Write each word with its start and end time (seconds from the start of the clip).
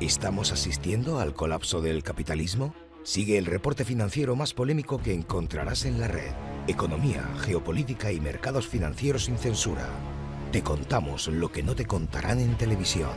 ¿Estamos 0.00 0.50
asistiendo 0.50 1.20
al 1.20 1.34
colapso 1.34 1.80
del 1.80 2.02
capitalismo? 2.02 2.74
Sigue 3.04 3.38
el 3.38 3.46
reporte 3.46 3.84
financiero 3.84 4.34
más 4.34 4.52
polémico 4.52 5.00
que 5.00 5.14
encontrarás 5.14 5.84
en 5.84 6.00
la 6.00 6.08
red. 6.08 6.32
Economía, 6.66 7.22
geopolítica 7.38 8.10
y 8.10 8.18
mercados 8.18 8.66
financieros 8.66 9.26
sin 9.26 9.38
censura. 9.38 9.88
Te 10.50 10.64
contamos 10.64 11.28
lo 11.28 11.52
que 11.52 11.62
no 11.62 11.76
te 11.76 11.86
contarán 11.86 12.40
en 12.40 12.56
televisión. 12.58 13.12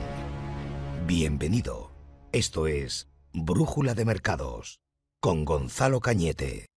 Bienvenido. 1.07 1.91
Esto 2.31 2.67
es 2.67 3.09
Brújula 3.33 3.95
de 3.95 4.05
Mercados 4.05 4.79
con 5.19 5.45
Gonzalo 5.45 5.99
Cañete. 5.99 6.67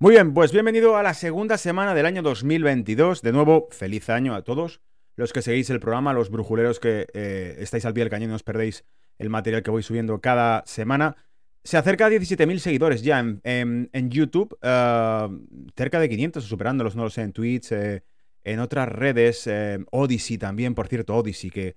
Muy 0.00 0.14
bien, 0.14 0.34
pues 0.34 0.50
bienvenido 0.50 0.96
a 0.96 1.04
la 1.04 1.14
segunda 1.14 1.56
semana 1.58 1.94
del 1.94 2.06
año 2.06 2.22
2022. 2.22 3.22
De 3.22 3.30
nuevo, 3.30 3.68
feliz 3.70 4.10
año 4.10 4.34
a 4.34 4.42
todos 4.42 4.80
los 5.22 5.32
que 5.32 5.40
seguís 5.40 5.70
el 5.70 5.78
programa, 5.78 6.12
los 6.12 6.30
brujuleros 6.30 6.80
que 6.80 7.06
eh, 7.14 7.54
estáis 7.60 7.84
al 7.84 7.94
pie 7.94 8.02
del 8.02 8.10
cañón 8.10 8.24
y 8.24 8.30
no 8.30 8.34
os 8.34 8.42
perdéis 8.42 8.84
el 9.18 9.30
material 9.30 9.62
que 9.62 9.70
voy 9.70 9.84
subiendo 9.84 10.20
cada 10.20 10.64
semana. 10.66 11.16
Se 11.62 11.76
acerca 11.76 12.06
a 12.06 12.10
17.000 12.10 12.58
seguidores 12.58 13.02
ya 13.02 13.20
en, 13.20 14.10
YouTube, 14.10 14.58
eh, 14.60 15.28
cerca 15.76 16.00
de 16.00 16.08
500, 16.08 16.42
superándolos, 16.42 16.96
no 16.96 17.04
lo 17.04 17.10
sé, 17.10 17.22
en 17.22 17.32
Twitch, 17.32 17.70
eh, 17.70 18.02
en 18.42 18.58
otras 18.58 18.88
redes, 18.88 19.48
Odyssey 19.92 20.38
también, 20.38 20.74
por 20.74 20.88
cierto, 20.88 21.14
Odyssey, 21.14 21.50
que 21.50 21.76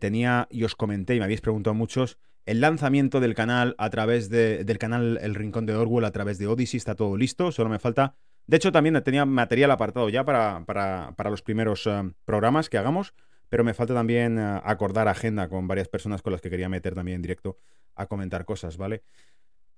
tenía 0.00 0.48
y 0.50 0.64
os 0.64 0.74
comenté 0.74 1.14
y 1.14 1.20
me 1.20 1.26
habéis 1.26 1.40
preguntado 1.40 1.74
muchos, 1.74 2.18
el 2.44 2.60
lanzamiento 2.60 3.20
del 3.20 3.36
canal 3.36 3.76
a 3.78 3.88
través 3.90 4.28
del 4.28 4.78
canal 4.78 5.20
El 5.22 5.36
Rincón 5.36 5.64
de 5.64 5.76
Orwell 5.76 6.04
a 6.04 6.10
través 6.10 6.38
de 6.38 6.48
Odyssey, 6.48 6.78
está 6.78 6.96
todo 6.96 7.16
listo, 7.16 7.52
solo 7.52 7.70
me 7.70 7.78
falta 7.78 8.16
de 8.50 8.56
hecho, 8.56 8.72
también 8.72 9.00
tenía 9.04 9.24
material 9.24 9.70
apartado 9.70 10.08
ya 10.08 10.24
para, 10.24 10.64
para, 10.66 11.30
los 11.30 11.40
primeros 11.40 11.86
eh, 11.86 12.02
programas 12.24 12.68
que 12.68 12.78
hagamos, 12.78 13.14
pero 13.48 13.62
me 13.62 13.74
falta 13.74 13.94
también 13.94 14.40
eh, 14.40 14.60
acordar 14.64 15.06
agenda 15.06 15.48
con 15.48 15.68
varias 15.68 15.86
personas 15.86 16.20
con 16.20 16.32
las 16.32 16.40
que 16.40 16.50
quería 16.50 16.68
meter 16.68 16.96
también 16.96 17.16
en 17.16 17.22
directo 17.22 17.58
a 17.94 18.06
comentar 18.06 18.44
cosas, 18.44 18.76
¿vale? 18.76 19.04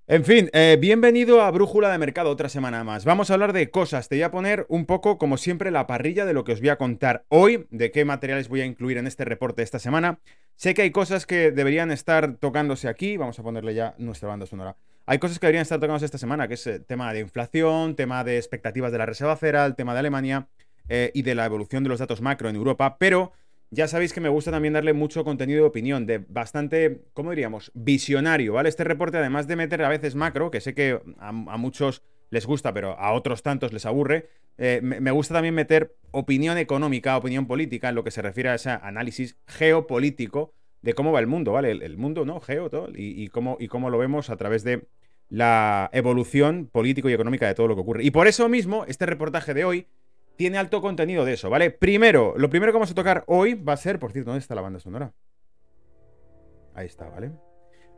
En 0.07 0.25
fin, 0.25 0.49
eh, 0.55 0.79
bienvenido 0.81 1.43
a 1.43 1.51
Brújula 1.51 1.91
de 1.91 1.99
Mercado 1.99 2.31
otra 2.31 2.49
semana 2.49 2.83
más. 2.83 3.05
Vamos 3.05 3.31
a 3.31 3.35
hablar 3.35 3.53
de 3.53 3.71
cosas. 3.71 4.09
Te 4.09 4.15
voy 4.17 4.23
a 4.23 4.31
poner 4.31 4.65
un 4.71 4.87
poco, 4.87 5.19
como 5.19 5.37
siempre, 5.37 5.71
la 5.71 5.87
parrilla 5.87 6.25
de 6.25 6.33
lo 6.33 6.45
que 6.45 6.53
os 6.53 6.61
voy 6.61 6.71
a 6.71 6.79
contar 6.79 7.27
hoy, 7.29 7.67
de 7.69 7.91
qué 7.91 8.07
materiales 8.07 8.49
voy 8.49 8.63
a 8.63 8.65
incluir 8.65 8.97
en 8.97 9.07
este 9.07 9.27
reporte 9.27 9.63
esta 9.63 9.81
semana. 9.81 10.19
Sé 10.57 10.73
que 10.73 10.81
hay 10.81 10.93
cosas 10.93 11.27
que 11.27 11.51
deberían 11.51 11.91
estar 11.91 12.37
tocándose 12.39 12.89
aquí. 12.89 13.19
Vamos 13.19 13.39
a 13.39 13.43
ponerle 13.43 13.75
ya 13.75 13.95
nuestra 13.99 14.31
banda 14.31 14.47
sonora. 14.47 14.77
Hay 15.07 15.19
cosas 15.19 15.39
que 15.39 15.47
deberían 15.47 15.63
estar 15.63 15.81
tocándose 15.81 16.05
esta 16.05 16.19
semana, 16.19 16.47
que 16.47 16.55
es 16.55 16.67
el 16.67 16.75
eh, 16.77 16.81
tema 16.81 17.13
de 17.13 17.21
inflación, 17.21 17.97
tema 17.97 18.23
de 18.23 18.37
expectativas 18.37 18.93
de 18.93 18.99
la 18.99 19.07
Reserva 19.07 19.37
Federal, 19.37 19.75
tema 19.75 19.95
de 19.95 20.01
Alemania 20.01 20.49
eh, 20.89 21.11
y 21.15 21.23
de 21.23 21.35
la 21.35 21.45
evolución 21.45 21.83
de 21.83 21.89
los 21.89 21.99
datos 21.99 22.21
macro 22.21 22.49
en 22.49 22.57
Europa, 22.57 22.99
pero 22.99 23.33
ya 23.71 23.89
sabéis 23.89 24.13
que 24.13 24.21
me 24.21 24.29
gusta 24.29 24.51
también 24.51 24.75
darle 24.75 24.93
mucho 24.93 25.25
contenido 25.25 25.63
de 25.63 25.69
opinión, 25.69 26.07
de 26.07 26.19
bastante, 26.19 27.05
¿cómo 27.15 27.31
diríamos? 27.31 27.73
Visionario, 27.75 28.53
¿vale? 28.53 28.69
Este 28.69 28.85
reporte, 28.85 29.17
además 29.17 29.49
de 29.49 29.57
meter 29.57 29.83
a 29.83 29.89
veces 29.89 30.15
macro, 30.15 30.51
que 30.51 30.61
sé 30.61 30.75
que 30.75 31.01
a, 31.19 31.33
muchos 31.33 32.03
les 32.31 32.47
gusta, 32.47 32.73
pero 32.73 32.99
a 32.99 33.13
otros 33.13 33.43
tantos 33.43 33.73
les 33.73 33.87
aburre, 33.87 34.29
eh, 34.59 34.81
me, 34.83 35.11
gusta 35.11 35.35
también 35.35 35.55
meter 35.55 35.97
opinión 36.11 36.59
económica, 36.59 37.17
opinión 37.17 37.47
política, 37.47 37.89
en 37.89 37.95
lo 37.95 38.05
que 38.05 38.11
se 38.11 38.21
refiere 38.21 38.51
a 38.51 38.55
ese 38.55 38.71
análisis 38.71 39.39
geopolítico 39.47 40.53
de 40.83 40.95
cómo 40.95 41.13
va 41.13 41.21
el 41.21 41.27
mundo, 41.27 41.53
¿vale? 41.53 41.71
El, 41.71 41.97
mundo, 41.97 42.25
¿no? 42.25 42.41
Geo, 42.41 42.69
todo, 42.69 42.89
y, 42.95 43.29
cómo, 43.29 43.57
y 43.61 43.69
cómo 43.69 43.89
lo 43.89 43.99
vemos 43.99 44.31
a 44.31 44.37
través 44.37 44.65
de 44.65 44.87
la 45.29 45.89
evolución 45.93 46.69
político 46.71 47.09
y 47.09 47.15
económica 47.15 47.47
de 47.47 47.55
todo 47.55 47.69
lo 47.69 47.75
que 47.75 47.81
ocurre. 47.81 48.05
Y 48.05 48.11
por 48.11 48.27
eso 48.27 48.49
mismo, 48.49 48.85
este 48.87 49.07
reportaje 49.07 49.55
de 49.55 49.65
hoy 49.65 49.87
tiene 50.37 50.59
alto 50.59 50.83
contenido 50.83 51.25
de 51.25 51.35
eso, 51.35 51.49
¿vale? 51.49 51.71
Primero, 51.71 52.35
lo 52.37 52.51
primero 52.51 52.73
que 52.73 52.77
vamos 52.77 52.91
a 52.91 52.95
tocar 52.95 53.25
hoy 53.27 53.55
va 53.55 53.75
a 53.75 53.77
ser, 53.77 53.99
por 53.99 54.13
cierto, 54.13 54.31
¿dónde 54.31 54.43
está 54.43 54.55
la 54.55 54.61
banda 54.61 54.81
sonora? 54.81 55.13
Ahí 56.75 56.87
está, 56.87 57.09
¿vale? 57.09 57.31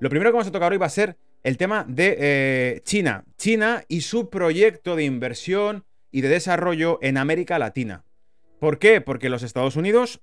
Lo 0.00 0.10
primero 0.10 0.30
que 0.30 0.34
vamos 0.34 0.48
a 0.48 0.52
tocar 0.52 0.72
hoy 0.72 0.78
va 0.78 0.86
a 0.86 0.90
ser 0.90 1.16
el 1.42 1.56
tema 1.56 1.84
de 1.88 2.16
eh, 2.18 2.80
China. 2.84 3.24
China 3.36 3.84
y 3.88 4.02
su 4.02 4.28
proyecto 4.28 4.96
de 4.96 5.04
inversión 5.04 5.84
y 6.10 6.20
de 6.20 6.28
desarrollo 6.28 6.98
en 7.02 7.16
América 7.16 7.58
Latina. 7.58 8.04
¿Por 8.58 8.78
qué? 8.78 9.00
Porque 9.00 9.28
los 9.28 9.42
Estados 9.42 9.76
Unidos 9.76 10.20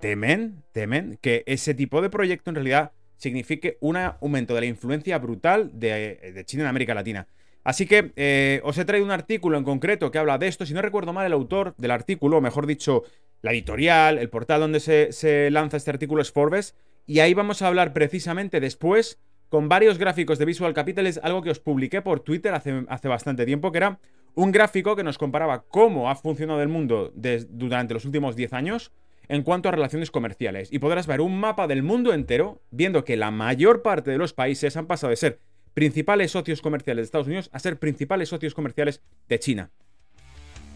temen, 0.00 0.62
temen 0.72 1.18
que 1.20 1.42
ese 1.46 1.74
tipo 1.74 2.02
de 2.02 2.10
proyecto 2.10 2.50
en 2.50 2.56
realidad 2.56 2.92
signifique 3.16 3.78
un 3.80 3.96
aumento 3.96 4.54
de 4.54 4.60
la 4.60 4.66
influencia 4.66 5.18
brutal 5.18 5.70
de, 5.74 6.42
China 6.46 6.64
en 6.64 6.68
América 6.68 6.94
Latina. 6.94 7.26
Así 7.64 7.86
que 7.86 8.12
eh, 8.14 8.60
os 8.62 8.78
he 8.78 8.84
traído 8.84 9.04
un 9.04 9.10
artículo 9.10 9.58
en 9.58 9.64
concreto 9.64 10.10
que 10.10 10.18
habla 10.18 10.38
de 10.38 10.46
esto. 10.46 10.66
Si 10.66 10.74
no 10.74 10.82
recuerdo 10.82 11.12
mal, 11.12 11.26
el 11.26 11.32
autor 11.32 11.74
del 11.78 11.90
artículo, 11.90 12.38
o 12.38 12.40
mejor 12.40 12.66
dicho, 12.66 13.02
la 13.42 13.52
editorial, 13.52 14.18
el 14.18 14.30
portal 14.30 14.60
donde 14.60 14.80
se, 14.80 15.50
lanza 15.50 15.76
este 15.76 15.90
artículo 15.90 16.22
es 16.22 16.30
Forbes. 16.30 16.76
Y 17.06 17.20
ahí 17.20 17.34
vamos 17.34 17.62
a 17.62 17.68
hablar 17.68 17.92
precisamente 17.92 18.60
después 18.60 19.18
con 19.48 19.68
varios 19.68 19.98
gráficos 19.98 20.38
de 20.38 20.44
Visual 20.44 20.74
Capital. 20.74 21.06
Es 21.06 21.18
algo 21.22 21.42
que 21.42 21.50
os 21.50 21.58
publiqué 21.58 22.02
por 22.02 22.20
Twitter 22.20 22.54
hace, 22.54 22.84
hace 22.88 23.08
bastante 23.08 23.44
tiempo, 23.46 23.72
que 23.72 23.78
era 23.78 23.98
un 24.34 24.52
gráfico 24.52 24.94
que 24.94 25.02
nos 25.02 25.18
comparaba 25.18 25.64
cómo 25.64 26.08
ha 26.10 26.14
funcionado 26.14 26.62
el 26.62 26.68
mundo 26.68 27.12
durante 27.14 27.94
los 27.94 28.04
últimos 28.04 28.36
10 28.36 28.52
años 28.52 28.92
en 29.28 29.42
cuanto 29.42 29.68
a 29.68 29.72
relaciones 29.72 30.10
comerciales 30.10 30.72
y 30.72 30.78
podrás 30.78 31.06
ver 31.06 31.20
un 31.20 31.38
mapa 31.38 31.66
del 31.66 31.82
mundo 31.82 32.12
entero 32.12 32.62
viendo 32.70 33.04
que 33.04 33.16
la 33.16 33.30
mayor 33.30 33.82
parte 33.82 34.10
de 34.10 34.18
los 34.18 34.32
países 34.32 34.76
han 34.76 34.86
pasado 34.86 35.10
de 35.10 35.16
ser 35.16 35.38
principales 35.74 36.30
socios 36.30 36.62
comerciales 36.62 37.02
de 37.02 37.04
Estados 37.04 37.26
Unidos 37.26 37.50
a 37.52 37.58
ser 37.58 37.78
principales 37.78 38.28
socios 38.28 38.54
comerciales 38.54 39.02
de 39.28 39.38
China. 39.38 39.70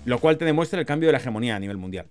Lo 0.05 0.19
cual 0.19 0.39
te 0.39 0.45
demuestra 0.45 0.81
el 0.81 0.87
cambio 0.87 1.09
de 1.09 1.13
la 1.13 1.19
hegemonía 1.19 1.57
a 1.57 1.61
nivel 1.61 1.77
mundial. 1.77 2.11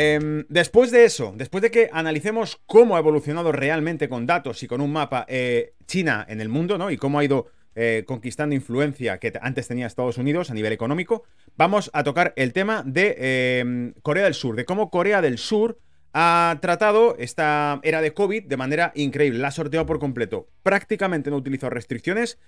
Em, 0.00 0.44
después 0.48 0.90
de 0.90 1.04
eso, 1.04 1.34
después 1.36 1.60
de 1.60 1.70
que 1.70 1.90
analicemos 1.92 2.60
cómo 2.66 2.94
ha 2.94 3.00
evolucionado 3.00 3.50
realmente 3.50 4.08
con 4.08 4.26
datos 4.26 4.62
y 4.62 4.68
con 4.68 4.80
un 4.80 4.92
mapa 4.92 5.26
eh, 5.28 5.74
China 5.86 6.24
en 6.28 6.40
el 6.40 6.48
mundo, 6.48 6.78
¿no? 6.78 6.90
Y 6.90 6.96
cómo 6.96 7.18
ha 7.18 7.24
ido 7.24 7.48
eh, 7.80 8.02
conquistando 8.08 8.56
influencia 8.56 9.18
que 9.18 9.32
antes 9.40 9.68
tenía 9.68 9.86
Estados 9.86 10.18
Unidos 10.18 10.50
a 10.50 10.54
nivel 10.54 10.72
económico, 10.72 11.22
vamos 11.56 11.90
a 11.92 12.02
tocar 12.02 12.32
el 12.34 12.52
tema 12.52 12.82
de 12.84 13.60
em, 13.60 13.92
Corea 14.02 14.24
del 14.24 14.34
Sur, 14.34 14.56
de 14.56 14.64
cómo 14.64 14.90
Corea 14.90 15.22
del 15.22 15.38
Sur 15.38 15.78
ha 16.12 16.58
tratado 16.60 17.14
esta 17.20 17.78
era 17.84 18.02
de 18.02 18.12
COVID 18.14 18.46
de 18.46 18.56
manera 18.56 18.90
increíble, 18.96 19.38
la 19.38 19.48
ha 19.48 19.52
sorteado 19.52 19.86
por 19.86 20.00
completo, 20.00 20.48
prácticamente 20.64 21.30
no 21.30 21.36
utilizó 21.36 21.70
restricciones, 21.70 22.40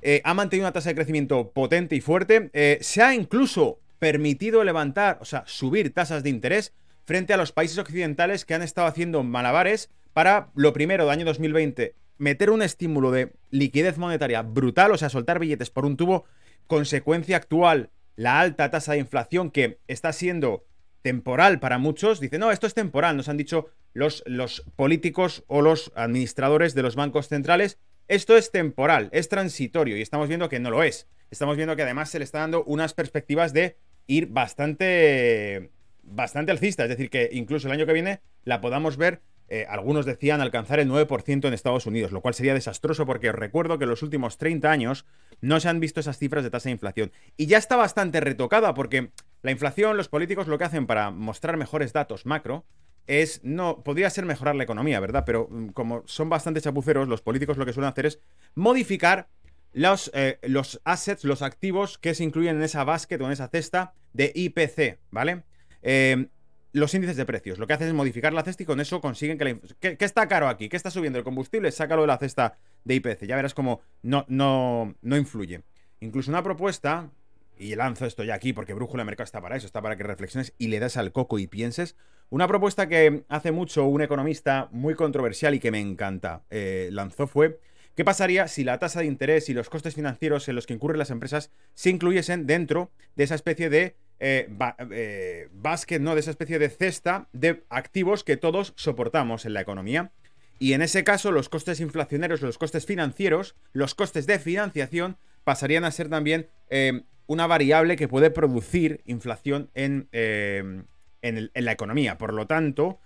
eh, 0.00 0.20
ha 0.24 0.34
mantenido 0.34 0.66
una 0.66 0.72
tasa 0.72 0.88
de 0.88 0.96
crecimiento 0.96 1.52
potente 1.52 1.94
y 1.94 2.00
fuerte, 2.00 2.50
eh, 2.52 2.78
se 2.80 3.02
ha 3.02 3.14
incluso 3.14 3.78
permitido 4.00 4.64
levantar, 4.64 5.18
o 5.20 5.24
sea, 5.24 5.44
subir 5.46 5.94
tasas 5.94 6.24
de 6.24 6.30
interés 6.30 6.74
frente 7.04 7.32
a 7.32 7.36
los 7.36 7.52
países 7.52 7.78
occidentales 7.78 8.44
que 8.44 8.54
han 8.54 8.62
estado 8.62 8.88
haciendo 8.88 9.22
malabares 9.22 9.90
para, 10.12 10.50
lo 10.56 10.72
primero, 10.72 11.06
de 11.06 11.12
año 11.12 11.24
2020, 11.24 11.94
meter 12.22 12.50
un 12.50 12.62
estímulo 12.62 13.10
de 13.10 13.32
liquidez 13.50 13.98
monetaria 13.98 14.42
brutal, 14.42 14.92
o 14.92 14.96
sea, 14.96 15.08
soltar 15.08 15.40
billetes 15.40 15.70
por 15.70 15.84
un 15.84 15.96
tubo, 15.96 16.24
consecuencia 16.68 17.36
actual, 17.36 17.90
la 18.14 18.38
alta 18.38 18.70
tasa 18.70 18.92
de 18.92 18.98
inflación 18.98 19.50
que 19.50 19.80
está 19.88 20.12
siendo 20.12 20.64
temporal 21.02 21.58
para 21.58 21.78
muchos, 21.78 22.20
dice, 22.20 22.38
no, 22.38 22.52
esto 22.52 22.68
es 22.68 22.74
temporal, 22.74 23.16
nos 23.16 23.28
han 23.28 23.38
dicho 23.38 23.70
los, 23.92 24.22
los 24.24 24.62
políticos 24.76 25.42
o 25.48 25.62
los 25.62 25.90
administradores 25.96 26.74
de 26.74 26.82
los 26.82 26.94
bancos 26.94 27.26
centrales, 27.26 27.80
esto 28.06 28.36
es 28.36 28.52
temporal, 28.52 29.08
es 29.10 29.28
transitorio, 29.28 29.96
y 29.96 30.02
estamos 30.02 30.28
viendo 30.28 30.48
que 30.48 30.60
no 30.60 30.70
lo 30.70 30.84
es. 30.84 31.08
Estamos 31.32 31.56
viendo 31.56 31.74
que 31.74 31.82
además 31.82 32.08
se 32.08 32.20
le 32.20 32.24
está 32.24 32.38
dando 32.38 32.62
unas 32.64 32.94
perspectivas 32.94 33.52
de 33.52 33.76
ir 34.06 34.28
bastante, 34.28 35.72
bastante 36.04 36.52
alcista, 36.52 36.84
es 36.84 36.90
decir, 36.90 37.10
que 37.10 37.30
incluso 37.32 37.66
el 37.66 37.72
año 37.72 37.86
que 37.86 37.94
viene 37.94 38.20
la 38.44 38.60
podamos 38.60 38.96
ver 38.96 39.22
eh, 39.54 39.66
algunos 39.68 40.06
decían 40.06 40.40
alcanzar 40.40 40.80
el 40.80 40.88
9% 40.88 41.46
en 41.46 41.52
Estados 41.52 41.84
Unidos, 41.84 42.10
lo 42.10 42.22
cual 42.22 42.32
sería 42.32 42.54
desastroso 42.54 43.04
porque 43.04 43.28
os 43.28 43.34
recuerdo 43.34 43.76
que 43.76 43.84
en 43.84 43.90
los 43.90 44.02
últimos 44.02 44.38
30 44.38 44.70
años 44.70 45.04
no 45.42 45.60
se 45.60 45.68
han 45.68 45.78
visto 45.78 46.00
esas 46.00 46.16
cifras 46.16 46.42
de 46.42 46.48
tasa 46.48 46.70
de 46.70 46.72
inflación. 46.72 47.12
Y 47.36 47.44
ya 47.44 47.58
está 47.58 47.76
bastante 47.76 48.22
retocada 48.22 48.72
porque 48.72 49.10
la 49.42 49.50
inflación, 49.50 49.98
los 49.98 50.08
políticos 50.08 50.48
lo 50.48 50.56
que 50.56 50.64
hacen 50.64 50.86
para 50.86 51.10
mostrar 51.10 51.58
mejores 51.58 51.92
datos 51.92 52.24
macro 52.24 52.64
es, 53.06 53.44
no, 53.44 53.82
podría 53.84 54.08
ser 54.08 54.24
mejorar 54.24 54.54
la 54.54 54.64
economía, 54.64 55.00
¿verdad? 55.00 55.24
Pero 55.26 55.48
mm, 55.50 55.68
como 55.72 56.02
son 56.06 56.30
bastante 56.30 56.62
chapuceros, 56.62 57.06
los 57.06 57.20
políticos 57.20 57.58
lo 57.58 57.66
que 57.66 57.74
suelen 57.74 57.90
hacer 57.90 58.06
es 58.06 58.20
modificar 58.54 59.28
los, 59.74 60.10
eh, 60.14 60.38
los 60.44 60.80
assets, 60.84 61.24
los 61.24 61.42
activos 61.42 61.98
que 61.98 62.14
se 62.14 62.24
incluyen 62.24 62.56
en 62.56 62.62
esa 62.62 62.84
basket 62.84 63.20
o 63.20 63.26
en 63.26 63.32
esa 63.32 63.48
cesta 63.48 63.92
de 64.14 64.32
IPC, 64.34 64.98
¿vale? 65.10 65.42
Eh, 65.82 66.28
los 66.72 66.94
índices 66.94 67.16
de 67.16 67.26
precios. 67.26 67.58
Lo 67.58 67.66
que 67.66 67.74
hacen 67.74 67.88
es 67.88 67.94
modificar 67.94 68.32
la 68.32 68.42
cesta 68.42 68.62
y 68.62 68.66
con 68.66 68.80
eso 68.80 69.00
consiguen 69.00 69.38
que 69.38 69.44
la... 69.44 69.58
¿Qué, 69.78 69.96
está 70.00 70.26
caro 70.26 70.48
aquí? 70.48 70.68
¿Qué 70.68 70.76
está 70.76 70.90
subiendo 70.90 71.18
el 71.18 71.24
combustible? 71.24 71.70
Sácalo 71.70 72.02
de 72.02 72.08
la 72.08 72.18
cesta 72.18 72.56
de 72.84 72.94
IPC. 72.94 73.26
Ya 73.26 73.36
verás 73.36 73.54
cómo 73.54 73.80
no, 74.02 74.24
no, 74.28 74.94
no 75.02 75.16
influye. 75.16 75.62
Incluso 76.00 76.30
una 76.30 76.42
propuesta, 76.42 77.10
y 77.58 77.74
lanzo 77.76 78.06
esto 78.06 78.24
ya 78.24 78.34
aquí 78.34 78.52
porque 78.52 78.74
Brújula 78.74 79.04
Mercado 79.04 79.24
está 79.24 79.40
para 79.40 79.56
eso, 79.56 79.66
está 79.66 79.82
para 79.82 79.96
que 79.96 80.02
reflexiones 80.02 80.54
y 80.58 80.68
le 80.68 80.80
das 80.80 80.96
al 80.96 81.12
coco 81.12 81.38
y 81.38 81.46
pienses. 81.46 81.96
Una 82.30 82.48
propuesta 82.48 82.88
que 82.88 83.24
hace 83.28 83.52
mucho 83.52 83.84
un 83.84 84.00
economista 84.00 84.68
muy 84.72 84.94
controversial 84.94 85.54
y 85.54 85.60
que 85.60 85.70
me 85.70 85.80
encanta 85.80 86.42
eh, 86.50 86.88
lanzó 86.92 87.26
fue... 87.26 87.60
¿Qué 87.94 88.06
pasaría 88.06 88.48
si 88.48 88.64
la 88.64 88.78
tasa 88.78 89.00
de 89.00 89.06
interés 89.06 89.50
y 89.50 89.52
los 89.52 89.68
costes 89.68 89.94
financieros 89.94 90.48
en 90.48 90.54
los 90.54 90.66
que 90.66 90.72
incurren 90.72 90.98
las 90.98 91.10
empresas 91.10 91.50
se 91.74 91.90
incluyesen 91.90 92.46
dentro 92.46 92.90
de 93.16 93.24
esa 93.24 93.34
especie 93.34 93.68
de 93.68 93.96
eh, 94.24 94.48
eh, 94.92 95.48
basket, 95.52 95.98
¿no? 95.98 96.14
De 96.14 96.20
esa 96.20 96.30
especie 96.30 96.60
de 96.60 96.68
cesta 96.68 97.26
de 97.32 97.64
activos 97.68 98.22
que 98.22 98.36
todos 98.36 98.72
soportamos 98.76 99.46
en 99.46 99.52
la 99.52 99.60
economía. 99.60 100.12
Y 100.60 100.74
en 100.74 100.82
ese 100.82 101.02
caso, 101.02 101.32
los 101.32 101.48
costes 101.48 101.80
inflacionarios, 101.80 102.40
los 102.40 102.56
costes 102.56 102.86
financieros, 102.86 103.56
los 103.72 103.96
costes 103.96 104.28
de 104.28 104.38
financiación 104.38 105.16
pasarían 105.42 105.82
a 105.82 105.90
ser 105.90 106.08
también 106.08 106.46
eh, 106.70 107.02
una 107.26 107.48
variable 107.48 107.96
que 107.96 108.06
puede 108.06 108.30
producir 108.30 109.00
inflación 109.06 109.70
en, 109.74 110.08
en, 110.12 111.50
la 111.52 111.72
economía. 111.72 112.16
Por 112.16 112.32
lo 112.32 112.46
tanto, 112.46 113.00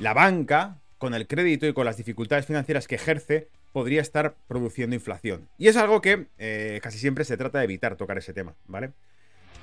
la 0.00 0.14
banca, 0.14 0.78
con 0.98 1.14
el 1.14 1.28
crédito 1.28 1.68
y 1.68 1.72
con 1.72 1.84
las 1.84 1.96
dificultades 1.96 2.46
financieras 2.46 2.88
que 2.88 2.96
ejerce, 2.96 3.46
podría 3.70 4.00
estar 4.00 4.34
produciendo 4.48 4.96
inflación. 4.96 5.48
Y 5.58 5.68
es 5.68 5.76
algo 5.76 6.00
que 6.00 6.26
casi 6.82 6.98
siempre 6.98 7.24
se 7.24 7.36
trata 7.36 7.58
de 7.58 7.66
evitar 7.66 7.94
tocar 7.94 8.18
ese 8.18 8.32
tema, 8.32 8.56
¿vale? 8.66 8.90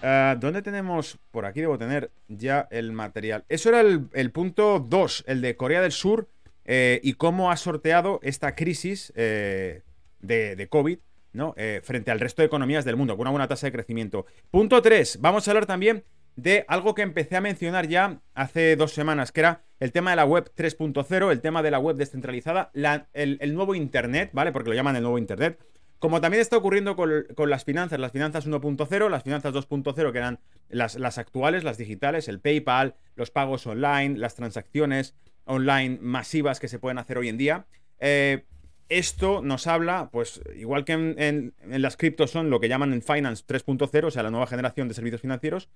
Ah, 0.02 0.36
¿Dónde 0.40 0.62
tenemos? 0.62 1.18
Por 1.32 1.46
aquí 1.46 1.62
debo 1.62 1.78
tener 1.78 2.12
ya 2.28 2.68
el 2.72 2.92
material. 2.92 3.46
Eso 3.50 3.70
era 3.70 3.82
el, 3.82 4.32
punto 4.32 4.80
2, 4.80 5.24
el 5.28 5.42
de 5.42 5.56
Corea 5.56 5.82
del 5.82 5.92
Sur 5.92 6.30
eh, 6.66 7.00
y 7.04 7.14
cómo 7.14 7.52
ha 7.52 7.58
sorteado 7.58 8.20
esta 8.22 8.56
crisis 8.56 9.12
eh, 9.16 9.82
de, 10.20 10.68
COVID 10.70 11.00
¿no? 11.34 11.54
Eh, 11.58 11.82
frente 11.84 12.12
al 12.12 12.20
resto 12.20 12.42
de 12.42 12.48
economías 12.48 12.86
del 12.86 12.96
mundo, 12.96 13.16
con 13.16 13.22
una 13.22 13.32
buena 13.32 13.48
tasa 13.48 13.68
de 13.68 13.72
crecimiento. 13.72 14.26
Punto 14.52 14.82
3, 14.82 15.20
vamos 15.22 15.48
a 15.48 15.52
hablar 15.52 15.66
también 15.66 16.04
de 16.36 16.66
algo 16.68 16.94
que 16.94 17.02
empecé 17.02 17.36
a 17.36 17.42
mencionar 17.42 17.88
ya 17.88 18.22
hace 18.36 18.76
dos 18.76 18.94
semanas, 18.94 19.32
que 19.32 19.42
era 19.42 19.64
el 19.80 19.92
tema 19.92 20.12
de 20.12 20.18
la 20.18 20.26
web 20.26 20.52
3.0, 20.56 21.32
el 21.32 21.42
tema 21.42 21.64
de 21.64 21.72
la 21.72 21.80
web 21.80 21.96
descentralizada, 21.96 22.72
el, 23.14 23.38
el, 23.42 23.56
nuevo 23.56 23.74
Internet, 23.74 24.30
¿vale? 24.34 24.52
Porque 24.52 24.70
lo 24.70 24.76
llaman 24.76 24.96
el 24.96 25.02
nuevo 25.02 25.18
Internet. 25.18 25.60
Como 26.00 26.22
también 26.22 26.42
está 26.42 26.58
ocurriendo 26.58 26.96
con, 26.96 27.50
las 27.50 27.64
finanzas, 27.66 28.00
las 28.00 28.12
finanzas 28.12 28.48
1.0, 28.48 29.10
las 29.10 29.24
finanzas 29.24 29.54
2.0, 29.54 30.12
que 30.12 30.18
eran 30.18 30.40
las, 30.70 31.18
actuales, 31.18 31.64
las 31.64 31.78
digitales, 31.78 32.28
el 32.28 32.40
PayPal, 32.40 32.96
los 33.16 33.32
pagos 33.32 33.66
online, 33.66 34.18
las 34.18 34.36
transacciones 34.36 35.16
online 35.46 35.98
masivas 36.02 36.60
que 36.60 36.68
se 36.68 36.78
pueden 36.78 37.00
hacer 37.00 37.18
hoy 37.18 37.30
en 37.30 37.38
día. 37.38 37.66
Eh, 38.00 38.46
esto 38.90 39.42
nos 39.42 39.66
habla, 39.68 40.10
pues 40.12 40.42
igual 40.56 40.86
que 40.86 40.94
en, 40.94 41.54
las 41.66 41.98
criptos 41.98 42.32
son 42.32 42.50
lo 42.50 42.60
que 42.60 42.70
llaman 42.70 42.94
en 42.94 43.02
Finance 43.02 43.44
3.0, 43.46 44.06
o 44.06 44.12
sea, 44.12 44.24
la 44.24 44.32
nueva 44.32 44.48
generación 44.48 44.88
de 44.88 44.94
servicios 44.94 45.22
financieros, 45.22 45.68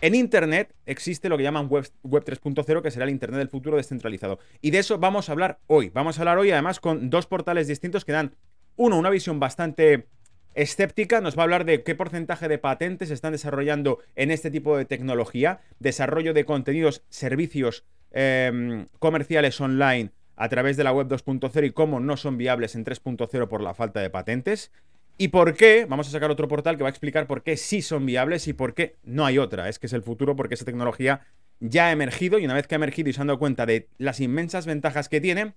en 0.00 0.14
Internet 0.14 0.74
existe 0.86 1.28
lo 1.28 1.36
que 1.36 1.42
llaman 1.42 1.66
Web, 1.68 1.88
web 2.04 2.24
3.0, 2.24 2.82
que 2.82 2.90
será 2.90 3.04
el 3.04 3.10
Internet 3.10 3.38
del 3.38 3.48
futuro 3.48 3.76
descentralizado. 3.76 4.38
Y 4.60 4.70
de 4.70 4.78
eso 4.78 4.98
vamos 4.98 5.28
a 5.28 5.32
hablar 5.32 5.58
hoy. 5.66 5.90
Vamos 5.90 6.18
a 6.18 6.22
hablar 6.22 6.38
hoy 6.38 6.52
además 6.52 6.78
con 6.78 7.10
dos 7.10 7.26
portales 7.26 7.66
distintos 7.66 8.04
que 8.04 8.12
dan 8.12 8.32
uno, 8.78 8.96
una 8.96 9.10
visión 9.10 9.38
bastante 9.38 10.06
escéptica, 10.54 11.20
nos 11.20 11.36
va 11.36 11.42
a 11.42 11.44
hablar 11.44 11.64
de 11.64 11.82
qué 11.82 11.94
porcentaje 11.94 12.48
de 12.48 12.58
patentes 12.58 13.10
están 13.10 13.32
desarrollando 13.32 13.98
en 14.16 14.30
este 14.30 14.50
tipo 14.50 14.76
de 14.76 14.84
tecnología, 14.84 15.60
desarrollo 15.78 16.32
de 16.32 16.44
contenidos, 16.44 17.02
servicios 17.10 17.84
em, 18.12 18.86
comerciales 18.98 19.60
online 19.60 20.12
a 20.36 20.48
través 20.48 20.76
de 20.76 20.84
la 20.84 20.92
web 20.92 21.08
2.0 21.08 21.66
y 21.66 21.72
cómo 21.72 22.00
no 22.00 22.16
son 22.16 22.38
viables 22.38 22.76
en 22.76 22.84
3.0 22.84 23.48
por 23.48 23.60
la 23.60 23.74
falta 23.74 24.00
de 24.00 24.10
patentes. 24.10 24.72
Y 25.16 25.28
por 25.28 25.54
qué, 25.54 25.84
vamos 25.88 26.06
a 26.06 26.12
sacar 26.12 26.30
otro 26.30 26.46
portal 26.46 26.76
que 26.76 26.84
va 26.84 26.88
a 26.88 26.90
explicar 26.90 27.26
por 27.26 27.42
qué 27.42 27.56
sí 27.56 27.82
son 27.82 28.06
viables 28.06 28.46
y 28.46 28.52
por 28.52 28.74
qué 28.74 28.96
no 29.02 29.26
hay 29.26 29.38
otra. 29.38 29.68
Es 29.68 29.80
que 29.80 29.88
es 29.88 29.92
el 29.92 30.02
futuro 30.02 30.36
porque 30.36 30.54
esa 30.54 30.64
tecnología 30.64 31.22
ya 31.58 31.88
ha 31.88 31.92
emergido 31.92 32.38
y 32.38 32.44
una 32.44 32.54
vez 32.54 32.68
que 32.68 32.76
ha 32.76 32.76
emergido 32.76 33.10
y 33.10 33.12
se 33.12 33.20
han 33.20 33.26
dado 33.26 33.40
cuenta 33.40 33.66
de 33.66 33.88
las 33.98 34.20
inmensas 34.20 34.66
ventajas 34.66 35.08
que 35.08 35.20
tiene, 35.20 35.54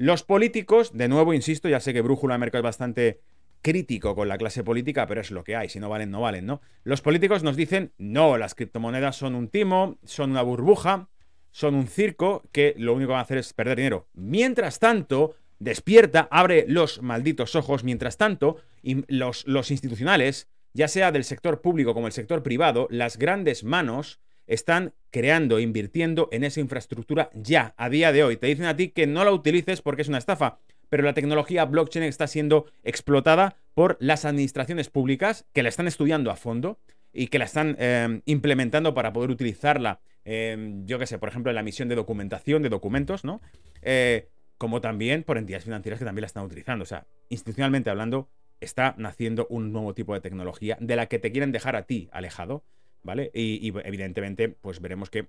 los 0.00 0.22
políticos, 0.22 0.92
de 0.94 1.08
nuevo, 1.08 1.34
insisto, 1.34 1.68
ya 1.68 1.78
sé 1.78 1.92
que 1.92 2.00
Brújula 2.00 2.36
de 2.36 2.38
Mercado 2.38 2.60
es 2.60 2.64
bastante 2.64 3.20
crítico 3.60 4.14
con 4.14 4.28
la 4.28 4.38
clase 4.38 4.64
política, 4.64 5.06
pero 5.06 5.20
es 5.20 5.30
lo 5.30 5.44
que 5.44 5.56
hay, 5.56 5.68
si 5.68 5.78
no 5.78 5.90
valen, 5.90 6.10
no 6.10 6.22
valen, 6.22 6.46
¿no? 6.46 6.62
Los 6.84 7.02
políticos 7.02 7.42
nos 7.42 7.54
dicen, 7.54 7.92
no, 7.98 8.38
las 8.38 8.54
criptomonedas 8.54 9.16
son 9.16 9.34
un 9.34 9.48
timo, 9.48 9.98
son 10.06 10.30
una 10.30 10.40
burbuja, 10.40 11.10
son 11.50 11.74
un 11.74 11.86
circo 11.86 12.44
que 12.50 12.74
lo 12.78 12.94
único 12.94 13.08
que 13.08 13.12
van 13.12 13.18
a 13.18 13.24
hacer 13.24 13.36
es 13.36 13.52
perder 13.52 13.76
dinero. 13.76 14.08
Mientras 14.14 14.78
tanto, 14.78 15.34
despierta, 15.58 16.28
abre 16.30 16.64
los 16.66 17.02
malditos 17.02 17.54
ojos, 17.54 17.84
mientras 17.84 18.16
tanto, 18.16 18.56
los, 18.82 19.46
los 19.46 19.70
institucionales, 19.70 20.48
ya 20.72 20.88
sea 20.88 21.12
del 21.12 21.24
sector 21.24 21.60
público 21.60 21.92
como 21.92 22.06
el 22.06 22.14
sector 22.14 22.42
privado, 22.42 22.88
las 22.90 23.18
grandes 23.18 23.64
manos 23.64 24.18
están 24.50 24.94
creando, 25.10 25.60
invirtiendo 25.60 26.28
en 26.32 26.42
esa 26.42 26.60
infraestructura 26.60 27.30
ya, 27.34 27.72
a 27.76 27.88
día 27.88 28.12
de 28.12 28.24
hoy. 28.24 28.36
Te 28.36 28.48
dicen 28.48 28.66
a 28.66 28.76
ti 28.76 28.88
que 28.88 29.06
no 29.06 29.24
la 29.24 29.30
utilices 29.30 29.80
porque 29.80 30.02
es 30.02 30.08
una 30.08 30.18
estafa, 30.18 30.58
pero 30.88 31.04
la 31.04 31.14
tecnología 31.14 31.64
blockchain 31.64 32.04
está 32.04 32.26
siendo 32.26 32.66
explotada 32.82 33.56
por 33.74 33.96
las 34.00 34.24
administraciones 34.24 34.90
públicas 34.90 35.46
que 35.52 35.62
la 35.62 35.68
están 35.68 35.86
estudiando 35.86 36.32
a 36.32 36.36
fondo 36.36 36.80
y 37.12 37.28
que 37.28 37.38
la 37.38 37.44
están 37.44 37.76
em, 37.78 38.22
implementando 38.24 38.92
para 38.92 39.12
poder 39.12 39.30
utilizarla, 39.30 40.00
em, 40.24 40.84
yo 40.84 40.98
qué 40.98 41.06
sé, 41.06 41.18
por 41.18 41.28
ejemplo, 41.28 41.52
en 41.52 41.54
la 41.54 41.60
emisión 41.60 41.88
de 41.88 41.94
documentación, 41.94 42.62
de 42.62 42.68
documentos, 42.70 43.24
¿no? 43.24 43.40
Eh, 43.82 44.28
como 44.58 44.80
también 44.80 45.22
por 45.22 45.38
entidades 45.38 45.64
financieras 45.64 46.00
que 46.00 46.04
también 46.04 46.22
la 46.22 46.26
están 46.26 46.44
utilizando. 46.44 46.82
O 46.82 46.86
sea, 46.86 47.06
institucionalmente 47.28 47.88
hablando, 47.88 48.28
está 48.60 48.96
naciendo 48.98 49.46
un 49.48 49.72
nuevo 49.72 49.94
tipo 49.94 50.12
de 50.12 50.20
tecnología 50.20 50.76
de 50.80 50.96
la 50.96 51.06
que 51.06 51.20
te 51.20 51.30
quieren 51.30 51.52
dejar 51.52 51.76
a 51.76 51.84
ti 51.84 52.08
alejado 52.12 52.64
¿vale? 53.02 53.30
Y, 53.34 53.72
evidentemente, 53.84 54.48
pues 54.48 54.80
veremos 54.80 55.10
que 55.10 55.28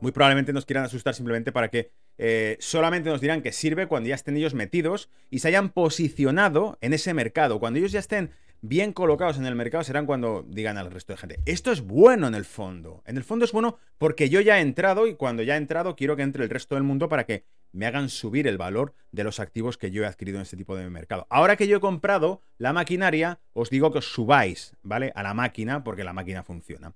muy 0.00 0.12
probablemente 0.12 0.52
nos 0.52 0.64
quieran 0.64 0.84
asustar 0.84 1.14
simplemente 1.14 1.52
para 1.52 1.68
que 1.68 1.90
eh, 2.18 2.56
solamente 2.60 3.10
nos 3.10 3.20
dirán 3.20 3.42
que 3.42 3.52
sirve 3.52 3.86
cuando 3.86 4.08
ya 4.08 4.14
estén 4.14 4.36
ellos 4.36 4.54
metidos 4.54 5.10
y 5.30 5.40
se 5.40 5.48
hayan 5.48 5.70
posicionado 5.70 6.78
en 6.80 6.92
ese 6.92 7.14
mercado. 7.14 7.60
Cuando 7.60 7.78
ellos 7.78 7.92
ya 7.92 8.00
estén 8.00 8.30
bien 8.62 8.92
colocados 8.92 9.38
en 9.38 9.46
el 9.46 9.54
mercado 9.54 9.84
serán 9.84 10.06
cuando 10.06 10.44
digan 10.48 10.78
al 10.78 10.90
resto 10.90 11.12
de 11.12 11.18
gente, 11.18 11.40
esto 11.46 11.72
es 11.72 11.80
bueno 11.82 12.26
en 12.28 12.34
el 12.34 12.44
fondo. 12.44 13.02
En 13.06 13.16
el 13.16 13.24
fondo 13.24 13.44
es 13.44 13.52
bueno 13.52 13.78
porque 13.98 14.28
yo 14.28 14.40
ya 14.40 14.58
he 14.58 14.60
entrado 14.60 15.06
y 15.06 15.14
cuando 15.14 15.42
ya 15.42 15.54
he 15.54 15.58
entrado 15.58 15.96
quiero 15.96 16.16
que 16.16 16.22
entre 16.22 16.44
el 16.44 16.50
resto 16.50 16.74
del 16.74 16.84
mundo 16.84 17.08
para 17.08 17.24
que 17.24 17.44
me 17.72 17.86
hagan 17.86 18.08
subir 18.08 18.46
el 18.46 18.58
valor 18.58 18.94
de 19.12 19.24
los 19.24 19.40
activos 19.40 19.78
que 19.78 19.90
yo 19.90 20.02
he 20.02 20.06
adquirido 20.06 20.38
en 20.38 20.42
este 20.42 20.56
tipo 20.56 20.76
de 20.76 20.88
mercado. 20.90 21.26
Ahora 21.30 21.56
que 21.56 21.68
yo 21.68 21.76
he 21.76 21.80
comprado 21.80 22.42
la 22.58 22.72
maquinaria, 22.72 23.38
os 23.52 23.70
digo 23.70 23.92
que 23.92 23.98
os 23.98 24.12
subáis, 24.12 24.74
¿vale? 24.82 25.12
A 25.14 25.22
la 25.22 25.34
máquina 25.34 25.84
porque 25.84 26.04
la 26.04 26.12
máquina 26.12 26.42
funciona. 26.42 26.92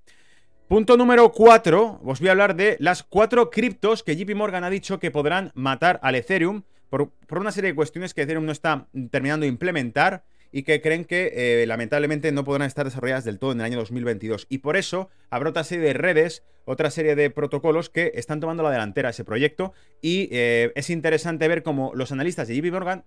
Punto 0.67 0.96
número 0.96 1.31
4, 1.31 2.00
os 2.05 2.20
voy 2.20 2.28
a 2.28 2.32
hablar 2.32 2.56
de 2.56 2.76
las 2.81 3.02
cuatro 3.02 3.50
criptos 3.50 4.02
que 4.02 4.17
JP 4.17 4.34
Morgan 4.34 4.64
ha 4.64 4.70
dicho 4.70 4.99
que 4.99 5.10
podrán 5.10 5.52
matar 5.55 6.00
al 6.02 6.14
Ethereum 6.14 6.62
por, 6.88 7.10
por 7.10 7.38
una 7.38 7.52
serie 7.52 7.70
de 7.70 7.76
cuestiones 7.76 8.14
que 8.14 8.22
Ethereum 8.22 8.46
no 8.46 8.52
está 8.52 8.88
terminando 9.10 9.44
de 9.44 9.49
implementar 9.49 10.25
y 10.56 10.62
que 10.62 10.80
creen 10.80 11.04
que 11.04 11.32
eh, 11.34 11.66
lamentablemente 11.66 12.30
no 12.30 12.44
podrán 12.44 12.68
estar 12.68 12.84
desarrolladas 12.84 13.24
del 13.24 13.40
todo 13.40 13.50
en 13.50 13.58
el 13.58 13.66
año 13.66 13.76
2022. 13.78 14.46
Y 14.48 14.58
por 14.58 14.76
eso 14.76 15.10
habrá 15.28 15.50
otra 15.50 15.64
serie 15.64 15.84
de 15.84 15.94
redes, 15.94 16.44
otra 16.64 16.92
serie 16.92 17.16
de 17.16 17.28
protocolos 17.28 17.90
que 17.90 18.12
están 18.14 18.38
tomando 18.38 18.62
la 18.62 18.70
delantera 18.70 19.08
a 19.08 19.10
ese 19.10 19.24
proyecto. 19.24 19.72
Y 20.00 20.29
eh, 20.31 20.70
es 20.76 20.90
interesante 20.90 21.48
ver 21.48 21.64
cómo 21.64 21.90
los 21.96 22.12
analistas 22.12 22.46
de 22.46 22.55
JP 22.55 22.70
Morgan, 22.70 23.05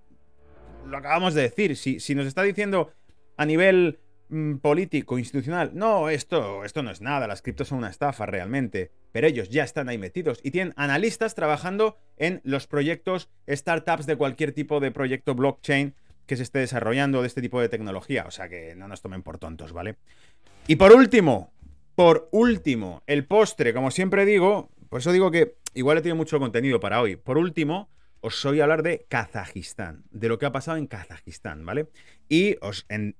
lo 0.87 0.97
acabamos 0.97 1.35
de 1.35 1.43
decir, 1.43 1.77
si, 1.77 2.01
si 2.01 2.15
nos 2.15 2.27
está 2.27 2.43
diciendo 2.43 2.91
a 3.37 3.45
nivel 3.45 3.99
mm, 4.27 4.55
político, 4.57 5.17
institucional, 5.17 5.71
no, 5.73 6.09
esto, 6.09 6.65
esto 6.65 6.83
no 6.83 6.91
es 6.91 6.99
nada, 6.99 7.27
las 7.27 7.41
criptos 7.41 7.69
son 7.69 7.77
una 7.77 7.89
estafa 7.89 8.25
realmente, 8.25 8.91
pero 9.13 9.25
ellos 9.25 9.47
ya 9.47 9.63
están 9.63 9.87
ahí 9.87 9.97
metidos 9.97 10.41
y 10.43 10.51
tienen 10.51 10.73
analistas 10.75 11.33
trabajando 11.33 11.97
en 12.17 12.41
los 12.43 12.67
proyectos, 12.67 13.29
startups 13.47 14.05
de 14.05 14.17
cualquier 14.17 14.51
tipo 14.51 14.81
de 14.81 14.91
proyecto 14.91 15.33
blockchain 15.33 15.95
que 16.27 16.35
se 16.35 16.43
esté 16.43 16.59
desarrollando 16.59 17.21
de 17.21 17.27
este 17.27 17.41
tipo 17.41 17.59
de 17.59 17.69
tecnología. 17.69 18.25
O 18.27 18.31
sea 18.31 18.47
que 18.49 18.75
no 18.75 18.87
nos 18.87 19.01
tomen 19.01 19.23
por 19.23 19.39
tontos, 19.39 19.73
¿vale? 19.73 19.95
Y 20.67 20.75
por 20.75 20.91
último, 20.91 21.51
por 21.95 22.29
último, 22.31 23.01
el 23.07 23.25
postre, 23.25 23.73
como 23.73 23.89
siempre 23.89 24.25
digo, 24.25 24.69
por 24.89 24.99
eso 24.99 25.11
digo 25.11 25.31
que 25.31 25.55
igual 25.73 25.97
he 25.97 26.01
tenido 26.01 26.15
mucho 26.15 26.39
contenido 26.39 26.79
para 26.79 27.01
hoy. 27.01 27.15
Por 27.15 27.37
último, 27.37 27.89
os 28.21 28.43
voy 28.43 28.59
a 28.59 28.63
hablar 28.63 28.83
de 28.83 29.05
Kazajistán, 29.09 30.03
de 30.11 30.27
lo 30.27 30.37
que 30.37 30.45
ha 30.45 30.51
pasado 30.51 30.77
en 30.77 30.87
Kazajistán, 30.87 31.65
¿vale? 31.65 31.87
Y 32.29 32.57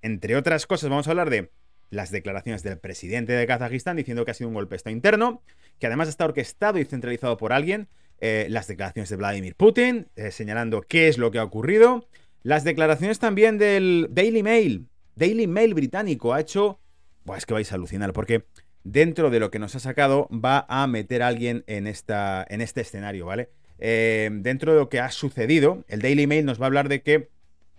entre 0.02 0.36
otras 0.36 0.68
cosas, 0.68 0.90
vamos 0.90 1.08
a 1.08 1.12
hablar 1.12 1.30
de 1.30 1.52
las 1.90 2.12
declaraciones 2.12 2.64
del 2.64 2.78
presidente 2.78 3.34
de 3.34 3.48
Kazajistán 3.48 3.96
diciendo 3.96 4.26
que 4.26 4.32
ha 4.32 4.34
sido 4.34 4.50
un 4.50 4.54
golpe 4.54 4.76
Estado 4.76 4.96
interno, 4.96 5.42
que 5.80 5.88
además 5.88 6.10
está 6.10 6.26
orquestado 6.26 6.80
y 6.80 6.86
centralizado 6.86 7.38
por 7.38 7.54
alguien, 7.54 7.88
eh, 8.20 8.48
las 8.50 8.68
declaraciones 8.68 9.10
de 9.10 9.16
Vladimir 9.16 9.56
Putin, 9.56 10.08
eh, 10.16 10.32
señalando 10.32 10.82
qué 10.82 11.08
es 11.08 11.18
lo 11.18 11.32
que 11.32 11.38
ha 11.38 11.44
ocurrido, 11.44 12.08
las 12.44 12.64
declaraciones 12.64 13.20
también 13.20 13.58
del 13.58 14.08
Daily 14.12 14.44
Mail. 14.44 14.88
Daily 15.16 15.48
Mail 15.48 15.74
británico 15.74 16.34
ha 16.34 16.42
hecho... 16.42 16.80
Buah, 17.26 17.38
es 17.38 17.46
que 17.46 17.54
vais 17.54 17.72
a 17.72 17.76
alucinar, 17.76 18.14
porque 18.14 18.46
dentro 18.84 19.30
de 19.30 19.40
lo 19.40 19.52
que 19.52 19.60
nos 19.60 19.76
ha 19.76 19.80
sacado 19.80 20.30
va 20.32 20.66
a 20.70 20.88
meter 20.88 21.22
a 21.22 21.28
alguien 21.28 21.64
en, 21.68 21.88
esta, 21.88 22.46
en 22.50 22.62
este 22.62 22.82
escenario, 22.82 23.26
¿vale? 23.26 23.50
Eh, 23.80 24.30
dentro 24.32 24.74
de 24.74 24.80
lo 24.80 24.90
que 24.90 25.00
ha 25.00 25.12
sucedido, 25.12 25.84
el 25.88 26.02
Daily 26.02 26.26
Mail 26.26 26.46
nos 26.46 26.60
va 26.60 26.66
a 26.66 26.68
hablar 26.68 26.90
de 26.90 27.02
que 27.02 27.30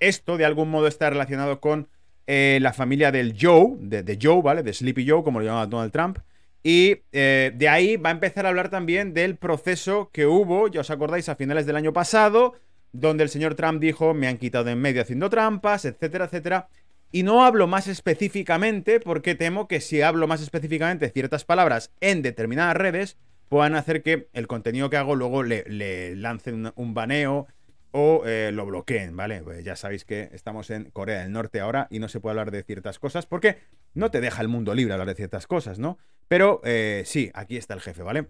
esto 0.01 0.37
de 0.37 0.45
algún 0.45 0.71
modo 0.71 0.87
está 0.87 1.11
relacionado 1.11 1.61
con 1.61 1.89
eh, 2.27 2.59
la 2.61 2.73
familia 2.73 3.11
del 3.11 3.37
Joe, 3.41 3.77
de, 3.81 4.19
Joe, 4.21 4.43
¿vale? 4.43 4.63
De 4.63 4.73
Sleepy 4.73 5.09
Joe, 5.09 5.25
como 5.25 5.41
lo 5.41 5.47
llamaba 5.47 5.67
Donald 5.67 5.93
Trump. 5.93 6.19
Y 6.63 6.99
eh, 7.13 7.53
de 7.55 7.69
ahí 7.69 7.97
va 7.97 8.11
a 8.11 8.13
empezar 8.13 8.45
a 8.45 8.51
hablar 8.51 8.69
también 8.69 9.15
del 9.15 9.37
proceso 9.37 10.11
que 10.13 10.27
hubo, 10.27 10.69
ya 10.69 10.83
os 10.83 10.91
acordáis, 10.91 11.29
a 11.29 11.37
finales 11.37 11.67
del 11.67 11.77
año 11.77 11.93
pasado, 11.93 12.55
donde 12.93 13.25
el 13.25 13.31
señor 13.31 13.55
Trump 13.55 13.81
dijo, 13.81 14.15
me 14.15 14.29
han 14.29 14.39
quitado 14.39 14.71
en 14.71 14.81
medio 14.81 15.03
haciendo 15.03 15.31
trampas, 15.31 15.85
etcétera, 15.85 16.27
etcétera. 16.27 16.69
Y 17.11 17.23
no 17.23 17.45
hablo 17.45 17.67
más 17.67 17.89
específicamente 17.89 19.01
porque 19.01 19.35
temo 19.35 19.67
que 19.67 19.81
si 19.81 20.03
hablo 20.03 20.27
más 20.27 20.43
específicamente 20.43 21.09
ciertas 21.11 21.45
palabras 21.45 21.91
en 22.01 22.23
determinadas 22.23 22.77
redes, 22.77 23.17
puedan 23.49 23.75
hacer 23.75 24.03
que 24.03 24.29
el 24.35 24.47
contenido 24.47 24.91
que 24.91 24.99
hago 24.99 25.17
luego 25.17 25.43
le, 25.43 26.15
lancen 26.17 26.73
un, 26.75 26.95
baneo 26.95 27.47
o 27.93 28.25
eh, 28.27 28.51
lo 28.53 28.67
bloqueen, 28.67 29.17
¿vale? 29.17 29.43
Pues 29.43 29.65
ya 29.65 29.75
sabéis 29.75 30.05
que 30.05 30.29
estamos 30.33 30.69
en 30.71 30.91
Corea 30.91 31.23
del 31.23 31.33
Norte 31.33 31.61
ahora 31.61 31.87
y 31.91 31.99
no 31.99 32.09
se 32.09 32.21
puede 32.21 32.33
hablar 32.33 32.51
de 32.51 32.63
ciertas 32.63 32.99
cosas 32.99 33.25
porque 33.25 33.57
no 33.95 34.11
te 34.11 34.21
deja 34.21 34.43
el 34.43 34.49
mundo 34.49 34.75
libre 34.75 34.93
hablar 34.93 35.09
de 35.09 35.15
ciertas 35.15 35.47
cosas, 35.47 35.79
¿no? 35.79 35.97
Pero 36.29 36.61
eh, 36.65 37.05
sí, 37.07 37.31
aquí 37.33 37.57
está 37.57 37.73
el 37.73 37.81
jefe, 37.81 38.03
¿vale? 38.03 38.29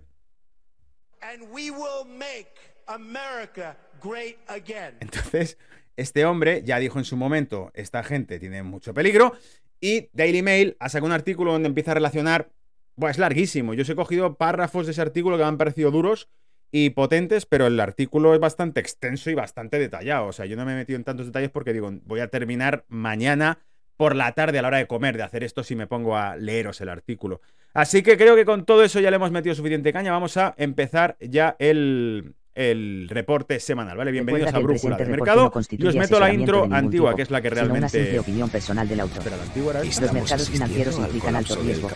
Entonces, 5.01 5.59
este 5.97 6.25
hombre 6.25 6.63
ya 6.65 6.79
dijo 6.79 6.99
en 6.99 7.05
su 7.05 7.17
momento, 7.17 7.71
esta 7.75 8.03
gente 8.03 8.39
tiene 8.39 8.63
mucho 8.63 8.95
peligro, 8.95 9.35
y 9.81 10.09
Daily 10.13 10.43
Mail 10.43 10.77
ha 10.81 10.89
sacado 10.89 11.07
un 11.07 11.13
artículo 11.13 11.53
donde 11.53 11.69
empieza 11.69 11.93
a 11.93 11.95
relacionar, 11.95 12.51
bueno, 12.97 13.11
es 13.11 13.19
larguísimo, 13.19 13.75
yo 13.75 13.83
os 13.83 13.89
he 13.89 13.95
cogido 13.95 14.37
párrafos 14.37 14.87
de 14.87 14.93
ese 14.93 15.01
artículo 15.01 15.37
que 15.37 15.43
me 15.43 15.49
han 15.49 15.59
parecido 15.59 15.91
duros 15.91 16.29
y 16.71 16.91
potentes, 16.91 17.47
pero 17.47 17.67
el 17.67 17.79
artículo 17.81 18.35
es 18.35 18.41
bastante 18.41 18.81
extenso 18.81 19.31
y 19.31 19.35
bastante 19.35 19.79
detallado, 19.79 20.27
o 20.27 20.33
sea, 20.33 20.47
yo 20.47 20.57
no 20.57 20.65
me 20.65 20.73
he 20.73 20.77
metido 20.77 20.97
en 20.97 21.05
tantos 21.05 21.27
detalles 21.27 21.51
porque 21.51 21.73
digo, 21.73 21.91
voy 22.05 22.21
a 22.21 22.29
terminar 22.29 22.85
mañana 22.89 23.59
por 23.99 24.15
la 24.15 24.33
tarde 24.33 24.59
a 24.59 24.63
la 24.63 24.69
hora 24.69 24.79
de 24.79 24.87
comer, 24.87 25.17
de 25.17 25.25
hacer 25.25 25.43
esto 25.43 25.65
si 25.65 25.75
me 25.75 25.89
pongo 25.89 26.17
a 26.17 26.37
leeros 26.37 26.81
el 26.81 26.89
artículo. 26.89 27.41
Así 27.75 28.03
que 28.03 28.17
creo 28.17 28.37
que 28.37 28.45
con 28.45 28.65
todo 28.65 28.85
eso 28.85 29.01
ya 29.01 29.11
le 29.11 29.17
hemos 29.17 29.33
metido 29.33 29.57
suficiente 29.57 29.93
caña. 29.93 30.13
Vamos 30.13 30.37
a 30.37 30.55
empezar 30.57 31.17
ya 31.21 31.57
el, 31.59 32.37
el 32.59 33.07
reporte 33.09 33.61
semanal, 33.61 33.97
¿vale? 33.97 34.11
Bienvenidos 34.11 34.53
a 34.53 34.59
Brújula 34.59 34.97
de 34.97 35.07
Mercado. 35.07 35.53
Yo 35.71 35.89
os 35.91 35.95
meto 35.95 36.19
la 36.19 36.35
intro 36.35 36.67
antigua, 36.69 37.15
que 37.15 37.23
es 37.23 37.31
la 37.31 37.41
que 37.41 37.51
realmente... 37.51 38.11
Una 38.11 38.21
opinión 38.21 38.51
personal 38.51 38.89
del 38.89 38.99
autor. 38.99 39.23
Pero 39.23 39.37
la 39.37 39.45
antigua 39.45 39.71
era 39.75 39.85
Los 39.85 40.13
mercados 40.13 40.51
financieros 40.51 40.99
implican 40.99 41.37
alto 41.37 41.55
riesgo. 41.55 41.89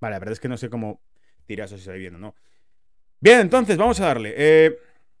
Vale, 0.00 0.14
la 0.14 0.18
verdad 0.18 0.32
es 0.32 0.40
que 0.40 0.48
no 0.48 0.56
sé 0.56 0.68
cómo 0.68 1.00
tirar 1.46 1.66
eso 1.66 1.78
si 1.78 1.84
se 1.84 1.92
ve 1.92 1.98
bien 1.98 2.16
o 2.16 2.18
no. 2.18 2.34
Bien, 3.20 3.38
entonces 3.38 3.76
vamos 3.76 4.00
a 4.00 4.06
darle. 4.06 4.34
Eh, 4.36 4.78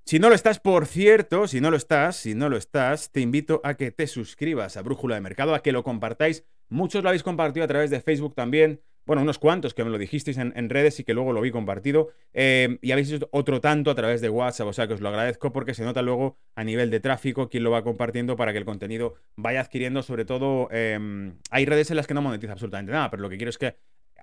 si 0.08 0.18
no 0.18 0.30
lo 0.30 0.34
estás, 0.34 0.58
por 0.58 0.86
cierto, 0.86 1.46
si 1.46 1.60
no 1.60 1.70
lo 1.70 1.76
estás, 1.76 2.16
si 2.16 2.34
no 2.34 2.48
lo 2.48 2.56
estás, 2.56 3.12
te 3.12 3.20
invito 3.20 3.60
a 3.62 3.74
que 3.74 3.90
te 3.90 4.06
suscribas 4.06 4.78
a 4.78 4.82
Brújula 4.82 5.16
de 5.16 5.20
Mercado, 5.20 5.54
a 5.54 5.62
que 5.62 5.70
lo 5.70 5.84
compartáis. 5.84 6.46
Muchos 6.70 7.02
lo 7.02 7.10
habéis 7.10 7.22
compartido 7.22 7.62
a 7.62 7.68
través 7.68 7.90
de 7.90 8.00
Facebook 8.00 8.34
también. 8.34 8.80
Bueno, 9.04 9.20
unos 9.20 9.38
cuantos 9.38 9.74
que 9.74 9.84
me 9.84 9.90
lo 9.90 9.98
dijisteis 9.98 10.38
en, 10.38 10.70
redes 10.70 10.98
y 10.98 11.04
que 11.04 11.12
luego 11.12 11.34
lo 11.34 11.42
vi 11.42 11.50
compartido. 11.50 12.08
Eh, 12.32 12.78
y 12.80 12.92
habéis 12.92 13.12
hecho 13.12 13.28
otro 13.32 13.60
tanto 13.60 13.90
a 13.90 13.94
través 13.94 14.22
de 14.22 14.30
WhatsApp, 14.30 14.68
o 14.68 14.72
sea 14.72 14.88
que 14.88 14.94
os 14.94 15.02
lo 15.02 15.10
agradezco 15.10 15.52
porque 15.52 15.74
se 15.74 15.84
nota 15.84 16.00
luego 16.00 16.38
a 16.54 16.64
nivel 16.64 16.90
de 16.90 17.00
tráfico 17.00 17.50
quién 17.50 17.64
lo 17.64 17.70
va 17.70 17.84
compartiendo 17.84 18.34
para 18.34 18.52
que 18.52 18.58
el 18.58 18.64
contenido 18.64 19.16
vaya 19.36 19.60
adquiriendo. 19.60 20.02
Sobre 20.02 20.24
todo, 20.24 20.70
em, 20.70 21.34
hay 21.50 21.66
redes 21.66 21.90
en 21.90 21.98
las 21.98 22.06
que 22.06 22.14
no 22.14 22.22
monetiza 22.22 22.52
absolutamente 22.52 22.92
nada, 22.92 23.10
pero 23.10 23.22
lo 23.22 23.28
que 23.28 23.36
quiero 23.36 23.50
es 23.50 23.58
que 23.58 23.76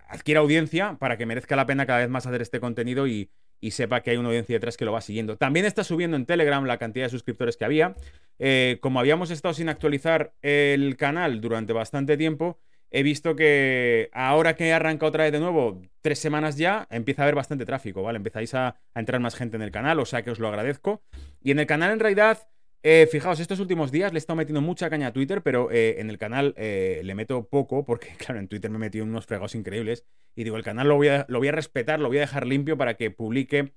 adquiera 0.07 0.39
audiencia 0.39 0.97
para 0.99 1.15
que 1.15 1.27
merezca 1.27 1.55
la 1.55 1.67
pena 1.67 1.85
cada 1.85 1.99
vez 1.99 2.09
más 2.09 2.25
hacer 2.25 2.41
este 2.41 2.59
contenido 2.59 3.05
y, 3.05 3.29
y 3.59 3.71
sepa 3.71 4.01
que 4.01 4.11
hay 4.11 4.17
una 4.17 4.29
audiencia 4.29 4.55
detrás 4.55 4.77
que 4.77 4.85
lo 4.85 4.91
va 4.91 5.01
siguiendo. 5.01 5.37
También 5.37 5.65
está 5.65 5.83
subiendo 5.83 6.17
en 6.17 6.25
Telegram 6.25 6.63
la 6.65 6.77
cantidad 6.77 7.05
de 7.05 7.09
suscriptores 7.09 7.57
que 7.57 7.65
había. 7.65 7.95
Eh, 8.39 8.77
como 8.81 8.99
habíamos 8.99 9.31
estado 9.31 9.53
sin 9.53 9.69
actualizar 9.69 10.33
el 10.41 10.97
canal 10.97 11.41
durante 11.41 11.73
bastante 11.73 12.17
tiempo, 12.17 12.59
he 12.91 13.03
visto 13.03 13.35
que 13.35 14.09
ahora 14.13 14.55
que 14.55 14.71
arranca 14.73 15.05
otra 15.05 15.23
vez 15.23 15.33
de 15.33 15.39
nuevo, 15.39 15.81
tres 16.01 16.19
semanas 16.19 16.57
ya, 16.57 16.87
empieza 16.89 17.21
a 17.21 17.25
haber 17.25 17.35
bastante 17.35 17.65
tráfico, 17.65 18.03
¿vale? 18.03 18.17
Empezáis 18.17 18.53
a, 18.53 18.75
a 18.93 18.99
entrar 18.99 19.19
más 19.19 19.35
gente 19.35 19.57
en 19.57 19.63
el 19.63 19.71
canal, 19.71 19.99
o 19.99 20.05
sea 20.05 20.23
que 20.23 20.31
os 20.31 20.39
lo 20.39 20.47
agradezco. 20.47 21.01
Y 21.41 21.51
en 21.51 21.59
el 21.59 21.65
canal 21.65 21.91
en 21.91 21.99
realidad 21.99 22.47
eh, 22.87 23.07
fijaos, 23.07 23.39
estos 23.39 23.59
últimos 23.59 23.91
días 23.91 24.13
le 24.13 24.17
he 24.17 24.19
estado 24.19 24.37
metiendo 24.37 24.61
mucha 24.61 24.91
caña 24.91 25.07
a 25.07 25.11
Twitter, 25.11 25.41
pero 25.41 25.71
eh, 25.71 25.99
en 25.99 26.11
el 26.11 26.19
canal 26.19 26.53
eh, 26.55 27.01
le 27.03 27.15
meto 27.15 27.47
poco, 27.47 27.83
porque 27.83 28.09
claro, 28.19 28.39
en 28.39 28.47
Twitter 28.47 28.69
me 28.69 28.77
he 28.77 28.79
metido 28.79 29.05
unos 29.05 29.25
fregados 29.25 29.55
increíbles. 29.55 30.05
Y 30.35 30.43
digo, 30.43 30.55
el 30.55 30.63
canal 30.63 30.87
lo 30.87 30.95
voy, 30.95 31.07
a, 31.07 31.25
respetar, 31.51 31.99
lo 31.99 32.09
voy 32.09 32.17
a 32.17 32.21
dejar 32.21 32.45
limpio 32.45 32.77
para 32.77 32.93
que 32.93 33.09
publique 33.09 33.73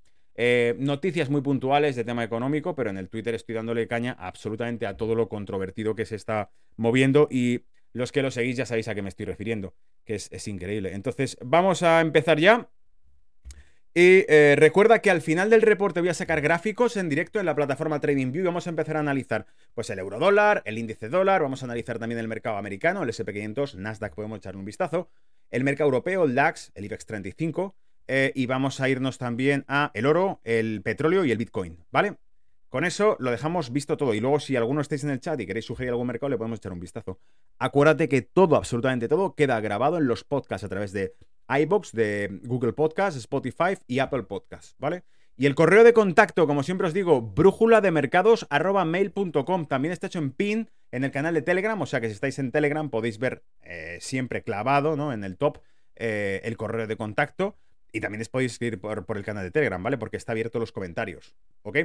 noticias 0.77 1.31
muy 1.31 1.41
puntuales 1.41 1.97
de 1.97 2.05
tema 2.05 2.23
económico, 2.23 2.75
pero 2.75 2.91
en 2.91 2.99
el 2.99 3.09
Twitter 3.09 3.35
estoy 3.35 3.55
dándole 3.55 3.89
caña 3.89 4.15
absolutamente 4.19 4.87
a 4.87 4.97
todo 4.97 5.15
lo 5.15 5.31
controvertido 5.31 5.95
que 5.95 6.05
se 6.05 6.15
está 6.15 6.51
moviendo. 6.77 7.29
Y 7.31 7.65
los 7.95 8.13
que 8.13 8.21
lo 8.21 8.31
seguís 8.31 8.59
ya 8.59 8.67
sabéis 8.67 8.89
a 8.89 8.95
qué 8.95 9.01
me 9.01 9.09
estoy 9.09 9.25
refiriendo, 9.25 9.75
que 10.05 10.17
es 10.17 10.49
increíble. 10.49 10.93
Entonces, 10.93 11.39
vamos 11.41 11.83
a 11.83 12.03
empezar 12.03 12.39
ya. 12.39 12.69
Y 13.95 14.25
eh, 14.29 14.55
recuerda 14.57 15.01
que 15.01 15.11
al 15.11 15.23
final 15.23 15.51
del 15.51 15.63
reporte 15.63 16.01
voy 16.01 16.11
a 16.11 16.15
sacar 16.15 16.41
gráficos 16.41 16.97
en 16.97 17.09
directo 17.09 17.41
en 17.41 17.47
la 17.47 17.55
plataforma 17.55 18.01
TradingView 18.01 18.43
y 18.43 18.47
vamos 18.47 18.67
a 18.67 18.71
empezar 18.71 18.97
a 18.97 19.01
analizar 19.01 19.47
pues 19.75 19.91
el 19.91 19.99
euro 19.99 20.19
dólar, 20.19 20.63
el 20.67 20.79
índice 20.79 21.09
dólar, 21.09 21.43
vamos 21.43 21.63
a 21.63 21.67
analizar 21.67 21.99
también 21.99 22.19
el 22.21 22.29
mercado 22.29 22.59
americano, 22.59 23.03
el 23.03 23.09
SP500, 23.09 23.75
Nasdaq 23.75 24.15
podemos 24.15 24.39
echarle 24.39 24.61
un 24.61 24.67
vistazo, 24.67 25.09
el 25.51 25.65
mercado 25.65 25.89
europeo, 25.89 26.25
el 26.25 26.35
DAX, 26.35 26.71
el 26.75 26.85
IBEX 26.85 27.07
35 27.07 27.75
eh, 28.07 28.33
y 28.35 28.47
vamos 28.47 28.81
a 28.81 28.89
irnos 28.89 29.19
también 29.19 29.65
a 29.69 29.91
el 29.95 30.07
oro, 30.07 30.41
el 30.45 30.83
petróleo 30.83 31.25
y 31.25 31.33
el 31.33 31.39
Bitcoin, 31.39 31.85
¿vale? 31.91 32.17
Con 32.71 32.85
eso 32.85 33.17
lo 33.19 33.31
dejamos 33.31 33.73
visto 33.73 33.97
todo. 33.97 34.13
Y 34.15 34.21
luego, 34.21 34.41
si 34.41 34.57
alguno 34.57 34.81
estáis 34.81 35.05
en 35.05 35.11
el 35.11 35.21
chat 35.21 35.41
y 35.41 35.47
queréis 35.47 35.65
sugerir 35.65 35.91
algún 35.91 36.07
mercado, 36.07 36.29
le 36.29 36.37
podemos 36.37 36.59
echar 36.59 36.73
un 36.73 36.81
vistazo. 36.81 37.19
Acuérdate 37.59 38.09
que 38.09 38.23
todo, 38.23 38.57
absolutamente 38.57 39.09
todo, 39.09 39.35
queda 39.35 39.61
grabado 39.61 39.97
en 39.97 40.07
los 40.07 40.25
podcasts 40.25 40.65
a 40.65 40.69
través 40.69 40.93
de 40.93 41.15
iBox, 41.49 41.93
de 41.93 42.41
Google 42.45 42.73
Podcast, 42.73 43.17
Spotify 43.17 43.79
y 43.87 44.01
Apple 44.01 44.25
Podcast, 44.25 44.75
¿vale? 44.79 45.05
Y 45.37 45.47
el 45.47 45.55
correo 45.55 45.85
de 45.85 45.93
contacto, 45.93 46.49
como 46.49 46.65
siempre 46.65 46.89
os 46.89 46.93
digo, 46.93 47.23
brújula. 47.23 47.81
También 47.81 49.93
está 49.93 50.09
hecho 50.09 50.19
en 50.19 50.33
pin 50.33 50.69
en 50.91 51.05
el 51.05 51.13
canal 51.13 51.35
de 51.35 51.43
Telegram, 51.43 51.81
o 51.81 51.87
sea 51.87 52.01
que 52.01 52.09
si 52.09 52.15
estáis 52.15 52.41
en 52.41 52.51
Telegram 52.51 52.91
podéis 52.91 53.19
ver 53.19 53.45
eh, 53.63 53.99
siempre 54.01 54.43
clavado, 54.43 54.97
¿no? 54.97 55.13
En 55.13 55.23
el 55.23 55.37
top 55.37 55.59
eh, 55.95 56.41
el 56.45 56.57
correo 56.57 56.87
de 56.87 56.97
contacto. 56.97 57.57
Y 57.93 58.01
también 58.01 58.23
podéis 58.31 58.53
escribir 58.53 58.81
por, 58.81 59.07
por, 59.07 59.17
el 59.17 59.25
canal 59.25 59.45
de 59.45 59.51
Telegram, 59.51 59.83
¿vale? 59.83 59.97
Porque 59.97 60.17
está 60.17 60.33
abierto 60.33 60.59
los 60.59 60.73
comentarios, 60.73 61.35
¿ok? 61.63 61.79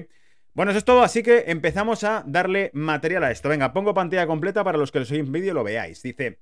Bueno, 0.54 0.72
eso 0.72 0.80
es 0.80 0.86
todo, 0.86 1.02
así 1.02 1.24
que 1.24 1.46
empezamos 1.48 2.04
a 2.04 2.24
darle 2.28 2.72
material 2.74 3.24
a 3.24 3.32
esto. 3.32 3.50
Venga, 3.50 3.72
pongo 3.72 3.94
pantalla 3.94 4.28
completa 4.28 4.64
para 4.64 4.78
los 4.78 4.92
que 4.92 5.00
lo 5.00 5.06
sois 5.06 5.22
en 5.22 5.32
vídeo 5.32 5.54
lo 5.54 5.64
veáis. 5.64 6.04
Dice, 6.04 6.40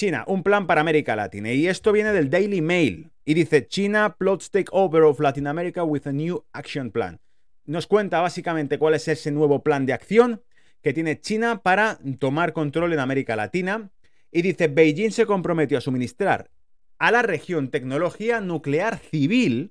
China, 0.00 0.24
un 0.28 0.42
plan 0.42 0.66
para 0.66 0.80
América 0.80 1.14
Latina. 1.14 1.52
Y 1.52 1.68
esto 1.68 1.92
viene 1.92 2.14
del 2.14 2.30
Daily 2.30 2.62
Mail. 2.62 3.10
Y 3.26 3.34
dice, 3.34 3.66
China 3.66 4.16
plots 4.16 4.50
take 4.50 4.70
over 4.72 5.02
of 5.02 5.20
Latin 5.20 5.46
America 5.46 5.84
with 5.84 6.06
a 6.06 6.12
new 6.12 6.42
action 6.54 6.90
plan. 6.90 7.20
Nos 7.66 7.86
cuenta 7.86 8.18
básicamente 8.18 8.78
cuál 8.78 8.94
es 8.94 9.08
ese 9.08 9.30
nuevo 9.30 9.62
plan 9.62 9.84
de 9.84 9.92
acción 9.92 10.42
que 10.80 10.94
tiene 10.94 11.20
China 11.20 11.60
para 11.62 11.98
tomar 12.18 12.54
control 12.54 12.94
en 12.94 12.98
América 12.98 13.36
Latina. 13.36 13.90
Y 14.32 14.40
dice, 14.40 14.68
Beijing 14.68 15.10
se 15.10 15.26
comprometió 15.26 15.76
a 15.76 15.82
suministrar 15.82 16.50
a 16.98 17.10
la 17.10 17.20
región 17.20 17.68
tecnología 17.68 18.40
nuclear 18.40 19.00
civil 19.00 19.70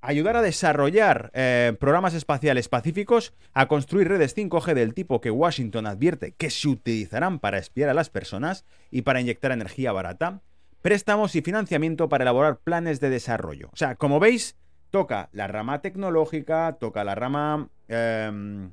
ayudar 0.00 0.36
a 0.36 0.42
desarrollar 0.42 1.30
eh, 1.34 1.74
programas 1.78 2.14
espaciales 2.14 2.68
pacíficos, 2.68 3.34
a 3.52 3.66
construir 3.68 4.08
redes 4.08 4.36
5G 4.36 4.74
del 4.74 4.94
tipo 4.94 5.20
que 5.20 5.30
Washington 5.30 5.86
advierte 5.86 6.32
que 6.32 6.50
se 6.50 6.68
utilizarán 6.68 7.38
para 7.38 7.58
espiar 7.58 7.88
a 7.88 7.94
las 7.94 8.10
personas 8.10 8.64
y 8.90 9.02
para 9.02 9.20
inyectar 9.20 9.52
energía 9.52 9.92
barata, 9.92 10.42
préstamos 10.82 11.34
y 11.36 11.42
financiamiento 11.42 12.08
para 12.08 12.24
elaborar 12.24 12.58
planes 12.58 13.00
de 13.00 13.10
desarrollo. 13.10 13.68
O 13.72 13.76
sea, 13.76 13.96
como 13.96 14.20
veis, 14.20 14.56
toca 14.90 15.28
la 15.32 15.46
rama 15.46 15.80
tecnológica, 15.80 16.76
toca 16.78 17.04
la 17.04 17.14
rama... 17.14 17.68
Em, 17.88 18.70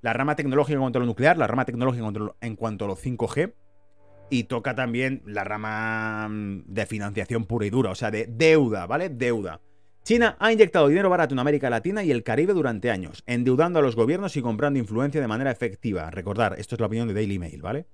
la 0.00 0.12
rama 0.12 0.36
tecnológica 0.36 0.74
en 0.74 0.80
cuanto 0.80 0.98
a 0.98 1.00
lo 1.00 1.06
nuclear, 1.06 1.36
la 1.36 1.48
rama 1.48 1.64
tecnológica 1.64 2.06
en 2.40 2.54
cuanto 2.54 2.84
a 2.84 2.88
lo 2.88 2.96
5G, 2.96 3.52
y 4.30 4.44
toca 4.44 4.74
también 4.74 5.22
la 5.26 5.44
rama 5.44 6.28
mm, 6.28 6.64
de 6.66 6.86
financiación 6.86 7.44
pura 7.44 7.66
y 7.66 7.70
dura, 7.70 7.90
o 7.90 7.94
sea, 7.94 8.10
de 8.10 8.26
deuda, 8.26 8.86
¿vale? 8.86 9.08
Deuda. 9.08 9.60
China 10.08 10.36
ha 10.38 10.50
inyectado 10.50 10.88
dinero 10.88 11.10
barato 11.10 11.34
en 11.34 11.38
América 11.38 11.68
Latina 11.68 12.02
y 12.02 12.10
el 12.10 12.22
Caribe 12.22 12.54
durante 12.54 12.90
años, 12.90 13.22
endeudando 13.26 13.78
a 13.78 13.82
los 13.82 13.94
gobiernos 13.94 14.38
y 14.38 14.40
comprando 14.40 14.78
influencia 14.78 15.20
de 15.20 15.28
manera 15.28 15.50
efectiva. 15.50 16.10
Recordar, 16.10 16.54
esto 16.56 16.76
es 16.76 16.80
la 16.80 16.86
opinión 16.86 17.08
de 17.08 17.12
Daily 17.12 17.38
Mail, 17.38 17.60
¿vale? 17.60 17.84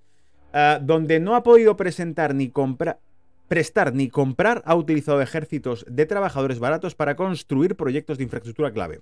Ah, 0.53 0.79
donde 0.81 1.19
no 1.19 1.35
ha 1.35 1.43
podido 1.43 1.77
presentar 1.77 2.33
ni 2.33 2.51
comprar 2.51 3.01
prestar 3.49 3.95
ni 3.95 4.11
comprar 4.11 4.63
ha 4.65 4.77
utilizado 4.77 5.21
ejércitos 5.23 5.85
de 5.89 6.07
trabajadores 6.07 6.61
baratos 6.61 6.95
para 6.95 7.17
construir 7.17 7.75
proyectos 7.75 8.17
de 8.17 8.23
infraestructura 8.23 8.73
clave, 8.73 9.01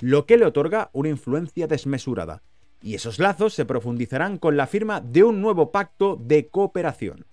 lo 0.00 0.24
que 0.24 0.38
le 0.38 0.46
otorga 0.46 0.88
una 0.94 1.10
influencia 1.10 1.66
desmesurada. 1.66 2.42
Y 2.80 2.94
esos 2.94 3.18
lazos 3.18 3.52
se 3.52 3.66
profundizarán 3.66 4.38
con 4.38 4.56
la 4.56 4.66
firma 4.66 5.02
de 5.02 5.22
un 5.22 5.42
nuevo 5.42 5.70
pacto 5.70 6.16
de 6.18 6.48
cooperación. 6.48 7.26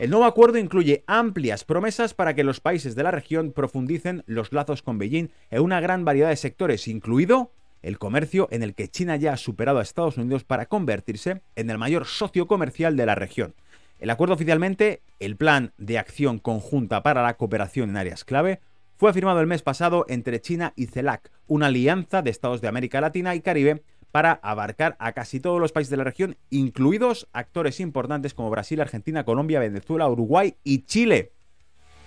El 0.00 0.10
nuevo 0.10 0.24
acuerdo 0.24 0.58
incluye 0.58 1.04
amplias 1.06 1.62
promesas 1.62 2.14
para 2.14 2.34
que 2.34 2.42
los 2.42 2.58
países 2.58 2.96
de 2.96 3.04
la 3.04 3.12
región 3.12 3.52
profundicen 3.52 4.24
los 4.26 4.52
lazos 4.52 4.82
con 4.82 4.98
Beijing 4.98 5.30
en 5.52 5.62
una 5.62 5.80
gran 5.80 6.04
variedad 6.04 6.30
de 6.30 6.36
sectores, 6.36 6.88
incluido 6.88 7.52
el 7.80 7.98
comercio 7.98 8.48
en 8.50 8.64
el 8.64 8.74
que 8.74 8.88
China 8.88 9.14
ya 9.14 9.34
ha 9.34 9.36
superado 9.36 9.78
a 9.78 9.82
Estados 9.82 10.18
Unidos 10.18 10.42
para 10.42 10.66
convertirse 10.66 11.42
en 11.54 11.70
el 11.70 11.78
mayor 11.78 12.06
socio 12.06 12.48
comercial 12.48 12.96
de 12.96 13.06
la 13.06 13.14
región. 13.14 13.54
El 14.00 14.10
acuerdo 14.10 14.34
oficialmente, 14.34 15.00
el 15.20 15.36
Plan 15.36 15.72
de 15.78 15.98
Acción 15.98 16.40
Conjunta 16.40 17.04
para 17.04 17.22
la 17.22 17.36
Cooperación 17.36 17.90
en 17.90 17.96
Áreas 17.96 18.24
Clave, 18.24 18.60
fue 18.96 19.12
firmado 19.12 19.40
el 19.40 19.46
mes 19.46 19.62
pasado 19.62 20.06
entre 20.08 20.40
China 20.40 20.72
y 20.74 20.86
CELAC, 20.86 21.30
una 21.46 21.66
alianza 21.66 22.20
de 22.20 22.30
estados 22.30 22.60
de 22.60 22.68
América 22.68 23.00
Latina 23.00 23.36
y 23.36 23.42
Caribe 23.42 23.82
para 24.14 24.38
abarcar 24.44 24.94
a 25.00 25.10
casi 25.10 25.40
todos 25.40 25.60
los 25.60 25.72
países 25.72 25.90
de 25.90 25.96
la 25.96 26.04
región, 26.04 26.36
incluidos 26.48 27.26
actores 27.32 27.80
importantes 27.80 28.32
como 28.32 28.48
Brasil, 28.48 28.80
Argentina, 28.80 29.24
Colombia, 29.24 29.58
Venezuela, 29.58 30.08
Uruguay 30.08 30.54
y 30.62 30.84
Chile. 30.84 31.32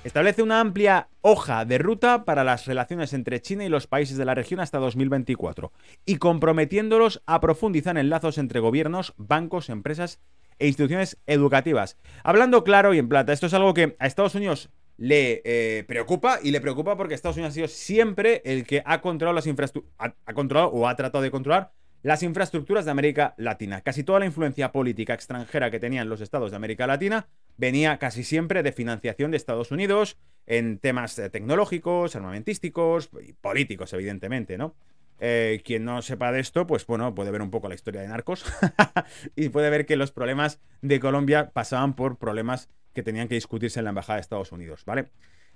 Establece 0.05 0.41
una 0.41 0.61
amplia 0.61 1.09
hoja 1.19 1.65
de 1.65 1.79
ruta 1.79 2.23
para 2.23 2.45
las 2.45 2.65
relaciones 2.65 3.11
entre 3.11 3.41
China 3.41 3.65
y 3.65 3.69
los 3.69 3.87
países 3.87 4.15
de 4.15 4.23
la 4.23 4.35
región 4.35 4.61
hasta 4.61 4.77
2024 4.77 5.73
y 6.05 6.15
comprometiéndolos 6.15 7.23
a 7.25 7.41
profundizar 7.41 7.97
en 7.97 8.09
lazos 8.09 8.37
entre 8.37 8.61
gobiernos, 8.61 9.13
bancos, 9.17 9.67
empresas 9.67 10.21
e 10.59 10.67
instituciones 10.67 11.17
educativas. 11.27 11.97
Hablando 12.23 12.63
claro 12.63 12.93
y 12.93 12.99
en 12.99 13.09
plata, 13.09 13.33
esto 13.33 13.47
es 13.47 13.53
algo 13.53 13.73
que 13.73 13.97
a 13.99 14.07
Estados 14.07 14.33
Unidos 14.33 14.69
le 14.95 15.41
eh, 15.43 15.83
preocupa 15.85 16.39
y 16.41 16.51
le 16.51 16.61
preocupa 16.61 16.95
porque 16.95 17.15
Estados 17.15 17.35
Unidos 17.35 17.51
ha 17.51 17.55
sido 17.55 17.67
siempre 17.67 18.41
el 18.45 18.65
que 18.65 18.81
ha 18.85 19.01
controlado 19.01 19.35
las 19.35 19.45
infraestructuras, 19.45 20.13
ha 20.25 20.33
controlado 20.33 20.69
o 20.69 20.87
ha 20.87 20.95
tratado 20.95 21.21
de 21.21 21.31
controlar 21.31 21.73
las 22.03 22.23
infraestructuras 22.23 22.85
de 22.85 22.91
América 22.91 23.33
Latina. 23.37 23.81
Casi 23.81 24.03
toda 24.03 24.19
la 24.19 24.25
influencia 24.25 24.71
política 24.71 25.13
extranjera 25.13 25.71
que 25.71 25.79
tenían 25.79 26.09
los 26.09 26.21
estados 26.21 26.51
de 26.51 26.57
América 26.57 26.87
Latina 26.87 27.27
venía 27.57 27.97
casi 27.97 28.23
siempre 28.23 28.63
de 28.63 28.71
financiación 28.71 29.31
de 29.31 29.37
Estados 29.37 29.71
Unidos 29.71 30.17
en 30.45 30.79
temas 30.79 31.17
eh, 31.19 31.29
tecnológicos, 31.29 32.15
armamentísticos 32.15 33.09
y 33.25 33.33
políticos, 33.33 33.93
evidentemente, 33.93 34.57
¿no? 34.57 34.75
Eh, 35.19 35.61
quien 35.65 35.83
no 35.83 36.01
sepa 36.03 36.31
de 36.31 36.39
esto, 36.39 36.67
pues 36.67 36.85
bueno, 36.85 37.15
puede 37.15 37.31
ver 37.31 37.41
un 37.41 37.49
poco 37.49 37.67
la 37.67 37.75
historia 37.75 38.01
de 38.01 38.07
narcos 38.07 38.45
y 39.35 39.49
puede 39.49 39.71
ver 39.71 39.87
que 39.87 39.95
los 39.95 40.11
problemas 40.11 40.61
de 40.83 40.99
Colombia 40.99 41.49
pasaban 41.51 41.95
por 41.95 42.17
problemas 42.17 42.69
que 42.93 43.01
tenían 43.01 43.27
que 43.27 43.35
discutirse 43.35 43.79
en 43.79 43.85
la 43.85 43.89
Embajada 43.89 44.17
de 44.17 44.21
Estados 44.21 44.51
Unidos, 44.51 44.85
¿vale? 44.85 45.09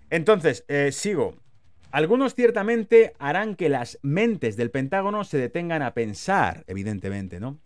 Entonces, 0.09 0.65
eh, 0.67 0.91
sigo. 0.91 1.35
Algunos 1.91 2.35
ciertamente 2.35 3.13
harán 3.19 3.55
que 3.55 3.69
las 3.69 3.99
mentes 4.01 4.55
del 4.55 4.71
Pentágono 4.71 5.23
se 5.23 5.37
detengan 5.37 5.81
a 5.81 5.93
pensar, 5.93 6.63
evidentemente, 6.67 7.39
¿no? 7.39 7.59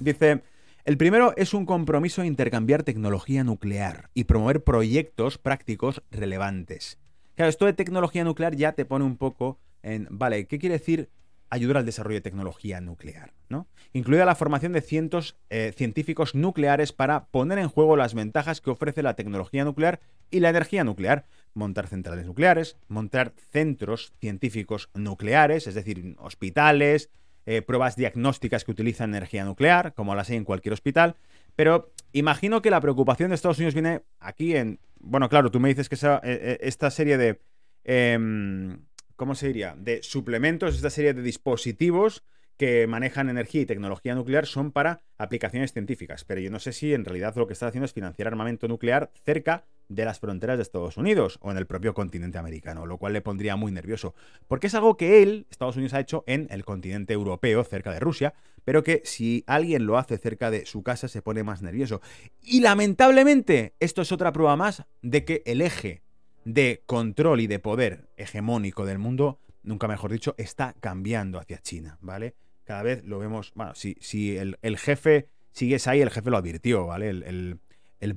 Dice, 0.00 0.42
el 0.84 0.96
primero 0.96 1.34
es 1.36 1.54
un 1.54 1.66
compromiso 1.66 2.22
a 2.22 2.26
intercambiar 2.26 2.82
tecnología 2.82 3.44
nuclear 3.44 4.10
y 4.14 4.24
promover 4.24 4.64
proyectos 4.64 5.38
prácticos 5.38 6.02
relevantes. 6.10 6.98
Claro, 7.34 7.50
esto 7.50 7.66
de 7.66 7.72
tecnología 7.72 8.24
nuclear 8.24 8.56
ya 8.56 8.72
te 8.72 8.84
pone 8.84 9.04
un 9.04 9.16
poco 9.16 9.58
en, 9.82 10.08
vale, 10.10 10.46
¿qué 10.46 10.58
quiere 10.58 10.78
decir 10.78 11.10
ayudar 11.50 11.78
al 11.78 11.86
desarrollo 11.86 12.16
de 12.16 12.22
tecnología 12.22 12.80
nuclear? 12.80 13.34
¿no? 13.48 13.66
Incluida 13.92 14.24
la 14.24 14.34
formación 14.34 14.72
de 14.72 14.80
cientos 14.80 15.36
eh, 15.50 15.72
científicos 15.76 16.34
nucleares 16.34 16.92
para 16.92 17.26
poner 17.26 17.58
en 17.58 17.68
juego 17.68 17.96
las 17.96 18.14
ventajas 18.14 18.60
que 18.60 18.70
ofrece 18.70 19.02
la 19.02 19.16
tecnología 19.16 19.64
nuclear 19.64 20.00
y 20.30 20.40
la 20.40 20.50
energía 20.50 20.84
nuclear, 20.84 21.26
montar 21.54 21.86
centrales 21.86 22.26
nucleares, 22.26 22.76
montar 22.88 23.32
centros 23.50 24.12
científicos 24.20 24.90
nucleares, 24.94 25.66
es 25.66 25.74
decir, 25.74 26.16
hospitales, 26.18 27.10
eh, 27.46 27.62
pruebas 27.62 27.96
diagnósticas 27.96 28.64
que 28.64 28.72
utilizan 28.72 29.10
energía 29.10 29.44
nuclear, 29.44 29.94
como 29.94 30.14
las 30.14 30.30
hay 30.30 30.36
en 30.36 30.44
cualquier 30.44 30.72
hospital. 30.72 31.16
Pero 31.56 31.92
imagino 32.12 32.62
que 32.62 32.70
la 32.70 32.80
preocupación 32.80 33.30
de 33.30 33.36
Estados 33.36 33.58
Unidos 33.58 33.74
viene 33.74 34.02
aquí 34.18 34.56
en... 34.56 34.80
Bueno, 34.98 35.28
claro, 35.28 35.50
tú 35.50 35.60
me 35.60 35.68
dices 35.68 35.88
que 35.88 35.96
eh, 36.22 36.58
esta 36.60 36.90
serie 36.90 37.16
de... 37.18 37.40
Em, 37.84 38.78
¿Cómo 39.16 39.34
se 39.34 39.46
diría? 39.46 39.76
De 39.78 40.02
suplementos, 40.02 40.74
esta 40.74 40.90
serie 40.90 41.14
de 41.14 41.22
dispositivos 41.22 42.24
que 42.56 42.86
manejan 42.86 43.28
energía 43.28 43.62
y 43.62 43.66
tecnología 43.66 44.14
nuclear 44.14 44.46
son 44.46 44.70
para 44.70 45.02
aplicaciones 45.18 45.72
científicas, 45.72 46.24
pero 46.24 46.40
yo 46.40 46.50
no 46.50 46.58
sé 46.58 46.72
si 46.72 46.94
en 46.94 47.04
realidad 47.04 47.34
lo 47.36 47.46
que 47.46 47.52
está 47.52 47.66
haciendo 47.66 47.86
es 47.86 47.92
financiar 47.92 48.28
armamento 48.28 48.68
nuclear 48.68 49.10
cerca 49.24 49.64
de 49.88 50.04
las 50.04 50.18
fronteras 50.18 50.56
de 50.56 50.62
Estados 50.62 50.96
Unidos 50.96 51.38
o 51.42 51.50
en 51.50 51.58
el 51.58 51.66
propio 51.66 51.94
continente 51.94 52.38
americano, 52.38 52.86
lo 52.86 52.98
cual 52.98 53.12
le 53.12 53.20
pondría 53.20 53.56
muy 53.56 53.72
nervioso, 53.72 54.14
porque 54.48 54.68
es 54.68 54.74
algo 54.74 54.96
que 54.96 55.22
él, 55.22 55.46
Estados 55.50 55.76
Unidos, 55.76 55.94
ha 55.94 56.00
hecho 56.00 56.24
en 56.26 56.46
el 56.50 56.64
continente 56.64 57.12
europeo, 57.12 57.64
cerca 57.64 57.92
de 57.92 58.00
Rusia, 58.00 58.34
pero 58.64 58.82
que 58.82 59.02
si 59.04 59.44
alguien 59.46 59.86
lo 59.86 59.98
hace 59.98 60.16
cerca 60.16 60.50
de 60.50 60.64
su 60.66 60.82
casa 60.82 61.08
se 61.08 61.22
pone 61.22 61.42
más 61.42 61.60
nervioso. 61.60 62.00
Y 62.42 62.60
lamentablemente, 62.60 63.74
esto 63.78 64.02
es 64.02 64.10
otra 64.10 64.32
prueba 64.32 64.56
más 64.56 64.84
de 65.02 65.24
que 65.24 65.42
el 65.44 65.60
eje 65.60 66.02
de 66.44 66.82
control 66.86 67.40
y 67.40 67.46
de 67.46 67.58
poder 67.58 68.08
hegemónico 68.16 68.86
del 68.86 68.98
mundo, 68.98 69.38
nunca 69.62 69.88
mejor 69.88 70.12
dicho, 70.12 70.34
está 70.38 70.74
cambiando 70.80 71.38
hacia 71.38 71.58
China, 71.58 71.98
¿vale? 72.00 72.34
Cada 72.64 72.82
vez 72.82 73.04
lo 73.04 73.18
vemos. 73.18 73.52
Bueno, 73.54 73.74
si, 73.74 73.96
si 74.00 74.36
el, 74.36 74.56
jefe 74.78 75.28
sigues 75.52 75.86
ahí, 75.86 76.00
el 76.00 76.10
jefe 76.10 76.30
lo 76.30 76.36
advirtió, 76.36 76.86
¿vale? 76.86 77.10
El, 77.10 77.60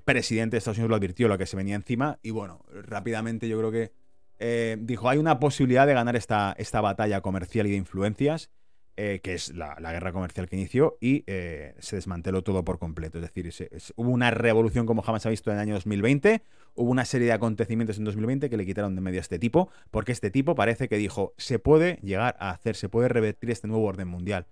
presidente 0.04 0.56
de 0.56 0.58
Estados 0.58 0.78
Unidos 0.78 0.90
lo 0.90 0.96
advirtió 0.98 1.28
lo 1.30 1.38
que 1.38 1.46
se 1.46 1.56
venía 1.56 1.76
encima. 1.76 2.20
Y 2.22 2.32
bueno, 2.32 2.66
rápidamente 2.74 3.48
yo 3.48 3.58
creo 3.58 3.72
que 3.72 3.92
eh, 4.40 4.78
dijo: 4.80 5.08
hay 5.10 5.18
una 5.18 5.40
posibilidad 5.40 5.88
de 5.88 5.94
ganar 5.94 6.16
esta, 6.16 6.54
esta 6.58 6.82
batalla 6.82 7.22
comercial 7.22 7.68
y 7.68 7.72
de 7.72 7.78
influencias. 7.78 8.50
Eh, 9.00 9.20
que 9.22 9.36
es 9.36 9.54
la, 9.54 9.76
guerra 9.76 10.12
comercial 10.12 10.50
que 10.50 10.56
inició, 10.56 10.98
y 11.00 11.24
eh, 11.28 11.76
se 11.78 11.98
desmanteló 11.98 12.42
todo 12.42 12.66
por 12.66 12.80
completo. 12.80 13.20
Es 13.20 13.32
decir, 13.32 13.54
hubo 13.96 14.10
una 14.10 14.32
revolución 14.32 14.88
como 14.88 15.04
jamás 15.04 15.22
se 15.22 15.28
ha 15.28 15.30
visto 15.30 15.52
en 15.52 15.58
el 15.58 15.62
año 15.62 15.76
2020, 15.76 16.42
hubo 16.74 16.90
una 16.90 17.06
serie 17.06 17.28
de 17.28 17.34
acontecimientos 17.34 18.00
en 18.00 18.06
2020 18.06 18.50
que 18.50 18.58
le 18.58 18.66
quitaron 18.66 18.96
de 18.96 19.02
medio 19.02 19.20
a 19.20 19.22
este 19.22 19.38
tipo, 19.38 19.70
porque 19.92 20.14
este 20.14 20.32
tipo 20.32 20.56
parece 20.56 20.90
que 20.90 20.98
dijo, 20.98 21.36
se 21.38 21.60
puede 21.60 22.00
llegar 22.02 22.38
a 22.40 22.50
hacer, 22.50 22.76
se 22.76 22.90
puede 22.90 23.08
revertir 23.08 23.52
este 23.52 23.68
nuevo 23.68 23.86
orden 23.86 24.08
mundial. 24.08 24.48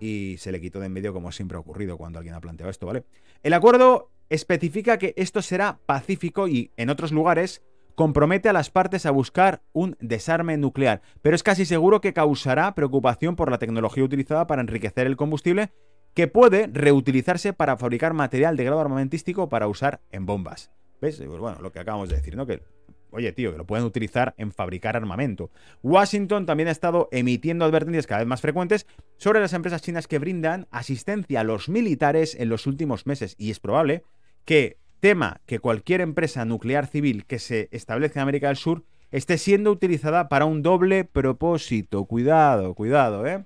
Y 0.00 0.38
se 0.38 0.50
le 0.50 0.60
quitó 0.60 0.80
de 0.80 0.86
en 0.86 0.92
medio 0.92 1.12
como 1.12 1.30
siempre 1.30 1.56
ha 1.56 1.60
ocurrido 1.60 1.96
cuando 1.96 2.18
alguien 2.18 2.34
ha 2.34 2.40
planteado 2.40 2.72
esto, 2.72 2.86
¿vale? 2.86 3.04
El 3.44 3.52
acuerdo 3.52 4.10
especifica 4.28 4.98
que 4.98 5.14
esto 5.16 5.40
será 5.40 5.78
pacífico 5.86 6.48
y 6.48 6.72
en 6.76 6.90
otros 6.90 7.12
lugares 7.12 7.62
compromete 7.94 8.48
a 8.48 8.52
las 8.52 8.70
partes 8.70 9.06
a 9.06 9.10
buscar 9.10 9.62
un 9.72 9.96
desarme 10.00 10.56
nuclear, 10.56 11.02
pero 11.22 11.36
es 11.36 11.42
casi 11.42 11.64
seguro 11.64 12.00
que 12.00 12.12
causará 12.12 12.74
preocupación 12.74 13.36
por 13.36 13.50
la 13.50 13.58
tecnología 13.58 14.04
utilizada 14.04 14.46
para 14.46 14.62
enriquecer 14.62 15.06
el 15.06 15.16
combustible 15.16 15.72
que 16.14 16.28
puede 16.28 16.68
reutilizarse 16.72 17.52
para 17.52 17.76
fabricar 17.76 18.14
material 18.14 18.56
de 18.56 18.64
grado 18.64 18.80
armamentístico 18.80 19.48
para 19.48 19.68
usar 19.68 20.00
en 20.12 20.26
bombas. 20.26 20.70
¿Ves? 21.00 21.16
Pues 21.16 21.40
bueno, 21.40 21.58
lo 21.60 21.72
que 21.72 21.80
acabamos 21.80 22.08
de 22.08 22.16
decir, 22.16 22.36
¿no? 22.36 22.46
Que, 22.46 22.62
oye, 23.10 23.32
tío, 23.32 23.50
que 23.52 23.58
lo 23.58 23.66
pueden 23.66 23.84
utilizar 23.84 24.34
en 24.38 24.52
fabricar 24.52 24.96
armamento. 24.96 25.50
Washington 25.82 26.46
también 26.46 26.68
ha 26.68 26.72
estado 26.72 27.08
emitiendo 27.10 27.64
advertencias 27.64 28.06
cada 28.06 28.20
vez 28.20 28.28
más 28.28 28.40
frecuentes 28.40 28.86
sobre 29.16 29.40
las 29.40 29.52
empresas 29.52 29.82
chinas 29.82 30.06
que 30.06 30.18
brindan 30.18 30.68
asistencia 30.70 31.40
a 31.40 31.44
los 31.44 31.68
militares 31.68 32.36
en 32.38 32.48
los 32.48 32.66
últimos 32.66 33.06
meses, 33.06 33.34
y 33.38 33.50
es 33.50 33.58
probable 33.60 34.04
que 34.44 34.78
tema 35.04 35.42
que 35.44 35.58
cualquier 35.58 36.00
empresa 36.00 36.46
nuclear 36.46 36.86
civil 36.86 37.26
que 37.26 37.38
se 37.38 37.68
establezca 37.72 38.20
en 38.20 38.22
América 38.22 38.46
del 38.46 38.56
Sur 38.56 38.84
esté 39.10 39.36
siendo 39.36 39.70
utilizada 39.70 40.30
para 40.30 40.46
un 40.46 40.62
doble 40.62 41.04
propósito. 41.04 42.06
Cuidado, 42.06 42.72
cuidado, 42.72 43.26
¿eh? 43.26 43.44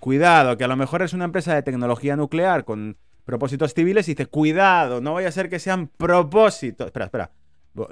Cuidado, 0.00 0.58
que 0.58 0.64
a 0.64 0.68
lo 0.68 0.76
mejor 0.76 1.00
es 1.00 1.14
una 1.14 1.24
empresa 1.24 1.54
de 1.54 1.62
tecnología 1.62 2.14
nuclear 2.14 2.66
con 2.66 2.98
propósitos 3.24 3.72
civiles 3.72 4.06
y 4.06 4.12
dice, 4.12 4.26
cuidado, 4.26 5.00
no 5.00 5.14
vaya 5.14 5.28
a 5.28 5.32
ser 5.32 5.48
que 5.48 5.58
sean 5.58 5.86
propósitos. 5.86 6.88
Espera, 6.88 7.06
espera. 7.06 7.30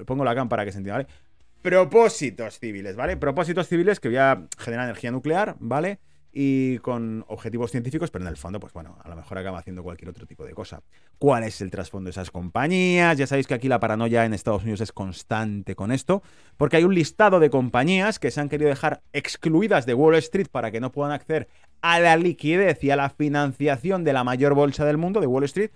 Pongo 0.05 0.23
la 0.23 0.35
cámara 0.35 0.51
para 0.51 0.65
que 0.67 0.73
se 0.73 0.79
entienda, 0.79 0.99
¿vale? 0.99 1.09
Propósitos 1.63 2.59
civiles, 2.59 2.97
¿vale? 2.97 3.17
Propósitos 3.17 3.67
civiles 3.67 3.99
que 3.99 4.09
voy 4.09 4.19
a 4.19 4.47
generar 4.59 4.85
energía 4.85 5.11
nuclear, 5.11 5.57
¿vale? 5.59 6.01
Y 6.39 6.81
con 6.81 7.25
objetivos 7.29 7.71
científicos, 7.71 8.11
pero 8.11 8.27
en 8.27 8.29
el 8.29 8.37
fondo, 8.37 8.61
pues 8.61 8.75
bueno, 8.75 8.99
a 9.03 9.09
lo 9.09 9.17
mejor 9.17 9.39
acaba 9.39 9.59
haciendo 9.59 9.83
cualquier 9.83 10.11
otro 10.11 10.27
tipo 10.27 10.45
de 10.45 10.53
cosa. 10.53 10.83
¿Cuál 11.19 11.45
es 11.45 11.63
el 11.63 11.71
trasfondo 11.71 12.09
de 12.09 12.11
esas 12.11 12.31
compañías? 12.31 13.17
Ya 13.17 13.27
sabéis 13.27 13.47
que 13.47 13.55
aquí 13.55 13.69
la 13.69 13.81
paranoia 13.81 14.23
en 14.27 14.35
Estados 14.35 14.61
Unidos 14.61 14.83
es 14.83 14.93
constante 14.93 15.75
con 15.75 15.93
esto, 15.93 16.23
porque 16.59 16.77
hay 16.77 16.85
un 16.85 16.95
listado 16.95 17.41
de 17.41 17.49
compañías 17.49 18.19
que 18.19 18.31
se 18.31 18.39
han 18.39 18.51
querido 18.51 18.69
dejar 18.69 19.01
excluidas 19.15 19.87
de 19.87 19.95
Wall 19.95 20.17
Street 20.17 20.49
para 20.53 20.71
que 20.71 20.79
no 20.79 20.93
puedan 20.93 21.13
acceder 21.13 21.49
a 21.81 22.01
la 22.01 22.19
liquidez 22.19 22.85
y 22.85 22.91
a 22.91 22.97
la 22.97 23.09
financiación 23.09 24.05
de 24.05 24.13
la 24.13 24.23
mayor 24.23 24.53
bolsa 24.53 24.85
del 24.85 24.99
mundo, 24.99 25.23
de 25.23 25.29
Wall 25.29 25.45
Street. 25.45 25.71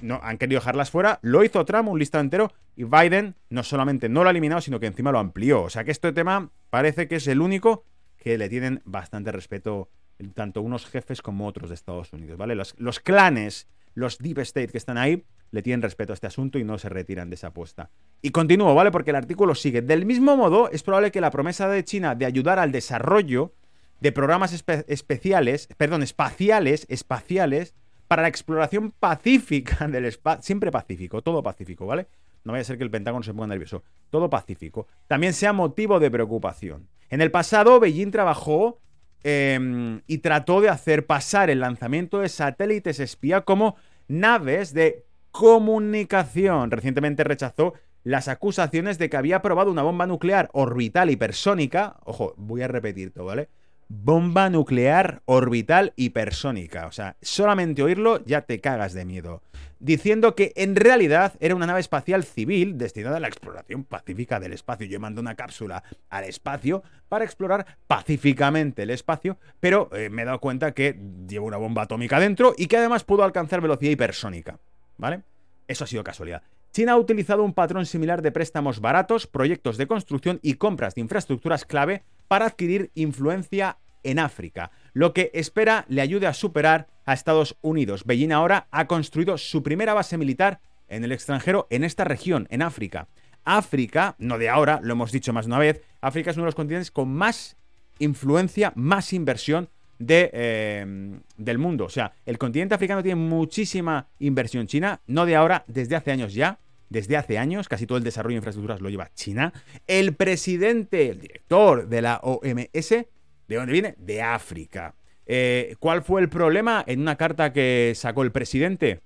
No, 0.00 0.20
han 0.22 0.38
querido 0.38 0.60
dejarlas 0.60 0.92
fuera, 0.92 1.18
lo 1.22 1.42
hizo 1.42 1.64
Trump, 1.64 1.88
un 1.88 1.98
listado 1.98 2.22
entero, 2.22 2.52
y 2.76 2.84
Biden 2.84 3.34
no 3.50 3.64
solamente 3.64 4.08
no 4.08 4.22
lo 4.22 4.28
ha 4.28 4.30
eliminado, 4.30 4.60
sino 4.60 4.78
que 4.78 4.86
encima 4.86 5.10
lo 5.10 5.18
amplió. 5.18 5.64
O 5.64 5.70
sea 5.70 5.82
que 5.82 5.90
este 5.90 6.12
tema 6.12 6.50
parece 6.70 7.08
que 7.08 7.16
es 7.16 7.26
el 7.26 7.40
único 7.40 7.82
que 8.18 8.36
le 8.36 8.48
tienen 8.48 8.82
bastante 8.84 9.32
respeto 9.32 9.88
tanto 10.34 10.62
unos 10.62 10.86
jefes 10.86 11.22
como 11.22 11.46
otros 11.46 11.70
de 11.70 11.74
Estados 11.74 12.12
Unidos, 12.12 12.36
¿vale? 12.36 12.54
Los, 12.54 13.00
clanes, 13.00 13.68
los 13.94 14.18
deep 14.18 14.38
state 14.40 14.68
que 14.68 14.78
están 14.78 14.98
ahí, 14.98 15.24
le 15.50 15.62
tienen 15.62 15.80
respeto 15.80 16.12
a 16.12 16.14
este 16.14 16.26
asunto 16.26 16.58
y 16.58 16.64
no 16.64 16.76
se 16.78 16.88
retiran 16.88 17.30
de 17.30 17.36
esa 17.36 17.48
apuesta. 17.48 17.90
Y 18.20 18.30
continúo, 18.30 18.74
¿vale? 18.74 18.90
Porque 18.90 19.10
el 19.10 19.16
artículo 19.16 19.54
sigue. 19.54 19.80
Del 19.80 20.04
mismo 20.04 20.36
modo, 20.36 20.70
es 20.70 20.82
probable 20.82 21.10
que 21.10 21.20
la 21.20 21.30
promesa 21.30 21.68
de 21.68 21.84
China 21.84 22.14
de 22.14 22.26
ayudar 22.26 22.58
al 22.58 22.72
desarrollo 22.72 23.54
de 24.00 24.12
programas 24.12 24.52
especiales, 24.86 25.68
perdón, 25.76 26.02
espaciales, 26.02 26.86
espaciales, 26.88 27.74
para 28.08 28.22
la 28.22 28.28
exploración 28.28 28.92
pacífica 28.92 29.86
del 29.88 30.06
espacio, 30.06 30.42
siempre 30.42 30.70
pacífico, 30.70 31.22
todo 31.22 31.42
pacífico, 31.42 31.86
¿vale? 31.86 32.08
No 32.44 32.52
vaya 32.52 32.62
a 32.62 32.64
ser 32.64 32.78
que 32.78 32.84
el 32.84 32.90
Pentágono 32.90 33.22
se 33.22 33.32
ponga 33.32 33.48
nervioso. 33.48 33.82
Todo 34.10 34.30
pacífico. 34.30 34.86
También 35.06 35.34
sea 35.34 35.52
motivo 35.52 36.00
de 36.00 36.10
preocupación. 36.10 36.88
En 37.10 37.20
el 37.20 37.30
pasado, 37.30 37.80
Beijing 37.80 38.10
trabajó 38.10 38.80
em, 39.24 40.02
y 40.06 40.18
trató 40.18 40.60
de 40.60 40.68
hacer 40.68 41.06
pasar 41.06 41.50
el 41.50 41.60
lanzamiento 41.60 42.20
de 42.20 42.28
satélites 42.28 43.00
espía 43.00 43.42
como 43.42 43.76
naves 44.06 44.74
de 44.74 45.06
comunicación. 45.30 46.70
Recientemente 46.70 47.24
rechazó 47.24 47.74
las 48.04 48.28
acusaciones 48.28 48.98
de 48.98 49.10
que 49.10 49.16
había 49.16 49.42
probado 49.42 49.70
una 49.70 49.82
bomba 49.82 50.06
nuclear 50.06 50.48
orbital 50.52 51.10
hipersónica. 51.10 51.96
Ojo, 52.04 52.34
voy 52.36 52.62
a 52.62 52.68
repetir 52.68 53.12
todo, 53.12 53.26
¿vale? 53.26 53.48
Bomba 53.90 54.50
nuclear 54.50 55.22
orbital 55.24 55.94
hipersónica. 55.96 56.86
O 56.86 56.92
sea, 56.92 57.16
solamente 57.22 57.82
oírlo 57.82 58.22
ya 58.26 58.42
te 58.42 58.60
cagas 58.60 58.92
de 58.92 59.06
miedo. 59.06 59.42
Diciendo 59.80 60.34
que 60.34 60.52
en 60.56 60.76
realidad 60.76 61.32
era 61.40 61.54
una 61.54 61.66
nave 61.66 61.80
espacial 61.80 62.24
civil 62.24 62.76
destinada 62.76 63.16
a 63.16 63.20
la 63.20 63.28
exploración 63.28 63.84
pacífica 63.84 64.40
del 64.40 64.52
espacio. 64.52 64.86
Yo 64.86 65.00
mando 65.00 65.22
una 65.22 65.36
cápsula 65.36 65.84
al 66.10 66.24
espacio 66.24 66.82
para 67.08 67.24
explorar 67.24 67.78
pacíficamente 67.86 68.82
el 68.82 68.90
espacio, 68.90 69.38
pero 69.58 69.88
eh, 69.94 70.10
me 70.10 70.22
he 70.22 70.24
dado 70.26 70.40
cuenta 70.40 70.72
que 70.72 70.98
lleva 71.26 71.46
una 71.46 71.56
bomba 71.56 71.82
atómica 71.82 72.20
dentro 72.20 72.54
y 72.58 72.66
que 72.66 72.76
además 72.76 73.04
pudo 73.04 73.24
alcanzar 73.24 73.62
velocidad 73.62 73.92
hipersónica. 73.92 74.58
¿Vale? 74.98 75.22
Eso 75.66 75.84
ha 75.84 75.86
sido 75.86 76.04
casualidad. 76.04 76.42
China 76.72 76.92
ha 76.92 76.98
utilizado 76.98 77.42
un 77.42 77.54
patrón 77.54 77.86
similar 77.86 78.20
de 78.20 78.32
préstamos 78.32 78.80
baratos, 78.80 79.26
proyectos 79.26 79.78
de 79.78 79.86
construcción 79.86 80.40
y 80.42 80.54
compras 80.54 80.94
de 80.94 81.00
infraestructuras 81.00 81.64
clave 81.64 82.02
para 82.28 82.46
adquirir 82.46 82.90
influencia 82.94 83.78
en 84.04 84.18
África, 84.18 84.70
lo 84.92 85.12
que 85.12 85.30
espera 85.34 85.84
le 85.88 86.00
ayude 86.00 86.26
a 86.26 86.34
superar 86.34 86.86
a 87.04 87.14
Estados 87.14 87.56
Unidos. 87.62 88.04
Beijing 88.04 88.32
ahora 88.32 88.68
ha 88.70 88.86
construido 88.86 89.38
su 89.38 89.62
primera 89.62 89.94
base 89.94 90.18
militar 90.18 90.60
en 90.88 91.04
el 91.04 91.12
extranjero 91.12 91.66
en 91.70 91.84
esta 91.84 92.04
región, 92.04 92.46
en 92.50 92.62
África. 92.62 93.08
África, 93.44 94.14
no 94.18 94.38
de 94.38 94.48
ahora, 94.48 94.80
lo 94.82 94.92
hemos 94.92 95.10
dicho 95.10 95.32
más 95.32 95.46
de 95.46 95.50
una 95.50 95.58
vez, 95.58 95.82
África 96.00 96.30
es 96.30 96.36
uno 96.36 96.44
de 96.44 96.48
los 96.48 96.54
continentes 96.54 96.90
con 96.90 97.12
más 97.12 97.56
influencia, 97.98 98.72
más 98.76 99.12
inversión 99.12 99.68
de, 99.98 100.30
eh, 100.32 101.20
del 101.36 101.58
mundo. 101.58 101.86
O 101.86 101.88
sea, 101.88 102.12
el 102.26 102.38
continente 102.38 102.74
africano 102.74 103.02
tiene 103.02 103.20
muchísima 103.20 104.06
inversión 104.18 104.66
china, 104.66 105.00
no 105.06 105.26
de 105.26 105.36
ahora, 105.36 105.64
desde 105.66 105.96
hace 105.96 106.12
años 106.12 106.34
ya. 106.34 106.58
Desde 106.88 107.16
hace 107.16 107.38
años, 107.38 107.68
casi 107.68 107.86
todo 107.86 107.98
el 107.98 108.04
desarrollo 108.04 108.34
de 108.34 108.38
infraestructuras 108.38 108.80
lo 108.80 108.88
lleva 108.88 109.10
China. 109.14 109.52
El 109.86 110.14
presidente, 110.14 111.10
el 111.10 111.20
director 111.20 111.88
de 111.88 112.02
la 112.02 112.20
OMS, 112.22 112.90
¿de 112.90 113.56
dónde 113.56 113.72
viene? 113.72 113.94
De 113.98 114.22
África. 114.22 114.94
Eh, 115.26 115.76
¿Cuál 115.78 116.02
fue 116.02 116.22
el 116.22 116.28
problema 116.28 116.82
en 116.86 117.00
una 117.00 117.16
carta 117.16 117.52
que 117.52 117.92
sacó 117.94 118.22
el 118.22 118.32
presidente? 118.32 119.00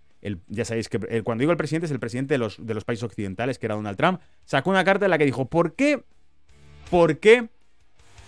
ya 0.47 0.65
sabéis 0.65 0.89
que 0.89 1.01
cuando 1.25 1.43
digo 1.43 1.51
el 1.51 1.59
presidente 1.59 1.87
es 1.87 1.91
el 1.91 1.99
presidente 1.99 2.35
de 2.35 2.39
los, 2.39 2.65
de 2.65 2.75
los 2.75 2.85
países 2.85 3.03
occidentales, 3.03 3.59
que 3.59 3.67
era 3.67 3.75
Donald 3.75 3.97
Trump, 3.97 4.21
sacó 4.45 4.71
una 4.71 4.85
carta 4.85 5.07
en 5.07 5.11
la 5.11 5.19
que 5.19 5.25
dijo, 5.25 5.47
¿por 5.47 5.75
qué? 5.75 6.05
¿Por 6.91 7.19
qué 7.19 7.49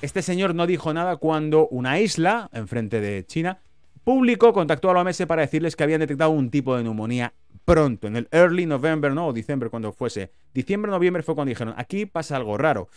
este 0.03 0.21
señor 0.21 0.55
no 0.55 0.67
dijo 0.67 0.93
nada 0.93 1.17
cuando 1.17 1.69
una 1.69 2.01
isla, 2.01 2.51
enfrente 2.53 3.01
de 3.01 3.25
China, 3.25 3.61
público 4.05 4.53
contactó 4.53 4.91
a 4.91 4.95
la 4.95 5.01
OMS 5.01 5.25
para 5.27 5.43
decirles 5.43 5.77
que 5.77 5.85
habían 5.85 6.01
detectado 6.01 6.31
un 6.31 6.51
tipo 6.51 6.77
de 6.77 6.83
neumonía 6.83 7.33
pronto, 7.65 8.07
en 8.07 8.17
el 8.17 8.29
early 8.31 8.67
November, 8.67 9.13
¿no? 9.13 9.29
O 9.29 9.33
diciembre, 9.33 9.71
cuando 9.71 9.93
fuese. 9.93 10.33
Diciembre, 10.53 10.91
noviembre 10.91 11.23
fue 11.23 11.35
cuando 11.35 11.51
dijeron, 11.51 11.75
aquí 11.77 12.07
pasa 12.07 12.37
algo 12.37 12.59
raro. 12.59 12.89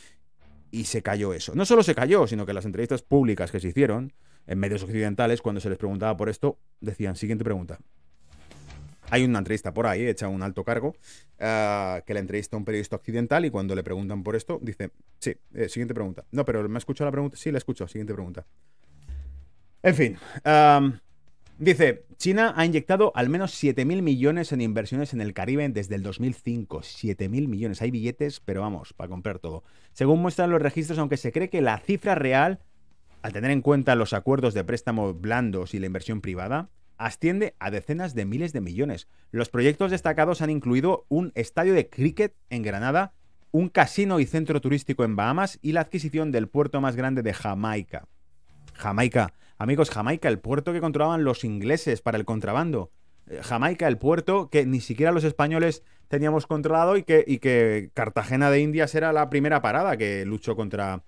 Y 0.72 0.86
se 0.86 1.02
cayó 1.02 1.34
eso. 1.34 1.56
No 1.56 1.66
solo 1.66 1.84
se 1.84 1.96
cayó, 1.96 2.28
sino 2.28 2.46
que 2.46 2.54
las 2.54 2.66
entrevistas 2.66 3.02
públicas 3.02 3.52
que 3.52 3.60
se 3.60 3.70
hicieron 3.70 4.14
en 4.48 4.60
medios 4.60 4.84
occidentales, 4.84 5.42
cuando 5.42 5.62
se 5.62 5.70
les 5.70 5.78
preguntaba 5.78 6.16
por 6.18 6.30
esto, 6.30 6.58
decían, 6.82 7.16
siguiente 7.16 7.44
pregunta. 7.44 7.80
Hay 9.10 9.24
una 9.24 9.40
entrevista 9.40 9.74
por 9.74 9.88
ahí, 9.88 10.06
hecha 10.06 10.28
un 10.28 10.44
alto 10.44 10.64
cargo, 10.66 10.96
ah, 11.40 12.02
que 12.06 12.14
la 12.14 12.20
entrevista 12.20 12.58
a 12.58 12.60
un 12.60 12.66
periodista 12.66 12.98
occidental 12.98 13.46
y 13.46 13.50
cuando 13.50 13.74
le 13.76 13.84
preguntan 13.84 14.24
por 14.24 14.36
esto, 14.36 14.60
dice, 14.62 14.92
sí, 15.20 15.36
eh, 15.54 15.70
siguiente 15.70 15.94
pregunta. 15.94 16.26
No, 16.32 16.44
pero 16.44 16.68
¿me 16.68 16.76
ha 16.76 16.80
escuchado 16.80 17.08
la 17.08 17.14
pregunta? 17.14 17.38
Sí, 17.38 17.52
la 17.52 17.58
escucho, 17.58 17.88
siguiente 17.88 18.14
pregunta. 18.14 18.46
En 19.82 19.96
fin, 19.96 20.18
dice, 21.58 22.06
China 22.18 22.54
ha 22.56 22.66
inyectado 22.66 23.12
al 23.16 23.30
menos 23.30 23.62
7.000 23.62 24.02
millones 24.02 24.52
en 24.52 24.62
inversiones 24.62 25.14
en 25.14 25.22
el 25.22 25.34
Caribe 25.34 25.68
desde 25.70 25.96
el 25.96 26.04
2005. 26.04 26.80
7.000 26.80 27.48
millones. 27.48 27.82
Hay 27.82 27.92
billetes, 27.92 28.40
pero 28.40 28.62
vamos, 28.62 28.94
para 28.94 29.10
comprar 29.10 29.40
todo. 29.40 29.64
Según 29.94 30.22
muestran 30.22 30.50
los 30.50 30.62
registros, 30.62 31.00
aunque 31.00 31.18
se 31.18 31.32
cree 31.32 31.50
que 31.50 31.62
la 31.62 31.78
cifra 31.80 32.16
real, 32.16 32.60
al 33.22 33.34
tener 33.34 33.52
en 33.52 33.62
cuenta 33.62 33.96
los 33.96 34.14
acuerdos 34.14 34.54
de 34.54 34.64
préstamo 34.64 35.14
blandos 35.14 35.74
y 35.74 35.80
la 35.80 35.88
inversión 35.88 36.22
privada, 36.22 36.70
asciende 36.98 37.56
a 37.60 37.72
decenas 37.72 38.16
de 38.16 38.26
miles 38.26 38.54
de 38.54 38.62
millones. 38.62 39.08
Los 39.32 39.50
proyectos 39.50 39.92
destacados 39.92 40.42
han 40.42 40.50
incluido 40.50 41.06
un 41.10 41.32
estadio 41.36 41.74
de 41.74 41.90
cricket 41.90 42.36
en 42.50 42.64
Granada, 42.64 43.14
un 43.52 43.70
casino 43.70 44.20
y 44.20 44.26
centro 44.26 44.62
turístico 44.62 45.04
en 45.04 45.16
Bahamas 45.16 45.60
y 45.62 45.72
la 45.72 45.82
adquisición 45.82 46.32
del 46.32 46.48
puerto 46.48 46.82
más 46.82 46.96
grande 46.96 47.22
de 47.22 47.34
Jamaica. 47.34 48.08
Jamaica, 48.74 49.34
amigos, 49.58 49.90
Jamaica, 49.90 50.30
el 50.30 50.40
puerto 50.40 50.74
que 50.74 50.82
controlaban 50.82 51.24
los 51.24 51.44
ingleses 51.44 52.02
para 52.02 52.18
el 52.18 52.26
contrabando. 52.26 52.92
Eh, 53.28 53.40
Jamaica, 53.44 53.88
el 53.88 53.98
puerto 53.98 54.50
que 54.50 54.66
ni 54.66 54.82
siquiera 54.82 55.12
los 55.12 55.24
españoles 55.24 55.84
teníamos 56.08 56.48
controlado 56.48 56.98
y 56.98 57.04
que, 57.04 57.92
Cartagena 57.94 58.50
de 58.50 58.62
Indias 58.62 58.96
era 58.96 59.12
la 59.14 59.30
primera 59.30 59.62
parada 59.62 59.98
que 59.98 60.26
luchó 60.26 60.56
contra, 60.56 61.04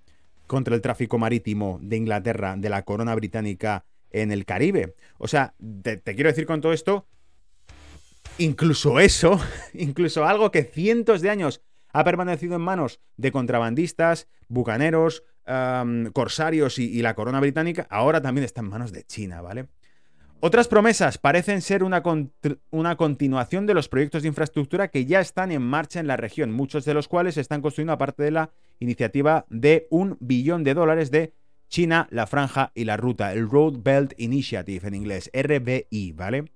contra 0.46 0.74
el 0.74 0.82
tráfico 0.82 1.18
marítimo 1.18 1.78
de 1.82 1.96
Inglaterra, 1.96 2.56
de 2.56 2.68
la 2.68 2.84
corona 2.84 3.14
británica 3.14 3.84
en 4.10 4.32
el 4.32 4.44
Caribe. 4.44 4.94
O 5.18 5.28
sea, 5.28 5.54
te, 5.82 6.00
quiero 6.02 6.28
decir 6.28 6.46
con 6.46 6.60
todo 6.60 6.72
esto, 6.72 7.06
incluso 8.38 9.00
eso, 9.00 9.40
incluso 9.74 10.26
algo 10.26 10.50
que 10.50 10.64
cientos 10.64 11.22
de 11.22 11.30
años 11.30 11.62
ha 11.92 12.04
permanecido 12.04 12.56
en 12.56 12.62
manos 12.62 13.00
de 13.16 13.32
contrabandistas, 13.32 14.28
bucaneros, 14.48 15.24
corsarios 16.12 16.78
y, 16.78 17.02
la 17.02 17.14
corona 17.14 17.40
británica, 17.40 17.86
ahora 17.90 18.20
también 18.20 18.44
está 18.44 18.60
en 18.60 18.68
manos 18.68 18.92
de 18.92 19.04
China, 19.04 19.40
¿vale? 19.40 19.66
Otras 20.42 20.68
promesas 20.68 21.18
parecen 21.18 21.60
ser 21.60 21.82
una, 21.82 22.02
una, 22.70 22.96
continuación 22.96 23.66
de 23.66 23.74
los 23.74 23.88
proyectos 23.88 24.22
de 24.22 24.28
infraestructura 24.28 24.88
que 24.88 25.04
ya 25.04 25.20
están 25.20 25.52
en 25.52 25.60
marcha 25.60 26.00
en 26.00 26.06
la 26.06 26.16
región, 26.16 26.50
muchos 26.50 26.86
de 26.86 26.94
los 26.94 27.08
cuales 27.08 27.36
están 27.36 27.60
construyendo 27.60 27.92
aparte 27.92 28.22
de 28.22 28.30
la 28.30 28.50
iniciativa 28.78 29.44
de 29.50 29.86
un 29.90 30.16
billón 30.20 30.64
de 30.64 30.72
dólares 30.72 31.10
de 31.10 31.34
China, 31.68 32.08
la 32.10 32.26
franja 32.26 32.72
y 32.74 32.84
la 32.84 32.96
ruta, 32.96 33.34
el 33.34 33.50
Road 33.50 33.74
Belt 33.82 34.14
Initiative 34.16 34.88
en 34.88 34.94
inglés, 34.94 35.30
RBI, 35.34 36.12
¿vale? 36.12 36.46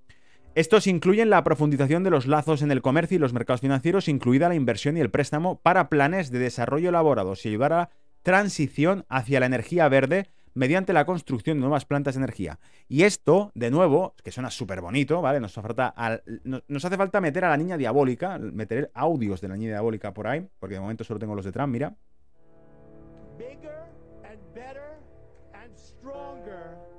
Estos 0.54 0.86
incluyen 0.86 1.30
la 1.30 1.42
profundización 1.42 2.04
de 2.04 2.10
los 2.10 2.26
lazos 2.26 2.62
en 2.62 2.70
el 2.70 2.80
comercio 2.80 3.16
y 3.16 3.18
los 3.18 3.32
mercados 3.32 3.60
financieros, 3.60 4.08
incluida 4.08 4.48
la 4.48 4.54
inversión 4.54 4.96
y 4.96 5.00
el 5.00 5.10
préstamo 5.10 5.60
para 5.60 5.88
planes 5.88 6.30
de 6.30 6.38
desarrollo 6.38 6.90
elaborados 6.90 7.44
y 7.44 7.48
ayudar 7.48 7.72
a 7.72 7.90
transición 8.24 9.04
hacia 9.08 9.38
la 9.38 9.46
energía 9.46 9.88
verde 9.88 10.30
mediante 10.54 10.92
la 10.92 11.04
construcción 11.04 11.58
de 11.58 11.60
nuevas 11.60 11.84
plantas 11.84 12.14
de 12.14 12.20
energía. 12.20 12.58
Y 12.88 13.02
esto, 13.02 13.52
de 13.54 13.70
nuevo, 13.70 14.14
que 14.22 14.30
suena 14.30 14.50
súper 14.50 14.80
bonito, 14.80 15.20
¿vale? 15.20 15.40
Nos 15.40 15.56
hace, 15.56 15.66
falta 15.66 16.22
nos 16.44 16.84
hace 16.84 16.96
falta 16.96 17.20
meter 17.20 17.44
a 17.44 17.50
la 17.50 17.56
niña 17.56 17.76
diabólica, 17.76 18.38
meter 18.38 18.90
audios 18.94 19.40
de 19.40 19.48
la 19.48 19.56
niña 19.56 19.70
diabólica 19.70 20.14
por 20.14 20.26
ahí, 20.26 20.48
porque 20.58 20.76
de 20.76 20.80
momento 20.80 21.04
solo 21.04 21.20
tengo 21.20 21.34
los 21.34 21.44
de 21.44 21.52
Trump, 21.52 21.72
mira. 21.72 21.94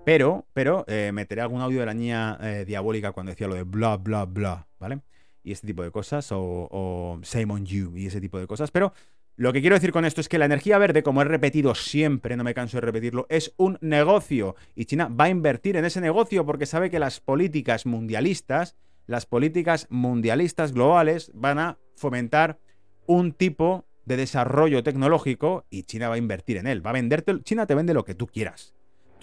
Pero, 0.06 0.46
pero, 0.54 0.86
eh, 0.88 1.12
meteré 1.12 1.42
algún 1.42 1.62
audio 1.62 1.80
de 1.80 1.86
la 1.88 1.94
niña 1.94 2.38
eh, 2.42 2.66
diabólica 2.66 3.14
cuando 3.14 3.32
decía 3.32 3.48
lo 3.48 3.56
de 3.56 3.64
bla, 3.64 3.98
bla, 3.98 4.26
bla, 4.26 4.68
¿vale? 4.80 5.02
Y 5.44 5.52
este 5.52 5.66
tipo 5.66 5.82
de 5.82 5.92
cosas, 5.92 6.32
o, 6.32 6.40
o 6.40 7.20
Simon 7.24 7.66
You 7.66 7.96
y 7.96 8.08
ese 8.08 8.22
tipo 8.22 8.38
de 8.38 8.46
cosas. 8.46 8.70
Pero 8.70 8.94
lo 9.38 9.52
que 9.52 9.62
quiero 9.62 9.76
decir 9.76 9.92
con 9.92 10.06
esto 10.06 10.22
es 10.22 10.30
que 10.30 10.38
la 10.38 10.46
energía 10.46 10.78
verde, 10.78 11.04
como 11.04 11.22
he 11.22 11.26
repetido 11.26 11.76
siempre, 11.76 12.38
no 12.38 12.44
me 12.44 12.54
canso 12.54 12.78
de 12.78 12.82
repetirlo, 12.82 13.26
es 13.30 13.54
un 13.58 13.78
negocio. 13.82 14.56
Y 14.76 14.86
China 14.86 15.08
va 15.10 15.26
a 15.26 15.30
invertir 15.30 15.76
en 15.76 15.86
ese 15.86 16.02
negocio 16.02 16.46
porque 16.46 16.66
sabe 16.66 16.90
que 16.90 17.00
las 17.00 17.20
políticas 17.20 17.86
mundialistas, 17.86 18.76
las 19.08 19.26
políticas 19.26 19.88
mundialistas 19.90 20.74
globales, 20.74 21.32
van 21.34 21.60
a 21.60 21.78
fomentar 21.96 22.60
un 23.08 23.34
tipo 23.34 23.86
de 24.06 24.18
desarrollo 24.18 24.84
tecnológico 24.84 25.66
y 25.70 25.84
China 25.84 26.10
va 26.10 26.16
a 26.16 26.20
invertir 26.20 26.58
en 26.58 26.68
él. 26.68 26.86
Va 26.86 26.92
a 26.92 26.94
venderte, 26.94 27.42
China 27.44 27.66
te 27.66 27.76
vende 27.76 27.94
lo 27.94 28.06
que 28.06 28.16
tú 28.16 28.28
quieras 28.28 28.76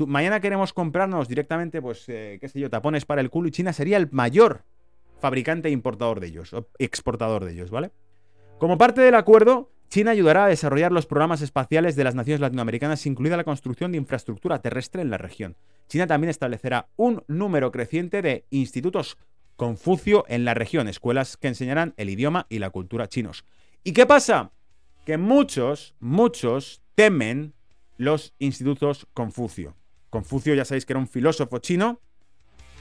mañana 0.06 0.40
queremos 0.40 0.72
comprarnos 0.72 1.28
directamente, 1.28 1.80
pues, 1.80 2.08
eh, 2.08 2.38
qué 2.40 2.48
sé 2.48 2.60
yo, 2.60 2.70
tapones 2.70 3.04
para 3.04 3.20
el 3.20 3.30
culo 3.30 3.48
y 3.48 3.50
China 3.50 3.72
sería 3.72 3.96
el 3.96 4.10
mayor 4.10 4.64
fabricante 5.20 5.68
e 5.68 5.72
importador 5.72 6.20
de 6.20 6.28
ellos, 6.28 6.52
o 6.52 6.68
exportador 6.78 7.44
de 7.44 7.52
ellos, 7.52 7.70
¿vale? 7.70 7.90
Como 8.58 8.78
parte 8.78 9.00
del 9.00 9.14
acuerdo, 9.14 9.70
China 9.92 10.12
ayudará 10.12 10.46
a 10.46 10.48
desarrollar 10.48 10.90
los 10.90 11.04
programas 11.04 11.42
espaciales 11.42 11.96
de 11.96 12.04
las 12.04 12.14
naciones 12.14 12.40
latinoamericanas, 12.40 13.04
incluida 13.04 13.36
la 13.36 13.44
construcción 13.44 13.92
de 13.92 13.98
infraestructura 13.98 14.62
terrestre 14.62 15.02
en 15.02 15.10
la 15.10 15.18
región. 15.18 15.54
China 15.86 16.06
también 16.06 16.30
establecerá 16.30 16.88
un 16.96 17.22
número 17.28 17.70
creciente 17.70 18.22
de 18.22 18.46
institutos 18.48 19.18
Confucio 19.56 20.24
en 20.28 20.46
la 20.46 20.54
región, 20.54 20.88
escuelas 20.88 21.36
que 21.36 21.48
enseñarán 21.48 21.92
el 21.98 22.08
idioma 22.08 22.46
y 22.48 22.58
la 22.58 22.70
cultura 22.70 23.06
chinos. 23.06 23.44
¿Y 23.84 23.92
qué 23.92 24.06
pasa? 24.06 24.52
Que 25.04 25.18
muchos, 25.18 25.94
muchos 26.00 26.80
temen 26.94 27.52
los 27.98 28.32
institutos 28.38 29.06
Confucio. 29.12 29.76
Confucio 30.08 30.54
ya 30.54 30.64
sabéis 30.64 30.86
que 30.86 30.94
era 30.94 31.00
un 31.00 31.06
filósofo 31.06 31.58
chino, 31.58 32.00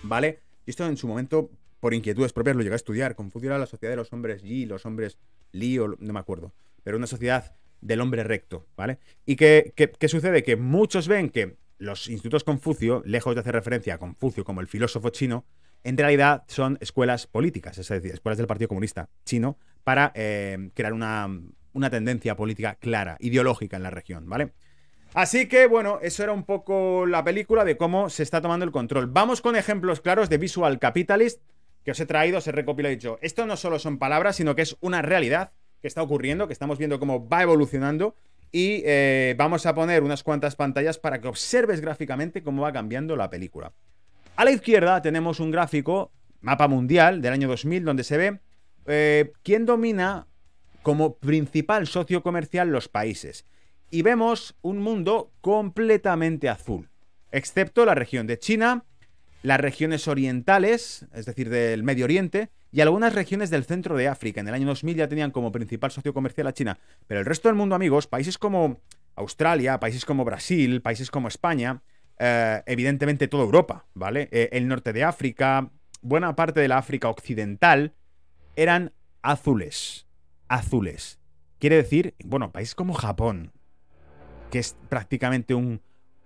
¿vale? 0.03 0.39
Y 0.65 0.69
esto 0.69 0.85
en 0.85 0.95
su 0.95 1.09
momento, 1.09 1.49
por 1.81 1.93
inquietudes 1.93 2.31
propias, 2.31 2.55
lo 2.55 2.61
llegué 2.61 2.75
a 2.75 2.77
estudiar. 2.77 3.15
Confucio 3.15 3.49
era 3.49 3.59
la 3.59 3.65
sociedad 3.65 3.91
de 3.91 3.97
los 3.97 4.13
hombres 4.13 4.43
Yi, 4.43 4.65
los 4.65 4.85
hombres 4.85 5.17
Li, 5.51 5.77
o 5.77 5.89
no 5.99 6.13
me 6.13 6.19
acuerdo. 6.21 6.53
Pero 6.83 6.97
una 6.97 7.07
sociedad 7.07 7.55
del 7.81 8.01
hombre 8.01 8.23
recto, 8.23 8.67
¿vale? 8.75 8.99
¿Y 9.25 9.35
qué, 9.35 9.73
qué, 9.75 10.07
sucede? 10.07 10.43
Que 10.43 10.55
muchos 10.55 11.07
ven 11.07 11.29
que 11.29 11.57
los 11.77 12.07
institutos 12.07 12.43
Confucio, 12.43 13.01
lejos 13.05 13.33
de 13.35 13.41
hacer 13.41 13.55
referencia 13.55 13.95
a 13.95 13.97
Confucio 13.97 14.43
como 14.43 14.61
el 14.61 14.67
filósofo 14.67 15.09
chino, 15.09 15.45
en 15.83 15.97
realidad 15.97 16.43
son 16.47 16.77
escuelas 16.79 17.25
políticas, 17.25 17.77
es 17.79 17.87
decir, 17.87 18.11
escuelas 18.11 18.37
del 18.37 18.45
Partido 18.45 18.67
Comunista 18.67 19.09
chino 19.25 19.57
para 19.83 20.11
eh, 20.13 20.69
crear 20.75 20.93
una, 20.93 21.27
una 21.73 21.89
tendencia 21.89 22.35
política 22.35 22.75
clara, 22.75 23.17
ideológica 23.19 23.77
en 23.77 23.83
la 23.83 23.89
región, 23.89 24.29
¿vale? 24.29 24.53
Así 25.13 25.47
que 25.47 25.65
bueno, 25.65 25.99
eso 26.01 26.23
era 26.23 26.31
un 26.31 26.45
poco 26.45 27.05
la 27.05 27.23
película 27.23 27.65
de 27.65 27.77
cómo 27.77 28.09
se 28.09 28.23
está 28.23 28.41
tomando 28.41 28.63
el 28.63 28.71
control. 28.71 29.07
Vamos 29.07 29.41
con 29.41 29.55
ejemplos 29.55 29.99
claros 29.99 30.29
de 30.29 30.37
Visual 30.37 30.79
Capitalist 30.79 31.41
que 31.83 31.91
os 31.91 31.99
he 31.99 32.05
traído, 32.05 32.37
os 32.37 32.47
he 32.47 32.51
recopilado 32.51 32.93
y 32.93 32.95
dicho. 32.95 33.17
Esto 33.21 33.45
no 33.45 33.57
solo 33.57 33.79
son 33.79 33.97
palabras, 33.97 34.35
sino 34.35 34.55
que 34.55 34.61
es 34.61 34.77
una 34.81 35.01
realidad 35.01 35.51
que 35.81 35.87
está 35.87 36.01
ocurriendo, 36.01 36.47
que 36.47 36.53
estamos 36.53 36.77
viendo 36.77 36.99
cómo 36.99 37.27
va 37.27 37.41
evolucionando. 37.43 38.15
Y 38.51 38.83
eh, 38.85 39.35
vamos 39.37 39.65
a 39.65 39.73
poner 39.73 40.03
unas 40.03 40.23
cuantas 40.23 40.55
pantallas 40.55 40.99
para 40.99 41.21
que 41.21 41.27
observes 41.27 41.81
gráficamente 41.81 42.43
cómo 42.43 42.63
va 42.63 42.73
cambiando 42.73 43.15
la 43.15 43.29
película. 43.29 43.73
A 44.35 44.45
la 44.45 44.51
izquierda 44.51 45.01
tenemos 45.01 45.39
un 45.39 45.51
gráfico, 45.51 46.11
mapa 46.41 46.67
mundial 46.67 47.21
del 47.21 47.33
año 47.33 47.47
2000, 47.47 47.85
donde 47.85 48.03
se 48.03 48.17
ve 48.17 48.39
eh, 48.87 49.31
quién 49.43 49.65
domina 49.65 50.27
como 50.81 51.15
principal 51.17 51.87
socio 51.87 52.23
comercial 52.23 52.69
los 52.69 52.87
países. 52.87 53.45
Y 53.89 54.01
vemos 54.01 54.55
un 54.61 54.79
mundo 54.79 55.31
completamente 55.41 56.49
azul, 56.49 56.89
excepto 57.31 57.85
la 57.85 57.95
región 57.95 58.25
de 58.25 58.39
China, 58.39 58.85
las 59.43 59.59
regiones 59.59 60.07
orientales, 60.07 61.05
es 61.13 61.25
decir, 61.25 61.49
del 61.49 61.83
Medio 61.83 62.05
Oriente, 62.05 62.49
y 62.71 62.81
algunas 62.81 63.13
regiones 63.13 63.49
del 63.49 63.65
centro 63.65 63.97
de 63.97 64.07
África. 64.07 64.39
En 64.41 64.47
el 64.47 64.53
año 64.53 64.67
2000 64.67 64.95
ya 64.95 65.07
tenían 65.07 65.31
como 65.31 65.51
principal 65.51 65.91
socio 65.91 66.13
comercial 66.13 66.47
a 66.47 66.53
China. 66.53 66.79
Pero 67.07 67.19
el 67.19 67.25
resto 67.25 67.49
del 67.49 67.55
mundo, 67.55 67.75
amigos, 67.75 68.07
países 68.07 68.37
como 68.37 68.79
Australia, 69.15 69.79
países 69.79 70.05
como 70.05 70.23
Brasil, 70.23 70.81
países 70.81 71.11
como 71.11 71.27
España, 71.27 71.81
eh, 72.17 72.61
evidentemente 72.65 73.27
toda 73.27 73.43
Europa, 73.43 73.85
¿vale? 73.93 74.29
Eh, 74.31 74.49
el 74.53 74.67
norte 74.67 74.93
de 74.93 75.03
África, 75.03 75.69
buena 76.01 76.35
parte 76.35 76.61
de 76.61 76.67
la 76.69 76.77
África 76.77 77.09
occidental, 77.09 77.93
eran 78.55 78.93
azules. 79.21 80.07
Azules. 80.47 81.19
Quiere 81.59 81.75
decir, 81.75 82.15
bueno, 82.23 82.51
países 82.51 82.75
como 82.75 82.93
Japón, 82.93 83.51
que 84.49 84.59
es 84.59 84.75
prácticamente 84.89 85.53
un 85.53 85.81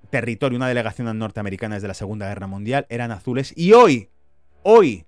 territorio, 0.09 0.57
una 0.57 0.67
delegación 0.67 1.17
norteamericana 1.17 1.75
desde 1.75 1.87
la 1.87 1.93
Segunda 1.93 2.27
Guerra 2.27 2.47
Mundial, 2.47 2.85
eran 2.89 3.11
azules. 3.11 3.53
Y 3.55 3.73
hoy, 3.73 4.09
hoy, 4.63 5.05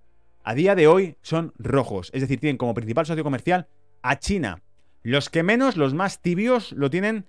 a 0.48 0.56
día 0.56 0.76
de 0.76 0.88
hoy, 0.88 1.18
son 1.22 1.52
rojos. 1.58 2.10
Es 2.14 2.22
decir, 2.22 2.40
tienen 2.40 2.56
como 2.56 2.74
principal 2.74 3.06
socio 3.06 3.22
comercial 3.22 3.68
a 4.02 4.18
China. 4.18 4.62
Los 5.04 5.30
que 5.30 5.44
menos, 5.44 5.76
los 5.76 5.94
más 5.94 6.22
tibios, 6.22 6.72
lo 6.72 6.90
tienen, 6.90 7.26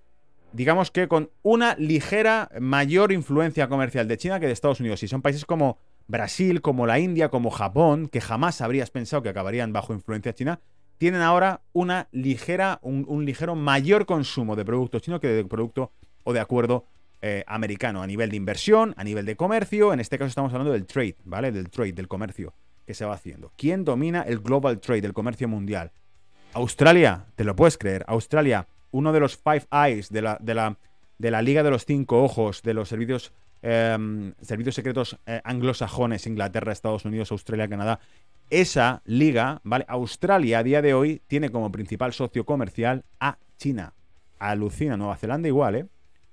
digamos 0.52 0.92
que 0.92 1.08
con 1.08 1.28
una 1.42 1.74
ligera 1.74 2.48
mayor 2.60 3.10
influencia 3.10 3.68
comercial 3.68 4.06
de 4.06 4.18
China 4.18 4.38
que 4.38 4.46
de 4.46 4.52
Estados 4.52 4.78
Unidos. 4.78 5.02
Y 5.02 5.08
son 5.08 5.20
países 5.20 5.44
como 5.44 5.78
Brasil, 6.06 6.60
como 6.60 6.86
la 6.86 7.00
India, 7.00 7.28
como 7.28 7.50
Japón, 7.50 8.06
que 8.06 8.20
jamás 8.20 8.60
habrías 8.60 8.92
pensado 8.92 9.20
que 9.20 9.30
acabarían 9.30 9.72
bajo 9.72 9.92
influencia 9.92 10.32
china, 10.32 10.60
tienen 10.98 11.20
ahora 11.20 11.62
una 11.72 12.06
ligera, 12.12 12.78
un, 12.82 13.24
ligero 13.26 13.56
mayor 13.56 14.06
consumo 14.06 14.54
de 14.54 14.64
producto 14.64 15.00
chino 15.00 15.18
que 15.18 15.26
de 15.26 15.44
producto 15.44 15.90
o 16.22 16.32
de 16.32 16.38
acuerdo 16.38 16.86
eh, 17.20 17.42
americano 17.48 18.00
a 18.00 18.06
nivel 18.06 18.30
de 18.30 18.36
inversión, 18.36 18.94
a 18.96 19.02
nivel 19.02 19.26
de 19.26 19.34
comercio. 19.34 19.92
En 19.92 19.98
este 19.98 20.18
caso 20.18 20.28
estamos 20.28 20.52
hablando 20.52 20.72
del 20.72 20.86
trade, 20.86 21.16
¿vale? 21.24 21.50
Del 21.50 21.68
trade, 21.68 21.94
del 21.94 22.06
comercio 22.06 22.54
que 22.88 22.94
se 22.94 23.04
va 23.04 23.12
haciendo. 23.12 23.52
¿Quién 23.58 23.84
domina 23.84 24.22
el 24.22 24.38
global 24.38 24.80
trade, 24.80 25.06
el 25.06 25.12
comercio 25.12 25.46
mundial? 25.46 25.92
Australia, 26.54 27.26
te 27.36 27.44
lo 27.44 27.54
puedes 27.54 27.76
creer. 27.76 28.02
Australia, 28.08 28.66
uno 28.92 29.12
de 29.12 29.20
los 29.20 29.36
Five 29.36 29.66
Eyes 29.70 30.08
de 30.08 30.22
la, 30.22 30.38
de 30.40 30.54
la, 30.54 30.78
de 31.18 31.30
la 31.30 31.42
Liga 31.42 31.62
de 31.62 31.70
los 31.70 31.84
Cinco 31.84 32.24
Ojos, 32.24 32.62
de 32.62 32.72
los 32.72 32.88
servicios, 32.88 33.30
em, 33.60 34.32
servicios 34.40 34.74
secretos 34.74 35.18
eh, 35.26 35.42
anglosajones, 35.44 36.26
Inglaterra, 36.26 36.72
Estados 36.72 37.04
Unidos, 37.04 37.30
Australia, 37.30 37.68
Canadá. 37.68 38.00
Esa 38.48 39.02
liga, 39.04 39.60
¿vale? 39.64 39.84
Australia 39.86 40.60
a 40.60 40.62
día 40.62 40.80
de 40.80 40.94
hoy 40.94 41.20
tiene 41.26 41.50
como 41.50 41.70
principal 41.70 42.14
socio 42.14 42.46
comercial 42.46 43.04
a 43.20 43.36
China. 43.58 43.92
Alucina, 44.38 44.96
Nueva 44.96 45.18
Zelanda 45.18 45.46
igual, 45.46 45.76
¿eh? 45.76 45.86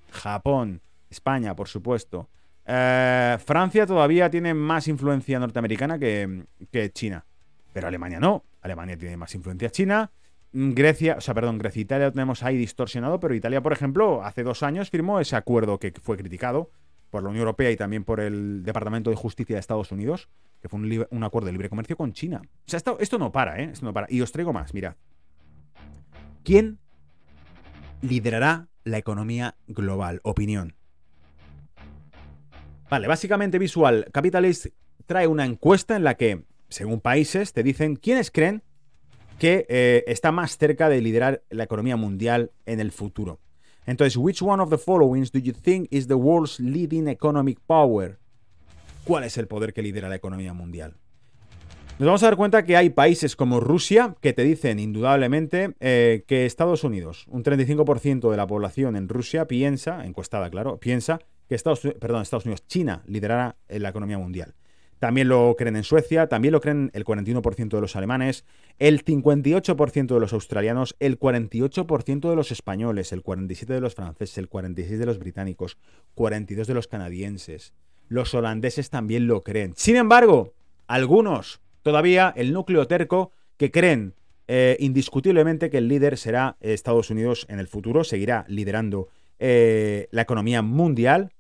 Japón, 0.09 0.79
España, 1.09 1.53
por 1.53 1.67
supuesto. 1.67 2.29
Eh, 2.65 3.37
Francia 3.45 3.85
todavía 3.85 4.29
tiene 4.29 4.53
más 4.53 4.87
influencia 4.87 5.39
norteamericana 5.39 5.99
que, 5.99 6.45
China. 6.93 7.25
Pero 7.73 7.87
Alemania 7.87 8.19
no. 8.19 8.43
Alemania 8.61 8.97
tiene 8.97 9.17
más 9.17 9.33
influencia 9.35 9.69
china. 9.69 10.11
Mm, 10.53 10.73
Grecia, 10.73 11.15
o 11.17 11.21
sea, 11.21 11.33
perdón, 11.33 11.57
Grecia 11.57 11.79
y 11.79 11.83
Italia 11.83 12.07
lo 12.07 12.11
tenemos 12.13 12.41
ahí 12.43 12.57
distorsionado, 12.57 13.19
pero 13.19 13.35
Italia, 13.35 13.61
por 13.61 13.73
ejemplo, 13.73 14.23
hace 14.23 14.43
dos 14.43 14.63
años 14.63 14.89
firmó 14.89 15.19
ese 15.19 15.35
acuerdo 15.35 15.79
que 15.79 15.93
fue 16.01 16.17
criticado 16.17 16.71
por 17.11 17.21
la 17.23 17.29
Unión 17.29 17.41
Europea 17.41 17.71
y 17.71 17.77
también 17.77 18.03
por 18.03 18.19
el 18.19 18.63
Departamento 18.63 19.09
de 19.09 19.15
Justicia 19.15 19.55
de 19.55 19.59
Estados 19.59 19.91
Unidos, 19.91 20.29
que 20.61 20.69
fue 20.69 20.79
un, 20.79 21.23
acuerdo 21.23 21.45
de 21.45 21.51
libre 21.51 21.69
comercio 21.69 21.95
con 21.95 22.13
China. 22.13 22.41
O 22.43 22.69
sea, 22.69 22.77
esto, 22.77 22.97
esto 22.99 23.19
no 23.19 23.31
para, 23.31 23.59
¿eh? 23.61 23.69
Esto 23.71 23.85
no 23.85 23.93
para. 23.93 24.07
Y 24.09 24.21
os 24.21 24.31
traigo 24.31 24.51
más, 24.51 24.73
mirad. 24.73 24.95
¿Quién 26.43 26.79
liderará 28.01 28.67
la 28.83 28.97
economía 28.97 29.55
global. 29.67 30.21
Opinión. 30.23 30.75
Vale, 32.89 33.07
básicamente 33.07 33.59
Visual 33.59 34.07
Capitalist 34.11 34.67
trae 35.05 35.27
una 35.27 35.45
encuesta 35.45 35.95
en 35.95 36.03
la 36.03 36.15
que, 36.15 36.43
según 36.69 36.99
países, 36.99 37.53
te 37.53 37.63
dicen 37.63 37.95
quiénes 37.95 38.31
creen 38.31 38.63
que 39.39 39.65
eh, 39.69 40.03
está 40.07 40.31
más 40.31 40.57
cerca 40.57 40.87
de 40.87 41.01
liderar 41.01 41.43
la 41.49 41.63
economía 41.63 41.97
mundial 41.97 42.51
en 42.65 42.79
el 42.79 42.91
futuro. 42.91 43.39
Entonces, 43.85 44.17
which 44.17 44.41
one 44.41 44.61
of 44.61 44.69
the 44.69 44.77
following 44.77 45.23
do 45.31 45.39
you 45.39 45.53
think 45.53 45.87
is 45.91 46.07
the 46.07 46.15
world's 46.15 46.59
leading 46.59 47.07
economic 47.07 47.59
power? 47.67 48.19
¿Cuál 49.03 49.23
es 49.23 49.37
el 49.37 49.47
poder 49.47 49.73
que 49.73 49.81
lidera 49.81 50.09
la 50.09 50.15
economía 50.15 50.53
mundial? 50.53 50.95
Nos 51.99 52.07
vamos 52.07 52.23
a 52.23 52.25
dar 52.25 52.35
cuenta 52.35 52.65
que 52.65 52.75
hay 52.75 52.89
países 52.89 53.35
como 53.35 53.59
Rusia 53.59 54.15
que 54.19 54.33
te 54.33 54.43
dicen 54.43 54.79
indudablemente 54.79 55.75
eh, 55.79 56.23
que 56.27 56.45
Estados 56.45 56.83
Unidos, 56.83 57.25
un 57.29 57.43
35% 57.43 58.29
de 58.31 58.37
la 58.37 58.47
población 58.47 58.95
en 58.95 59.07
Rusia 59.07 59.47
piensa, 59.47 60.05
encuestada 60.05 60.49
claro, 60.49 60.77
piensa 60.77 61.19
que 61.47 61.55
Estados, 61.55 61.81
perdón, 61.99 62.21
Estados 62.21 62.45
Unidos, 62.45 62.65
China 62.67 63.03
liderará 63.07 63.55
la 63.67 63.89
economía 63.89 64.17
mundial. 64.17 64.55
También 64.99 65.27
lo 65.27 65.55
creen 65.57 65.75
en 65.75 65.83
Suecia, 65.83 66.27
también 66.27 66.53
lo 66.53 66.61
creen 66.61 66.89
el 66.93 67.03
41% 67.03 67.69
de 67.69 67.81
los 67.81 67.95
alemanes, 67.95 68.45
el 68.79 69.03
58% 69.03 70.13
de 70.13 70.19
los 70.19 70.33
australianos, 70.33 70.95
el 70.99 71.19
48% 71.19 72.29
de 72.29 72.35
los 72.35 72.51
españoles, 72.51 73.11
el 73.11 73.23
47% 73.23 73.65
de 73.67 73.81
los 73.81 73.93
franceses, 73.93 74.37
el 74.37 74.49
46% 74.49 74.97
de 74.97 75.05
los 75.05 75.19
británicos, 75.19 75.77
42% 76.15 76.65
de 76.65 76.73
los 76.73 76.87
canadienses. 76.87 77.73
Los 78.07 78.33
holandeses 78.33 78.89
también 78.89 79.27
lo 79.27 79.43
creen. 79.43 79.73
Sin 79.75 79.95
embargo, 79.97 80.53
algunos 80.87 81.61
todavía 81.81 82.33
el 82.35 82.53
núcleo 82.53 82.87
terco 82.87 83.31
que 83.57 83.71
creen 83.71 84.15
eh, 84.47 84.77
indiscutiblemente 84.79 85.69
que 85.69 85.79
el 85.79 85.87
líder 85.87 86.17
será 86.17 86.57
Estados 86.61 87.09
Unidos 87.09 87.45
en 87.49 87.59
el 87.59 87.67
futuro, 87.67 88.03
seguirá 88.03 88.45
liderando 88.47 89.09
eh, 89.39 90.07
la 90.11 90.21
economía 90.21 90.61
mundial. 90.61 91.31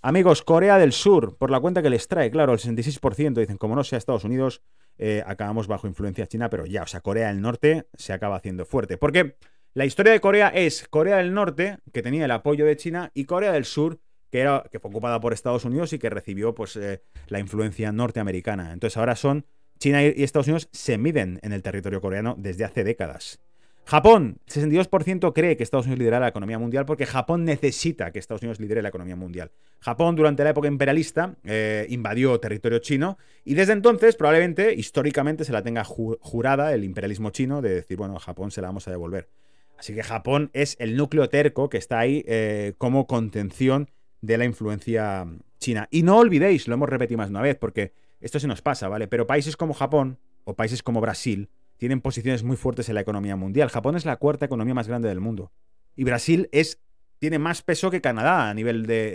Amigos, 0.00 0.42
Corea 0.42 0.78
del 0.78 0.92
Sur, 0.92 1.36
por 1.36 1.50
la 1.50 1.58
cuenta 1.58 1.82
que 1.82 1.90
les 1.90 2.06
trae, 2.06 2.30
claro, 2.30 2.52
el 2.52 2.60
66% 2.60 3.34
dicen, 3.34 3.56
como 3.56 3.74
no 3.74 3.82
sea 3.82 3.98
Estados 3.98 4.24
Unidos, 4.24 4.62
eh, 4.96 5.24
acabamos 5.26 5.66
bajo 5.66 5.88
influencia 5.88 6.26
china, 6.28 6.48
pero 6.50 6.66
ya, 6.66 6.82
o 6.82 6.86
sea, 6.86 7.00
Corea 7.00 7.28
del 7.28 7.40
Norte 7.40 7.88
se 7.94 8.12
acaba 8.12 8.36
haciendo 8.36 8.64
fuerte. 8.64 8.96
Porque 8.96 9.36
la 9.74 9.86
historia 9.86 10.12
de 10.12 10.20
Corea 10.20 10.48
es 10.48 10.86
Corea 10.88 11.16
del 11.16 11.34
Norte, 11.34 11.78
que 11.92 12.02
tenía 12.02 12.24
el 12.26 12.30
apoyo 12.30 12.64
de 12.64 12.76
China, 12.76 13.10
y 13.12 13.24
Corea 13.24 13.50
del 13.52 13.64
Sur, 13.64 13.98
que, 14.30 14.40
era, 14.40 14.64
que 14.70 14.78
fue 14.78 14.90
ocupada 14.90 15.20
por 15.20 15.32
Estados 15.32 15.64
Unidos 15.64 15.92
y 15.92 15.98
que 15.98 16.10
recibió 16.10 16.54
pues, 16.54 16.78
la 17.26 17.38
influencia 17.40 17.90
norteamericana. 17.90 18.72
Entonces 18.72 18.96
ahora 18.96 19.16
son 19.16 19.46
China 19.78 20.02
y 20.04 20.22
Estados 20.22 20.46
Unidos 20.46 20.68
se 20.72 20.98
miden 20.98 21.40
en 21.42 21.52
el 21.52 21.62
territorio 21.62 22.00
coreano 22.00 22.34
desde 22.38 22.64
hace 22.64 22.84
décadas. 22.84 23.40
Japón, 23.88 24.38
62% 24.46 25.32
cree 25.32 25.56
que 25.56 25.62
Estados 25.62 25.86
Unidos 25.86 26.00
lidera 26.00 26.20
la 26.20 26.28
economía 26.28 26.58
mundial 26.58 26.84
porque 26.84 27.06
Japón 27.06 27.46
necesita 27.46 28.10
que 28.10 28.18
Estados 28.18 28.42
Unidos 28.42 28.60
lidere 28.60 28.82
la 28.82 28.90
economía 28.90 29.16
mundial. 29.16 29.50
Japón, 29.80 30.14
durante 30.14 30.44
la 30.44 30.50
época 30.50 30.68
imperialista, 30.68 31.36
eh, 31.42 31.86
invadió 31.88 32.38
territorio 32.38 32.80
chino 32.80 33.16
y 33.46 33.54
desde 33.54 33.72
entonces, 33.72 34.14
probablemente, 34.14 34.74
históricamente, 34.74 35.46
se 35.46 35.52
la 35.54 35.62
tenga 35.62 35.84
jurada 35.84 36.74
el 36.74 36.84
imperialismo 36.84 37.30
chino 37.30 37.62
de 37.62 37.76
decir, 37.76 37.96
bueno, 37.96 38.18
Japón 38.18 38.50
se 38.50 38.60
la 38.60 38.68
vamos 38.68 38.86
a 38.88 38.90
devolver. 38.90 39.30
Así 39.78 39.94
que 39.94 40.02
Japón 40.02 40.50
es 40.52 40.76
el 40.80 40.94
núcleo 40.94 41.30
terco 41.30 41.70
que 41.70 41.78
está 41.78 41.98
ahí 42.00 42.22
eh, 42.28 42.74
como 42.76 43.06
contención 43.06 43.88
de 44.20 44.36
la 44.36 44.44
influencia 44.44 45.26
china. 45.60 45.88
Y 45.90 46.02
no 46.02 46.18
olvidéis, 46.18 46.68
lo 46.68 46.74
hemos 46.74 46.90
repetido 46.90 47.16
más 47.16 47.30
una 47.30 47.40
vez, 47.40 47.56
porque 47.56 47.94
esto 48.20 48.38
se 48.38 48.48
nos 48.48 48.60
pasa, 48.60 48.86
¿vale? 48.88 49.08
Pero 49.08 49.26
países 49.26 49.56
como 49.56 49.72
Japón 49.72 50.18
o 50.44 50.56
países 50.56 50.82
como 50.82 51.00
Brasil 51.00 51.48
tienen 51.78 52.00
posiciones 52.00 52.42
muy 52.42 52.56
fuertes 52.56 52.88
en 52.88 52.94
la 52.94 53.00
economía 53.00 53.36
mundial. 53.36 53.70
Japón 53.70 53.96
es 53.96 54.04
la 54.04 54.16
cuarta 54.16 54.44
economía 54.44 54.74
más 54.74 54.88
grande 54.88 55.08
del 55.08 55.20
mundo. 55.20 55.50
Y 55.96 56.04
Brasil 56.04 56.48
es, 56.52 56.80
tiene 57.18 57.38
más 57.38 57.62
peso 57.62 57.90
que 57.90 58.00
Canadá 58.00 58.50
a 58.50 58.54
nivel 58.54 58.86
de... 58.86 59.14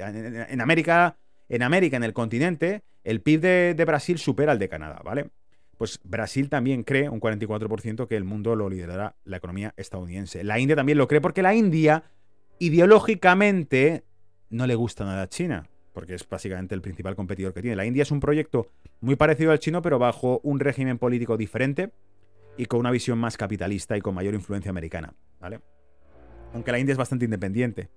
En, 0.49 0.62
América, 0.62 1.17
en 1.49 1.62
América, 1.62 1.97
en 1.97 2.04
el 2.04 2.13
continente, 2.13 2.84
el 3.04 3.21
PIB 3.21 3.41
de, 3.41 3.73
de 3.76 3.86
Brasil 3.86 4.17
supera 4.17 4.54
al 4.54 4.60
de 4.60 4.69
Canadá, 4.69 5.02
¿vale? 5.04 5.30
Pues 5.78 5.99
Brasil 6.04 6.49
también 6.49 6.84
cree, 6.84 7.10
un 7.10 7.19
44%, 7.19 8.08
que 8.08 8.15
el 8.15 8.23
mundo 8.23 8.56
lo 8.56 8.69
liderará 8.69 9.15
la 9.26 9.38
economía 9.38 9.73
estadounidense. 9.78 10.43
La 10.43 10.60
India 10.60 10.76
también 10.76 10.97
lo 10.97 11.08
cree 11.08 11.21
porque 11.21 11.41
la 11.41 11.54
India 11.54 12.04
ideológicamente 12.60 14.04
no 14.49 14.67
le 14.67 14.76
gusta 14.76 15.04
nada 15.04 15.23
a 15.23 15.30
China 15.30 15.67
porque 15.93 16.15
es 16.15 16.28
básicamente 16.28 16.76
el 16.76 16.82
principal 16.82 17.15
competidor 17.15 17.54
que 17.54 17.62
tiene. 17.62 17.76
La 17.76 17.86
India 17.86 18.02
es 18.02 18.12
un 18.12 18.19
proyecto 18.19 18.67
muy 18.99 19.15
parecido 19.15 19.52
al 19.52 19.60
chino, 19.60 19.82
pero 19.82 19.99
bajo 19.99 20.41
un 20.43 20.60
régimen 20.60 20.97
político 20.97 21.38
diferente. 21.38 21.91
Y 22.58 22.66
con 22.66 22.80
una 22.80 22.92
visión 22.92 23.18
más 23.18 23.38
capitalista 23.38 23.98
y 23.98 24.02
con 24.02 24.16
mayor 24.16 24.34
influencia 24.34 24.70
americana, 24.70 25.13
¿vale? 25.39 25.60
Aunque 26.54 26.72
la 26.72 26.80
India 26.80 26.94
es 26.94 26.98
bastante 26.98 27.26
independiente. 27.26 27.89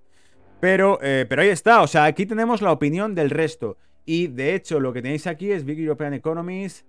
Pero, 0.61 0.99
eh, 1.03 1.27
pero 1.29 1.43
ahí 1.43 1.49
está, 1.49 1.83
o 1.83 1.87
sea, 1.87 2.05
aquí 2.05 2.25
tenemos 2.25 2.63
la 2.63 2.73
opinión 2.73 3.15
del 3.15 3.31
resto. 3.31 3.77
Y 4.07 4.29
de 4.29 4.55
hecho, 4.55 4.81
lo 4.81 4.93
que 4.93 5.03
tenéis 5.03 5.27
aquí 5.27 5.51
es 5.51 5.65
Big 5.65 5.79
European 5.81 6.15
Economies. 6.15 6.87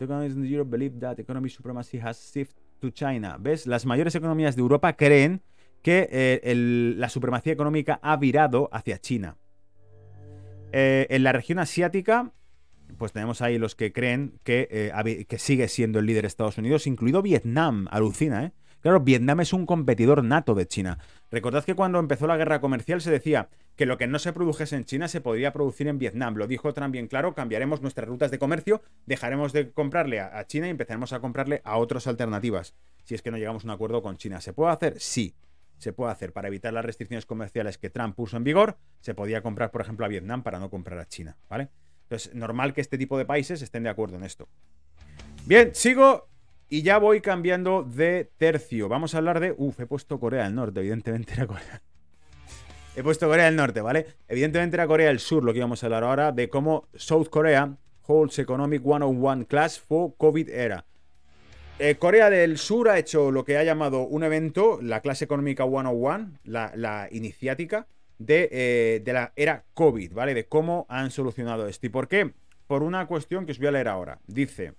Economies 0.00 0.34
believe 0.68 0.98
that 1.00 1.18
economic 1.18 1.52
supremacy 1.52 1.98
has 1.98 2.18
shifted 2.32 2.62
to 2.80 2.90
China. 2.90 3.36
¿Ves? 3.38 3.66
Las 3.66 3.86
mayores 3.86 4.14
economías 4.14 4.56
de 4.56 4.62
Europa 4.62 4.94
creen 4.94 5.42
que 5.82 6.08
eh, 6.10 6.54
la 6.96 7.08
supremacía 7.08 7.52
económica 7.52 7.98
ha 8.02 8.16
virado 8.16 8.68
hacia 8.72 8.98
China. 8.98 9.36
Eh, 10.72 11.06
en 11.10 11.22
la 11.22 11.32
región 11.32 11.58
asiática, 11.58 12.32
pues 12.98 13.12
tenemos 13.12 13.42
ahí 13.42 13.58
los 13.58 13.74
que 13.74 13.92
creen 13.92 14.38
que, 14.44 14.68
eh, 14.70 15.24
que 15.26 15.38
sigue 15.38 15.68
siendo 15.68 15.98
el 15.98 16.06
líder 16.06 16.24
Estados 16.24 16.58
Unidos, 16.58 16.86
incluido 16.86 17.22
Vietnam. 17.22 17.88
Alucina, 17.90 18.44
¿eh? 18.44 18.52
Claro, 18.82 18.98
Vietnam 18.98 19.40
es 19.40 19.52
un 19.52 19.64
competidor 19.64 20.24
nato 20.24 20.56
de 20.56 20.66
China. 20.66 20.98
Recordad 21.30 21.64
que 21.64 21.76
cuando 21.76 22.00
empezó 22.00 22.26
la 22.26 22.36
guerra 22.36 22.60
comercial 22.60 23.00
se 23.00 23.12
decía 23.12 23.48
que 23.76 23.86
lo 23.86 23.96
que 23.96 24.08
no 24.08 24.18
se 24.18 24.32
produjese 24.32 24.74
en 24.74 24.84
China 24.84 25.06
se 25.06 25.20
podría 25.20 25.52
producir 25.52 25.86
en 25.86 25.98
Vietnam. 25.98 26.34
Lo 26.34 26.48
dijo 26.48 26.74
Trump 26.74 26.92
bien 26.92 27.06
claro, 27.06 27.32
cambiaremos 27.32 27.80
nuestras 27.80 28.08
rutas 28.08 28.32
de 28.32 28.40
comercio, 28.40 28.82
dejaremos 29.06 29.52
de 29.52 29.70
comprarle 29.70 30.18
a, 30.18 30.44
China 30.48 30.66
y 30.66 30.70
empezaremos 30.70 31.12
a 31.12 31.20
comprarle 31.20 31.62
a 31.64 31.76
otras 31.76 32.08
alternativas. 32.08 32.74
Si 33.04 33.14
es 33.14 33.22
que 33.22 33.30
no 33.30 33.38
llegamos 33.38 33.62
a 33.62 33.68
un 33.68 33.70
acuerdo 33.70 34.02
con 34.02 34.16
China. 34.16 34.40
¿Se 34.40 34.52
puede 34.52 34.72
hacer? 34.72 34.98
Sí 34.98 35.34
se 35.78 35.92
puede 35.92 36.12
hacer 36.12 36.32
para 36.32 36.46
evitar 36.46 36.72
las 36.72 36.84
restricciones 36.84 37.26
comerciales 37.26 37.76
que 37.76 37.90
Trump 37.90 38.14
puso 38.14 38.36
en 38.36 38.44
vigor, 38.44 38.78
se 39.00 39.14
podía 39.14 39.42
comprar, 39.42 39.72
por 39.72 39.80
ejemplo, 39.80 40.06
a 40.06 40.08
Vietnam 40.08 40.44
para 40.44 40.60
no 40.60 40.70
comprar 40.70 40.96
a 41.00 41.08
China, 41.08 41.36
¿vale? 41.48 41.70
Entonces, 42.04 42.34
normal 42.34 42.74
que 42.74 42.80
este 42.80 42.98
tipo 42.98 43.18
de 43.18 43.24
países 43.24 43.62
estén 43.62 43.82
de 43.82 43.90
acuerdo 43.90 44.16
en 44.16 44.24
esto. 44.24 44.48
Bien, 45.46 45.74
sigo 45.74 46.28
y 46.68 46.82
ya 46.82 46.98
voy 46.98 47.20
cambiando 47.20 47.82
de 47.82 48.30
tercio. 48.38 48.88
Vamos 48.88 49.14
a 49.14 49.18
hablar 49.18 49.40
de... 49.40 49.54
Uf, 49.56 49.80
he 49.80 49.86
puesto 49.86 50.18
Corea 50.18 50.44
del 50.44 50.54
Norte, 50.54 50.80
evidentemente 50.80 51.34
era 51.34 51.46
Corea. 51.46 51.82
He 52.96 53.02
puesto 53.02 53.26
Corea 53.26 53.46
del 53.46 53.56
Norte, 53.56 53.80
¿vale? 53.80 54.06
Evidentemente 54.28 54.76
era 54.76 54.86
Corea 54.86 55.08
del 55.08 55.18
Sur 55.18 55.44
lo 55.44 55.52
que 55.52 55.58
íbamos 55.58 55.82
a 55.82 55.86
hablar 55.86 56.04
ahora, 56.04 56.32
de 56.32 56.48
cómo 56.48 56.88
South 56.94 57.28
Korea 57.28 57.76
holds 58.06 58.38
Economic 58.38 58.82
101 58.82 59.46
Class 59.46 59.80
for 59.80 60.14
COVID 60.16 60.48
Era. 60.50 60.84
Eh, 61.78 61.96
Corea 61.96 62.30
del 62.30 62.58
Sur 62.58 62.88
ha 62.88 62.98
hecho 62.98 63.30
lo 63.30 63.44
que 63.44 63.56
ha 63.56 63.64
llamado 63.64 64.02
un 64.02 64.24
evento, 64.24 64.78
la 64.82 65.00
clase 65.00 65.24
económica 65.24 65.64
101, 65.64 66.38
la, 66.44 66.72
la 66.76 67.08
iniciática 67.10 67.86
de, 68.26 68.48
eh, 68.50 69.02
de, 69.04 69.12
la 69.12 69.32
era 69.36 69.64
COVID, 69.74 70.12
¿vale? 70.12 70.34
De 70.34 70.46
cómo 70.46 70.86
han 70.88 71.10
solucionado 71.10 71.66
esto. 71.66 71.86
¿Y 71.86 71.90
por 71.90 72.08
qué? 72.08 72.34
Por 72.66 72.82
una 72.82 73.06
cuestión 73.06 73.46
que 73.46 73.52
os 73.52 73.58
voy 73.58 73.68
a 73.68 73.72
leer 73.72 73.88
ahora. 73.88 74.20
Dice, 74.26 74.74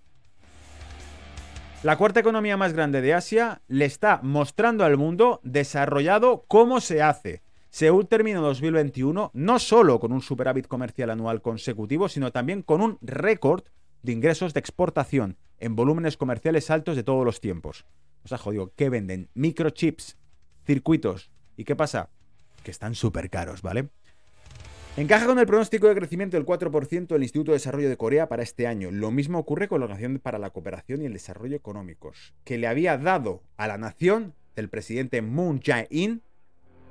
la 1.84 1.98
cuarta 1.98 2.22
economía 2.22 2.56
más 2.56 2.72
grande 2.72 3.02
de 3.02 3.14
Asia 3.14 3.62
le 3.68 3.84
está 3.84 4.22
mostrando 4.24 4.86
al 4.86 4.96
mundo 4.96 5.42
desarrollado 5.44 6.46
cómo 6.48 6.80
se 6.80 7.02
hace. 7.02 7.42
Seúl 7.70 8.08
terminó 8.08 8.42
2021 8.42 9.32
no 9.34 9.60
solo 9.60 10.00
con 10.00 10.14
un 10.14 10.22
superávit 10.22 10.68
comercial 10.68 11.10
anual 11.10 11.42
consecutivo, 11.42 12.08
sino 12.08 12.32
también 12.32 12.62
con 12.62 12.80
un 12.82 13.00
récord 13.02 13.64
de 14.02 14.14
ingresos 14.14 14.54
de 14.54 14.62
exportación 14.62 15.38
en 15.60 15.76
volúmenes 15.76 16.16
comerciales 16.16 16.70
altos 16.70 16.96
de 16.96 17.04
todos 17.04 17.26
los 17.26 17.42
tiempos. 17.42 17.86
O 18.24 18.30
sea, 18.30 18.38
jodido, 18.38 18.72
¿qué 18.78 18.90
venden? 18.90 19.30
Microchips, 19.34 20.18
circuitos. 20.66 21.32
¿Y 21.58 21.66
qué 21.66 21.76
pasa? 21.76 22.10
Que 22.64 22.72
están 22.72 22.96
súper 22.96 23.30
caros, 23.30 23.62
¿vale? 23.62 23.90
Encaja 24.96 25.26
con 25.26 25.40
el 25.40 25.48
pronóstico 25.48 25.88
de 25.88 25.96
crecimiento 25.96 26.38
del 26.38 26.46
4% 26.46 27.08
del 27.08 27.24
Instituto 27.24 27.52
de 27.52 27.56
Desarrollo 27.56 27.90
de 27.90 27.98
Corea 27.98 28.30
para 28.30 28.44
este 28.44 28.68
año. 28.68 28.92
Lo 28.92 29.10
mismo 29.10 29.40
ocurre 29.40 29.68
con 29.68 29.80
la 29.80 29.86
Organización 29.86 30.20
para 30.20 30.38
la 30.38 30.52
Cooperación 30.52 31.02
y 31.02 31.06
el 31.06 31.14
Desarrollo 31.14 31.56
Económicos, 31.56 32.36
que 32.44 32.60
le 32.60 32.68
había 32.68 32.98
dado 32.98 33.42
a 33.58 33.68
la 33.68 33.80
nación 33.80 34.36
del 34.56 34.70
presidente 34.70 35.24
Moon 35.24 35.60
Jae-in 35.60 36.22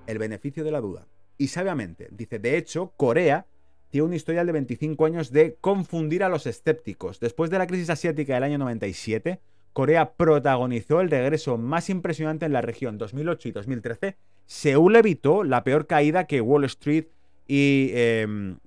el 0.06 0.18
beneficio 0.18 0.64
de 0.64 0.72
la 0.72 0.80
duda. 0.80 1.06
Y 1.38 1.48
sabiamente, 1.48 2.08
dice, 2.10 2.38
de 2.38 2.56
hecho, 2.56 2.92
Corea 2.96 3.46
tiene 3.90 4.06
un 4.06 4.14
historial 4.14 4.46
de 4.46 4.52
25 4.52 5.04
años 5.04 5.30
de 5.30 5.56
confundir 5.60 6.24
a 6.24 6.28
los 6.28 6.46
escépticos. 6.46 7.20
Después 7.20 7.50
de 7.50 7.58
la 7.58 7.66
crisis 7.66 7.90
asiática 7.90 8.34
del 8.34 8.44
año 8.44 8.58
97, 8.58 9.40
Corea 9.72 10.14
protagonizó 10.14 11.00
el 11.00 11.10
regreso 11.10 11.56
más 11.56 11.88
impresionante 11.88 12.46
en 12.46 12.52
la 12.52 12.62
región 12.62 12.98
2008 12.98 13.48
y 13.48 13.52
2013. 13.52 14.16
Seúl 14.46 14.96
evitó 14.96 15.44
la 15.44 15.64
peor 15.64 15.86
caída 15.86 16.26
que 16.26 16.40
Wall 16.40 16.64
Street 16.64 17.06
y, 17.46 17.90
em, 17.94 18.58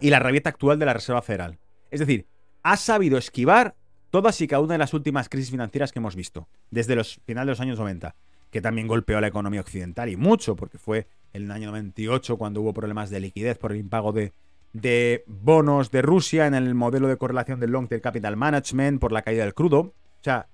y 0.00 0.10
la 0.10 0.18
rabieta 0.18 0.50
actual 0.50 0.78
de 0.78 0.86
la 0.86 0.94
Reserva 0.94 1.22
Federal. 1.22 1.58
Es 1.90 2.00
decir, 2.00 2.26
ha 2.62 2.76
sabido 2.76 3.18
esquivar 3.18 3.74
todas 4.10 4.40
y 4.40 4.46
cada 4.46 4.62
una 4.62 4.74
de 4.74 4.78
las 4.78 4.94
últimas 4.94 5.28
crisis 5.28 5.50
financieras 5.50 5.92
que 5.92 5.98
hemos 5.98 6.16
visto, 6.16 6.48
desde 6.70 6.96
los 6.96 7.20
finales 7.26 7.46
de 7.46 7.52
los 7.52 7.60
años 7.60 7.78
90, 7.78 8.14
que 8.50 8.60
también 8.60 8.86
golpeó 8.86 9.18
a 9.18 9.20
la 9.20 9.26
economía 9.26 9.60
occidental 9.60 10.08
y 10.08 10.16
mucho, 10.16 10.56
porque 10.56 10.78
fue 10.78 11.08
en 11.32 11.44
el 11.44 11.50
año 11.50 11.68
98 11.68 12.36
cuando 12.36 12.60
hubo 12.60 12.72
problemas 12.72 13.10
de 13.10 13.20
liquidez 13.20 13.58
por 13.58 13.72
el 13.72 13.78
impago 13.78 14.12
de, 14.12 14.32
de 14.72 15.24
bonos 15.26 15.90
de 15.90 16.02
Rusia 16.02 16.46
en 16.46 16.54
el 16.54 16.74
modelo 16.74 17.08
de 17.08 17.16
correlación 17.16 17.60
del 17.60 17.70
long 17.70 17.88
term 17.88 18.00
capital 18.00 18.36
management, 18.36 19.00
por 19.00 19.12
la 19.12 19.22
caída 19.22 19.44
del 19.44 19.54
crudo. 19.54 19.78
O 19.80 19.94
sea, 20.22 20.48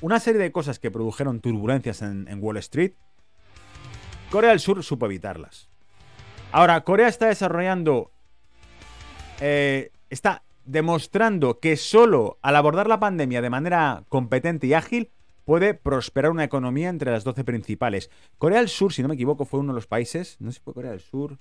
una 0.00 0.20
serie 0.20 0.40
de 0.40 0.52
cosas 0.52 0.78
que 0.78 0.90
produjeron 0.90 1.40
turbulencias 1.40 2.02
en, 2.02 2.38
Wall 2.40 2.56
Street. 2.58 2.92
Corea 4.30 4.50
del 4.50 4.60
Sur 4.60 4.82
supo 4.82 5.06
evitarlas. 5.06 5.68
Ahora, 6.52 6.82
Corea 6.82 7.08
está 7.08 7.26
desarrollando. 7.26 8.10
Eh, 9.40 9.90
está 10.10 10.44
demostrando 10.64 11.60
que 11.60 11.76
solo 11.76 12.38
al 12.42 12.56
abordar 12.56 12.88
la 12.88 13.00
pandemia 13.00 13.42
de 13.42 13.50
manera 13.50 14.04
competente 14.08 14.66
y 14.66 14.74
ágil 14.74 15.10
puede 15.44 15.74
prosperar 15.74 16.30
una 16.30 16.44
economía 16.44 16.88
entre 16.88 17.10
las 17.10 17.24
12 17.24 17.44
principales. 17.44 18.10
Corea 18.38 18.58
del 18.58 18.68
Sur, 18.68 18.92
si 18.92 19.02
no 19.02 19.08
me 19.08 19.14
equivoco, 19.14 19.44
fue 19.44 19.60
uno 19.60 19.72
de 19.72 19.76
los 19.76 19.86
países, 19.86 20.36
no 20.40 20.50
sé 20.50 20.58
si 20.58 20.64
fue 20.64 20.74
Corea 20.74 20.92
del 20.92 21.00
Sur, 21.00 21.38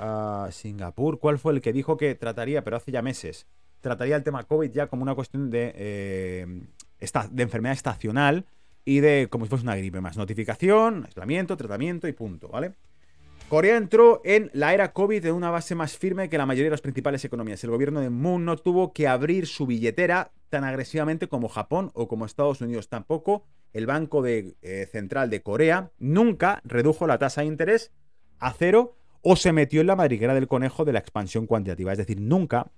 uh, 0.00 0.50
Singapur, 0.50 1.18
¿cuál 1.18 1.38
fue 1.38 1.52
el 1.52 1.60
que 1.60 1.72
dijo 1.72 1.96
que 1.96 2.14
trataría, 2.14 2.64
pero 2.64 2.76
hace 2.76 2.90
ya 2.90 3.02
meses, 3.02 3.46
trataría 3.80 4.16
el 4.16 4.24
tema 4.24 4.42
COVID 4.42 4.70
ya 4.70 4.88
como 4.88 5.02
una 5.02 5.14
cuestión 5.14 5.50
de, 5.50 5.72
eh, 5.76 6.46
de 7.30 7.42
enfermedad 7.42 7.74
estacional 7.74 8.44
y 8.88 9.00
de 9.00 9.28
como 9.28 9.44
si 9.44 9.50
fuese 9.50 9.64
una 9.64 9.76
gripe 9.76 10.00
más. 10.00 10.16
Notificación, 10.16 11.04
aislamiento, 11.04 11.58
tratamiento 11.58 12.08
y 12.08 12.12
punto, 12.12 12.48
¿vale? 12.48 12.72
Corea 13.50 13.76
entró 13.76 14.22
en 14.24 14.50
la 14.54 14.72
era 14.72 14.94
COVID 14.94 15.26
en 15.26 15.34
una 15.34 15.50
base 15.50 15.74
más 15.74 15.98
firme 15.98 16.30
que 16.30 16.38
la 16.38 16.46
mayoría 16.46 16.68
de 16.68 16.70
las 16.70 16.80
principales 16.80 17.22
economías. 17.22 17.62
El 17.62 17.68
gobierno 17.68 18.00
de 18.00 18.08
Moon 18.08 18.46
no 18.46 18.56
tuvo 18.56 18.94
que 18.94 19.06
abrir 19.06 19.46
su 19.46 19.66
billetera 19.66 20.30
tan 20.48 20.64
agresivamente 20.64 21.28
como 21.28 21.50
Japón 21.50 21.90
o 21.92 22.08
como 22.08 22.24
Estados 22.24 22.62
Unidos. 22.62 22.88
Tampoco 22.88 23.44
el 23.74 23.84
Banco 23.84 24.22
de, 24.22 24.56
eh, 24.62 24.88
Central 24.90 25.28
de 25.28 25.42
Corea 25.42 25.90
nunca 25.98 26.62
redujo 26.64 27.06
la 27.06 27.18
tasa 27.18 27.42
de 27.42 27.48
interés 27.48 27.92
a 28.38 28.54
cero 28.54 28.96
o 29.20 29.36
se 29.36 29.52
metió 29.52 29.82
en 29.82 29.88
la 29.88 29.96
madriguera 29.96 30.32
del 30.32 30.48
conejo 30.48 30.86
de 30.86 30.94
la 30.94 31.00
expansión 31.00 31.46
cuantitativa. 31.46 31.92
Es 31.92 31.98
decir, 31.98 32.22
nunca 32.22 32.70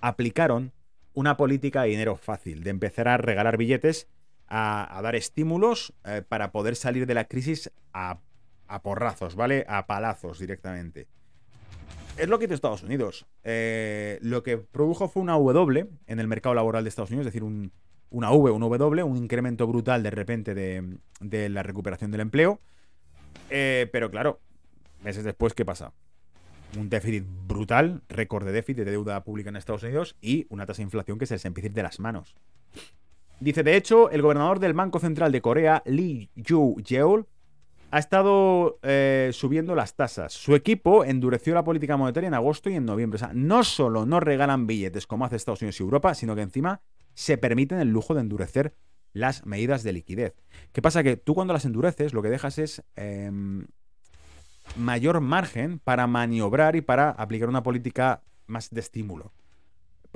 aplicaron 0.00 0.70
una 1.12 1.36
política 1.36 1.82
de 1.82 1.88
dinero 1.88 2.14
fácil, 2.14 2.62
de 2.62 2.70
empezar 2.70 3.08
a 3.08 3.16
regalar 3.16 3.56
billetes, 3.56 4.06
a, 4.48 5.00
dar 5.02 5.16
estímulos 5.16 5.92
eh, 6.04 6.22
para 6.26 6.52
poder 6.52 6.76
salir 6.76 7.06
de 7.06 7.14
la 7.14 7.24
crisis 7.24 7.70
a 7.92 8.18
porrazos, 8.82 9.36
¿vale? 9.36 9.64
A 9.68 9.86
palazos 9.86 10.38
directamente. 10.38 11.08
Es 12.16 12.28
lo 12.28 12.38
que 12.38 12.46
hizo 12.46 12.54
Estados 12.54 12.82
Unidos. 12.82 13.26
Eh, 13.44 14.18
lo 14.22 14.42
que 14.42 14.56
produjo 14.56 15.08
fue 15.08 15.22
una 15.22 15.34
W 15.34 15.86
en 16.06 16.18
el 16.18 16.26
mercado 16.26 16.54
laboral 16.54 16.84
de 16.84 16.88
Estados 16.88 17.10
Unidos, 17.10 17.26
es 17.26 17.32
decir, 17.32 17.42
una 17.42 18.30
V, 18.32 18.50
un 18.50 18.60
W, 18.60 19.02
un 19.02 19.16
incremento 19.18 19.66
brutal 19.66 20.02
de 20.02 20.10
repente 20.10 20.54
de, 20.54 21.48
la 21.50 21.62
recuperación 21.62 22.10
del 22.10 22.22
empleo. 22.22 22.60
Eh, 23.50 23.88
pero 23.92 24.10
claro, 24.10 24.40
meses 25.04 25.24
después, 25.24 25.52
¿qué 25.52 25.66
pasa? 25.66 25.92
Un 26.78 26.88
déficit 26.88 27.24
brutal, 27.46 28.02
récord 28.08 28.46
de 28.46 28.52
déficit 28.52 28.84
de 28.84 28.92
deuda 28.92 29.22
pública 29.22 29.50
en 29.50 29.56
Estados 29.56 29.82
Unidos 29.82 30.16
y 30.22 30.46
una 30.48 30.64
tasa 30.64 30.78
de 30.78 30.84
inflación 30.84 31.18
que 31.18 31.26
se 31.26 31.34
les 31.34 31.44
empieza 31.44 31.68
de 31.68 31.82
las 31.82 32.00
manos. 32.00 32.34
Dice, 33.38 33.62
de 33.62 33.76
hecho, 33.76 34.10
el 34.10 34.22
gobernador 34.22 34.60
del 34.60 34.72
Banco 34.72 34.98
Central 34.98 35.30
de 35.30 35.42
Corea, 35.42 35.82
Lee 35.84 36.30
Ju-yeol, 36.36 37.26
ha 37.90 37.98
estado 37.98 38.78
eh, 38.82 39.30
subiendo 39.32 39.74
las 39.74 39.94
tasas. 39.94 40.32
Su 40.32 40.54
equipo 40.54 41.04
endureció 41.04 41.54
la 41.54 41.64
política 41.64 41.96
monetaria 41.96 42.28
en 42.28 42.34
agosto 42.34 42.70
y 42.70 42.74
en 42.74 42.84
noviembre. 42.84 43.16
O 43.16 43.18
sea, 43.18 43.30
no 43.32 43.62
solo 43.62 44.06
no 44.06 44.20
regalan 44.20 44.66
billetes 44.66 45.06
como 45.06 45.24
hace 45.24 45.36
Estados 45.36 45.62
Unidos 45.62 45.80
y 45.80 45.82
Europa, 45.82 46.14
sino 46.14 46.34
que 46.34 46.42
encima 46.42 46.80
se 47.14 47.38
permiten 47.38 47.78
el 47.78 47.88
lujo 47.88 48.14
de 48.14 48.20
endurecer 48.20 48.74
las 49.12 49.46
medidas 49.46 49.82
de 49.82 49.92
liquidez. 49.92 50.34
¿Qué 50.72 50.82
pasa? 50.82 51.02
Que 51.02 51.16
tú 51.16 51.34
cuando 51.34 51.54
las 51.54 51.64
endureces 51.64 52.12
lo 52.12 52.22
que 52.22 52.28
dejas 52.28 52.58
es 52.58 52.82
em, 52.96 53.66
mayor 54.76 55.20
margen 55.20 55.78
para 55.78 56.06
maniobrar 56.06 56.76
y 56.76 56.82
para 56.82 57.10
aplicar 57.10 57.48
una 57.48 57.62
política 57.62 58.22
más 58.46 58.70
de 58.70 58.80
estímulo. 58.80 59.32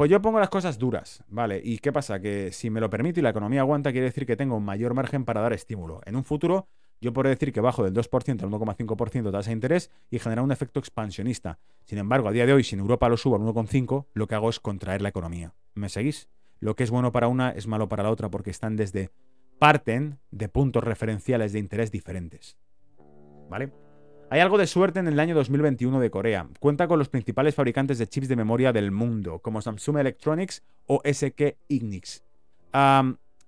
Pues 0.00 0.10
yo 0.10 0.22
pongo 0.22 0.40
las 0.40 0.48
cosas 0.48 0.78
duras, 0.78 1.22
¿vale? 1.28 1.60
¿Y 1.62 1.76
qué 1.76 1.92
pasa? 1.92 2.20
Que 2.20 2.52
si 2.52 2.70
me 2.70 2.80
lo 2.80 2.88
permito 2.88 3.20
y 3.20 3.22
la 3.22 3.28
economía 3.28 3.60
aguanta, 3.60 3.92
quiere 3.92 4.06
decir 4.06 4.24
que 4.24 4.34
tengo 4.34 4.56
un 4.56 4.64
mayor 4.64 4.94
margen 4.94 5.26
para 5.26 5.42
dar 5.42 5.52
estímulo. 5.52 6.00
En 6.06 6.16
un 6.16 6.24
futuro 6.24 6.68
yo 7.02 7.12
podría 7.12 7.28
decir 7.28 7.52
que 7.52 7.60
bajo 7.60 7.84
del 7.84 7.92
2% 7.92 8.42
al 8.42 8.48
1,5% 8.48 9.22
de 9.24 9.30
tasa 9.30 9.50
de 9.50 9.52
interés 9.52 9.90
y 10.10 10.18
generar 10.18 10.42
un 10.42 10.52
efecto 10.52 10.80
expansionista. 10.80 11.58
Sin 11.84 11.98
embargo, 11.98 12.28
a 12.28 12.32
día 12.32 12.46
de 12.46 12.54
hoy, 12.54 12.64
si 12.64 12.76
en 12.76 12.80
Europa 12.80 13.10
lo 13.10 13.18
subo 13.18 13.36
al 13.36 13.42
1,5%, 13.42 14.06
lo 14.14 14.26
que 14.26 14.34
hago 14.34 14.48
es 14.48 14.58
contraer 14.58 15.02
la 15.02 15.10
economía. 15.10 15.52
¿Me 15.74 15.90
seguís? 15.90 16.30
lo 16.60 16.76
que 16.76 16.84
es 16.84 16.90
bueno 16.90 17.12
para 17.12 17.28
una 17.28 17.50
es 17.50 17.66
malo 17.66 17.90
para 17.90 18.02
la 18.02 18.10
otra 18.10 18.30
porque 18.30 18.48
están 18.48 18.76
desde 18.76 19.10
parten 19.58 20.18
de 20.30 20.48
puntos 20.48 20.82
referenciales 20.82 21.52
de 21.52 21.58
interés 21.58 21.92
diferentes. 21.92 22.56
¿Vale? 23.50 23.70
Hay 24.32 24.38
algo 24.38 24.58
de 24.58 24.68
suerte 24.68 25.00
en 25.00 25.08
el 25.08 25.18
año 25.18 25.34
2021 25.34 25.98
de 25.98 26.08
Corea. 26.08 26.46
Cuenta 26.60 26.86
con 26.86 27.00
los 27.00 27.08
principales 27.08 27.56
fabricantes 27.56 27.98
de 27.98 28.06
chips 28.06 28.28
de 28.28 28.36
memoria 28.36 28.72
del 28.72 28.92
mundo, 28.92 29.40
como 29.40 29.60
Samsung 29.60 29.98
Electronics 29.98 30.62
o 30.86 31.02
SK 31.04 31.56
Ignix. 31.66 32.22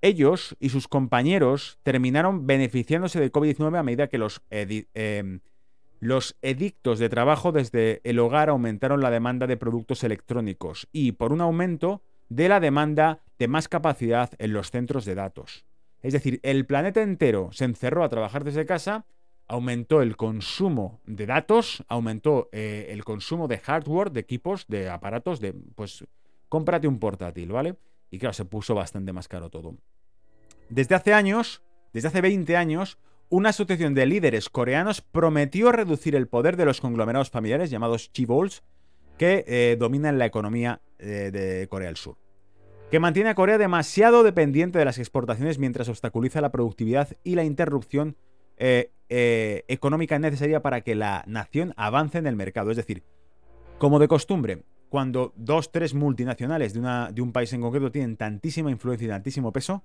ellos 0.00 0.56
y 0.58 0.70
sus 0.70 0.88
compañeros 0.88 1.78
terminaron 1.84 2.48
beneficiándose 2.48 3.20
de 3.20 3.30
COVID-19 3.30 3.78
a 3.78 3.84
medida 3.84 4.08
que 4.08 4.18
los, 4.18 4.42
em, 4.50 5.38
los 6.00 6.36
edictos 6.42 6.98
de 6.98 7.08
trabajo 7.08 7.52
desde 7.52 8.00
el 8.02 8.18
hogar 8.18 8.48
aumentaron 8.48 9.00
la 9.00 9.12
demanda 9.12 9.46
de 9.46 9.56
productos 9.56 10.02
electrónicos 10.02 10.88
y 10.90 11.12
por 11.12 11.32
un 11.32 11.40
aumento 11.40 12.02
de 12.28 12.48
la 12.48 12.58
demanda 12.58 13.20
de 13.38 13.46
más 13.46 13.68
capacidad 13.68 14.30
en 14.38 14.52
los 14.52 14.72
centros 14.72 15.04
de 15.04 15.14
datos. 15.14 15.64
Es 16.02 16.12
decir, 16.12 16.40
el 16.42 16.66
planeta 16.66 17.00
entero 17.00 17.50
se 17.52 17.66
encerró 17.66 18.02
a 18.02 18.08
trabajar 18.08 18.42
desde 18.42 18.66
casa, 18.66 19.06
aumentó 19.48 20.02
el 20.02 20.16
consumo 20.16 21.00
de 21.06 21.26
datos, 21.26 21.84
aumentó 21.88 22.48
eh, 22.52 22.88
el 22.90 23.04
consumo 23.04 23.48
de 23.48 23.58
hardware, 23.58 24.10
de 24.10 24.20
equipos, 24.20 24.66
de 24.68 24.88
aparatos, 24.88 25.40
de 25.40 25.52
pues 25.52 26.04
cómprate 26.48 26.88
un 26.88 26.98
portátil, 26.98 27.52
¿vale? 27.52 27.76
Y 28.10 28.18
claro, 28.18 28.32
se 28.32 28.44
puso 28.44 28.74
bastante 28.74 29.12
más 29.12 29.28
caro 29.28 29.50
todo. 29.50 29.76
Desde 30.68 30.94
hace 30.94 31.12
años, 31.12 31.62
desde 31.92 32.08
hace 32.08 32.20
20 32.20 32.56
años, 32.56 32.98
una 33.28 33.50
asociación 33.50 33.94
de 33.94 34.06
líderes 34.06 34.48
coreanos 34.48 35.00
prometió 35.00 35.72
reducir 35.72 36.14
el 36.14 36.28
poder 36.28 36.56
de 36.56 36.66
los 36.66 36.80
conglomerados 36.80 37.30
familiares 37.30 37.70
llamados 37.70 38.12
chivols 38.12 38.62
que 39.18 39.44
eh, 39.46 39.76
dominan 39.78 40.18
la 40.18 40.26
economía 40.26 40.80
eh, 40.98 41.30
de 41.32 41.66
Corea 41.68 41.88
del 41.88 41.96
Sur 41.96 42.16
que 42.92 43.00
mantiene 43.00 43.30
a 43.30 43.34
Corea 43.34 43.56
demasiado 43.56 44.22
dependiente 44.22 44.78
de 44.78 44.84
las 44.84 44.98
exportaciones 44.98 45.58
mientras 45.58 45.88
obstaculiza 45.88 46.42
la 46.42 46.52
productividad 46.52 47.16
y 47.24 47.36
la 47.36 47.44
interrupción 47.44 48.18
eh, 48.64 48.92
eh, 49.08 49.64
económica 49.66 50.20
necesaria 50.20 50.62
para 50.62 50.82
que 50.82 50.94
la 50.94 51.24
nación 51.26 51.74
avance 51.76 52.18
en 52.18 52.28
el 52.28 52.36
mercado. 52.36 52.70
Es 52.70 52.76
decir, 52.76 53.02
como 53.78 53.98
de 53.98 54.06
costumbre, 54.06 54.62
cuando 54.88 55.32
dos, 55.34 55.72
tres 55.72 55.94
multinacionales 55.94 56.72
de, 56.72 56.78
una, 56.78 57.10
de 57.10 57.22
un 57.22 57.32
país 57.32 57.52
en 57.52 57.60
concreto 57.60 57.90
tienen 57.90 58.16
tantísima 58.16 58.70
influencia 58.70 59.06
y 59.06 59.08
tantísimo 59.08 59.52
peso, 59.52 59.82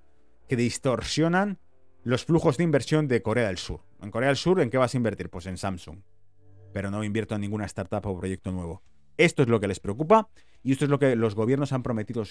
que 0.48 0.56
distorsionan 0.56 1.58
los 2.04 2.24
flujos 2.24 2.58
de 2.58 2.66
inversión 2.66 3.08
de 3.08 3.24
Corea 3.24 3.48
del 3.48 3.58
Sur. 3.58 3.82
En 4.00 4.12
Corea 4.12 4.28
del 4.28 4.38
Sur, 4.38 4.62
¿en 4.62 4.70
qué 4.70 4.78
vas 4.78 4.94
a 4.94 4.98
invertir? 4.98 5.32
Pues 5.32 5.48
en 5.48 5.58
Samsung. 5.58 6.02
Pero 6.72 6.92
no 6.92 7.04
invierto 7.04 7.34
en 7.34 7.42
ninguna 7.42 7.66
startup 7.66 8.06
o 8.06 8.20
proyecto 8.20 8.52
nuevo. 8.52 8.84
Esto 9.18 9.42
es 9.42 9.50
lo 9.50 9.60
que 9.60 9.68
les 9.68 9.80
preocupa 9.80 10.30
y 10.62 10.74
esto 10.74 10.86
es 10.86 10.92
lo 10.92 11.00
que 11.00 11.16
los 11.16 11.34
gobiernos 11.34 11.74
han 11.74 11.82
prometido 11.82 12.22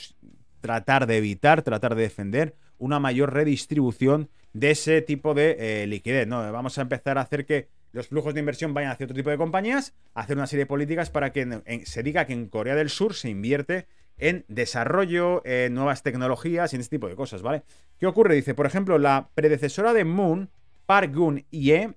tratar 0.67 1.07
de 1.07 1.19
evitar, 1.19 1.62
tratar 1.62 1.95
de 1.95 2.03
defender 2.03 2.57
una 2.79 2.99
mayor 2.99 3.33
redistribución 3.33 4.29
de 4.53 4.73
ese 4.73 5.01
tipo 5.01 5.33
de 5.33 5.57
eh, 5.59 5.87
liquidez. 5.87 6.27
¿no? 6.27 6.51
Vamos 6.51 6.77
a 6.79 6.83
empezar 6.83 7.19
a 7.19 7.21
hacer 7.21 7.47
que 7.47 7.69
los 7.93 8.09
flujos 8.09 8.35
de 8.35 8.41
inversión 8.41 8.75
vayan 8.75 8.91
hacia 8.91 9.05
otro 9.05 9.14
tipo 9.14 9.31
de 9.31 9.39
compañías, 9.39 9.95
hacer 10.14 10.37
una 10.37 10.49
serie 10.49 10.64
de 10.64 10.67
políticas 10.67 11.09
para 11.09 11.31
que 11.33 11.62
se 11.85 12.03
diga 12.03 12.27
que 12.27 12.33
en 12.33 12.49
Corea 12.49 12.75
del 12.75 12.91
Sur 12.91 13.14
se 13.14 13.31
invierte 13.31 13.87
en 14.19 14.45
desarrollo, 14.49 15.41
en 15.47 15.73
nuevas 15.73 16.03
tecnologías 16.03 16.73
y 16.73 16.77
en 16.77 16.81
este 16.81 16.97
tipo 16.97 17.07
de 17.07 17.14
cosas, 17.14 17.43
¿vale? 17.43 17.62
¿Qué 18.01 18.07
ocurre? 18.07 18.35
Dice, 18.35 18.55
por 18.55 18.67
ejemplo, 18.67 18.99
la 18.99 19.29
predecesora 19.35 19.93
de 19.93 20.05
Moon, 20.05 20.51
Park 20.85 21.14
Geun-hye, 21.14 21.95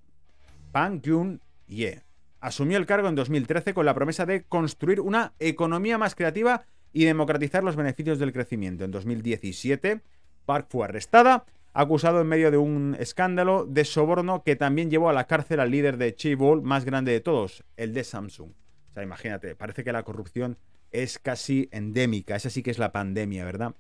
Park 0.72 1.02
Geun-hye, 1.04 2.04
asumió 2.40 2.78
el 2.78 2.86
cargo 2.86 3.08
en 3.08 3.16
2013 3.16 3.74
con 3.74 3.86
la 3.86 3.96
promesa 3.96 4.28
de 4.28 4.44
construir 4.44 5.02
una 5.02 5.34
economía 5.40 5.98
más 5.98 6.14
creativa 6.14 6.66
y 6.94 7.06
democratizar 7.06 7.64
los 7.64 7.76
beneficios 7.76 8.20
del 8.20 8.34
crecimiento. 8.34 8.84
En 8.84 8.92
2017, 8.92 10.02
Park 10.46 10.68
fue 10.70 10.86
arrestada, 10.86 11.46
acusado 11.74 12.22
en 12.22 12.28
medio 12.28 12.52
de 12.52 12.58
un 12.58 12.96
escándalo 13.00 13.66
de 13.66 13.86
soborno 13.86 14.44
que 14.44 14.56
también 14.56 14.90
llevó 14.90 15.10
a 15.10 15.14
la 15.14 15.28
cárcel 15.28 15.60
al 15.60 15.72
líder 15.72 15.98
de 15.98 16.16
Chaebol 16.16 16.62
más 16.62 16.86
grande 16.86 17.12
de 17.12 17.22
todos, 17.22 17.64
el 17.78 17.94
de 17.94 18.04
Samsung. 18.04 18.52
O 18.52 18.94
sea, 18.94 19.04
imagínate, 19.04 19.56
parece 19.56 19.84
que 19.84 19.92
la 19.92 20.04
corrupción 20.04 20.58
es 20.92 21.20
casi 21.20 21.70
endémica, 21.72 22.36
esa 22.36 22.50
sí 22.50 22.64
que 22.64 22.72
es 22.72 22.80
la 22.80 22.92
pandemia, 22.92 23.46
¿verdad? 23.46 23.76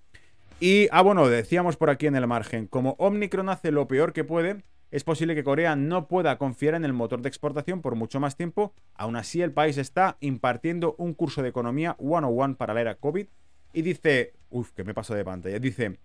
Y, 0.59 0.87
ah, 0.91 1.01
bueno, 1.01 1.27
decíamos 1.27 1.77
por 1.77 1.89
aquí 1.89 2.07
en 2.07 2.15
el 2.15 2.27
margen, 2.27 2.67
como 2.67 2.95
Omicron 2.99 3.49
hace 3.49 3.71
lo 3.71 3.87
peor 3.87 4.13
que 4.13 4.23
puede, 4.23 4.63
es 4.91 5.03
posible 5.03 5.35
que 5.35 5.43
Corea 5.43 5.75
no 5.75 6.07
pueda 6.07 6.37
confiar 6.37 6.73
en 6.75 6.85
el 6.85 6.93
motor 6.93 7.21
de 7.21 7.29
exportación 7.29 7.81
por 7.81 7.95
mucho 7.95 8.19
más 8.19 8.35
tiempo. 8.35 8.73
Aún 8.95 9.15
así, 9.15 9.41
el 9.41 9.51
país 9.51 9.77
está 9.77 10.17
impartiendo 10.19 10.95
un 10.97 11.13
curso 11.13 11.43
de 11.43 11.49
economía 11.49 11.95
101 11.99 12.55
para 12.55 12.73
la 12.73 12.81
era 12.81 12.95
COVID. 12.95 13.27
Y 13.73 13.81
dice, 13.83 14.33
uff, 14.49 14.71
que 14.71 14.83
me 14.83 14.95
paso 14.95 15.13
de 15.13 15.23
pantalla, 15.23 15.59
dice, 15.59 15.99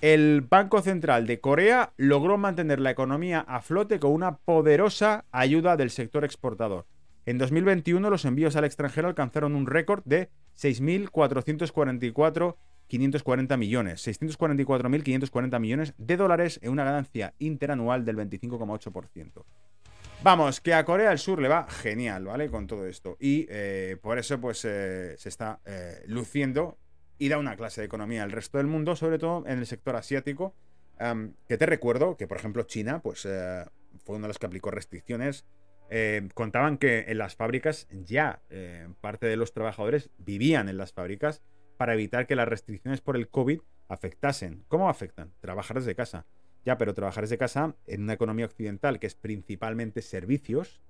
el 0.00 0.42
Banco 0.48 0.80
Central 0.80 1.26
de 1.26 1.40
Corea 1.40 1.92
logró 1.96 2.38
mantener 2.38 2.78
la 2.78 2.92
economía 2.92 3.40
a 3.40 3.60
flote 3.60 3.98
con 3.98 4.12
una 4.12 4.36
poderosa 4.36 5.24
ayuda 5.32 5.76
del 5.76 5.90
sector 5.90 6.24
exportador. 6.24 6.86
En 7.26 7.38
2021 7.38 8.08
los 8.08 8.24
envíos 8.24 8.54
al 8.54 8.64
extranjero 8.64 9.08
alcanzaron 9.08 9.56
un 9.56 9.66
récord 9.66 10.04
de 10.04 10.30
6.444 10.56 12.54
540 12.88 13.56
millones, 13.56 14.06
644.540 14.06 15.60
millones 15.60 15.94
de 15.98 16.16
dólares 16.16 16.58
en 16.62 16.72
una 16.72 16.84
ganancia 16.84 17.34
interanual 17.38 18.04
del 18.04 18.16
25,8%. 18.16 19.44
Vamos, 20.22 20.60
que 20.60 20.74
a 20.74 20.84
Corea 20.84 21.10
del 21.10 21.18
Sur 21.18 21.40
le 21.40 21.46
va 21.46 21.68
genial, 21.70 22.24
¿vale? 22.24 22.50
Con 22.50 22.66
todo 22.66 22.86
esto. 22.86 23.16
Y 23.20 23.46
eh, 23.50 23.96
por 24.02 24.18
eso, 24.18 24.40
pues, 24.40 24.64
eh, 24.64 25.14
se 25.16 25.28
está 25.28 25.60
eh, 25.64 26.02
luciendo 26.06 26.76
y 27.18 27.28
da 27.28 27.38
una 27.38 27.56
clase 27.56 27.82
de 27.82 27.86
economía 27.86 28.24
al 28.24 28.32
resto 28.32 28.58
del 28.58 28.66
mundo, 28.66 28.96
sobre 28.96 29.18
todo 29.18 29.46
en 29.46 29.58
el 29.58 29.66
sector 29.66 29.94
asiático. 29.94 30.54
que 31.46 31.56
te 31.56 31.66
recuerdo 31.66 32.16
que, 32.16 32.26
por 32.26 32.38
ejemplo, 32.38 32.64
China, 32.64 33.00
pues, 33.00 33.22
fue 33.22 34.16
uno 34.16 34.22
de 34.22 34.28
los 34.28 34.38
que 34.38 34.46
aplicó 34.46 34.72
restricciones. 34.72 35.44
contaban 36.34 36.78
que 36.78 37.04
en 37.06 37.18
las 37.18 37.36
fábricas 37.36 37.86
ya 37.90 38.42
parte 39.00 39.26
de 39.26 39.36
los 39.36 39.52
trabajadores 39.52 40.10
vivían 40.18 40.68
en 40.68 40.76
las 40.76 40.92
fábricas 40.92 41.42
para 41.78 41.94
evitar 41.94 42.26
que 42.26 42.36
las 42.36 42.48
restricciones 42.48 43.00
por 43.00 43.16
el 43.16 43.28
COVID 43.28 43.60
afectasen. 43.88 44.64
¿Cómo 44.68 44.90
afectan? 44.90 45.32
Trabajar 45.40 45.78
desde 45.78 45.94
casa. 45.94 46.26
Ya, 46.66 46.76
pero 46.76 46.92
trabajar 46.92 47.24
desde 47.24 47.38
casa 47.38 47.76
en 47.86 48.02
una 48.02 48.12
economía 48.12 48.44
occidental 48.44 48.98
que 48.98 49.06
es 49.06 49.14
principalmente 49.14 50.02
servicios 50.02 50.82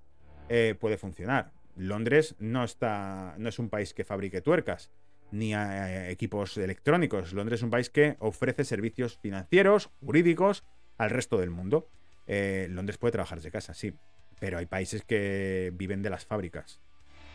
eh, 0.48 0.74
puede 0.80 0.96
funcionar. 0.96 1.52
Londres 1.76 2.34
no, 2.40 2.64
está, 2.64 3.36
no 3.38 3.50
es 3.50 3.58
un 3.60 3.68
país 3.68 3.94
que 3.94 4.02
fabrique 4.02 4.40
tuercas 4.40 4.90
ni 5.30 5.54
equipos 5.54 6.56
electrónicos. 6.56 7.34
Londres 7.34 7.60
es 7.60 7.62
un 7.62 7.70
país 7.70 7.90
que 7.90 8.16
ofrece 8.18 8.64
servicios 8.64 9.18
financieros, 9.18 9.90
jurídicos 10.00 10.64
al 10.96 11.10
resto 11.10 11.36
del 11.38 11.50
mundo. 11.50 11.90
Eh, 12.26 12.66
Londres 12.70 12.96
puede 12.96 13.12
trabajar 13.12 13.38
desde 13.38 13.50
casa, 13.50 13.74
sí, 13.74 13.92
pero 14.40 14.56
hay 14.56 14.64
países 14.64 15.04
que 15.04 15.70
viven 15.74 16.02
de 16.02 16.08
las 16.08 16.24
fábricas 16.24 16.80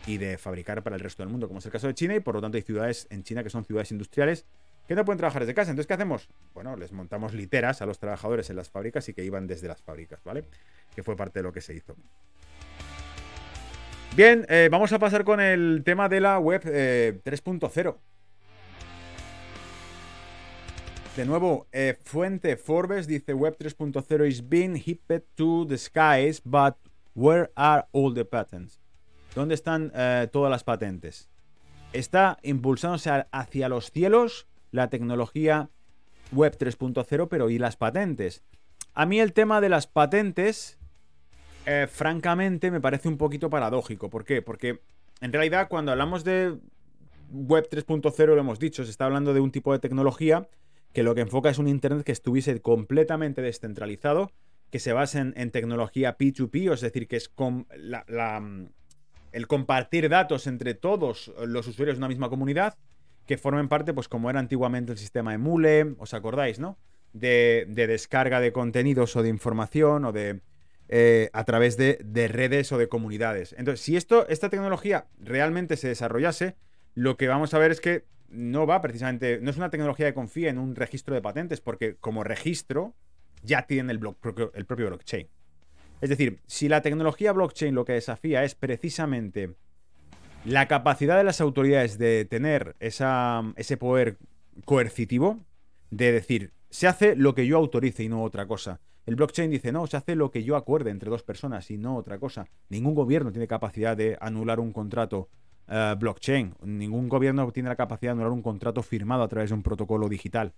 y 0.06 0.18
de 0.18 0.38
fabricar 0.38 0.82
para 0.82 0.96
el 0.96 1.00
resto 1.00 1.22
del 1.22 1.30
mundo, 1.30 1.48
como 1.48 1.58
es 1.58 1.66
el 1.66 1.72
caso 1.72 1.86
de 1.86 1.94
China, 1.94 2.14
y 2.14 2.20
por 2.20 2.34
lo 2.34 2.40
tanto 2.40 2.56
hay 2.56 2.62
ciudades 2.62 3.06
en 3.10 3.22
China 3.22 3.42
que 3.42 3.50
son 3.50 3.64
ciudades 3.64 3.90
industriales 3.90 4.46
que 4.86 4.94
no 4.94 5.04
pueden 5.04 5.18
trabajar 5.18 5.42
desde 5.42 5.54
casa. 5.54 5.70
Entonces, 5.70 5.86
¿qué 5.86 5.94
hacemos? 5.94 6.28
Bueno, 6.52 6.76
les 6.76 6.92
montamos 6.92 7.32
literas 7.32 7.80
a 7.80 7.86
los 7.86 7.98
trabajadores 7.98 8.50
en 8.50 8.56
las 8.56 8.68
fábricas 8.68 9.08
y 9.08 9.14
que 9.14 9.24
iban 9.24 9.46
desde 9.46 9.68
las 9.68 9.82
fábricas, 9.82 10.22
¿vale? 10.24 10.44
Que 10.94 11.02
fue 11.02 11.16
parte 11.16 11.38
de 11.38 11.42
lo 11.44 11.52
que 11.52 11.60
se 11.60 11.74
hizo. 11.74 11.96
Bien, 14.14 14.46
eh, 14.48 14.68
vamos 14.70 14.92
a 14.92 14.98
pasar 14.98 15.24
con 15.24 15.40
el 15.40 15.82
tema 15.84 16.08
de 16.08 16.20
la 16.20 16.38
web 16.38 16.62
3.0. 16.62 17.88
Eh, 17.88 18.00
de 21.16 21.24
nuevo, 21.24 21.66
eh, 21.72 21.96
fuente 22.02 22.56
Forbes 22.56 23.06
dice 23.06 23.34
Web 23.34 23.56
3.0 23.56 24.28
is 24.28 24.48
being 24.48 24.76
hipped 24.76 25.24
to 25.36 25.64
the 25.66 25.78
skies, 25.78 26.40
but 26.44 26.76
where 27.14 27.50
are 27.56 27.86
all 27.92 28.12
the 28.12 28.24
patents? 28.24 28.83
¿Dónde 29.34 29.54
están 29.54 29.92
eh, 29.94 30.28
todas 30.32 30.50
las 30.50 30.64
patentes? 30.64 31.28
Está 31.92 32.38
impulsándose 32.42 33.10
hacia 33.30 33.68
los 33.68 33.90
cielos 33.90 34.46
la 34.70 34.90
tecnología 34.90 35.70
Web 36.32 36.56
3.0, 36.58 37.28
pero 37.28 37.50
¿y 37.50 37.58
las 37.58 37.76
patentes? 37.76 38.42
A 38.94 39.06
mí 39.06 39.20
el 39.20 39.32
tema 39.32 39.60
de 39.60 39.68
las 39.68 39.86
patentes, 39.86 40.78
eh, 41.66 41.86
francamente, 41.90 42.70
me 42.70 42.80
parece 42.80 43.08
un 43.08 43.18
poquito 43.18 43.50
paradójico. 43.50 44.10
¿Por 44.10 44.24
qué? 44.24 44.42
Porque 44.42 44.80
en 45.20 45.32
realidad 45.32 45.68
cuando 45.68 45.92
hablamos 45.92 46.24
de 46.24 46.58
Web 47.30 47.68
3.0, 47.70 48.26
lo 48.26 48.38
hemos 48.38 48.58
dicho, 48.58 48.84
se 48.84 48.90
está 48.90 49.06
hablando 49.06 49.34
de 49.34 49.40
un 49.40 49.50
tipo 49.50 49.72
de 49.72 49.78
tecnología 49.78 50.48
que 50.92 51.02
lo 51.02 51.14
que 51.14 51.22
enfoca 51.22 51.50
es 51.50 51.58
un 51.58 51.66
Internet 51.66 52.04
que 52.04 52.12
estuviese 52.12 52.60
completamente 52.60 53.42
descentralizado, 53.42 54.30
que 54.70 54.78
se 54.78 54.92
base 54.92 55.18
en, 55.18 55.50
tecnología 55.50 56.16
P2P, 56.16 56.72
es 56.72 56.80
decir, 56.80 57.08
que 57.08 57.16
es 57.16 57.28
con 57.28 57.66
la, 57.76 58.04
el 59.34 59.48
compartir 59.48 60.08
datos 60.08 60.46
entre 60.46 60.74
todos 60.74 61.32
los 61.44 61.66
usuarios 61.66 61.96
de 61.96 61.98
una 61.98 62.08
misma 62.08 62.30
comunidad 62.30 62.78
que 63.26 63.36
formen 63.36 63.68
parte, 63.68 63.92
pues 63.92 64.08
como 64.08 64.30
era 64.30 64.38
antiguamente 64.38 64.92
el 64.92 64.98
sistema 64.98 65.34
Emule, 65.34 65.94
¿os 65.98 66.14
acordáis, 66.14 66.60
no? 66.60 66.78
De, 67.12 67.66
descarga 67.68 68.40
de 68.40 68.52
contenidos 68.52 69.16
o 69.16 69.22
de 69.22 69.28
información 69.28 70.04
o 70.04 70.12
de... 70.12 70.40
Eh, 70.88 71.30
a 71.32 71.44
través 71.44 71.78
de, 71.78 71.96
redes 72.28 72.70
o 72.70 72.76
de 72.76 72.88
comunidades. 72.88 73.54
Entonces, 73.58 73.80
si 73.80 73.96
esto, 73.96 74.28
esta 74.28 74.50
tecnología 74.50 75.06
realmente 75.18 75.78
se 75.78 75.88
desarrollase, 75.88 76.56
lo 76.94 77.16
que 77.16 77.26
vamos 77.26 77.54
a 77.54 77.58
ver 77.58 77.70
es 77.70 77.80
que 77.80 78.04
no 78.28 78.66
va 78.66 78.82
precisamente, 78.82 79.38
no 79.40 79.50
es 79.50 79.56
una 79.56 79.70
tecnología 79.70 80.06
que 80.06 80.14
confía 80.14 80.50
en 80.50 80.58
un 80.58 80.76
registro 80.76 81.14
de 81.14 81.22
patentes, 81.22 81.62
porque 81.62 81.96
como 81.96 82.22
registro 82.22 82.94
ya 83.42 83.66
tiene 83.66 83.92
el, 83.92 84.00
el 84.54 84.66
propio 84.66 84.88
blockchain. 84.88 85.26
Es 86.04 86.10
decir, 86.10 86.42
si 86.46 86.68
la 86.68 86.82
tecnología 86.82 87.32
blockchain 87.32 87.74
lo 87.74 87.86
que 87.86 87.94
desafía 87.94 88.44
es 88.44 88.54
precisamente 88.54 89.54
la 90.44 90.68
capacidad 90.68 91.16
de 91.16 91.24
las 91.24 91.40
autoridades 91.40 91.96
de 91.96 92.26
tener 92.26 92.76
ese 92.78 93.76
poder 93.78 94.18
coercitivo, 94.66 95.38
de 95.90 96.12
decir, 96.12 96.52
se 96.68 96.88
hace 96.88 97.16
lo 97.16 97.34
que 97.34 97.46
yo 97.46 97.56
autorice 97.56 98.02
y 98.02 98.10
no 98.10 98.22
otra 98.22 98.46
cosa. 98.46 98.82
El 99.06 99.16
blockchain 99.16 99.50
dice, 99.50 99.72
no, 99.72 99.86
se 99.86 99.96
hace 99.96 100.14
lo 100.14 100.30
que 100.30 100.44
yo 100.44 100.56
acuerde 100.56 100.90
entre 100.90 101.08
dos 101.08 101.22
personas 101.22 101.70
y 101.70 101.78
no 101.78 101.96
otra 101.96 102.18
cosa. 102.18 102.48
Ningún 102.68 102.94
gobierno 102.94 103.32
tiene 103.32 103.46
capacidad 103.46 103.96
de 103.96 104.18
anular 104.20 104.60
un 104.60 104.74
contrato 104.74 105.30
eh, 105.68 105.94
blockchain. 105.98 106.54
Ningún 106.64 107.08
gobierno 107.08 107.50
tiene 107.50 107.70
la 107.70 107.76
capacidad 107.76 108.10
de 108.10 108.20
anular 108.20 108.32
un 108.32 108.42
contrato 108.42 108.82
firmado 108.82 109.22
a 109.22 109.28
través 109.28 109.48
de 109.48 109.54
un 109.54 109.62
protocolo 109.62 110.10
digital. 110.10 110.52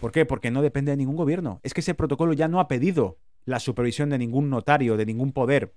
¿Por 0.00 0.10
qué? 0.10 0.24
Porque 0.24 0.50
no 0.50 0.62
depende 0.62 0.92
de 0.92 0.96
ningún 0.96 1.16
gobierno. 1.16 1.60
Es 1.62 1.74
que 1.74 1.82
ese 1.82 1.92
protocolo 1.92 2.32
ya 2.32 2.48
no 2.48 2.60
ha 2.60 2.66
pedido 2.66 3.18
la 3.44 3.60
supervisión 3.60 4.10
de 4.10 4.18
ningún 4.18 4.50
notario, 4.50 4.96
de 4.96 5.06
ningún 5.06 5.32
poder 5.32 5.72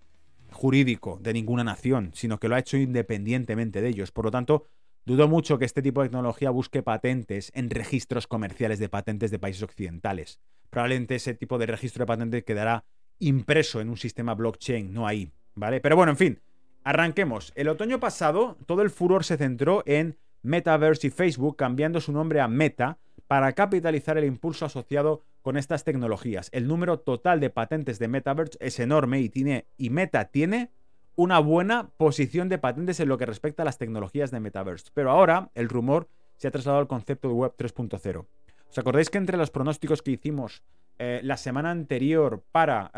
jurídico, 0.51 1.19
de 1.21 1.33
ninguna 1.33 1.63
nación, 1.63 2.11
sino 2.13 2.39
que 2.39 2.47
lo 2.47 2.55
ha 2.55 2.59
hecho 2.59 2.77
independientemente 2.77 3.81
de 3.81 3.89
ellos. 3.89 4.11
Por 4.11 4.25
lo 4.25 4.31
tanto, 4.31 4.67
dudo 5.05 5.27
mucho 5.27 5.57
que 5.57 5.65
este 5.65 5.81
tipo 5.81 6.01
de 6.01 6.09
tecnología 6.09 6.49
busque 6.51 6.83
patentes 6.83 7.51
en 7.55 7.69
registros 7.69 8.27
comerciales 8.27 8.79
de 8.79 8.89
patentes 8.89 9.31
de 9.31 9.39
países 9.39 9.63
occidentales. 9.63 10.39
Probablemente 10.69 11.15
ese 11.15 11.33
tipo 11.33 11.57
de 11.57 11.65
registro 11.65 12.03
de 12.03 12.07
patentes 12.07 12.43
quedará 12.43 12.85
impreso 13.19 13.81
en 13.81 13.89
un 13.89 13.97
sistema 13.97 14.35
blockchain, 14.35 14.93
no 14.93 15.07
ahí, 15.07 15.31
¿vale? 15.55 15.81
Pero 15.81 15.95
bueno, 15.95 16.11
en 16.11 16.17
fin, 16.17 16.41
arranquemos. 16.83 17.51
El 17.55 17.67
otoño 17.67 17.99
pasado, 17.99 18.57
todo 18.65 18.81
el 18.81 18.89
furor 18.89 19.23
se 19.23 19.37
centró 19.37 19.83
en 19.85 20.17
Metaverse 20.41 21.07
y 21.07 21.09
Facebook 21.09 21.55
cambiando 21.55 22.01
su 22.01 22.11
nombre 22.11 22.41
a 22.41 22.47
Meta 22.47 22.99
para 23.27 23.53
capitalizar 23.53 24.17
el 24.17 24.25
impulso 24.25 24.65
asociado 24.65 25.23
con 25.43 25.57
estas 25.57 25.83
tecnologías. 25.83 26.49
El 26.51 26.67
número 26.67 26.99
total 26.99 27.39
de 27.39 27.51
patentes 27.51 27.99
de 27.99 28.07
Metaverse 28.07 28.57
es 28.59 28.79
enorme 28.79 29.19
y, 29.19 29.29
tiene, 29.29 29.67
y 29.77 29.91
Meta 29.91 30.25
tiene 30.25 30.71
una 31.15 31.37
buena 31.37 31.89
posición 31.97 32.49
de 32.49 32.57
patentes 32.57 32.99
en 32.99 33.09
lo 33.09 33.17
que 33.19 33.27
respecta 33.27 33.61
a 33.61 33.65
las 33.65 33.77
tecnologías 33.77 34.31
de 34.31 34.39
Metaverse. 34.39 34.89
Pero 34.93 35.11
ahora 35.11 35.51
el 35.53 35.69
rumor 35.69 36.07
se 36.37 36.47
ha 36.47 36.51
trasladado 36.51 36.81
al 36.81 36.87
concepto 36.87 37.27
de 37.27 37.33
Web 37.35 37.53
3.0. 37.57 38.25
¿Os 38.69 38.77
acordáis 38.77 39.09
que 39.09 39.19
entre 39.19 39.37
los 39.37 39.51
pronósticos 39.51 40.01
que 40.01 40.11
hicimos 40.11 40.63
eh, 40.97 41.19
la 41.23 41.37
semana 41.37 41.71
anterior 41.71 42.41
para 42.51 42.89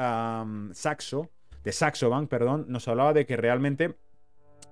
Saxo, 0.74 1.32
de 1.64 1.72
Saxo 1.72 2.10
Bank, 2.12 2.30
perdón, 2.30 2.66
nos 2.70 2.88
hablaba 2.88 3.12
de 3.12 3.26
que 3.26 3.36
realmente 3.36 3.96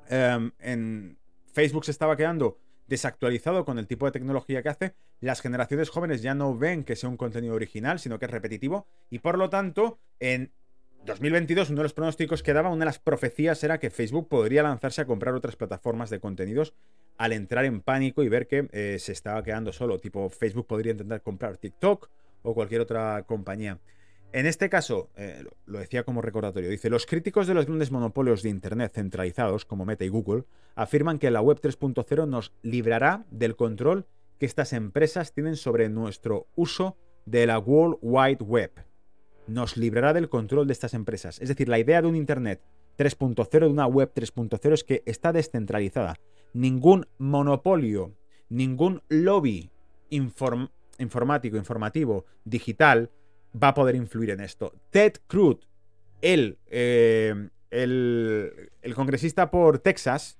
em, 0.09 0.51
en 0.59 1.17
Facebook 1.51 1.85
se 1.85 1.91
estaba 1.91 2.15
quedando 2.15 2.59
desactualizado 2.93 3.65
con 3.65 3.79
el 3.79 3.87
tipo 3.87 4.05
de 4.05 4.11
tecnología 4.11 4.61
que 4.61 4.69
hace, 4.69 4.93
las 5.19 5.41
generaciones 5.41 5.89
jóvenes 5.89 6.21
ya 6.21 6.35
no 6.35 6.55
ven 6.55 6.83
que 6.83 6.95
sea 6.95 7.09
un 7.09 7.17
contenido 7.17 7.55
original, 7.55 7.97
sino 7.97 8.19
que 8.19 8.25
es 8.25 8.31
repetitivo, 8.31 8.85
y 9.09 9.17
por 9.17 9.39
lo 9.39 9.49
tanto, 9.49 9.97
en 10.19 10.51
2022, 11.03 11.71
uno 11.71 11.79
de 11.79 11.83
los 11.83 11.93
pronósticos 11.93 12.43
que 12.43 12.53
daba, 12.53 12.69
una 12.69 12.81
de 12.81 12.85
las 12.85 12.99
profecías 12.99 13.63
era 13.63 13.79
que 13.79 13.89
Facebook 13.89 14.29
podría 14.29 14.61
lanzarse 14.61 15.01
a 15.01 15.05
comprar 15.05 15.33
otras 15.33 15.55
plataformas 15.55 16.11
de 16.11 16.19
contenidos 16.19 16.75
al 17.17 17.33
entrar 17.33 17.65
en 17.65 17.81
pánico 17.81 18.21
y 18.21 18.29
ver 18.29 18.47
que 18.47 18.69
eh, 18.71 18.97
se 18.99 19.11
estaba 19.11 19.43
quedando 19.43 19.73
solo. 19.73 19.99
Tipo, 19.99 20.29
Facebook 20.29 20.67
podría 20.67 20.91
intentar 20.91 21.21
comprar 21.21 21.57
TikTok 21.57 22.09
o 22.43 22.53
cualquier 22.53 22.81
otra 22.81 23.23
compañía. 23.23 23.79
En 24.33 24.47
este 24.47 24.67
caso, 24.67 25.11
eh, 25.15 25.45
lo 25.67 25.77
decía 25.77 26.03
como 26.03 26.23
recordatorio, 26.23 26.67
dice, 26.67 26.89
los 26.89 27.05
críticos 27.05 27.45
de 27.45 27.53
los 27.53 27.67
grandes 27.67 27.91
monopolios 27.91 28.41
de 28.41 28.49
Internet 28.49 28.91
centralizados, 28.95 29.63
como 29.63 29.85
Meta 29.85 30.05
y 30.05 30.09
Google, 30.09 30.45
afirman 30.73 31.19
que 31.19 31.29
la 31.29 31.39
Web 31.39 31.59
3.0 31.61 32.27
nos 32.27 32.51
librará 32.63 33.27
del 33.29 33.55
control 33.55 34.07
que 34.39 34.47
estas 34.47 34.73
empresas 34.73 35.33
tienen 35.33 35.55
sobre 35.55 35.87
nuestro 35.87 36.47
uso 36.55 36.97
de 37.27 37.45
la 37.45 37.59
World 37.59 37.99
Wide 38.01 38.43
Web. 38.43 38.71
Nos 39.45 39.77
librará 39.77 40.13
del 40.13 40.29
control 40.29 40.65
de 40.65 40.73
estas 40.73 40.95
empresas. 40.95 41.39
Es 41.39 41.49
decir, 41.49 41.69
la 41.69 41.77
idea 41.77 42.01
de 42.01 42.07
un 42.07 42.15
Internet 42.15 42.59
3.0, 42.97 43.47
de 43.59 43.67
una 43.67 43.85
Web 43.85 44.13
3.0, 44.15 44.73
es 44.73 44.83
que 44.83 45.03
está 45.05 45.31
descentralizada. 45.31 46.15
Ningún 46.53 47.05
monopolio, 47.19 48.15
ningún 48.49 49.03
lobby 49.09 49.69
informático, 50.09 51.57
informativo, 51.57 52.25
digital, 52.45 53.11
va 53.61 53.69
a 53.69 53.73
poder 53.73 53.95
influir 53.95 54.31
en 54.31 54.39
esto. 54.39 54.73
Ted 54.89 55.13
Cruz, 55.27 55.67
el, 56.21 56.57
eh, 56.69 57.49
el, 57.71 58.93
congresista 58.95 59.51
por 59.51 59.79
Texas, 59.79 60.37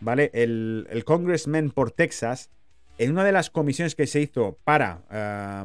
¿vale? 0.00 0.30
El, 0.34 0.86
el, 0.90 1.04
congressman 1.04 1.70
por 1.70 1.90
Texas, 1.90 2.50
en 2.98 3.12
una 3.12 3.24
de 3.24 3.32
las 3.32 3.50
comisiones 3.50 3.94
que 3.94 4.06
se 4.06 4.20
hizo 4.20 4.58
para 4.64 5.64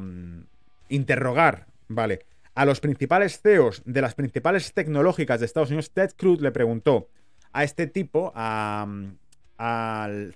interrogar, 0.90 1.68
¿vale? 1.88 2.26
A 2.56 2.66
los 2.66 2.80
principales 2.80 3.40
CEOs 3.42 3.84
de 3.86 4.02
las 4.02 4.16
principales 4.16 4.74
tecnológicas 4.74 5.40
de 5.40 5.46
Estados 5.46 5.70
Unidos, 5.70 5.92
Ted 5.92 6.12
Cruz 6.18 6.42
le 6.42 6.52
preguntó 6.52 7.08
a 7.54 7.64
este 7.64 7.88
tipo, 7.88 8.32
al 8.36 9.16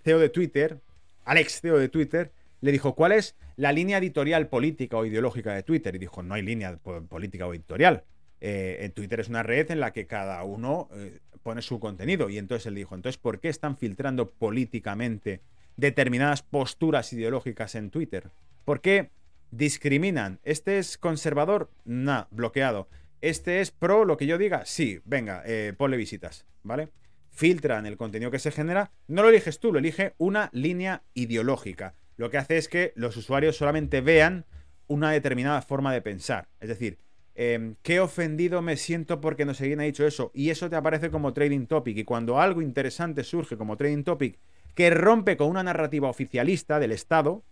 CEO 0.03 0.19
de 0.19 0.29
Twitter, 0.29 0.79
al 1.25 1.37
ex 1.37 1.61
CEO 1.61 1.77
de 1.77 1.89
Twitter, 1.89 2.31
le 2.63 2.71
dijo, 2.71 2.95
¿cuál 2.95 3.11
es 3.11 3.35
la 3.57 3.73
línea 3.73 3.97
editorial 3.97 4.47
política 4.47 4.95
o 4.95 5.05
ideológica 5.05 5.53
de 5.53 5.63
Twitter? 5.63 5.95
Y 5.95 5.99
dijo, 5.99 6.23
no 6.23 6.33
hay 6.33 6.43
línea 6.43 6.77
política 6.77 7.45
o 7.45 7.53
editorial. 7.53 8.05
Eh, 8.39 8.89
Twitter 8.95 9.19
es 9.19 9.27
una 9.27 9.43
red 9.43 9.69
en 9.69 9.81
la 9.81 9.91
que 9.91 10.07
cada 10.07 10.41
uno 10.45 10.87
eh, 10.93 11.19
pone 11.43 11.61
su 11.61 11.81
contenido. 11.81 12.29
Y 12.29 12.37
entonces 12.37 12.67
él 12.67 12.75
dijo, 12.75 12.95
entonces, 12.95 13.17
¿por 13.17 13.41
qué 13.41 13.49
están 13.49 13.75
filtrando 13.75 14.31
políticamente 14.31 15.41
determinadas 15.75 16.41
posturas 16.41 17.11
ideológicas 17.11 17.75
en 17.75 17.89
Twitter? 17.89 18.31
¿Por 18.63 18.79
qué 18.79 19.09
discriminan? 19.51 20.39
¿Este 20.43 20.77
es 20.77 20.97
conservador? 20.97 21.69
No, 21.83 22.29
bloqueado. 22.31 22.87
¿Este 23.19 23.59
es 23.59 23.71
pro 23.71 24.05
lo 24.05 24.15
que 24.15 24.25
yo 24.25 24.37
diga? 24.37 24.65
Sí, 24.65 25.01
venga, 25.03 25.43
eh, 25.45 25.73
ponle 25.77 25.97
visitas, 25.97 26.45
¿vale? 26.63 26.87
Filtran 27.29 27.85
el 27.85 27.97
contenido 27.97 28.31
que 28.31 28.39
se 28.39 28.51
genera. 28.51 28.93
No 29.09 29.21
lo 29.21 29.27
eliges 29.27 29.59
tú, 29.59 29.73
lo 29.73 29.79
elige 29.79 30.13
una 30.17 30.49
línea 30.53 31.03
ideológica 31.13 31.95
lo 32.17 32.29
que 32.29 32.37
hace 32.37 32.57
es 32.57 32.67
que 32.67 32.93
los 32.95 33.17
usuarios 33.17 33.57
solamente 33.57 34.01
vean 34.01 34.45
una 34.87 35.11
determinada 35.11 35.61
forma 35.61 35.93
de 35.93 36.01
pensar. 36.01 36.47
Es 36.59 36.69
decir, 36.69 36.99
em, 37.35 37.75
qué 37.81 37.99
ofendido 37.99 38.61
me 38.61 38.77
siento 38.77 39.21
porque 39.21 39.45
no 39.45 39.53
quién 39.53 39.79
ha 39.79 39.83
dicho 39.83 40.05
eso. 40.05 40.31
Y 40.33 40.49
eso 40.49 40.69
te 40.69 40.75
aparece 40.75 41.09
como 41.09 41.33
trading 41.33 41.65
topic. 41.65 41.97
Y 41.97 42.03
cuando 42.03 42.39
algo 42.39 42.61
interesante 42.61 43.23
surge 43.23 43.57
como 43.57 43.77
trading 43.77 44.03
topic 44.03 44.39
que 44.75 44.89
rompe 44.89 45.37
con 45.37 45.47
una 45.47 45.63
narrativa 45.63 46.09
oficialista 46.09 46.79
del 46.79 46.91
Estado, 46.91 47.43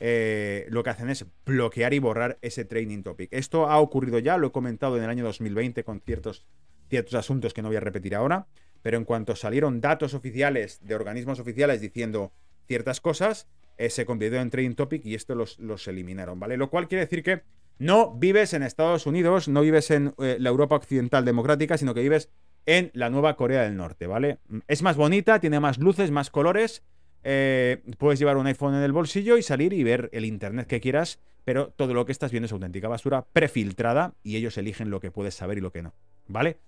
eh, 0.00 0.66
lo 0.70 0.82
que 0.82 0.90
hacen 0.90 1.10
es 1.10 1.26
bloquear 1.44 1.92
y 1.92 1.98
borrar 1.98 2.38
ese 2.40 2.64
trading 2.64 3.02
topic. 3.02 3.32
Esto 3.32 3.68
ha 3.68 3.78
ocurrido 3.80 4.18
ya, 4.18 4.36
lo 4.38 4.48
he 4.48 4.52
comentado 4.52 4.96
en 4.96 5.04
el 5.04 5.10
año 5.10 5.24
2020 5.24 5.82
con 5.82 6.00
ciertos, 6.00 6.46
ciertos 6.88 7.14
asuntos 7.14 7.52
que 7.52 7.62
no 7.62 7.68
voy 7.68 7.76
a 7.76 7.80
repetir 7.80 8.14
ahora. 8.14 8.46
Pero 8.82 8.96
en 8.96 9.04
cuanto 9.04 9.34
salieron 9.34 9.80
datos 9.80 10.14
oficiales 10.14 10.78
de 10.82 10.94
organismos 10.94 11.40
oficiales 11.40 11.80
diciendo 11.80 12.32
ciertas 12.66 13.00
cosas, 13.00 13.48
se 13.88 14.04
convirtió 14.04 14.40
en 14.40 14.50
trading 14.50 14.74
topic 14.74 15.04
y 15.04 15.14
esto 15.14 15.34
los, 15.34 15.88
eliminaron, 15.88 16.40
¿vale? 16.40 16.56
Lo 16.56 16.70
cual 16.70 16.88
quiere 16.88 17.04
decir 17.04 17.22
que 17.22 17.42
no 17.78 18.12
vives 18.14 18.54
en 18.54 18.62
Estados 18.62 19.06
Unidos, 19.06 19.48
no 19.48 19.60
vives 19.60 19.90
en 19.90 20.14
eh, 20.18 20.36
la 20.40 20.48
Europa 20.48 20.76
occidental 20.76 21.24
democrática, 21.24 21.78
sino 21.78 21.94
que 21.94 22.00
vives 22.00 22.30
en 22.66 22.90
la 22.92 23.08
nueva 23.08 23.36
Corea 23.36 23.62
del 23.62 23.76
Norte, 23.76 24.06
¿vale? 24.06 24.38
Es 24.66 24.82
más 24.82 24.96
bonita, 24.96 25.40
tiene 25.40 25.60
más 25.60 25.78
luces, 25.78 26.10
más 26.10 26.30
colores. 26.30 26.82
Eh, 27.24 27.82
puedes 27.98 28.18
llevar 28.18 28.36
un 28.36 28.46
iPhone 28.46 28.74
en 28.74 28.82
el 28.82 28.92
bolsillo 28.92 29.38
y 29.38 29.42
salir 29.42 29.72
y 29.72 29.84
ver 29.84 30.10
el 30.12 30.24
internet 30.24 30.66
que 30.66 30.80
quieras, 30.80 31.20
pero 31.44 31.68
todo 31.68 31.94
lo 31.94 32.04
que 32.04 32.12
estás 32.12 32.30
viendo 32.30 32.46
es 32.46 32.52
auténtica 32.52 32.88
basura 32.88 33.26
prefiltrada 33.32 34.14
y 34.22 34.36
ellos 34.36 34.58
eligen 34.58 34.90
lo 34.90 35.00
que 35.00 35.10
puedes 35.10 35.34
saber 35.34 35.58
y 35.58 35.60
lo 35.60 35.72
que 35.72 35.82
no, 35.82 35.94
¿vale? 36.26 36.58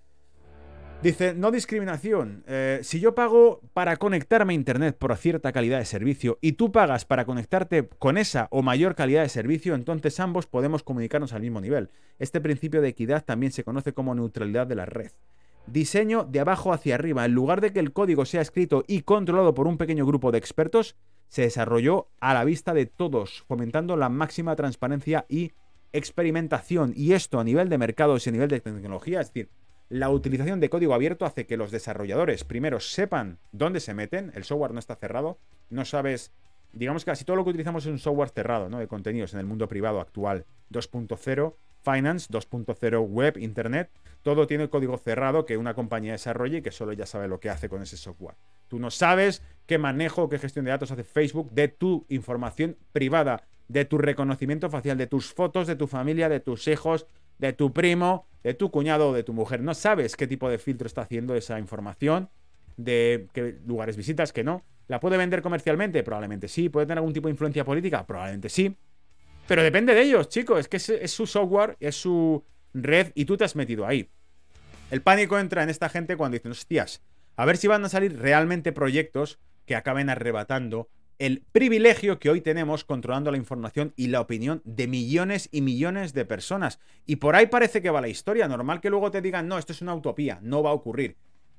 Dice, 1.03 1.35
no 1.35 1.51
discriminación. 1.51 2.45
Eh, 2.47 2.81
si 2.83 3.01
yo 3.01 3.15
pago 3.15 3.63
para 3.73 3.97
conectarme 3.97 4.53
a 4.53 4.55
Internet 4.55 4.99
por 4.99 5.17
cierta 5.17 5.51
calidad 5.51 5.79
de 5.79 5.87
servicio 5.87 6.37
y 6.43 6.53
tú 6.53 6.73
pagas 6.73 7.07
para 7.07 7.25
conectarte 7.25 7.89
con 7.99 8.19
esa 8.19 8.49
o 8.51 8.61
mayor 8.61 8.95
calidad 8.95 9.23
de 9.23 9.31
servicio, 9.31 9.75
entonces 9.75 10.21
ambos 10.21 10.47
podemos 10.47 10.83
comunicarnos 10.83 11.33
al 11.33 11.41
mismo 11.41 11.63
nivel. 11.63 11.89
Este 12.19 12.43
principio 12.43 12.83
de 12.83 12.89
equidad 12.89 13.25
también 13.25 13.51
se 13.51 13.65
conoce 13.65 13.95
como 13.95 14.15
neutralidad 14.15 14.67
de 14.67 14.75
la 14.75 14.85
red. 14.85 15.11
Diseño 15.67 16.25
de 16.25 16.41
abajo 16.41 16.71
hacia 16.71 16.97
arriba. 16.97 17.25
En 17.25 17.33
lugar 17.33 17.63
de 17.63 17.73
que 17.73 17.81
el 17.81 17.95
código 17.95 18.27
sea 18.27 18.43
escrito 18.43 18.85
y 18.87 19.01
controlado 19.01 19.55
por 19.55 19.67
un 19.67 19.79
pequeño 19.79 20.05
grupo 20.05 20.33
de 20.33 20.39
expertos, 20.39 20.97
se 21.29 21.43
desarrolló 21.43 22.09
a 22.21 22.35
la 22.35 22.45
vista 22.45 22.75
de 22.75 22.85
todos, 22.85 23.43
fomentando 23.49 23.97
la 23.97 24.11
máxima 24.11 24.55
transparencia 24.55 25.25
y 25.31 25.53
experimentación. 25.95 26.93
Y 26.95 27.15
esto 27.15 27.41
a 27.41 27.45
nivel 27.45 27.71
de 27.71 27.79
mercados 27.79 28.27
y 28.27 28.29
a 28.29 28.33
nivel 28.33 28.51
de 28.51 28.61
tecnología, 28.61 29.23
es 29.23 29.29
decir, 29.29 29.49
la 29.91 30.09
utilización 30.09 30.61
de 30.61 30.71
código 30.71 30.95
abierto 30.95 31.27
hace 31.27 31.47
que 31.47 31.57
los 31.57 31.73
desarrolladores 31.73 32.45
primero 32.45 32.79
sepan 32.79 33.39
dónde 33.51 33.81
se 33.81 33.93
meten, 33.93 34.31
el 34.35 34.45
software 34.45 34.73
no 34.73 34.79
está 34.79 34.95
cerrado, 34.95 35.39
no 35.69 35.85
sabes, 35.85 36.33
digamos 36.73 37.05
que 37.05 37.11
casi 37.11 37.25
todo 37.25 37.37
lo 37.37 37.45
que 37.45 37.51
utilizamos 37.51 37.85
es 37.85 37.91
un 37.91 37.99
software 37.99 38.31
cerrado, 38.31 38.71
¿no? 38.71 38.79
De 38.79 38.87
contenidos 38.87 39.35
en 39.35 39.41
el 39.41 39.47
mundo 39.47 39.67
privado 39.69 40.01
actual 40.01 40.47
2.0, 40.73 41.55
Finance 41.83 42.29
2.0 42.31 43.09
web, 43.09 43.37
internet, 43.39 43.91
todo 44.23 44.47
tiene 44.47 44.69
código 44.69 44.97
cerrado 44.97 45.45
que 45.45 45.57
una 45.57 45.75
compañía 45.75 46.13
desarrolla 46.13 46.59
y 46.59 46.63
que 46.63 46.71
solo 46.71 46.93
ya 46.93 47.07
sabe 47.07 47.27
lo 47.27 47.41
que 47.41 47.51
hace 47.51 47.69
con 47.69 47.83
ese 47.83 47.97
software. 47.97 48.37
Tú 48.69 48.79
no 48.79 48.93
sabes 48.93 49.43
qué 49.67 49.79
manejo, 49.79 50.29
qué 50.29 50.39
gestión 50.39 50.67
de 50.67 50.71
datos 50.71 50.93
hace 50.93 51.03
Facebook 51.03 51.51
de 51.51 51.67
tu 51.67 52.07
información 52.09 52.77
privada, 52.93 53.43
de 53.67 53.85
tu 53.87 53.99
reconocimiento 53.99 54.71
facial, 54.71 54.99
de 54.99 55.07
tus 55.09 55.33
fotos, 55.33 55.67
de 55.67 55.75
tu 55.75 55.89
familia, 55.89 56.29
de 56.29 56.39
tus 56.39 56.69
hijos, 56.69 57.07
de 57.41 57.55
tu 57.55 57.73
primo, 57.73 58.27
de 58.45 58.55
tu 58.55 58.71
cuñado 58.71 59.11
o 59.11 59.13
de 59.13 59.23
tu 59.23 59.33
mujer. 59.33 59.63
No 59.63 59.75
sabes 59.75 60.15
qué 60.15 60.27
tipo 60.27 60.49
de 60.49 60.59
filtro 60.59 60.87
está 60.87 61.03
haciendo 61.03 61.35
esa 61.35 61.59
información, 61.59 62.29
de 62.77 63.29
qué 63.33 63.59
lugares 63.67 63.97
visitas, 63.97 64.33
que 64.33 64.45
no. 64.45 64.63
¿La 64.89 65.01
puede 65.01 65.17
vender 65.17 65.41
comercialmente? 65.41 66.03
Probablemente 66.03 66.49
sí. 66.49 66.69
¿Puede 66.69 66.87
tener 66.87 66.99
algún 66.99 67.15
tipo 67.15 67.29
de 67.29 67.33
influencia 67.33 67.65
política? 67.65 68.07
Probablemente 68.07 68.49
sí. 68.49 68.77
Pero 69.49 69.63
depende 69.63 69.95
de 69.95 70.03
ellos, 70.03 70.29
chicos. 70.29 70.61
Es 70.61 70.69
que 70.69 70.77
es, 70.77 71.11
su 71.11 71.27
software, 71.27 71.77
es 71.81 71.97
su 71.97 72.45
red 72.75 73.13
y 73.15 73.25
tú 73.25 73.37
te 73.37 73.45
has 73.45 73.57
metido 73.57 73.87
ahí. 73.87 74.11
El 74.91 75.03
pánico 75.03 75.39
entra 75.39 75.63
en 75.63 75.71
esta 75.71 75.89
gente 75.89 76.17
cuando 76.17 76.37
dicen, 76.37 76.51
hostias, 76.51 77.03
a 77.37 77.45
ver 77.47 77.57
si 77.57 77.69
van 77.69 77.85
a 77.85 77.89
salir 77.89 78.19
realmente 78.19 78.73
proyectos 78.73 79.39
que 79.65 79.77
acaben 79.77 80.11
arrebatando 80.11 80.89
el 81.21 81.43
privilegio 81.53 82.19
que 82.19 82.31
hoy 82.31 82.41
tenemos 82.41 82.83
controlando 82.83 83.31
la 83.31 83.37
información 83.37 83.93
y 83.95 84.07
la 84.07 84.23
opinión 84.23 84.63
de 84.65 84.89
millones 84.89 85.51
y 85.53 85.61
millones 85.61 86.15
de 86.15 86.25
personas. 86.25 86.81
Y 87.05 87.17
por 87.17 87.37
ahí 87.37 87.47
parece 87.47 87.83
que 87.83 87.91
va 87.91 88.01
la 88.01 88.09
historia. 88.09 88.49
Normal 88.49 88.81
que 88.81 88.89
luego 88.89 89.11
te 89.11 89.21
digan, 89.21 89.47
no, 89.47 89.59
esto 89.59 89.75
es 89.75 89.83
una 89.83 89.95
utopía, 89.95 90.39
no 90.41 90.63
va 90.63 90.71
a 90.71 90.73
ocurrir. 90.73 91.19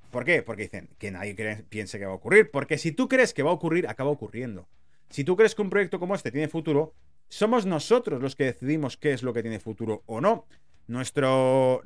¿Por 0.09 0.25
qué? 0.25 0.41
Porque 0.41 0.63
dicen 0.63 0.89
que 0.97 1.11
nadie 1.11 1.35
piense 1.69 1.99
que 1.99 2.07
va 2.07 2.13
a 2.13 2.15
ocurrir. 2.15 2.49
Porque 2.49 2.79
si 2.79 2.91
tú 2.91 3.07
crees 3.07 3.35
que 3.35 3.43
va 3.43 3.51
a 3.51 3.53
ocurrir, 3.53 3.87
acaba 3.87 4.09
ocurriendo. 4.09 4.67
Si 5.11 5.23
tú 5.23 5.37
crees 5.37 5.53
que 5.53 5.61
un 5.61 5.69
proyecto 5.69 5.99
como 5.99 6.15
este 6.15 6.31
tiene 6.31 6.47
futuro, 6.47 6.95
somos 7.29 7.67
nosotros 7.67 8.19
los 8.19 8.35
que 8.35 8.45
decidimos 8.45 8.97
qué 8.97 9.13
es 9.13 9.21
lo 9.21 9.31
que 9.31 9.43
tiene 9.43 9.59
futuro 9.59 10.01
o 10.07 10.21
no. 10.21 10.47
Nuestro... 10.87 11.83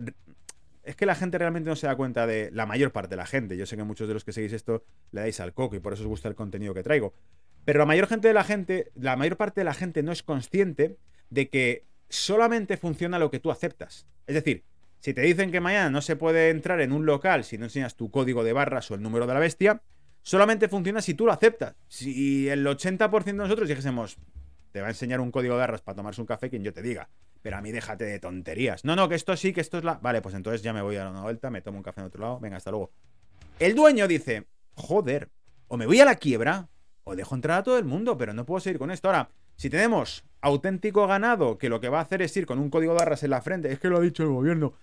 Es 0.81 0.95
que 0.95 1.05
la 1.05 1.15
gente 1.15 1.37
realmente 1.37 1.69
no 1.69 1.75
se 1.75 1.87
da 1.87 1.97
cuenta 1.97 2.25
de 2.25 2.51
la 2.51 2.65
mayor 2.65 2.93
parte 2.93 3.09
de 3.09 3.17
la 3.17 3.25
gente. 3.25 3.57
Yo 3.57 3.65
sé 3.65 3.75
que 3.75 3.83
muchos 3.83 4.07
de 4.07 4.13
los 4.13 4.23
que 4.23 4.31
seguís 4.31 4.53
esto 4.53 4.85
le 5.11 5.21
dais 5.21 5.41
al 5.41 5.53
coco 5.53 5.75
y 5.75 5.79
por 5.81 5.91
eso 5.91 6.03
os 6.03 6.07
gusta 6.07 6.29
el 6.29 6.35
contenido 6.35 6.73
que 6.73 6.83
traigo. 6.83 7.13
Pero 7.65 7.79
la 7.79 7.85
mayor 7.85 8.07
gente 8.07 8.27
de 8.27 8.33
la 8.33 8.43
gente, 8.43 8.91
la 8.95 9.15
mayor 9.17 9.37
parte 9.37 9.61
de 9.61 9.65
la 9.65 9.73
gente 9.73 10.03
no 10.03 10.11
es 10.11 10.23
consciente 10.23 10.97
de 11.29 11.49
que 11.49 11.83
solamente 12.09 12.77
funciona 12.77 13.19
lo 13.19 13.31
que 13.31 13.39
tú 13.39 13.51
aceptas. 13.51 14.05
Es 14.27 14.35
decir, 14.35 14.63
si 14.99 15.13
te 15.13 15.21
dicen 15.21 15.51
que 15.51 15.59
mañana 15.59 15.89
no 15.89 16.01
se 16.01 16.15
puede 16.15 16.49
entrar 16.49 16.79
en 16.81 16.91
un 16.91 17.05
local 17.05 17.43
si 17.43 17.57
no 17.57 17.65
enseñas 17.65 17.95
tu 17.95 18.09
código 18.11 18.43
de 18.43 18.53
barras 18.53 18.89
o 18.91 18.95
el 18.95 19.01
número 19.01 19.27
de 19.27 19.33
la 19.33 19.39
bestia, 19.39 19.81
solamente 20.21 20.67
funciona 20.67 21.01
si 21.01 21.13
tú 21.13 21.25
lo 21.25 21.31
aceptas. 21.31 21.75
Si 21.87 22.47
el 22.49 22.65
80% 22.65 23.23
de 23.23 23.33
nosotros 23.33 23.67
dijésemos, 23.67 24.17
te 24.71 24.81
va 24.81 24.87
a 24.87 24.89
enseñar 24.91 25.19
un 25.19 25.31
código 25.31 25.55
de 25.55 25.59
barras 25.59 25.81
para 25.81 25.95
tomarse 25.95 26.21
un 26.21 26.27
café, 26.27 26.49
quien 26.49 26.63
yo 26.63 26.73
te 26.73 26.81
diga. 26.81 27.09
Pero 27.41 27.57
a 27.57 27.61
mí 27.61 27.71
déjate 27.71 28.05
de 28.05 28.19
tonterías. 28.19 28.83
No, 28.85 28.95
no, 28.95 29.07
que 29.07 29.15
esto 29.15 29.37
sí, 29.37 29.53
que 29.53 29.61
esto 29.61 29.77
es 29.77 29.83
la. 29.83 29.99
Vale, 29.99 30.21
pues 30.21 30.33
entonces 30.35 30.63
ya 30.63 30.73
me 30.73 30.81
voy 30.81 30.95
a 30.95 31.03
dar 31.03 31.11
una 31.11 31.21
vuelta, 31.21 31.49
me 31.49 31.61
tomo 31.61 31.77
un 31.77 31.83
café 31.83 32.01
en 32.01 32.07
otro 32.07 32.21
lado, 32.21 32.39
venga, 32.39 32.57
hasta 32.57 32.71
luego. 32.71 32.91
El 33.59 33.75
dueño 33.75 34.07
dice, 34.07 34.47
joder, 34.73 35.29
o 35.67 35.77
me 35.77 35.85
voy 35.85 35.99
a 35.99 36.05
la 36.05 36.15
quiebra, 36.15 36.67
o 37.05 37.15
dejo 37.15 37.35
entrar 37.35 37.59
a 37.59 37.63
todo 37.63 37.77
el 37.77 37.85
mundo, 37.85 38.17
pero 38.17 38.33
no 38.33 38.45
puedo 38.45 38.59
seguir 38.59 38.79
con 38.79 38.91
esto. 38.91 39.07
Ahora, 39.07 39.29
si 39.55 39.69
tenemos 39.69 40.25
auténtico 40.41 41.07
ganado 41.07 41.57
que 41.57 41.69
lo 41.69 41.79
que 41.79 41.89
va 41.89 41.99
a 41.99 42.01
hacer 42.01 42.21
es 42.21 42.35
ir 42.35 42.45
con 42.45 42.59
un 42.59 42.69
código 42.69 42.93
de 42.93 42.99
barras 42.99 43.23
en 43.23 43.29
la 43.29 43.41
frente, 43.41 43.71
es 43.71 43.79
que 43.79 43.87
lo 43.87 43.97
ha 43.97 44.01
dicho 44.01 44.23
el 44.23 44.29
gobierno. 44.29 44.73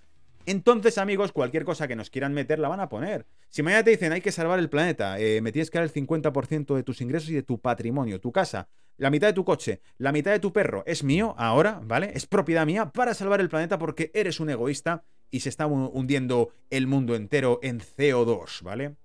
Entonces, 0.47 0.99
amigos, 0.99 1.31
cualquier 1.31 1.65
cosa 1.65 1.87
que 1.87 1.95
nos 1.95 2.11
quieran 2.11 2.33
meter 2.33 2.59
la 2.59 2.69
van 2.69 2.81
a 2.81 2.89
poner. 2.89 3.27
Si 3.49 3.63
mañana 3.63 3.85
te 3.85 3.91
dicen 3.91 4.13
hay 4.13 4.21
que 4.21 4.33
salvar 4.33 4.59
el 4.59 4.69
planeta, 4.69 5.21
eh, 5.21 5.41
me 5.41 5.53
tienes 5.53 5.71
que 5.71 5.79
dar 5.79 5.85
el 5.85 5.93
50% 5.93 6.75
de 6.75 6.83
tus 6.83 7.01
ingresos 7.01 7.31
y 7.31 7.35
de 7.35 7.43
tu 7.43 7.61
patrimonio, 7.61 8.21
tu 8.21 8.33
casa, 8.33 8.69
la 8.97 9.11
mitad 9.11 9.29
de 9.29 9.33
tu 9.35 9.45
coche, 9.45 9.81
la 9.99 10.11
mitad 10.11 10.33
de 10.33 10.41
tu 10.41 10.53
perro, 10.53 10.83
es 10.87 11.05
mío 11.05 11.35
ahora, 11.39 11.81
¿vale? 11.85 12.13
Es 12.15 12.27
propiedad 12.27 12.67
mía 12.67 12.91
para 12.91 13.15
salvar 13.15 13.41
el 13.41 13.49
planeta 13.49 13.79
porque 13.79 14.11
eres 14.15 14.41
un 14.41 14.51
egoísta 14.51 15.05
y 15.31 15.41
se 15.41 15.49
está 15.49 15.67
hundiendo 15.67 16.51
el 16.71 16.87
mundo 16.87 17.15
entero 17.15 17.61
en 17.63 17.81
CO2, 17.81 18.63
¿vale? 18.63 18.97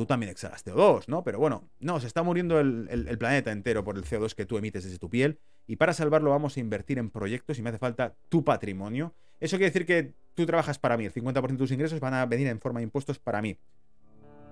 Tú 0.00 0.06
también 0.06 0.30
exhalas 0.30 0.64
CO2, 0.64 1.08
¿no? 1.08 1.22
Pero 1.22 1.38
bueno, 1.38 1.68
no, 1.78 2.00
se 2.00 2.06
está 2.06 2.22
muriendo 2.22 2.58
el, 2.58 3.18
planeta 3.18 3.52
entero 3.52 3.84
por 3.84 3.98
el 3.98 4.04
CO2 4.04 4.34
que 4.34 4.46
tú 4.46 4.56
emites 4.56 4.84
desde 4.84 4.98
tu 4.98 5.10
piel 5.10 5.38
y 5.66 5.76
para 5.76 5.92
salvarlo 5.92 6.30
vamos 6.30 6.56
a 6.56 6.60
invertir 6.60 6.98
en 6.98 7.10
proyectos 7.10 7.58
y 7.58 7.62
me 7.62 7.68
hace 7.68 7.78
falta 7.78 8.14
tu 8.30 8.42
patrimonio. 8.42 9.14
Eso 9.40 9.58
quiere 9.58 9.70
decir 9.70 9.84
que 9.84 10.14
tú 10.34 10.46
trabajas 10.46 10.78
para 10.78 10.96
mí, 10.96 11.04
el 11.04 11.12
50% 11.12 11.48
de 11.48 11.56
tus 11.58 11.70
ingresos 11.70 12.00
van 12.00 12.14
a 12.14 12.24
venir 12.24 12.46
en 12.46 12.60
forma 12.60 12.80
de 12.80 12.84
impuestos 12.84 13.18
para 13.18 13.42
mí. 13.42 13.58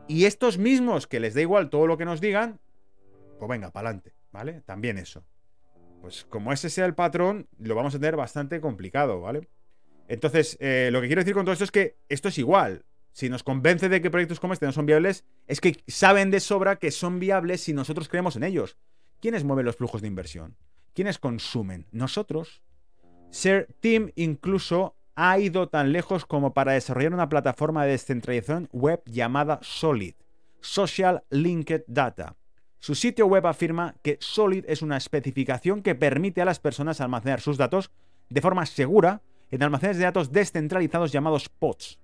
Y 0.07 0.27
estos 0.27 0.59
mismos 0.59 1.07
que 1.07 1.19
les 1.19 1.33
da 1.33 1.41
igual 1.41 1.71
todo 1.71 1.87
lo 1.87 1.97
que 1.97 2.05
nos 2.05 2.21
digan, 2.21 2.61
pues 3.39 3.49
venga, 3.49 3.71
para 3.71 3.89
adelante, 3.89 4.13
¿vale? 4.31 4.61
También 4.67 4.99
eso. 4.99 5.25
Pues 6.03 6.27
como 6.27 6.53
ese 6.53 6.69
sea 6.69 6.85
el 6.85 6.95
patrón, 6.95 7.49
lo 7.59 7.75
vamos 7.75 7.95
a 7.95 7.99
tener 7.99 8.17
bastante 8.17 8.61
complicado, 8.61 9.23
¿vale? 9.23 9.49
Entonces, 10.09 10.59
eh, 10.61 10.91
lo 10.93 11.01
que 11.01 11.07
quiero 11.07 11.23
decir 11.23 11.35
con 11.35 11.47
todo 11.47 11.55
esto 11.55 11.65
es 11.65 11.71
que 11.71 11.97
esto 12.11 12.29
es 12.29 12.37
igual 12.37 12.85
si 13.19 13.29
nos 13.29 13.43
convence 13.43 13.89
de 13.89 14.01
que 14.01 14.13
proyectos 14.13 14.39
como 14.39 14.53
este 14.53 14.65
no 14.65 14.71
son 14.71 14.87
viables, 14.87 15.25
es 15.49 15.61
que 15.61 15.83
saben 15.89 16.31
de 16.31 16.39
sobra 16.39 16.77
que 16.77 16.93
son 16.93 17.19
viables 17.19 17.63
si 17.63 17.73
nosotros 17.73 18.09
creemos 18.09 18.37
en 18.37 18.45
ellos. 18.45 18.77
¿Quiénes 19.21 19.43
mueven 19.43 19.67
los 19.67 19.75
flujos 19.75 20.03
de 20.03 20.07
inversión? 20.07 20.57
¿Quiénes 20.95 21.19
consumen? 21.19 21.89
Nosotros. 21.91 22.63
Ser 23.31 23.75
Team 23.81 24.13
incluso 24.15 24.95
ha 25.17 25.37
ido 25.41 25.69
tan 25.69 25.91
lejos 25.91 26.27
como 26.27 26.55
para 26.55 26.75
desarrollar 26.75 27.13
una 27.13 27.29
plataforma 27.29 27.85
de 27.85 27.91
descentralización 27.91 28.69
web 28.71 29.03
llamada 29.05 29.59
Solid, 29.63 30.15
Social 30.61 31.25
Linked 31.31 31.87
Data. 31.89 32.37
Su 32.79 32.95
sitio 32.95 33.27
web 33.27 33.49
afirma 33.49 33.97
que 34.05 34.19
Solid 34.21 34.65
es 34.69 34.81
una 34.81 34.97
especificación 34.97 35.83
que 35.83 35.97
permite 35.97 36.41
a 36.41 36.45
las 36.45 36.61
personas 36.61 37.01
almacenar 37.01 37.41
sus 37.41 37.59
datos 37.59 37.91
de 38.29 38.41
forma 38.43 38.65
segura 38.65 39.23
en 39.51 39.65
almacenes 39.65 39.99
de 39.99 40.05
datos 40.05 40.31
descentralizados 40.31 41.11
llamados 41.11 41.49
pods. 41.49 41.99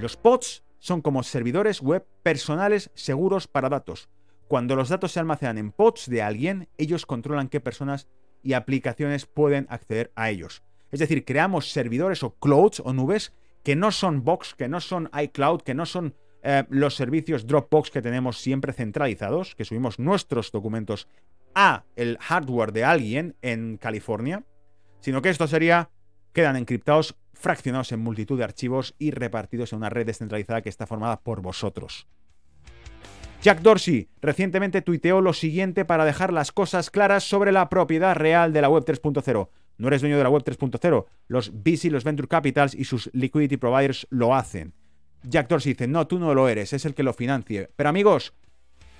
Los 0.00 0.16
pods 0.16 0.62
son 0.78 1.02
como 1.02 1.22
servidores 1.24 1.80
web 1.82 2.06
personales 2.22 2.90
seguros 2.94 3.48
para 3.48 3.68
datos. 3.68 4.08
Cuando 4.46 4.76
los 4.76 4.88
datos 4.88 5.12
se 5.12 5.20
almacenan 5.20 5.58
en 5.58 5.72
pods 5.72 6.08
de 6.08 6.22
alguien, 6.22 6.68
ellos 6.78 7.04
controlan 7.04 7.48
qué 7.48 7.60
personas 7.60 8.06
y 8.42 8.52
aplicaciones 8.52 9.26
pueden 9.26 9.66
acceder 9.70 10.12
a 10.14 10.30
ellos. 10.30 10.62
Es 10.92 11.00
decir, 11.00 11.24
creamos 11.24 11.72
servidores 11.72 12.22
o 12.22 12.34
clouds 12.34 12.80
o 12.84 12.92
nubes 12.92 13.34
que 13.64 13.76
no 13.76 13.90
son 13.90 14.24
Box, 14.24 14.54
que 14.54 14.68
no 14.68 14.80
son 14.80 15.10
iCloud, 15.12 15.62
que 15.62 15.74
no 15.74 15.84
son 15.84 16.14
eh, 16.42 16.64
los 16.70 16.94
servicios 16.94 17.46
Dropbox 17.46 17.90
que 17.90 18.00
tenemos 18.00 18.38
siempre 18.38 18.72
centralizados, 18.72 19.54
que 19.54 19.64
subimos 19.64 19.98
nuestros 19.98 20.52
documentos 20.52 21.08
a 21.54 21.84
el 21.96 22.18
hardware 22.18 22.72
de 22.72 22.84
alguien 22.84 23.36
en 23.42 23.76
California, 23.76 24.44
sino 25.00 25.20
que 25.20 25.30
esto 25.30 25.48
sería, 25.48 25.90
quedan 26.32 26.56
encriptados 26.56 27.16
fraccionados 27.38 27.92
en 27.92 28.00
multitud 28.00 28.38
de 28.38 28.44
archivos 28.44 28.94
y 28.98 29.10
repartidos 29.10 29.72
en 29.72 29.78
una 29.78 29.90
red 29.90 30.06
descentralizada 30.06 30.62
que 30.62 30.68
está 30.68 30.86
formada 30.86 31.20
por 31.20 31.40
vosotros. 31.40 32.06
Jack 33.40 33.60
Dorsey 33.60 34.08
recientemente 34.20 34.82
tuiteó 34.82 35.20
lo 35.20 35.32
siguiente 35.32 35.84
para 35.84 36.04
dejar 36.04 36.32
las 36.32 36.50
cosas 36.50 36.90
claras 36.90 37.22
sobre 37.22 37.52
la 37.52 37.68
propiedad 37.68 38.16
real 38.16 38.52
de 38.52 38.62
la 38.62 38.68
Web 38.68 38.84
3.0. 38.84 39.48
No 39.78 39.86
eres 39.86 40.00
dueño 40.00 40.18
de 40.18 40.24
la 40.24 40.30
Web 40.30 40.42
3.0. 40.42 41.06
Los 41.28 41.52
VC, 41.52 41.90
los 41.90 42.02
Venture 42.02 42.26
Capitals 42.26 42.74
y 42.74 42.84
sus 42.84 43.08
liquidity 43.12 43.56
providers 43.56 44.08
lo 44.10 44.34
hacen. 44.34 44.74
Jack 45.22 45.48
Dorsey 45.48 45.74
dice, 45.74 45.86
no, 45.86 46.08
tú 46.08 46.18
no 46.18 46.34
lo 46.34 46.48
eres, 46.48 46.72
es 46.72 46.84
el 46.84 46.94
que 46.94 47.04
lo 47.04 47.12
financie. 47.12 47.70
Pero 47.76 47.88
amigos, 47.88 48.34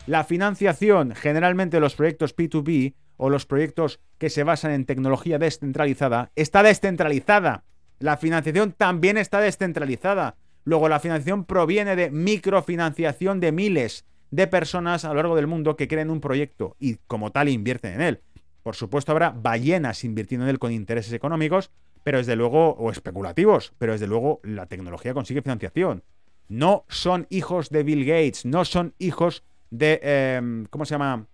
la 0.06 0.22
financiación, 0.22 1.14
generalmente 1.14 1.80
los 1.80 1.96
proyectos 1.96 2.36
P2B 2.36 2.94
o 3.16 3.30
los 3.30 3.44
proyectos 3.44 4.00
que 4.18 4.30
se 4.30 4.44
basan 4.44 4.70
en 4.70 4.86
tecnología 4.86 5.38
descentralizada, 5.38 6.30
está 6.36 6.62
descentralizada. 6.62 7.64
La 7.98 8.16
financiación 8.16 8.72
también 8.72 9.18
está 9.18 9.40
descentralizada. 9.40 10.36
Luego, 10.64 10.88
la 10.88 11.00
financiación 11.00 11.44
proviene 11.44 11.96
de 11.96 12.10
microfinanciación 12.10 13.40
de 13.40 13.52
miles 13.52 14.04
de 14.30 14.46
personas 14.46 15.04
a 15.04 15.08
lo 15.08 15.14
largo 15.14 15.36
del 15.36 15.46
mundo 15.46 15.76
que 15.76 15.88
creen 15.88 16.10
un 16.10 16.20
proyecto 16.20 16.76
y 16.78 16.96
como 17.06 17.32
tal 17.32 17.48
invierten 17.48 17.94
en 17.94 18.00
él. 18.02 18.20
Por 18.62 18.76
supuesto, 18.76 19.12
habrá 19.12 19.30
ballenas 19.30 20.04
invirtiendo 20.04 20.44
en 20.44 20.50
él 20.50 20.58
con 20.58 20.72
intereses 20.72 21.12
económicos, 21.12 21.70
pero 22.04 22.18
desde 22.18 22.36
luego, 22.36 22.70
o 22.72 22.90
especulativos, 22.90 23.72
pero 23.78 23.92
desde 23.92 24.06
luego 24.06 24.40
la 24.42 24.66
tecnología 24.66 25.14
consigue 25.14 25.42
financiación. 25.42 26.04
No 26.48 26.84
son 26.88 27.26
hijos 27.30 27.70
de 27.70 27.82
Bill 27.82 28.04
Gates, 28.04 28.44
no 28.44 28.64
son 28.64 28.94
hijos 28.98 29.44
de. 29.70 30.00
Em, 30.02 30.66
¿Cómo 30.66 30.84
se 30.84 30.94
llama? 30.94 31.26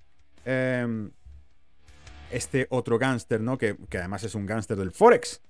Em, 0.44 1.10
este 2.30 2.66
otro 2.70 2.98
gángster, 2.98 3.40
¿no? 3.40 3.58
Que, 3.58 3.76
que 3.88 3.98
además 3.98 4.24
es 4.24 4.34
un 4.34 4.46
gángster 4.46 4.76
del 4.76 4.90
Forex. 4.90 5.40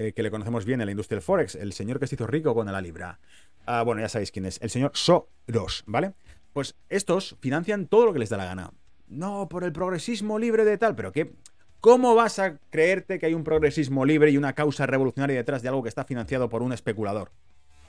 Eh, 0.00 0.12
que 0.12 0.22
le 0.22 0.30
conocemos 0.30 0.64
bien 0.64 0.80
en 0.80 0.86
la 0.86 0.92
industria 0.92 1.16
del 1.16 1.24
Forex, 1.24 1.56
el 1.56 1.72
señor 1.72 1.98
que 1.98 2.06
se 2.06 2.14
hizo 2.14 2.24
rico 2.24 2.54
con 2.54 2.70
la 2.70 2.80
libra. 2.80 3.18
Ah, 3.66 3.82
bueno, 3.82 4.00
ya 4.00 4.08
sabéis 4.08 4.30
quién 4.30 4.46
es, 4.46 4.60
el 4.62 4.70
señor 4.70 4.92
Soros, 4.94 5.82
¿vale? 5.86 6.12
Pues 6.52 6.76
estos 6.88 7.36
financian 7.40 7.88
todo 7.88 8.06
lo 8.06 8.12
que 8.12 8.20
les 8.20 8.28
da 8.28 8.36
la 8.36 8.44
gana. 8.44 8.70
No, 9.08 9.48
por 9.48 9.64
el 9.64 9.72
progresismo 9.72 10.38
libre 10.38 10.64
de 10.64 10.78
tal, 10.78 10.94
pero 10.94 11.10
¿qué? 11.10 11.32
¿Cómo 11.80 12.14
vas 12.14 12.38
a 12.38 12.58
creerte 12.70 13.18
que 13.18 13.26
hay 13.26 13.34
un 13.34 13.42
progresismo 13.42 14.04
libre 14.04 14.30
y 14.30 14.36
una 14.36 14.52
causa 14.52 14.86
revolucionaria 14.86 15.34
detrás 15.34 15.62
de 15.62 15.68
algo 15.68 15.82
que 15.82 15.88
está 15.88 16.04
financiado 16.04 16.48
por 16.48 16.62
un 16.62 16.72
especulador? 16.72 17.32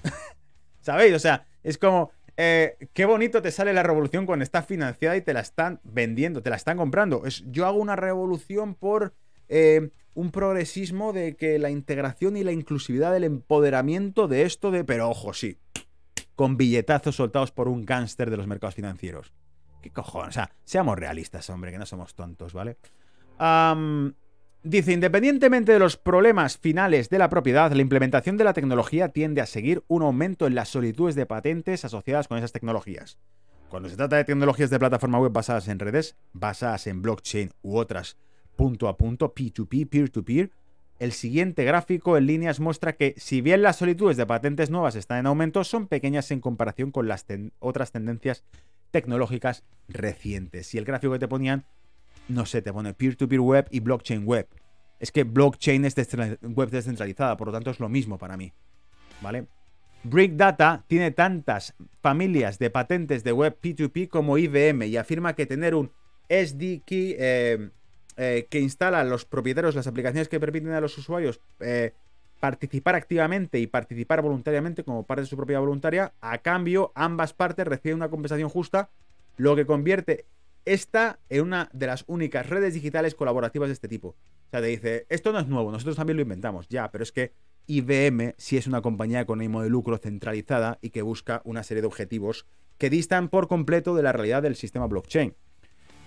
¿Sabéis? 0.82 1.14
O 1.14 1.20
sea, 1.20 1.45
es 1.62 1.78
como, 1.78 2.10
eh, 2.38 2.76
qué 2.93 3.05
bonito 3.05 3.43
te 3.43 3.51
sale 3.51 3.72
la 3.72 3.84
revolución 3.84 4.26
cuando 4.26 4.41
está 4.41 4.64
financiada 4.64 5.16
y 5.16 5.22
te 5.22 5.34
la 5.34 5.41
están 5.41 5.80
vendiendo, 5.84 6.41
te 6.41 6.49
la 6.49 6.55
están 6.55 6.78
comprando. 6.78 7.28
Es, 7.28 7.43
yo 7.51 7.68
hago 7.68 7.78
una 7.78 7.95
revolución 7.95 8.74
por 8.74 9.14
eh, 9.47 9.91
un 10.14 10.32
progresismo 10.32 11.14
de 11.14 11.36
que 11.36 11.60
la 11.60 11.70
integración 11.70 12.38
y 12.38 12.43
la 12.43 12.51
inclusividad 12.51 13.14
del 13.14 13.24
empoderamiento 13.24 14.28
de 14.28 14.43
esto 14.43 14.72
de, 14.72 14.84
pero 14.84 15.10
ojo, 15.10 15.34
sí, 15.34 15.57
con 16.36 16.57
billetazos 16.57 17.16
soltados 17.16 17.51
por 17.51 17.68
un 17.68 17.86
gángster 17.86 18.30
de 18.30 18.38
los 18.38 18.47
mercados 18.47 18.76
financieros. 18.76 19.34
¿Qué 19.82 19.91
cojones? 19.91 20.30
O 20.30 20.32
sea, 20.32 20.51
seamos 20.66 20.97
realistas, 20.97 21.49
hombre, 21.49 21.72
que 21.72 21.78
no 21.78 21.86
somos 21.86 22.16
tontos, 22.16 22.53
¿vale? 22.53 22.78
dice, 24.64 24.91
independientemente 24.91 25.72
de 25.72 25.80
los 25.80 25.95
problemas 25.95 26.57
finales 26.57 27.10
de 27.10 27.18
la 27.18 27.30
propiedad, 27.30 27.72
la 27.72 27.82
implementación 27.82 28.36
de 28.36 28.43
la 28.43 28.53
tecnología 28.53 29.10
tiende 29.10 29.39
a 29.39 29.45
seguir 29.45 29.84
un 29.88 30.01
aumento 30.01 30.45
en 30.47 30.55
las 30.55 30.68
solicitudes 30.68 31.16
de 31.16 31.26
patentes 31.26 31.86
asociadas 31.86 32.28
con 32.28 32.38
esas 32.38 32.51
tecnologías. 32.51 33.18
Cuando 33.70 33.88
se 33.88 33.95
trata 33.95 34.18
de 34.18 34.26
tecnologías 34.26 34.70
de 34.70 34.80
plataforma 34.80 35.20
web 35.20 35.32
basadas 35.32 35.68
en 35.68 35.80
redes, 35.80 36.18
basadas 36.34 36.88
en 36.88 37.01
blockchain 37.01 37.51
u 37.62 37.78
otras 37.78 38.18
punto 38.60 38.89
a 38.89 38.97
punto, 38.97 39.34
P2P, 39.34 39.88
peer-to-peer, 39.88 40.51
el 40.99 41.14
siguiente 41.14 41.64
gráfico 41.64 42.18
en 42.18 42.26
líneas 42.26 42.60
muestra 42.60 42.91
que 42.91 43.14
si 43.16 43.39
bien 43.39 43.62
las 43.62 43.78
solicitudes 43.78 44.18
de 44.18 44.26
patentes 44.26 44.70
nuevas 44.70 44.97
están 44.97 45.20
en 45.20 45.28
aumento, 45.28 45.64
son 45.64 45.88
pequeñas 45.88 46.30
en 46.32 46.41
comparación 46.41 46.91
con 46.91 47.07
las 47.07 47.26
otras 47.60 47.93
tendencias 47.93 48.43
tecnológicas 48.91 49.64
recientes. 49.88 50.76
Y 50.76 50.78
el 50.78 50.84
gráfico 50.84 51.14
que 51.14 51.20
te 51.20 51.30
ponían, 51.30 51.64
no 52.28 52.45
sé, 52.45 52.62
te 52.62 52.74
pone 52.74 52.93
peer-to-peer 52.93 53.39
web 53.39 53.68
y 53.72 53.80
blockchain 53.80 54.26
web. 54.26 54.45
Es 54.99 55.14
que 55.14 55.24
blockchain 55.24 55.86
es 55.86 55.95
web 56.41 56.70
descentralizada, 56.70 57.38
por 57.38 57.47
lo 57.47 57.53
tanto 57.53 57.72
es 57.72 57.80
lo 57.80 57.88
mismo 57.88 58.18
para 58.18 58.36
mí. 58.36 58.51
¿Vale? 59.22 59.47
Brick 60.03 60.34
Data 60.34 60.84
tiene 60.86 61.12
tantas 61.12 61.76
familias 62.01 62.60
de 62.60 62.72
patentes 62.72 63.24
de 63.24 63.32
web 63.32 63.57
P2P 63.62 64.10
como 64.10 64.38
IBM 64.38 64.86
y 64.86 64.97
afirma 64.97 65.34
que 65.34 65.45
tener 65.45 65.76
un 65.76 65.93
SDK 66.28 66.91
eh, 66.91 67.70
eh, 68.22 68.47
que 68.49 68.59
instalan 68.59 69.09
los 69.09 69.24
propietarios 69.24 69.76
las 69.76 69.88
aplicaciones 69.88 70.28
que 70.28 70.41
permiten 70.41 70.74
a 70.74 70.82
los 70.82 70.97
usuarios 70.97 71.39
eh, 71.61 71.93
participar 72.41 72.95
activamente 72.95 73.59
y 73.59 73.67
participar 73.67 74.22
voluntariamente 74.22 74.84
como 74.84 75.05
parte 75.05 75.22
de 75.22 75.28
su 75.28 75.38
propia 75.38 75.61
voluntaria, 75.61 76.11
a 76.20 76.39
cambio 76.39 76.91
ambas 76.95 77.32
partes 77.32 77.65
reciben 77.65 77.95
una 77.95 78.09
compensación 78.09 78.49
justa, 78.49 78.89
lo 79.38 79.55
que 79.55 79.65
convierte 79.65 80.26
esta 80.65 81.20
en 81.30 81.43
una 81.43 81.70
de 81.72 81.88
las 81.88 82.03
únicas 82.07 82.49
redes 82.49 82.74
digitales 82.74 83.15
colaborativas 83.15 83.70
de 83.70 83.74
este 83.74 83.88
tipo. 83.88 84.09
O 84.09 84.49
sea, 84.51 84.59
te 84.59 84.67
dice, 84.67 85.05
esto 85.07 85.32
no 85.32 85.39
es 85.39 85.47
nuevo, 85.47 85.72
nosotros 85.72 85.95
también 85.95 86.17
lo 86.17 86.24
inventamos, 86.24 86.67
ya, 86.67 86.91
pero 86.91 87.05
es 87.05 87.13
que 87.13 87.32
IBM 87.67 88.36
sí 88.38 88.57
es 88.57 88.67
una 88.67 88.82
compañía 88.82 89.26
con 89.26 89.39
ánimo 89.39 89.63
de 89.63 89.70
lucro 89.70 89.97
centralizada 89.97 90.78
y 90.82 90.89
que 90.89 91.03
busca 91.03 91.41
una 91.45 91.63
serie 91.63 91.80
de 91.80 91.88
objetivos 91.88 92.45
que 92.78 92.89
distan 92.89 93.30
por 93.30 93.47
completo 93.47 93.95
de 93.95 94.03
la 94.03 94.11
realidad 94.11 94.43
del 94.43 94.57
sistema 94.57 94.88
blockchain. 94.88 95.36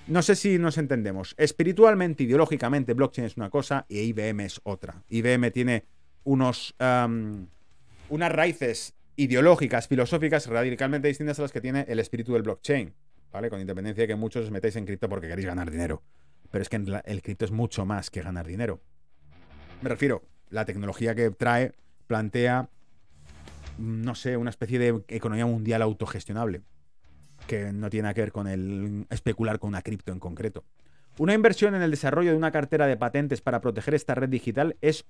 No 0.06 0.22
sé 0.22 0.34
si 0.34 0.58
nos 0.58 0.78
entendemos. 0.78 1.34
Espiritualmente, 1.38 2.24
ideológicamente, 2.24 2.92
blockchain 2.94 3.26
es 3.26 3.36
una 3.36 3.50
cosa 3.50 3.86
y 3.88 4.00
IBM 4.00 4.40
es 4.40 4.60
otra. 4.64 5.04
IBM 5.08 5.50
tiene 5.52 5.84
unos, 6.24 6.74
unas 6.78 8.32
raíces 8.32 8.94
ideológicas, 9.16 9.86
filosóficas 9.86 10.46
radicalmente 10.46 11.08
distintas 11.08 11.38
a 11.38 11.42
las 11.42 11.52
que 11.52 11.60
tiene 11.60 11.84
el 11.88 12.00
espíritu 12.00 12.32
del 12.32 12.42
blockchain. 12.42 12.92
¿Vale? 13.30 13.48
Con 13.48 13.60
independencia 13.60 14.02
de 14.02 14.08
que 14.08 14.16
muchos 14.16 14.44
os 14.44 14.50
metéis 14.50 14.76
en 14.76 14.84
cripto 14.84 15.08
porque 15.08 15.26
queréis 15.26 15.46
ganar 15.46 15.70
dinero. 15.70 16.02
Pero 16.50 16.62
es 16.62 16.68
que 16.68 16.76
el 16.76 17.22
cripto 17.22 17.46
es 17.46 17.50
mucho 17.50 17.86
más 17.86 18.10
que 18.10 18.20
ganar 18.20 18.46
dinero. 18.46 18.80
Me 19.80 19.88
refiero, 19.88 20.22
la 20.50 20.66
tecnología 20.66 21.14
que 21.14 21.30
trae 21.30 21.72
plantea, 22.06 22.68
no 23.78 24.14
sé, 24.14 24.36
una 24.36 24.50
especie 24.50 24.78
de 24.78 25.02
economía 25.08 25.46
mundial 25.46 25.80
autogestionable, 25.80 26.60
que 27.46 27.72
no 27.72 27.90
tiene 27.90 28.12
que 28.14 28.20
ver 28.20 28.32
con 28.32 28.46
el 28.46 29.06
especular 29.10 29.58
con 29.58 29.68
una 29.68 29.82
cripto 29.82 30.12
en 30.12 30.20
concreto. 30.20 30.64
Una 31.18 31.34
inversión 31.34 31.74
en 31.74 31.82
el 31.82 31.90
desarrollo 31.90 32.30
de 32.30 32.36
una 32.36 32.52
cartera 32.52 32.86
de 32.86 32.96
patentes 32.96 33.42
para 33.42 33.60
proteger 33.60 33.94
esta 33.94 34.14
red 34.14 34.30
digital 34.30 34.76
es 34.80 35.04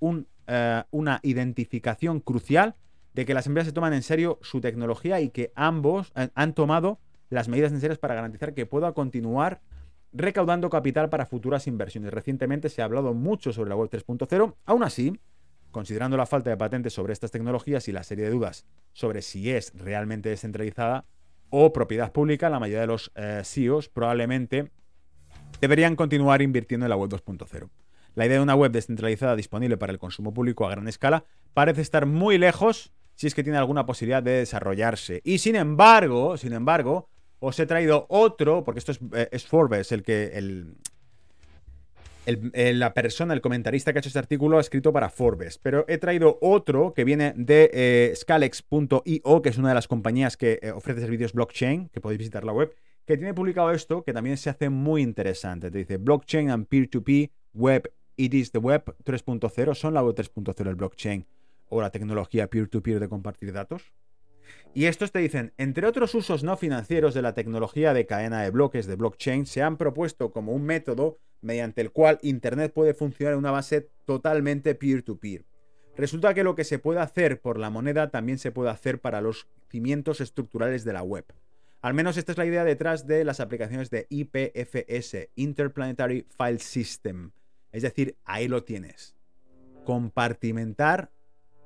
eh, 0.48 0.82
una 0.90 1.20
identificación 1.22 2.20
crucial 2.20 2.74
de 3.14 3.24
que 3.24 3.34
las 3.34 3.46
empresas 3.46 3.68
se 3.68 3.72
toman 3.72 3.92
en 3.92 4.02
serio 4.02 4.38
su 4.42 4.60
tecnología 4.60 5.20
y 5.20 5.30
que 5.30 5.52
ambos 5.54 6.12
eh, 6.16 6.30
han 6.34 6.54
tomado 6.54 6.98
las 7.30 7.48
medidas 7.48 7.70
necesarias 7.70 7.98
para 7.98 8.14
garantizar 8.14 8.52
que 8.52 8.66
pueda 8.66 8.92
continuar 8.92 9.60
recaudando 10.12 10.68
capital 10.70 11.08
para 11.08 11.24
futuras 11.24 11.66
inversiones. 11.66 12.12
Recientemente 12.12 12.68
se 12.68 12.82
ha 12.82 12.84
hablado 12.84 13.14
mucho 13.14 13.52
sobre 13.52 13.70
la 13.70 13.76
Web 13.76 13.90
3.0, 13.90 14.56
aún 14.64 14.82
así, 14.82 15.18
considerando 15.70 16.16
la 16.16 16.26
falta 16.26 16.50
de 16.50 16.56
patentes 16.56 16.92
sobre 16.92 17.12
estas 17.12 17.30
tecnologías 17.30 17.88
y 17.88 17.92
la 17.92 18.02
serie 18.02 18.24
de 18.24 18.30
dudas 18.30 18.66
sobre 18.92 19.22
si 19.22 19.50
es 19.50 19.72
realmente 19.74 20.28
descentralizada 20.28 21.06
o 21.52 21.72
propiedad 21.72 22.12
pública, 22.12 22.48
la 22.48 22.58
mayoría 22.58 22.80
de 22.80 22.86
los 22.86 23.12
eh, 23.14 23.42
CEOs 23.44 23.90
probablemente 23.90 24.72
deberían 25.60 25.96
continuar 25.96 26.40
invirtiendo 26.40 26.86
en 26.86 26.90
la 26.90 26.96
web 26.96 27.10
2.0. 27.10 27.68
La 28.14 28.26
idea 28.26 28.38
de 28.38 28.42
una 28.42 28.54
web 28.54 28.72
descentralizada 28.72 29.36
disponible 29.36 29.76
para 29.76 29.92
el 29.92 29.98
consumo 29.98 30.32
público 30.32 30.66
a 30.66 30.70
gran 30.70 30.88
escala 30.88 31.24
parece 31.52 31.82
estar 31.82 32.06
muy 32.06 32.38
lejos 32.38 32.92
si 33.14 33.26
es 33.26 33.34
que 33.34 33.42
tiene 33.42 33.58
alguna 33.58 33.84
posibilidad 33.84 34.22
de 34.22 34.32
desarrollarse. 34.32 35.20
Y 35.24 35.38
sin 35.38 35.54
embargo, 35.54 36.38
sin 36.38 36.54
embargo, 36.54 37.10
os 37.38 37.58
he 37.60 37.66
traído 37.66 38.06
otro, 38.08 38.64
porque 38.64 38.78
esto 38.78 38.92
es, 38.92 39.00
eh, 39.12 39.28
es 39.30 39.46
Forbes, 39.46 39.92
el 39.92 40.02
que 40.02 40.32
el, 40.34 40.78
la 42.26 42.94
persona, 42.94 43.34
el 43.34 43.40
comentarista 43.40 43.92
que 43.92 43.98
ha 43.98 44.00
hecho 44.00 44.08
este 44.08 44.18
artículo 44.18 44.58
ha 44.58 44.60
escrito 44.60 44.92
para 44.92 45.08
Forbes, 45.08 45.58
pero 45.58 45.84
he 45.88 45.98
traído 45.98 46.38
otro 46.40 46.94
que 46.94 47.04
viene 47.04 47.32
de 47.36 47.70
eh, 47.72 48.12
Scalex.io, 48.14 49.42
que 49.42 49.48
es 49.48 49.58
una 49.58 49.70
de 49.70 49.74
las 49.74 49.88
compañías 49.88 50.36
que 50.36 50.60
eh, 50.62 50.70
ofrece 50.70 51.00
servicios 51.00 51.32
blockchain, 51.32 51.88
que 51.88 52.00
podéis 52.00 52.18
visitar 52.18 52.44
la 52.44 52.52
web, 52.52 52.74
que 53.04 53.16
tiene 53.16 53.34
publicado 53.34 53.72
esto, 53.72 54.04
que 54.04 54.12
también 54.12 54.36
se 54.36 54.50
hace 54.50 54.70
muy 54.70 55.02
interesante. 55.02 55.70
Te 55.70 55.78
dice 55.78 55.96
Blockchain 55.96 56.50
and 56.50 56.66
Peer-to-Peer 56.66 57.30
Web, 57.54 57.92
It 58.16 58.34
is 58.34 58.52
the 58.52 58.58
Web 58.58 58.84
3.0, 59.04 59.74
son 59.74 59.94
la 59.94 60.02
web 60.02 60.14
3.0 60.14 60.68
el 60.68 60.74
blockchain 60.76 61.26
o 61.68 61.80
la 61.80 61.90
tecnología 61.90 62.48
peer 62.48 62.68
to 62.68 62.82
-peer 62.82 62.98
de 62.98 63.08
compartir 63.08 63.52
datos. 63.52 63.92
Y 64.74 64.86
estos 64.86 65.12
te 65.12 65.18
dicen, 65.18 65.52
entre 65.58 65.86
otros 65.86 66.14
usos 66.14 66.42
no 66.42 66.56
financieros 66.56 67.14
de 67.14 67.22
la 67.22 67.34
tecnología 67.34 67.92
de 67.92 68.06
cadena 68.06 68.42
de 68.42 68.50
bloques 68.50 68.86
de 68.86 68.96
blockchain, 68.96 69.46
se 69.46 69.62
han 69.62 69.76
propuesto 69.76 70.32
como 70.32 70.52
un 70.52 70.64
método 70.64 71.18
mediante 71.42 71.80
el 71.80 71.92
cual 71.92 72.18
Internet 72.22 72.72
puede 72.72 72.94
funcionar 72.94 73.34
en 73.34 73.40
una 73.40 73.50
base 73.50 73.90
totalmente 74.06 74.74
peer-to-peer. 74.74 75.44
Resulta 75.96 76.32
que 76.32 76.44
lo 76.44 76.54
que 76.54 76.64
se 76.64 76.78
puede 76.78 77.00
hacer 77.00 77.40
por 77.40 77.58
la 77.58 77.68
moneda 77.68 78.10
también 78.10 78.38
se 78.38 78.50
puede 78.50 78.70
hacer 78.70 79.00
para 79.00 79.20
los 79.20 79.46
cimientos 79.68 80.20
estructurales 80.20 80.84
de 80.84 80.94
la 80.94 81.02
web. 81.02 81.26
Al 81.82 81.94
menos 81.94 82.16
esta 82.16 82.32
es 82.32 82.38
la 82.38 82.46
idea 82.46 82.64
detrás 82.64 83.06
de 83.06 83.24
las 83.24 83.40
aplicaciones 83.40 83.90
de 83.90 84.06
IPFS, 84.08 85.30
Interplanetary 85.34 86.26
File 86.28 86.60
System. 86.60 87.32
Es 87.72 87.82
decir, 87.82 88.16
ahí 88.24 88.48
lo 88.48 88.62
tienes. 88.62 89.16
Compartimentar 89.84 91.10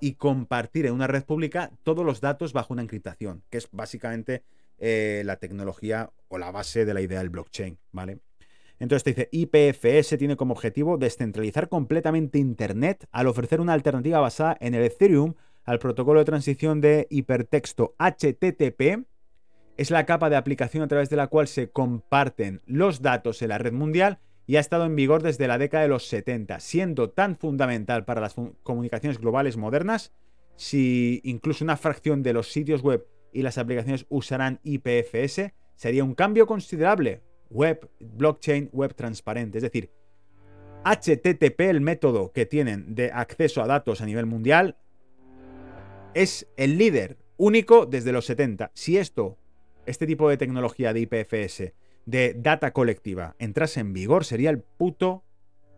y 0.00 0.14
compartir 0.14 0.86
en 0.86 0.92
una 0.92 1.06
red 1.06 1.24
pública 1.24 1.70
todos 1.82 2.04
los 2.04 2.20
datos 2.20 2.52
bajo 2.52 2.72
una 2.72 2.82
encriptación, 2.82 3.42
que 3.50 3.58
es 3.58 3.68
básicamente 3.70 4.42
eh, 4.78 5.22
la 5.24 5.36
tecnología 5.36 6.10
o 6.28 6.38
la 6.38 6.50
base 6.50 6.84
de 6.84 6.94
la 6.94 7.00
idea 7.00 7.20
del 7.20 7.30
blockchain, 7.30 7.78
¿vale? 7.92 8.18
Entonces 8.78 9.04
te 9.04 9.10
dice, 9.10 9.28
IPFS 9.32 10.18
tiene 10.18 10.36
como 10.36 10.52
objetivo 10.52 10.98
descentralizar 10.98 11.68
completamente 11.68 12.38
Internet 12.38 13.06
al 13.10 13.26
ofrecer 13.26 13.60
una 13.60 13.72
alternativa 13.72 14.20
basada 14.20 14.56
en 14.60 14.74
el 14.74 14.82
Ethereum 14.82 15.34
al 15.64 15.78
protocolo 15.78 16.20
de 16.20 16.26
transición 16.26 16.80
de 16.80 17.06
hipertexto 17.10 17.94
HTTP. 17.98 19.06
Es 19.78 19.90
la 19.90 20.06
capa 20.06 20.30
de 20.30 20.36
aplicación 20.36 20.82
a 20.82 20.88
través 20.88 21.08
de 21.08 21.16
la 21.16 21.26
cual 21.28 21.48
se 21.48 21.70
comparten 21.70 22.60
los 22.66 23.02
datos 23.02 23.40
en 23.42 23.48
la 23.48 23.58
red 23.58 23.72
mundial 23.72 24.18
y 24.46 24.56
ha 24.56 24.60
estado 24.60 24.84
en 24.84 24.96
vigor 24.96 25.22
desde 25.22 25.48
la 25.48 25.58
década 25.58 25.82
de 25.82 25.88
los 25.88 26.06
70, 26.06 26.60
siendo 26.60 27.10
tan 27.10 27.36
fundamental 27.36 28.04
para 28.04 28.20
las 28.20 28.34
comunicaciones 28.62 29.18
globales 29.18 29.56
modernas, 29.56 30.12
si 30.54 31.20
incluso 31.24 31.64
una 31.64 31.76
fracción 31.76 32.22
de 32.22 32.32
los 32.32 32.50
sitios 32.52 32.82
web 32.82 33.06
y 33.32 33.42
las 33.42 33.58
aplicaciones 33.58 34.06
usarán 34.08 34.60
IPFS, 34.62 35.52
sería 35.74 36.04
un 36.04 36.14
cambio 36.14 36.46
considerable. 36.46 37.22
Web, 37.50 37.90
blockchain, 38.00 38.70
web 38.72 38.94
transparente. 38.94 39.58
Es 39.58 39.62
decir, 39.62 39.90
HTTP, 40.84 41.60
el 41.62 41.80
método 41.80 42.32
que 42.32 42.46
tienen 42.46 42.94
de 42.94 43.10
acceso 43.12 43.62
a 43.62 43.66
datos 43.66 44.00
a 44.00 44.06
nivel 44.06 44.26
mundial, 44.26 44.76
es 46.14 46.48
el 46.56 46.78
líder 46.78 47.18
único 47.36 47.84
desde 47.84 48.12
los 48.12 48.24
70. 48.26 48.70
Si 48.74 48.96
esto, 48.96 49.36
este 49.84 50.06
tipo 50.06 50.30
de 50.30 50.38
tecnología 50.38 50.92
de 50.92 51.00
IPFS, 51.00 51.74
de 52.06 52.34
data 52.34 52.72
colectiva 52.72 53.36
entrase 53.38 53.80
en 53.80 53.92
vigor, 53.92 54.24
sería 54.24 54.50
el 54.50 54.60
puto 54.60 55.24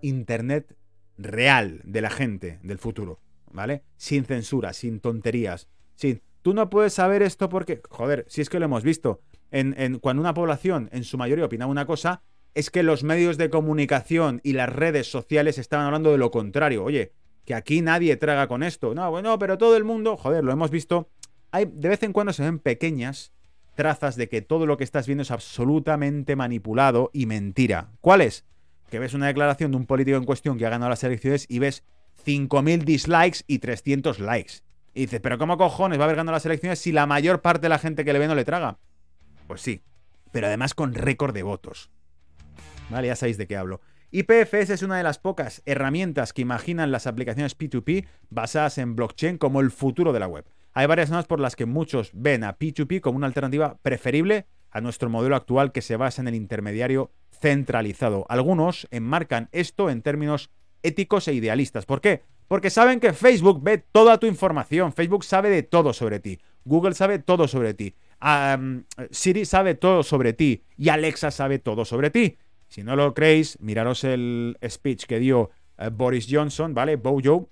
Internet 0.00 0.76
real 1.16 1.80
de 1.84 2.00
la 2.00 2.10
gente 2.10 2.60
del 2.62 2.78
futuro, 2.78 3.20
¿vale? 3.50 3.82
Sin 3.96 4.24
censura, 4.24 4.72
sin 4.72 5.00
tonterías, 5.00 5.68
sin... 5.96 6.22
Tú 6.42 6.54
no 6.54 6.70
puedes 6.70 6.92
saber 6.92 7.22
esto 7.22 7.48
porque, 7.48 7.82
joder, 7.90 8.24
si 8.28 8.40
es 8.40 8.48
que 8.48 8.60
lo 8.60 8.66
hemos 8.66 8.84
visto, 8.84 9.20
en, 9.50 9.98
cuando 9.98 10.20
una 10.20 10.34
población 10.34 10.88
en 10.92 11.02
su 11.02 11.18
mayoría 11.18 11.44
opinaba 11.44 11.70
una 11.70 11.84
cosa, 11.84 12.22
es 12.54 12.70
que 12.70 12.82
los 12.82 13.02
medios 13.02 13.36
de 13.38 13.50
comunicación 13.50 14.40
y 14.44 14.52
las 14.52 14.68
redes 14.68 15.10
sociales 15.10 15.58
estaban 15.58 15.86
hablando 15.86 16.12
de 16.12 16.18
lo 16.18 16.30
contrario. 16.30 16.84
Oye, 16.84 17.12
que 17.44 17.54
aquí 17.54 17.82
nadie 17.82 18.16
traga 18.16 18.46
con 18.46 18.62
esto. 18.62 18.94
No, 18.94 19.10
bueno, 19.10 19.38
pero 19.38 19.58
todo 19.58 19.76
el 19.76 19.84
mundo, 19.84 20.16
joder, 20.16 20.44
lo 20.44 20.52
hemos 20.52 20.70
visto. 20.70 21.10
Hay, 21.50 21.66
de 21.66 21.88
vez 21.88 22.02
en 22.02 22.12
cuando 22.12 22.32
se 22.32 22.44
ven 22.44 22.60
pequeñas 22.60 23.32
trazas 23.78 24.16
de 24.16 24.28
que 24.28 24.42
todo 24.42 24.66
lo 24.66 24.76
que 24.76 24.82
estás 24.82 25.06
viendo 25.06 25.22
es 25.22 25.30
absolutamente 25.30 26.34
manipulado 26.34 27.10
y 27.12 27.26
mentira. 27.26 27.92
¿Cuál 28.00 28.22
es? 28.22 28.44
que 28.90 28.98
ves 28.98 29.14
una 29.14 29.26
declaración 29.26 29.70
de 29.70 29.76
un 29.76 29.86
político 29.86 30.16
en 30.16 30.24
cuestión 30.24 30.58
que 30.58 30.66
ha 30.66 30.70
ganado 30.70 30.90
las 30.90 31.04
elecciones 31.04 31.46
y 31.48 31.58
ves 31.58 31.84
5.000 32.26 32.84
dislikes 32.84 33.38
y 33.46 33.58
300 33.58 34.18
likes. 34.18 34.54
Y 34.94 35.02
dices, 35.02 35.20
pero 35.20 35.38
¿cómo 35.38 35.56
cojones 35.56 35.98
va 35.98 36.04
a 36.04 36.06
haber 36.06 36.16
ganado 36.16 36.34
las 36.34 36.46
elecciones 36.46 36.78
si 36.78 36.90
la 36.90 37.06
mayor 37.06 37.40
parte 37.40 37.62
de 37.62 37.68
la 37.68 37.78
gente 37.78 38.04
que 38.04 38.12
le 38.12 38.18
ve 38.18 38.26
no 38.26 38.34
le 38.34 38.44
traga? 38.44 38.78
Pues 39.46 39.60
sí, 39.60 39.82
pero 40.32 40.46
además 40.46 40.74
con 40.74 40.94
récord 40.94 41.34
de 41.34 41.42
votos. 41.42 41.90
Vale, 42.90 43.08
ya 43.08 43.16
sabéis 43.16 43.38
de 43.38 43.46
qué 43.46 43.56
hablo. 43.56 43.80
IPFS 44.10 44.70
es 44.70 44.82
una 44.82 44.96
de 44.96 45.02
las 45.02 45.18
pocas 45.18 45.62
herramientas 45.66 46.32
que 46.32 46.42
imaginan 46.42 46.90
las 46.90 47.06
aplicaciones 47.06 47.56
P2P 47.56 48.06
basadas 48.30 48.78
en 48.78 48.96
blockchain 48.96 49.36
como 49.36 49.60
el 49.60 49.70
futuro 49.70 50.12
de 50.14 50.20
la 50.20 50.26
web. 50.26 50.46
Hay 50.78 50.86
varias 50.86 51.08
zonas 51.08 51.26
por 51.26 51.40
las 51.40 51.56
que 51.56 51.66
muchos 51.66 52.10
ven 52.12 52.44
a 52.44 52.56
P2P 52.56 53.00
como 53.00 53.16
una 53.16 53.26
alternativa 53.26 53.78
preferible 53.82 54.46
a 54.70 54.80
nuestro 54.80 55.10
modelo 55.10 55.34
actual 55.34 55.72
que 55.72 55.82
se 55.82 55.96
basa 55.96 56.22
en 56.22 56.28
el 56.28 56.36
intermediario 56.36 57.10
centralizado. 57.32 58.26
Algunos 58.28 58.86
enmarcan 58.92 59.48
esto 59.50 59.90
en 59.90 60.02
términos 60.02 60.50
éticos 60.84 61.26
e 61.26 61.32
idealistas. 61.32 61.84
¿Por 61.84 62.00
qué? 62.00 62.22
Porque 62.46 62.70
saben 62.70 63.00
que 63.00 63.12
Facebook 63.12 63.60
ve 63.60 63.78
toda 63.78 64.18
tu 64.18 64.28
información, 64.28 64.92
Facebook 64.92 65.24
sabe 65.24 65.50
de 65.50 65.64
todo 65.64 65.92
sobre 65.92 66.20
ti, 66.20 66.38
Google 66.64 66.94
sabe 66.94 67.18
todo 67.18 67.48
sobre 67.48 67.74
ti, 67.74 67.96
Siri 69.10 69.46
sabe 69.46 69.74
todo 69.74 70.04
sobre 70.04 70.32
ti 70.32 70.62
y 70.76 70.90
Alexa 70.90 71.32
sabe 71.32 71.58
todo 71.58 71.84
sobre 71.84 72.10
ti. 72.10 72.38
Si 72.68 72.84
no 72.84 72.94
lo 72.94 73.14
creéis, 73.14 73.58
miraros 73.60 74.04
el 74.04 74.56
speech 74.64 75.06
que 75.06 75.18
dio 75.18 75.50
eh, 75.76 75.90
Boris 75.92 76.28
Johnson, 76.30 76.72
¿vale? 76.72 76.94
Bojo, 76.94 77.48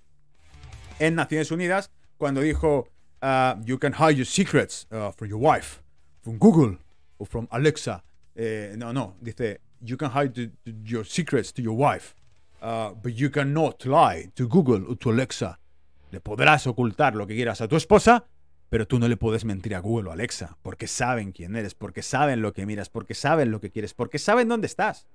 en 1.01 1.17
Naciones 1.17 1.51
Unidas, 1.51 1.91
cuando 2.19 2.41
dijo, 2.41 2.87
uh, 3.27 3.57
you 3.65 3.77
can 3.79 3.93
hide 3.93 4.17
your 4.17 4.25
secrets 4.25 4.87
uh, 4.93 5.11
from 5.11 5.29
your 5.29 5.41
wife, 5.41 5.83
from 6.23 6.39
Google 6.39 6.77
o 7.19 7.25
from 7.25 7.49
Alexa. 7.51 8.03
Eh, 8.37 8.75
no, 8.77 8.93
no, 8.93 9.15
dice, 9.23 9.59
you 9.83 9.97
can 9.97 10.11
hide 10.11 10.53
your 10.85 11.05
secrets 11.05 11.53
to 11.53 11.63
your 11.63 11.77
wife, 11.77 12.15
uh, 12.63 12.91
but 13.03 13.15
you 13.15 13.31
cannot 13.31 13.85
lie 13.85 14.31
to 14.35 14.47
Google 14.47 14.85
o 14.89 14.95
to 14.95 15.11
Alexa. 15.11 15.59
Le 16.13 16.21
podrás 16.21 16.67
ocultar 16.67 17.15
lo 17.15 17.27
que 17.27 17.35
quieras 17.35 17.61
a 17.61 17.69
tu 17.69 17.77
esposa, 17.77 18.25
pero 18.69 18.87
tú 18.87 18.99
no 18.99 19.09
le 19.09 19.17
puedes 19.17 19.45
mentir 19.45 19.75
a 19.75 19.81
Google 19.81 20.11
o 20.11 20.13
Alexa, 20.13 20.57
porque 20.63 20.87
saben 20.87 21.33
quién 21.33 21.57
eres, 21.57 21.75
porque 21.75 22.03
saben 22.03 22.43
lo 22.43 22.53
que 22.53 22.65
miras, 22.65 22.91
porque 22.91 23.15
saben 23.15 23.51
lo 23.51 23.61
que 23.61 23.71
quieres, 23.71 23.95
porque 23.95 24.19
saben 24.19 24.49
dónde 24.49 24.67
estás. 24.67 25.07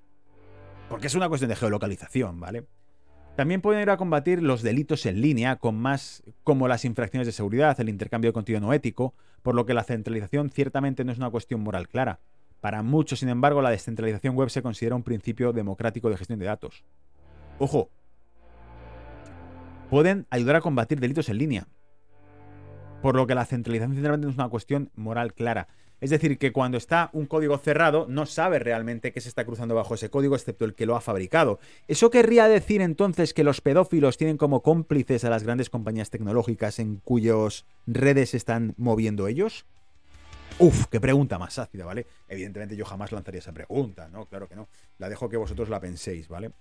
Porque 0.89 1.07
es 1.07 1.16
una 1.16 1.30
cuestión 1.30 1.49
de 1.49 1.55
geolocalización, 1.55 2.39
¿vale? 2.41 2.66
También 3.36 3.62
pueden 3.62 3.82
ir 3.82 3.90
a 3.90 3.98
combatir 3.98 4.44
los 4.44 4.62
delitos 4.62 5.06
en 5.06 5.22
línea, 5.22 5.56
con 5.56 5.76
más 5.76 6.24
como 6.44 6.68
las 6.68 6.86
infracciones 6.86 7.26
de 7.26 7.32
seguridad, 7.32 7.80
el 7.80 7.90
intercambio 7.90 8.30
de 8.30 8.34
contenido 8.34 8.62
no 8.62 8.74
ético, 8.74 9.14
por 9.42 9.56
lo 9.56 9.66
que 9.66 9.74
la 9.74 9.84
centralización 9.84 10.50
ciertamente 10.50 11.04
no 11.04 11.12
es 11.12 11.18
una 11.18 11.30
cuestión 11.30 11.62
moral 11.62 11.88
clara. 11.88 12.20
Para 12.60 12.84
muchos, 12.84 13.20
sin 13.20 13.30
embargo, 13.30 13.62
la 13.62 13.72
descentralización 13.72 14.36
web 14.36 14.50
se 14.50 14.62
considera 14.62 14.96
un 14.96 15.04
principio 15.04 15.54
democrático 15.54 16.10
de 16.10 16.18
gestión 16.18 16.40
de 16.40 16.46
datos. 16.46 16.84
Ojo, 17.58 17.90
pueden 19.90 20.28
ayudar 20.30 20.58
a 20.58 20.62
combatir 20.62 21.00
delitos 21.00 21.30
en 21.30 21.38
línea, 21.38 21.68
por 23.02 23.16
lo 23.16 23.26
que 23.26 23.34
la 23.34 23.46
centralización 23.46 23.94
sinceramente 23.94 24.26
no 24.26 24.32
es 24.32 24.38
una 24.38 24.50
cuestión 24.50 24.92
moral 24.96 25.34
clara. 25.34 25.68
Es 26.02 26.10
decir, 26.10 26.39
que 26.39 26.52
cuando 26.52 26.80
está 26.80 27.12
un 27.14 27.28
código 27.28 27.58
cerrado, 27.60 28.08
no 28.10 28.26
sabe 28.26 28.58
realmente 28.58 29.12
qué 29.12 29.22
se 29.22 29.30
está 29.30 29.45
cruzando 29.45 29.76
bajo 29.76 29.93
ese 29.93 30.10
código, 30.10 30.36
excepto 30.36 30.66
el 30.66 30.74
que 30.74 30.88
lo 30.88 30.95
ha 30.95 31.02
fabricado. 31.02 31.60
¿Eso 31.88 32.10
querría 32.10 32.47
decir 32.47 32.82
entonces 32.82 33.36
que 33.36 33.43
los 33.43 33.62
pedófilos 33.62 34.18
tienen 34.18 34.38
como 34.38 34.64
cómplices 34.64 35.24
a 35.24 35.30
las 35.30 35.43
grandes 35.43 35.70
compañías 35.70 36.10
tecnológicas 36.10 36.80
en 36.80 36.97
cuyos 36.97 37.66
redes 37.86 38.34
están 38.34 38.74
moviendo 38.78 39.28
ellos? 39.28 39.66
Uf, 40.58 40.88
qué 40.88 40.99
pregunta 40.99 41.38
más 41.38 41.60
ácida, 41.60 41.86
¿vale? 41.86 42.08
Evidentemente 42.28 42.76
yo 42.76 42.86
jamás 42.86 43.12
lanzaría 43.12 43.39
esa 43.39 43.54
pregunta, 43.54 44.10
¿no? 44.10 44.26
Claro 44.26 44.47
que 44.49 44.56
no. 44.56 44.68
La 44.97 45.08
dejo 45.08 45.30
que 45.30 45.38
vosotros 45.38 45.70
la 45.70 45.80
penséis, 45.80 46.28
¿vale? 46.28 46.52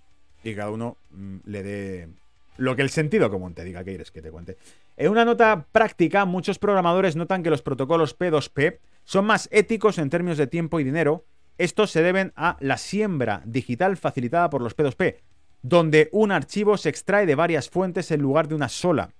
Y 0.43 0.53
cada 0.53 0.69
uno 0.69 0.97
mm, 1.09 1.37
le 1.45 1.63
dé 1.63 2.09
lo 2.57 2.75
que 2.75 2.83
el 2.83 2.89
sentido 2.91 3.29
común 3.31 3.55
te 3.55 3.63
diga, 3.63 3.83
¿qué 3.83 3.91
quieres 3.91 4.11
que 4.11 4.21
te 4.21 4.29
cuente? 4.29 4.57
En 4.97 5.09
una 5.09 5.25
nota 5.25 5.65
práctica, 5.71 6.25
muchos 6.25 6.59
programadores 6.59 7.15
notan 7.15 7.41
que 7.41 7.49
los 7.49 7.61
protocolos 7.61 8.17
P2P 8.17 8.77
son 9.03 9.25
más 9.25 9.49
éticos 9.51 9.97
en 9.97 10.09
términos 10.09 10.37
de 10.37 10.47
tiempo 10.47 10.79
y 10.79 10.83
dinero. 10.83 11.25
Estos 11.57 11.91
se 11.91 12.01
deben 12.01 12.33
a 12.35 12.57
la 12.59 12.77
siembra 12.77 13.41
digital 13.45 13.97
facilitada 13.97 14.49
por 14.49 14.61
los 14.61 14.75
P2P, 14.75 15.17
donde 15.61 16.09
un 16.11 16.31
archivo 16.31 16.77
se 16.77 16.89
extrae 16.89 17.25
de 17.25 17.35
varias 17.35 17.69
fuentes 17.69 18.11
en 18.11 18.21
lugar 18.21 18.47
de 18.47 18.55
una 18.55 18.69
sola, 18.69 19.13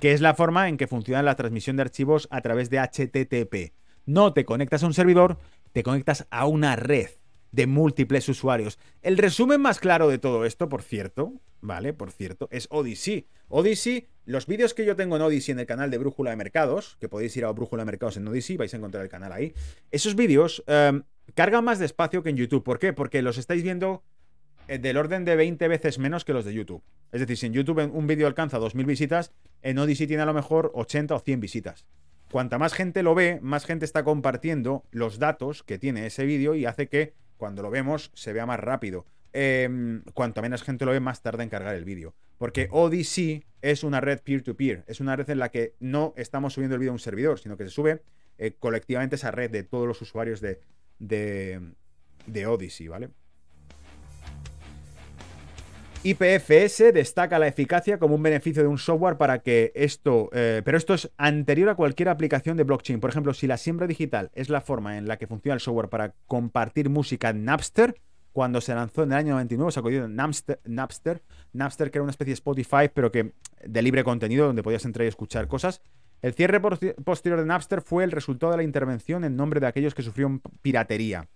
que 0.00 0.12
es 0.12 0.20
la 0.20 0.34
forma 0.34 0.68
en 0.68 0.76
que 0.76 0.86
funciona 0.86 1.22
la 1.22 1.36
transmisión 1.36 1.76
de 1.76 1.82
archivos 1.82 2.28
a 2.30 2.40
través 2.40 2.70
de 2.70 2.78
HTTP. 2.78 3.74
No 4.06 4.32
te 4.32 4.44
conectas 4.44 4.82
a 4.82 4.86
un 4.86 4.94
servidor, 4.94 5.38
te 5.72 5.82
conectas 5.82 6.26
a 6.30 6.46
una 6.46 6.76
red 6.76 7.08
de 7.52 7.66
múltiples 7.66 8.28
usuarios. 8.28 8.78
El 9.02 9.18
resumen 9.18 9.60
más 9.60 9.78
claro 9.78 10.08
de 10.08 10.18
todo 10.18 10.44
esto, 10.44 10.68
por 10.68 10.82
cierto, 10.82 11.34
¿vale? 11.62 11.94
Por 11.94 12.10
cierto, 12.10 12.48
es 12.50 12.68
Odyssey. 12.70 13.26
Odyssey, 13.48 14.08
los 14.26 14.46
vídeos 14.46 14.74
que 14.74 14.84
yo 14.84 14.94
tengo 14.94 15.16
en 15.16 15.22
Odyssey 15.22 15.52
en 15.52 15.60
el 15.60 15.66
canal 15.66 15.90
de 15.90 15.96
Brújula 15.96 16.30
de 16.30 16.36
Mercados, 16.36 16.98
que 17.00 17.08
podéis 17.08 17.34
ir 17.36 17.46
a 17.46 17.52
Brújula 17.52 17.82
de 17.82 17.86
Mercados 17.86 18.18
en 18.18 18.28
Odyssey, 18.28 18.56
vais 18.58 18.74
a 18.74 18.76
encontrar 18.76 19.02
el 19.02 19.08
canal 19.08 19.32
ahí. 19.32 19.54
Esos 19.90 20.14
vídeos 20.14 20.62
em, 20.66 21.04
cargan 21.34 21.64
más 21.64 21.78
despacio 21.78 22.22
que 22.22 22.30
en 22.30 22.36
YouTube. 22.36 22.62
¿Por 22.62 22.78
qué? 22.78 22.92
Porque 22.92 23.22
los 23.22 23.38
estáis 23.38 23.62
viendo 23.62 24.02
eh, 24.68 24.78
del 24.78 24.96
orden 24.96 25.24
de 25.24 25.36
20 25.36 25.66
veces 25.68 25.98
menos 25.98 26.24
que 26.24 26.32
los 26.32 26.44
de 26.44 26.52
YouTube. 26.52 26.82
Es 27.12 27.20
decir, 27.20 27.36
si 27.36 27.46
en 27.46 27.52
YouTube 27.52 27.90
un 27.92 28.06
vídeo 28.06 28.26
alcanza 28.26 28.58
2.000 28.58 28.84
visitas, 28.84 29.32
en 29.62 29.78
Odyssey 29.78 30.06
tiene 30.06 30.24
a 30.24 30.26
lo 30.26 30.34
mejor 30.34 30.72
80 30.74 31.14
o 31.14 31.20
100 31.20 31.40
visitas. 31.40 31.86
Cuanta 32.30 32.58
más 32.58 32.72
gente 32.72 33.02
lo 33.02 33.14
ve, 33.14 33.38
más 33.42 33.66
gente 33.66 33.84
está 33.84 34.02
compartiendo 34.02 34.84
los 34.90 35.18
datos 35.18 35.62
que 35.62 35.78
tiene 35.78 36.06
ese 36.06 36.24
vídeo 36.24 36.54
y 36.54 36.64
hace 36.64 36.88
que 36.88 37.14
cuando 37.36 37.62
lo 37.62 37.70
vemos 37.70 38.10
se 38.14 38.32
vea 38.32 38.46
más 38.46 38.58
rápido. 38.58 39.04
Em, 39.32 40.02
cuanto 40.14 40.42
menos 40.42 40.62
gente 40.62 40.84
lo 40.84 40.92
ve, 40.92 41.00
más 41.00 41.22
tarda 41.22 41.42
en 41.42 41.48
cargar 41.48 41.74
el 41.74 41.84
vídeo. 41.84 42.14
Porque 42.38 42.68
Odyssey 42.70 43.44
es 43.62 43.84
una 43.84 44.00
red 44.00 44.20
peer-to-peer. 44.20 44.84
Es 44.86 45.00
una 45.00 45.16
red 45.16 45.30
en 45.30 45.38
la 45.38 45.50
que 45.50 45.74
no 45.80 46.12
estamos 46.16 46.54
subiendo 46.54 46.74
el 46.74 46.80
vídeo 46.80 46.92
a 46.92 46.94
un 46.94 46.98
servidor, 46.98 47.38
sino 47.38 47.56
que 47.56 47.64
se 47.64 47.70
sube 47.70 48.02
eh, 48.38 48.56
colectivamente 48.58 49.16
esa 49.16 49.30
red 49.30 49.50
de 49.50 49.62
todos 49.62 49.86
los 49.86 50.00
usuarios 50.02 50.40
de, 50.40 50.60
de, 50.98 51.60
de 52.26 52.46
Odyssey, 52.46 52.88
¿vale? 52.88 53.10
IPFS 56.04 56.92
destaca 56.92 57.38
la 57.38 57.46
eficacia 57.46 57.98
como 57.98 58.16
un 58.16 58.24
beneficio 58.24 58.62
de 58.62 58.68
un 58.68 58.78
software 58.78 59.18
para 59.18 59.38
que 59.38 59.70
esto, 59.76 60.30
eh, 60.32 60.60
pero 60.64 60.76
esto 60.76 60.94
es 60.94 61.12
anterior 61.16 61.68
a 61.68 61.76
cualquier 61.76 62.08
aplicación 62.08 62.56
de 62.56 62.64
blockchain. 62.64 62.98
Por 62.98 63.10
ejemplo, 63.10 63.32
si 63.34 63.46
la 63.46 63.56
siembra 63.56 63.86
digital 63.86 64.32
es 64.34 64.48
la 64.48 64.60
forma 64.60 64.98
en 64.98 65.06
la 65.06 65.16
que 65.16 65.28
funciona 65.28 65.54
el 65.54 65.60
software 65.60 65.88
para 65.88 66.12
compartir 66.26 66.90
música 66.90 67.28
en 67.28 67.44
Napster, 67.44 67.94
cuando 68.32 68.60
se 68.60 68.74
lanzó 68.74 69.02
en 69.02 69.12
el 69.12 69.18
año 69.18 69.32
99, 69.34 69.72
se 69.72 69.80
acudió 69.80 70.08
Napster, 70.08 70.60
Napster, 70.64 71.22
Napster 71.52 71.90
que 71.90 71.98
era 71.98 72.02
una 72.02 72.10
especie 72.10 72.32
de 72.32 72.36
Spotify, 72.36 72.88
pero 72.92 73.12
que 73.12 73.34
de 73.64 73.82
libre 73.82 74.04
contenido, 74.04 74.46
donde 74.46 74.62
podías 74.62 74.84
entrar 74.84 75.04
y 75.04 75.08
escuchar 75.08 75.48
cosas. 75.48 75.82
El 76.22 76.34
cierre 76.34 76.60
posterior 76.60 77.40
de 77.40 77.46
Napster 77.46 77.82
fue 77.82 78.04
el 78.04 78.12
resultado 78.12 78.52
de 78.52 78.58
la 78.58 78.62
intervención 78.62 79.24
en 79.24 79.36
nombre 79.36 79.60
de 79.60 79.66
aquellos 79.66 79.94
que 79.94 80.02
sufrieron 80.02 80.40
piratería. 80.62 81.28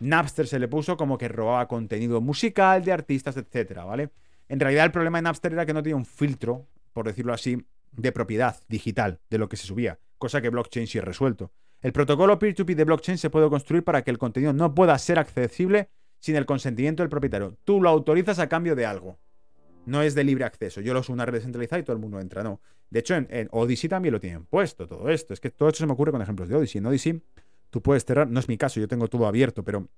Napster 0.00 0.46
se 0.46 0.58
le 0.58 0.66
puso 0.66 0.96
como 0.96 1.18
que 1.18 1.28
robaba 1.28 1.68
contenido 1.68 2.20
musical 2.20 2.82
de 2.82 2.92
artistas, 2.92 3.36
etcétera, 3.36 3.84
¿vale? 3.84 4.10
En 4.48 4.58
realidad 4.58 4.86
el 4.86 4.92
problema 4.92 5.18
de 5.18 5.22
Napster 5.22 5.52
era 5.52 5.66
que 5.66 5.74
no 5.74 5.82
tenía 5.82 5.96
un 5.96 6.06
filtro, 6.06 6.66
por 6.92 7.06
decirlo 7.06 7.34
así, 7.34 7.64
de 7.92 8.12
propiedad 8.12 8.56
digital 8.68 9.20
de 9.28 9.38
lo 9.38 9.48
que 9.48 9.56
se 9.56 9.66
subía, 9.66 9.98
cosa 10.16 10.40
que 10.40 10.48
blockchain 10.48 10.86
sí 10.86 10.98
ha 10.98 11.02
resuelto. 11.02 11.52
El 11.82 11.92
protocolo 11.92 12.38
peer-to-peer 12.38 12.78
de 12.78 12.84
blockchain 12.84 13.18
se 13.18 13.30
puede 13.30 13.48
construir 13.48 13.84
para 13.84 14.02
que 14.02 14.10
el 14.10 14.18
contenido 14.18 14.52
no 14.52 14.74
pueda 14.74 14.98
ser 14.98 15.18
accesible 15.18 15.90
sin 16.20 16.36
el 16.36 16.46
consentimiento 16.46 17.02
del 17.02 17.10
propietario. 17.10 17.56
Tú 17.64 17.82
lo 17.82 17.88
autorizas 17.88 18.38
a 18.38 18.48
cambio 18.48 18.76
de 18.76 18.86
algo. 18.86 19.18
No 19.86 20.02
es 20.02 20.14
de 20.14 20.24
libre 20.24 20.44
acceso. 20.44 20.80
Yo 20.80 20.94
lo 20.94 21.00
uso 21.00 21.12
una 21.12 21.26
red 21.26 21.34
descentralizada 21.34 21.80
y 21.80 21.82
todo 21.82 21.96
el 21.96 22.02
mundo 22.02 22.20
entra, 22.20 22.42
no. 22.42 22.60
De 22.90 23.00
hecho, 23.00 23.14
en, 23.14 23.26
en, 23.30 23.48
Odyssey 23.50 23.88
también 23.88 24.12
lo 24.12 24.20
tienen 24.20 24.44
puesto, 24.44 24.86
todo 24.86 25.08
esto. 25.08 25.34
Es 25.34 25.40
que 25.40 25.50
todo 25.50 25.68
esto 25.68 25.78
se 25.78 25.86
me 25.86 25.92
ocurre 25.92 26.12
con 26.12 26.22
ejemplos 26.22 26.48
de 26.48 26.56
Odyssey. 26.56 26.78
En 26.78 26.86
Odyssey 26.86 27.22
tú 27.70 27.80
puedes 27.80 28.04
cerrar, 28.04 28.28
no 28.28 28.38
es 28.40 28.48
mi 28.48 28.58
caso, 28.58 28.78
yo 28.80 28.88
tengo 28.88 29.08
todo 29.08 29.26
abierto, 29.26 29.64
pero 29.64 29.88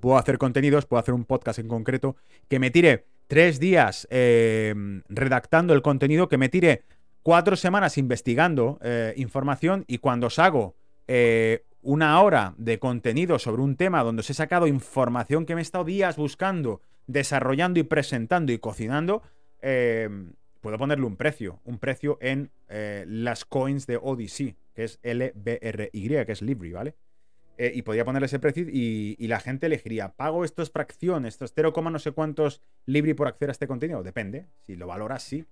puedo 0.00 0.18
hacer 0.18 0.38
contenidos, 0.38 0.86
puedo 0.86 1.00
hacer 1.00 1.14
un 1.14 1.24
podcast 1.24 1.58
en 1.58 1.68
concreto 1.68 2.16
que 2.48 2.58
me 2.58 2.70
tire 2.70 3.06
tres 3.26 3.58
días 3.58 4.06
eh, 4.10 4.74
redactando 5.08 5.72
el 5.72 5.82
contenido, 5.82 6.28
que 6.28 6.38
me 6.38 6.48
tire 6.48 6.82
cuatro 7.22 7.56
semanas 7.56 7.98
investigando 7.98 8.78
eh, 8.82 9.14
información 9.16 9.84
y 9.86 9.98
cuando 9.98 10.28
os 10.28 10.38
hago 10.38 10.76
eh, 11.08 11.64
una 11.86 12.20
hora 12.20 12.54
de 12.58 12.78
contenido 12.78 13.38
sobre 13.38 13.62
un 13.62 13.76
tema 13.76 14.02
donde 14.02 14.20
os 14.20 14.30
he 14.30 14.34
sacado 14.34 14.66
información 14.66 15.46
que 15.46 15.54
me 15.54 15.60
he 15.60 15.62
estado 15.62 15.84
días 15.84 16.16
buscando, 16.16 16.80
desarrollando 17.06 17.80
y 17.80 17.84
presentando 17.84 18.52
y 18.52 18.58
cocinando, 18.58 19.22
puedo 19.60 20.78
ponerle 20.78 21.06
un 21.06 21.16
precio, 21.16 21.60
un 21.64 21.78
precio 21.78 22.18
en 22.20 22.50
las 22.68 23.44
coins 23.44 23.86
de 23.86 23.96
Odyssey 23.96 24.56
que 24.76 24.84
es 24.84 25.00
LBRY, 25.02 26.26
que 26.26 26.32
es 26.32 26.42
Libri, 26.42 26.70
¿vale? 26.70 26.94
Eh, 27.58 27.72
y 27.74 27.80
podría 27.80 28.04
ponerle 28.04 28.26
ese 28.26 28.38
precio 28.38 28.66
y, 28.68 29.16
la 29.26 29.40
gente 29.40 29.64
elegiría, 29.66 30.12
¿pago 30.12 30.44
estos 30.44 30.70
fracciones, 30.70 31.34
estos 31.34 31.52
0, 31.54 31.72
no 31.90 31.98
sé 31.98 32.12
cuántos 32.12 32.60
Libri 32.84 33.14
por 33.14 33.26
acceder 33.26 33.48
a 33.48 33.52
este 33.52 33.66
contenido? 33.66 34.02
Depende, 34.02 34.44
si 34.66 34.76
lo 34.76 34.86
valoras, 34.86 35.22
sí. 35.22 35.46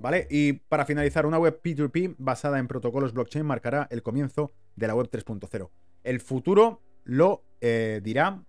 ¿Vale? 0.00 0.26
Y 0.30 0.54
para 0.54 0.86
finalizar, 0.86 1.26
una 1.26 1.38
web 1.38 1.60
P2P 1.62 2.14
basada 2.18 2.58
en 2.58 2.68
protocolos 2.68 3.12
blockchain 3.12 3.44
marcará 3.44 3.86
el 3.90 4.02
comienzo 4.02 4.52
de 4.74 4.86
la 4.86 4.94
web 4.94 5.10
3.0. 5.10 5.68
El 6.04 6.20
futuro 6.20 6.80
lo 7.04 7.42
eh, 7.60 8.00
dirá. 8.02 8.42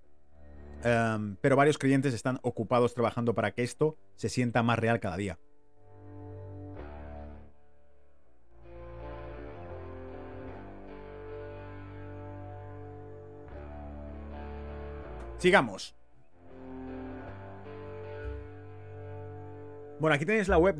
Em, 0.84 1.36
pero 1.42 1.56
varios 1.56 1.78
creyentes 1.78 2.14
están 2.14 2.40
ocupados 2.42 2.94
trabajando 2.94 3.36
para 3.36 3.52
que 3.52 3.64
esto 3.64 3.98
se 4.16 4.30
sienta 4.30 4.64
más 4.64 4.80
real 4.80 5.00
cada 5.00 5.18
día. 5.18 5.38
Sigamos. 15.38 15.96
Bueno, 20.00 20.16
aquí 20.16 20.26
tenéis 20.26 20.48
la 20.48 20.58
web 20.58 20.78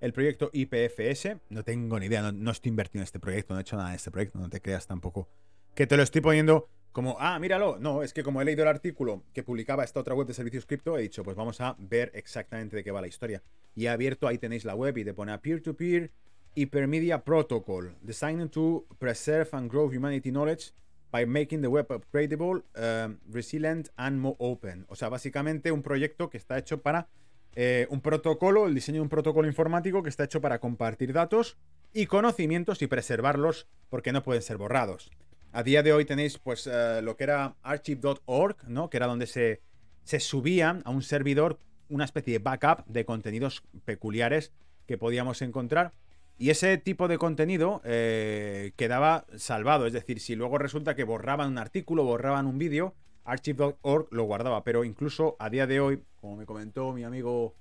del 0.00 0.12
proyecto 0.12 0.50
IPFS. 0.52 1.36
No 1.50 1.62
tengo 1.62 1.98
ni 1.98 2.06
idea, 2.06 2.32
no, 2.32 2.50
estoy 2.50 2.70
invirtiendo 2.70 3.02
en 3.02 3.04
este 3.04 3.20
proyecto, 3.20 3.54
no 3.54 3.60
he 3.60 3.62
hecho 3.62 3.76
nada 3.76 3.90
en 3.90 3.96
este 3.96 4.10
proyecto, 4.10 4.38
no 4.38 4.48
te 4.48 4.60
creas 4.60 4.86
tampoco. 4.86 5.28
Que 5.74 5.86
te 5.86 5.96
lo 5.96 6.02
estoy 6.02 6.20
poniendo 6.20 6.68
como, 6.92 7.16
ah, 7.20 7.38
míralo. 7.38 7.78
No, 7.78 8.02
es 8.02 8.12
que 8.12 8.22
como 8.22 8.42
he 8.42 8.44
leído 8.44 8.62
el 8.62 8.68
artículo 8.68 9.22
que 9.32 9.42
publicaba 9.42 9.84
esta 9.84 10.00
otra 10.00 10.14
web 10.14 10.26
de 10.26 10.34
servicios 10.34 10.66
cripto, 10.66 10.98
he 10.98 11.02
dicho, 11.02 11.22
pues 11.22 11.36
vamos 11.36 11.60
a 11.60 11.76
ver 11.78 12.10
exactamente 12.14 12.76
de 12.76 12.82
qué 12.82 12.90
va 12.90 13.00
la 13.00 13.06
historia. 13.06 13.42
Y 13.74 13.86
he 13.86 13.88
abierto, 13.88 14.26
ahí 14.26 14.38
tenéis 14.38 14.64
la 14.64 14.74
web 14.74 14.96
y 14.98 15.04
te 15.04 15.14
pone 15.14 15.32
a 15.32 15.40
peer-to-peer 15.40 16.10
Hypermedia 16.54 17.22
Protocol, 17.22 17.94
designed 18.02 18.50
to 18.50 18.84
preserve 18.98 19.48
and 19.52 19.70
grow 19.70 19.88
humanity 19.88 20.30
knowledge 20.30 20.72
by 21.12 21.24
making 21.24 21.60
the 21.60 21.68
web 21.68 21.86
upgradable, 21.90 22.62
um, 22.76 23.18
resilient 23.28 23.88
and 23.96 24.20
more 24.20 24.36
open. 24.38 24.84
O 24.88 24.96
sea, 24.96 25.08
básicamente 25.08 25.70
un 25.70 25.82
proyecto 25.82 26.28
que 26.28 26.38
está 26.38 26.58
hecho 26.58 26.82
para 26.82 27.08
eh, 27.56 27.86
un 27.90 28.00
protocolo, 28.00 28.66
el 28.66 28.74
diseño 28.74 28.96
de 28.96 29.02
un 29.02 29.08
protocolo 29.08 29.48
informático 29.48 30.02
que 30.02 30.08
está 30.08 30.24
hecho 30.24 30.40
para 30.40 30.60
compartir 30.60 31.12
datos 31.12 31.56
y 31.92 32.06
conocimientos 32.06 32.82
y 32.82 32.86
preservarlos 32.86 33.66
porque 33.88 34.12
no 34.12 34.22
pueden 34.22 34.42
ser 34.42 34.56
borrados. 34.56 35.10
A 35.52 35.62
día 35.62 35.82
de 35.82 35.92
hoy 35.92 36.04
tenéis 36.04 36.38
pues 36.38 36.68
eh, 36.68 37.00
lo 37.02 37.16
que 37.16 37.24
era 37.24 37.56
archive.org, 37.62 38.68
¿no? 38.68 38.88
Que 38.88 38.96
era 38.98 39.06
donde 39.06 39.26
se, 39.26 39.60
se 40.04 40.20
subían 40.20 40.82
a 40.84 40.90
un 40.90 41.02
servidor 41.02 41.58
una 41.88 42.04
especie 42.04 42.34
de 42.34 42.38
backup 42.38 42.86
de 42.86 43.04
contenidos 43.04 43.64
peculiares 43.84 44.52
que 44.86 44.96
podíamos 44.96 45.42
encontrar. 45.42 45.92
Y 46.38 46.50
ese 46.50 46.78
tipo 46.78 47.06
de 47.06 47.18
contenido 47.18 47.82
eh, 47.84 48.72
quedaba 48.76 49.26
salvado. 49.36 49.86
Es 49.86 49.92
decir, 49.92 50.20
si 50.20 50.36
luego 50.36 50.56
resulta 50.56 50.94
que 50.94 51.04
borraban 51.04 51.50
un 51.50 51.58
artículo, 51.58 52.04
borraban 52.04 52.46
un 52.46 52.58
vídeo, 52.58 52.94
Archive.org 53.30 54.08
lo 54.10 54.24
guardaba. 54.24 54.64
Pero 54.64 54.84
incluso 54.84 55.36
a 55.38 55.48
día 55.50 55.66
de 55.66 55.80
hoy, 55.80 56.02
como 56.20 56.36
me 56.36 56.46
comentó 56.46 56.92
mi 56.92 57.04
amigo 57.04 57.54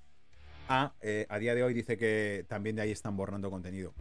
A, 0.68 0.94
eh, 1.02 1.26
a 1.30 1.40
día 1.40 1.56
de 1.56 1.64
hoy 1.64 1.74
dice 1.74 1.98
que 1.98 2.46
también 2.48 2.76
de 2.76 2.84
ahí 2.84 2.92
están 2.92 3.16
borrando 3.16 3.50
contenido. 3.50 3.94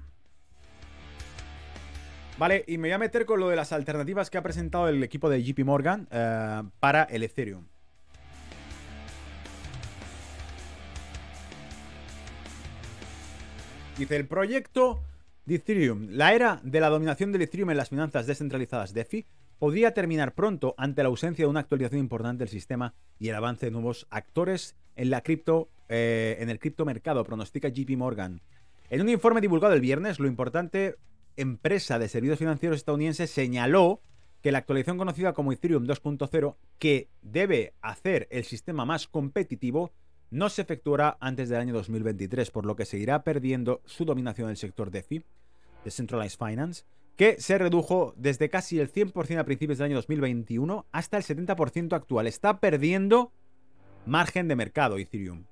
Vale, 2.39 2.65
y 2.69 2.79
me 2.79 2.89
voy 2.89 2.93
a 2.93 2.99
meter 2.99 3.27
con 3.27 3.41
lo 3.41 3.49
de 3.49 3.57
las 3.57 3.73
alternativas 3.73 4.31
que 4.31 4.39
ha 4.39 4.43
presentado 4.43 4.89
el 4.89 5.03
equipo 5.03 5.29
de 5.29 5.43
JP 5.43 5.65
Morgan 5.65 6.07
eh, 6.11 6.63
para 6.79 7.03
el 7.05 7.25
Ethereum. 7.25 7.65
Dice, 13.99 14.15
el 14.15 14.29
proyecto 14.29 15.03
de 15.45 15.57
Ethereum, 15.57 16.07
la 16.11 16.33
era 16.33 16.61
de 16.63 16.79
la 16.79 16.89
dominación 16.89 17.33
del 17.33 17.43
Ethereum 17.43 17.71
en 17.71 17.77
las 17.77 17.89
finanzas 17.89 18.29
descentralizadas 18.29 18.95
DeFi, 18.95 19.27
podría 19.59 19.93
terminar 19.93 20.35
pronto 20.35 20.75
ante 20.79 21.03
la 21.03 21.09
ausencia 21.09 21.45
de 21.45 21.51
una 21.51 21.61
actualización 21.61 22.01
importante 22.01 22.45
del 22.45 22.49
sistema 22.49 22.95
y 23.19 23.29
el 23.29 23.35
avance 23.35 23.67
de 23.67 23.73
nuevos 23.73 24.07
actores 24.11 24.77
en, 24.97 25.11
la 25.11 25.23
cripto, 25.23 25.69
eh, 25.89 26.37
en 26.41 26.51
el 26.51 26.59
criptomercado, 26.59 27.25
pronostica 27.25 27.69
JP 27.69 27.91
Morgan. 27.97 28.41
En 28.91 29.01
un 29.01 29.09
informe 29.09 29.41
divulgado 29.41 29.75
el 29.75 29.81
viernes, 29.81 30.19
lo 30.19 30.29
importante 30.29 30.97
empresa 31.37 31.99
de 31.99 32.09
servicios 32.09 32.39
financieros 32.39 32.79
estadounidense 32.79 33.27
señaló 33.27 34.01
que 34.43 34.53
la 34.53 34.59
actualización 34.59 34.99
conocida 34.99 35.33
como 35.33 35.53
Ethereum 35.53 35.87
2.0, 35.87 36.57
que 36.79 37.09
debe 37.23 37.75
hacer 37.81 38.29
el 38.31 38.45
sistema 38.45 38.85
más 38.85 39.07
competitivo, 39.09 39.93
no 40.31 40.49
se 40.49 40.63
efectuará 40.63 41.17
antes 41.21 41.49
del 41.49 41.61
año 41.61 41.75
2023, 41.75 42.51
por 42.51 42.67
lo 42.67 42.77
que 42.77 42.85
seguirá 42.85 43.25
perdiendo 43.25 43.81
su 43.85 44.05
dominación 44.05 44.47
en 44.47 44.51
el 44.51 44.57
sector 44.57 44.91
DeFi, 44.91 45.25
Decentralized 45.85 46.39
Finance, 46.39 46.85
que 47.19 47.41
se 47.41 47.59
redujo 47.59 48.15
desde 48.17 48.49
casi 48.49 48.79
el 48.79 48.91
100% 48.91 49.41
a 49.41 49.45
principios 49.45 49.79
del 49.79 49.87
año 49.87 49.97
2021 49.97 50.87
hasta 50.93 51.17
el 51.17 51.25
70% 51.25 51.93
actual. 51.93 52.29
Está 52.29 52.61
perdiendo 52.61 53.33
margen 54.07 54.47
de 54.47 54.55
mercado 54.55 54.99
Ethereum. 54.99 55.45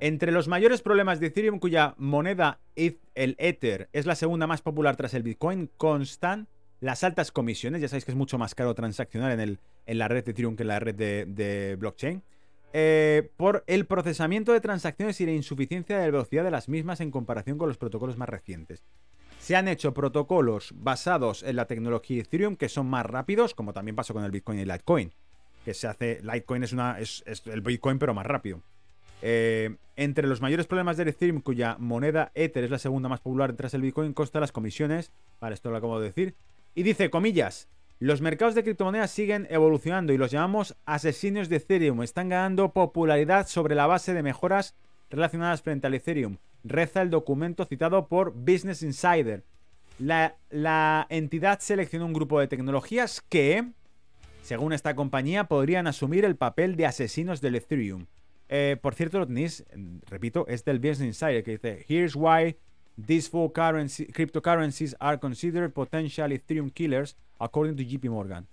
Entre 0.00 0.32
los 0.32 0.48
mayores 0.48 0.82
problemas 0.82 1.20
de 1.20 1.28
Ethereum, 1.28 1.60
cuya 1.60 1.94
moneda, 1.98 2.58
el 2.74 2.98
Ether, 3.38 3.88
es 3.92 4.06
la 4.06 4.16
segunda 4.16 4.48
más 4.48 4.60
popular 4.60 4.96
tras 4.96 5.14
el 5.14 5.22
Bitcoin, 5.22 5.70
constan 5.76 6.48
las 6.80 7.04
altas 7.04 7.30
comisiones. 7.30 7.80
Ya 7.80 7.88
sabéis 7.88 8.04
que 8.04 8.10
es 8.10 8.16
mucho 8.16 8.36
más 8.36 8.56
caro 8.56 8.74
transaccionar 8.74 9.30
en, 9.30 9.40
el, 9.40 9.60
en 9.86 9.98
la 9.98 10.08
red 10.08 10.24
de 10.24 10.32
Ethereum 10.32 10.56
que 10.56 10.64
en 10.64 10.68
la 10.68 10.80
red 10.80 10.96
de 10.96 11.76
blockchain. 11.78 12.24
Eh, 12.72 13.30
por 13.36 13.62
el 13.66 13.86
procesamiento 13.86 14.52
de 14.52 14.60
transacciones 14.60 15.20
y 15.20 15.26
la 15.26 15.32
insuficiencia 15.32 15.98
de 15.98 16.10
velocidad 16.10 16.44
de 16.44 16.50
las 16.50 16.68
mismas 16.68 17.00
en 17.00 17.12
comparación 17.12 17.56
con 17.56 17.68
los 17.68 17.78
protocolos 17.78 18.18
más 18.18 18.28
recientes. 18.28 18.84
Se 19.48 19.56
han 19.56 19.66
hecho 19.66 19.94
protocolos 19.94 20.74
basados 20.76 21.42
en 21.42 21.56
la 21.56 21.64
tecnología 21.64 22.20
Ethereum 22.20 22.54
que 22.54 22.68
son 22.68 22.86
más 22.86 23.06
rápidos, 23.06 23.54
como 23.54 23.72
también 23.72 23.96
pasó 23.96 24.12
con 24.12 24.22
el 24.22 24.30
Bitcoin 24.30 24.58
y 24.58 24.60
el 24.60 24.68
Litecoin. 24.68 25.10
Que 25.64 25.72
se 25.72 25.86
hace. 25.86 26.20
Litecoin 26.20 26.64
es, 26.64 26.74
una, 26.74 27.00
es, 27.00 27.24
el 27.46 27.62
Bitcoin, 27.62 27.98
pero 27.98 28.12
más 28.12 28.26
rápido. 28.26 28.60
Eh, 29.22 29.74
entre 29.96 30.26
los 30.26 30.42
mayores 30.42 30.66
problemas 30.66 30.98
del 30.98 31.08
Ethereum, 31.08 31.40
cuya 31.40 31.76
moneda 31.78 32.30
Ether 32.34 32.64
es 32.64 32.70
la 32.70 32.78
segunda 32.78 33.08
más 33.08 33.20
popular 33.20 33.54
tras 33.54 33.72
el 33.72 33.80
Bitcoin, 33.80 34.12
consta 34.12 34.38
las 34.38 34.52
comisiones. 34.52 35.12
Vale, 35.40 35.54
esto 35.54 35.70
lo 35.70 35.78
acabo 35.78 35.98
de 35.98 36.08
decir. 36.08 36.34
Y 36.74 36.82
dice, 36.82 37.08
comillas, 37.08 37.68
los 38.00 38.20
mercados 38.20 38.54
de 38.54 38.64
criptomonedas 38.64 39.10
siguen 39.10 39.46
evolucionando 39.48 40.12
y 40.12 40.18
los 40.18 40.30
llamamos 40.30 40.76
asesinos 40.84 41.48
de 41.48 41.56
Ethereum. 41.56 42.02
Están 42.02 42.28
ganando 42.28 42.74
popularidad 42.74 43.46
sobre 43.46 43.74
la 43.74 43.86
base 43.86 44.12
de 44.12 44.22
mejoras 44.22 44.74
relacionadas 45.08 45.62
frente 45.62 45.86
al 45.86 45.94
Ethereum. 45.94 46.36
Reza 46.68 47.02
el 47.02 47.10
documento 47.10 47.64
citado 47.64 48.08
por 48.08 48.32
Business 48.34 48.82
Insider. 48.82 49.44
La, 49.98 51.06
entidad 51.10 51.58
seleccionó 51.60 52.06
un 52.06 52.12
grupo 52.12 52.38
de 52.38 52.46
tecnologías 52.46 53.20
que, 53.28 53.72
según 54.42 54.72
esta 54.72 54.94
compañía, 54.94 55.44
podrían 55.44 55.86
asumir 55.86 56.24
el 56.24 56.36
papel 56.36 56.76
de 56.76 56.86
asesinos 56.86 57.40
del 57.40 57.56
Ethereum. 57.56 58.06
Eh, 58.48 58.76
por 58.80 58.94
cierto, 58.94 59.26
tenéis, 59.26 59.64
repito, 60.08 60.46
es 60.48 60.64
del 60.64 60.78
Business 60.78 61.20
Insider 61.20 61.42
que 61.42 61.52
dice: 61.52 61.84
Here's 61.88 62.14
why 62.14 62.56
these 63.06 63.28
four 63.28 63.52
cryptocurrencies 63.52 64.94
are 65.00 65.18
considered 65.18 65.72
potential 65.72 66.32
Ethereum 66.32 66.70
killers 66.70 67.16
according 67.38 67.76
to 67.76 67.82
JP 67.82 68.10
Morgan. 68.10 68.46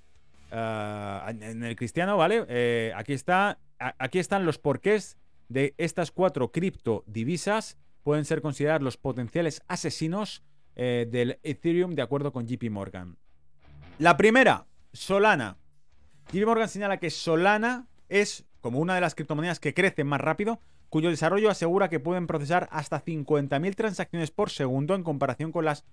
Ah, 0.51 1.25
en 1.29 1.63
el 1.63 1.75
cristiano, 1.75 2.17
¿vale? 2.17 2.45
Eh, 2.47 2.93
aquí, 2.95 3.13
está, 3.13 3.59
aquí 3.77 4.19
están 4.19 4.45
los 4.45 4.57
porqués 4.57 5.17
de 5.49 5.73
estas 5.77 6.11
cuatro 6.11 6.51
criptodivisas. 6.51 7.77
Pueden 8.05 8.23
ser 8.23 8.43
considerados 8.43 8.83
los 8.83 8.97
potenciales 8.97 9.63
asesinos 9.67 10.43
eh, 10.75 11.07
del 11.09 11.39
Ethereum 11.41 11.95
de 11.95 12.03
acuerdo 12.03 12.31
con 12.31 12.45
JP 12.45 12.69
Morgan. 12.69 13.17
La 13.97 14.15
primera, 14.15 14.67
Solana. 14.93 15.57
JP 16.31 16.45
Morgan 16.45 16.69
señala 16.69 16.97
que 16.99 17.09
Solana 17.09 17.87
es 18.07 18.45
como 18.61 18.77
una 18.77 18.93
de 18.93 19.01
las 19.01 19.15
criptomonedas 19.15 19.59
que 19.59 19.73
crecen 19.73 20.05
más 20.05 20.21
rápido, 20.21 20.59
cuyo 20.89 21.09
desarrollo 21.09 21.49
asegura 21.49 21.89
que 21.89 21.99
pueden 21.99 22.27
procesar 22.27 22.69
hasta 22.71 23.03
50.000 23.03 23.73
transacciones 23.73 24.29
por 24.29 24.51
segundo 24.51 24.93
en 24.93 25.01
comparación 25.01 25.51
con 25.51 25.65
las 25.65 25.83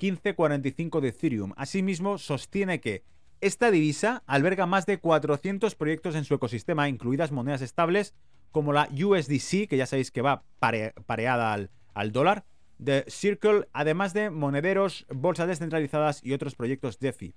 1545 0.00 1.00
de 1.00 1.08
Ethereum. 1.10 1.52
Asimismo, 1.56 2.18
sostiene 2.18 2.80
que 2.80 3.04
esta 3.40 3.70
divisa 3.70 4.24
alberga 4.26 4.66
más 4.66 4.86
de 4.86 4.98
400 4.98 5.76
proyectos 5.76 6.16
en 6.16 6.24
su 6.24 6.34
ecosistema, 6.34 6.88
incluidas 6.88 7.30
monedas 7.30 7.62
estables 7.62 8.12
como 8.50 8.72
la 8.72 8.88
USDC, 8.90 9.68
que 9.68 9.76
ya 9.76 9.86
sabéis 9.86 10.10
que 10.10 10.22
va 10.22 10.44
pareada 10.58 11.68
al, 11.94 12.12
dólar, 12.12 12.44
de 12.78 13.04
Circle, 13.08 13.68
además 13.72 14.14
de 14.14 14.30
monederos, 14.30 15.06
bolsas 15.10 15.48
descentralizadas 15.48 16.24
y 16.24 16.32
otros 16.32 16.54
proyectos 16.54 16.98
DeFi. 16.98 17.34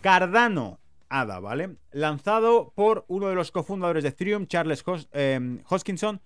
Cardano, 0.00 0.78
ADA, 1.08 1.40
¿vale? 1.40 1.76
Lanzado 1.90 2.72
por 2.74 3.04
uno 3.08 3.28
de 3.28 3.34
los 3.34 3.50
cofundadores 3.50 4.04
de 4.04 4.10
Ethereum, 4.10 4.46
Charles 4.46 4.84
eh, 5.12 5.58
Hoskinson, 5.68 6.20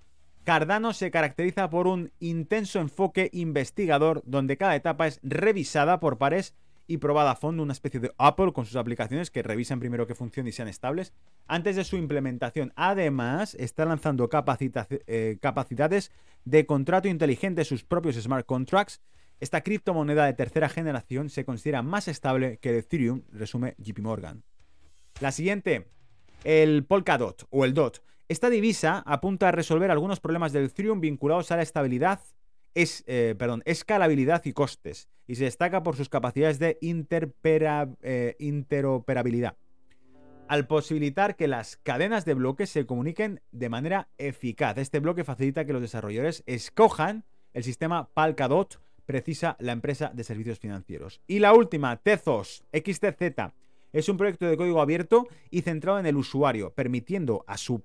Cardano 0.45 0.93
se 0.93 1.11
caracteriza 1.11 1.71
por 1.71 1.87
un 1.87 2.11
intenso 2.19 2.81
enfoque 2.81 3.31
investigador 3.33 4.23
donde 4.27 4.57
cada 4.57 4.75
etapa 4.75 5.07
es 5.07 5.21
revisada 5.23 6.01
por 6.01 6.19
pares 6.19 6.55
y 6.87 6.99
probada 6.99 7.33
a 7.33 7.37
fondo, 7.37 7.63
una 7.63 7.73
especie 7.73 8.01
de 8.01 8.13
Apple 8.19 8.53
con 8.53 8.67
sus 8.67 8.77
aplicaciones 8.77 9.31
que 9.31 9.43
revisan 9.43 9.81
primero 9.81 10.07
que 10.07 10.15
funcionen 10.15 10.49
y 10.49 10.53
sean 10.53 10.69
estables 10.69 11.13
antes 11.47 11.77
de 11.77 11.85
su 11.85 11.97
implementación. 11.97 12.73
Además, 12.77 13.55
está 13.55 13.85
lanzando 13.85 14.29
eh, 14.29 15.39
capacidades 15.41 16.13
de 16.45 16.67
contrato 16.67 17.09
inteligente, 17.09 17.65
sus 17.65 17.85
propios 17.85 18.17
smart 18.17 18.47
contracts. 18.47 19.01
Esta 19.41 19.63
criptomoneda 19.63 20.27
de 20.27 20.35
tercera 20.35 20.69
generación 20.69 21.29
se 21.29 21.45
considera 21.45 21.83
más 21.83 22.07
estable 22.09 22.59
que 22.59 22.71
el 22.71 22.77
Ethereum, 22.77 23.23
resume 23.33 23.75
JP 23.79 23.99
Morgan. 24.01 24.45
La 25.21 25.33
siguiente, 25.33 25.89
el 26.45 26.85
Polkadot 26.85 27.47
o 27.51 27.65
el 27.65 27.75
DOT. 27.75 28.03
Esta 28.29 28.51
divisa 28.51 29.03
apunta 29.05 29.49
a 29.49 29.53
resolver 29.53 29.91
algunos 29.91 30.21
problemas 30.21 30.53
del 30.53 30.65
Ethereum 30.65 31.01
vinculados 31.01 31.51
a 31.51 31.57
la 31.57 31.63
estabilidad, 31.63 32.21
es, 32.75 33.05
eh, 33.07 33.35
perdón, 33.39 33.63
escalabilidad 33.65 34.45
y 34.45 34.53
costes, 34.53 35.09
y 35.27 35.37
se 35.37 35.45
destaca 35.45 35.83
por 35.83 35.97
sus 35.97 36.09
capacidades 36.09 36.59
de 36.59 36.79
eh, 36.81 38.37
interoperabilidad. 38.39 39.57
al 40.49 40.67
posibilitar 40.67 41.37
que 41.37 41.49
las 41.49 41.79
cadenas 41.79 42.27
de 42.27 42.35
bloques 42.35 42.69
se 42.69 42.85
comuniquen 42.85 43.41
de 43.53 43.71
manera 43.71 44.09
eficaz. 44.19 44.77
Este 44.77 45.01
bloque 45.01 45.25
facilita 45.25 45.65
que 45.65 45.73
los 45.73 45.81
desarrolladores 45.81 46.43
escojan 46.45 47.25
el 47.55 47.65
sistema 47.65 48.11
Palcadot, 48.13 48.79
precisa 49.07 49.57
la 49.61 49.73
empresa 49.73 50.11
de 50.13 50.25
servicios 50.25 50.59
financieros. 50.59 51.23
Y 51.27 51.39
la 51.39 51.55
última, 51.55 51.97
Tezos 51.97 52.65
XTZ. 52.73 53.53
Es 53.93 54.09
un 54.09 54.17
proyecto 54.17 54.47
de 54.47 54.57
código 54.57 54.81
abierto 54.81 55.29
y 55.51 55.63
centrado 55.63 55.99
en 55.99 56.07
el 56.07 56.17
usuario, 56.17 56.73
permitiendo, 56.73 57.45
a 57.47 57.59
su, 57.59 57.81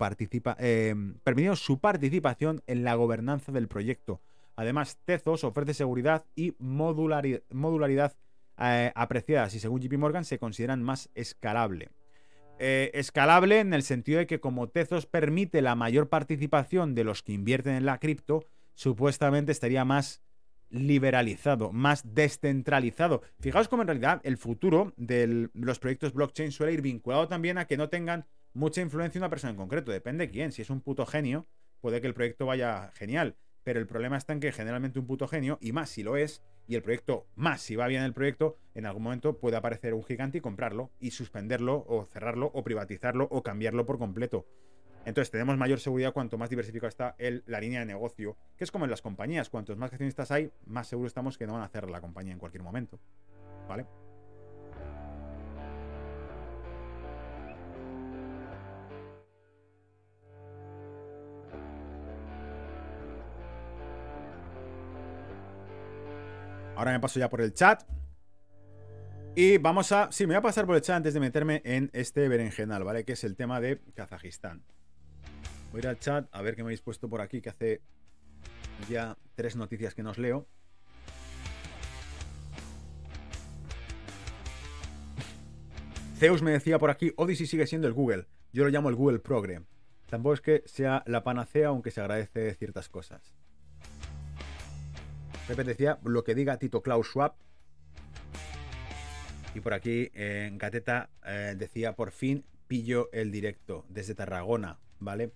eh, 0.60 0.96
permitiendo 1.24 1.56
su 1.58 1.80
participación 1.80 2.64
en 2.66 2.84
la 2.86 2.96
gobernanza 2.96 3.52
del 3.52 3.68
proyecto. 3.68 4.22
Además, 4.58 4.98
Tezos 5.06 5.44
ofrece 5.44 5.76
seguridad 5.76 6.26
y 6.36 6.56
modularidad 6.60 8.18
eh, 8.60 8.92
apreciadas 8.96 9.54
y 9.54 9.60
según 9.60 9.82
JP 9.82 9.98
Morgan 10.00 10.26
se 10.26 10.40
consideran 10.40 10.82
más 10.84 11.10
escalable. 11.14 11.90
Eh, 12.58 12.90
escalable 12.96 13.60
en 13.60 13.72
el 13.74 13.84
sentido 13.84 14.18
de 14.18 14.26
que 14.26 14.40
como 14.40 14.68
Tezos 14.68 15.06
permite 15.06 15.62
la 15.62 15.76
mayor 15.76 16.10
participación 16.10 16.96
de 16.96 17.04
los 17.04 17.22
que 17.22 17.34
invierten 17.34 17.76
en 17.76 17.86
la 17.86 18.00
cripto, 18.00 18.46
supuestamente 18.74 19.52
estaría 19.52 19.86
más 19.86 20.24
liberalizado, 20.72 21.72
más 21.72 22.16
descentralizado. 22.16 23.22
Fijaos 23.40 23.68
cómo 23.68 23.84
en 23.84 23.90
realidad 23.90 24.22
el 24.24 24.38
futuro 24.38 24.92
de 24.98 25.50
los 25.54 25.78
proyectos 25.78 26.14
blockchain 26.14 26.52
suele 26.52 26.74
ir 26.74 26.82
vinculado 26.82 27.28
también 27.28 27.60
a 27.60 27.66
que 27.66 27.78
no 27.78 27.90
tengan 27.90 28.26
mucha 28.54 28.82
influencia 28.82 29.20
en 29.20 29.24
una 29.24 29.30
persona 29.30 29.52
en 29.52 29.58
concreto. 29.58 29.92
Depende 29.92 30.26
de 30.26 30.32
quién. 30.32 30.52
Si 30.52 30.64
es 30.64 30.72
un 30.72 30.82
puto 30.82 31.06
genio, 31.06 31.46
puede 31.80 32.02
que 32.02 32.08
el 32.08 32.16
proyecto 32.16 32.48
vaya 32.48 32.92
genial. 32.96 33.36
Pero 33.68 33.82
el 33.82 33.86
problema 33.86 34.16
está 34.16 34.32
en 34.32 34.40
que 34.40 34.54
generalmente 34.54 34.98
un 34.98 35.06
puto 35.06 35.28
genio, 35.28 35.58
y 35.60 35.74
más 35.74 35.90
si 35.90 36.02
lo 36.02 36.16
es, 36.16 36.42
y 36.70 36.76
el 36.76 36.82
proyecto, 36.82 37.28
más 37.36 37.60
si 37.60 37.76
va 37.76 37.88
bien 37.88 38.02
el 38.02 38.14
proyecto, 38.14 38.56
en 38.74 38.86
algún 38.86 39.04
momento 39.04 39.40
puede 39.40 39.58
aparecer 39.58 39.94
un 39.94 40.06
gigante 40.06 40.38
y 40.38 40.42
comprarlo 40.42 40.90
y 41.02 41.12
suspenderlo 41.12 41.84
o 41.86 42.06
cerrarlo 42.06 42.50
o 42.54 42.64
privatizarlo 42.64 43.28
o 43.30 43.44
cambiarlo 43.44 43.86
por 43.86 43.98
completo. 43.98 44.46
Entonces 45.04 45.32
tenemos 45.32 45.58
mayor 45.58 45.82
seguridad 45.82 46.14
cuanto 46.14 46.38
más 46.38 46.50
diversificada 46.50 46.88
está 46.88 47.16
el, 47.18 47.44
la 47.46 47.60
línea 47.60 47.82
de 47.82 47.88
negocio, 47.88 48.38
que 48.56 48.64
es 48.64 48.72
como 48.72 48.86
en 48.86 48.92
las 48.92 49.02
compañías, 49.02 49.50
cuantos 49.50 49.76
más 49.76 49.92
accionistas 49.92 50.32
hay, 50.32 50.50
más 50.66 50.88
seguro 50.88 51.08
estamos 51.08 51.38
que 51.38 51.46
no 51.46 51.52
van 51.52 51.64
a 51.64 51.66
hacer 51.66 51.90
la 51.90 52.00
compañía 52.00 52.32
en 52.32 52.40
cualquier 52.40 52.64
momento. 52.64 53.02
¿Vale? 53.68 53.86
Ahora 66.78 66.92
me 66.92 67.00
paso 67.00 67.20
ya 67.20 67.28
por 67.28 67.42
el 67.42 67.56
chat. 67.56 67.84
Y 69.36 69.58
vamos 69.58 69.92
a... 69.92 70.12
Sí, 70.12 70.28
me 70.28 70.36
voy 70.36 70.38
a 70.38 70.42
pasar 70.44 70.68
por 70.68 70.76
el 70.76 70.82
chat 70.84 70.98
antes 70.98 71.16
de 71.16 71.20
meterme 71.20 71.64
en 71.66 71.90
este 71.92 72.30
berenjenal, 72.30 72.84
¿vale? 72.84 73.04
Que 73.04 73.14
es 73.14 73.24
el 73.24 73.36
tema 73.36 73.60
de 73.60 73.82
Kazajistán. 73.96 74.64
Voy 75.72 75.80
a 75.80 75.82
ir 75.82 75.88
al 75.88 75.98
chat 75.98 76.28
a 76.32 76.42
ver 76.44 76.56
qué 76.56 76.62
me 76.62 76.68
habéis 76.68 76.82
puesto 76.82 77.10
por 77.10 77.22
aquí, 77.22 77.42
que 77.42 77.50
hace 77.50 77.82
ya 78.88 79.18
tres 79.34 79.56
noticias 79.56 79.96
que 79.96 80.04
nos 80.04 80.20
leo. 80.20 80.48
Zeus 86.18 86.44
me 86.44 86.52
decía 86.52 86.78
por 86.78 86.92
aquí, 86.92 87.12
Odyssey 87.18 87.48
sigue 87.48 87.66
siendo 87.66 87.88
el 87.88 87.94
Google. 87.94 88.28
Yo 88.54 88.64
lo 88.64 88.70
llamo 88.70 88.90
el 88.90 88.96
Google 88.96 89.18
Progre. 89.18 89.64
Tampoco 90.06 90.36
es 90.36 90.42
que 90.42 90.64
sea 90.68 91.02
la 91.08 91.24
panacea, 91.24 91.70
aunque 91.70 91.90
se 91.90 92.02
agradece 92.02 92.54
ciertas 92.54 92.88
cosas. 92.88 93.34
Decía 95.56 95.98
lo 96.04 96.24
que 96.24 96.36
diga 96.36 96.58
Tito 96.58 96.82
Klaus 96.82 97.08
Schwab. 97.08 97.34
Y 99.56 99.60
por 99.62 99.74
aquí 99.74 100.12
en 100.14 100.54
eh, 100.54 100.58
Gateta 100.58 101.10
eh, 101.26 101.56
decía 101.58 101.96
por 101.96 102.12
fin 102.12 102.44
pillo 102.68 103.10
el 103.14 103.32
directo 103.32 103.86
desde 103.90 104.14
Tarragona, 104.14 104.78
¿vale? 105.00 105.32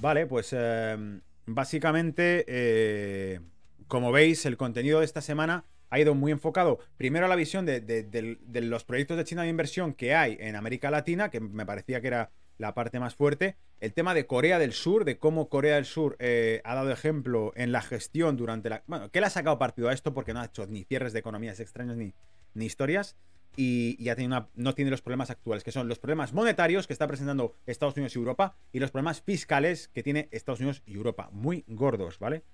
Vale, 0.00 0.26
pues 0.26 0.50
eh, 0.52 1.20
básicamente, 1.46 3.40
como 3.88 4.12
veis, 4.12 4.46
el 4.46 4.56
contenido 4.56 5.00
de 5.00 5.06
esta 5.06 5.22
semana 5.22 5.64
ha 5.90 5.98
ido 5.98 6.14
muy 6.14 6.30
enfocado 6.30 6.78
primero 6.96 7.26
a 7.26 7.28
la 7.28 7.36
visión 7.36 7.66
de, 7.66 7.80
de, 7.80 8.60
los 8.60 8.84
proyectos 8.84 9.16
de 9.16 9.24
China 9.24 9.42
de 9.42 9.48
inversión 9.48 9.92
que 9.92 10.14
hay 10.14 10.36
en 10.40 10.56
América 10.56 10.90
Latina, 10.90 11.30
que 11.30 11.40
me 11.40 11.66
parecía 11.66 12.00
que 12.00 12.06
era 12.06 12.30
la 12.58 12.74
parte 12.74 13.00
más 13.00 13.14
fuerte. 13.14 13.56
El 13.80 13.92
tema 13.92 14.14
de 14.14 14.26
Corea 14.26 14.58
del 14.58 14.72
Sur, 14.72 15.04
de 15.04 15.18
cómo 15.18 15.48
Corea 15.48 15.76
del 15.76 15.84
Sur 15.84 16.16
eh, 16.18 16.60
ha 16.64 16.74
dado 16.74 16.90
ejemplo 16.90 17.52
en 17.56 17.72
la 17.72 17.82
gestión 17.82 18.36
durante 18.36 18.70
la... 18.70 18.84
Bueno, 18.86 19.10
que 19.10 19.20
le 19.20 19.26
ha 19.26 19.30
sacado 19.30 19.58
partido 19.58 19.88
a 19.88 19.92
esto 19.92 20.14
porque 20.14 20.32
no 20.32 20.40
ha 20.40 20.46
hecho 20.46 20.66
ni 20.66 20.84
cierres 20.84 21.12
de 21.12 21.18
economías 21.18 21.58
extrañas 21.60 21.96
ni, 21.96 22.14
ni 22.54 22.66
historias. 22.66 23.16
Y, 23.54 24.02
ya 24.02 24.16
tiene 24.16 24.46
no 24.54 24.74
tiene 24.74 24.90
los 24.90 25.02
problemas 25.02 25.30
actuales, 25.30 25.62
que 25.62 25.72
son 25.72 25.86
los 25.86 25.98
problemas 25.98 26.32
monetarios 26.32 26.86
que 26.86 26.94
está 26.94 27.06
presentando 27.06 27.56
Estados 27.66 27.96
Unidos 27.96 28.16
y 28.16 28.18
Europa 28.18 28.56
y 28.72 28.80
los 28.80 28.90
problemas 28.90 29.20
fiscales 29.20 29.88
que 29.88 30.02
tiene 30.02 30.28
Estados 30.30 30.60
Unidos 30.60 30.82
y 30.86 30.94
Europa. 30.94 31.28
Muy 31.32 31.64
gordos, 31.66 32.18
¿vale? 32.18 32.44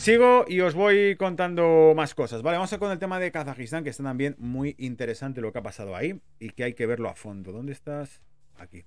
Sigo 0.00 0.46
y 0.48 0.60
os 0.60 0.74
voy 0.74 1.14
contando 1.16 1.92
más 1.94 2.14
cosas. 2.14 2.40
Vale, 2.40 2.56
vamos 2.56 2.72
a 2.72 2.78
con 2.78 2.90
el 2.90 2.98
tema 2.98 3.18
de 3.18 3.30
Kazajistán, 3.30 3.84
que 3.84 3.90
está 3.90 4.02
también 4.02 4.34
muy 4.38 4.74
interesante 4.78 5.42
lo 5.42 5.52
que 5.52 5.58
ha 5.58 5.62
pasado 5.62 5.94
ahí 5.94 6.20
y 6.38 6.50
que 6.50 6.64
hay 6.64 6.72
que 6.72 6.86
verlo 6.86 7.10
a 7.10 7.14
fondo. 7.14 7.52
¿Dónde 7.52 7.72
estás? 7.72 8.22
Aquí. 8.60 8.84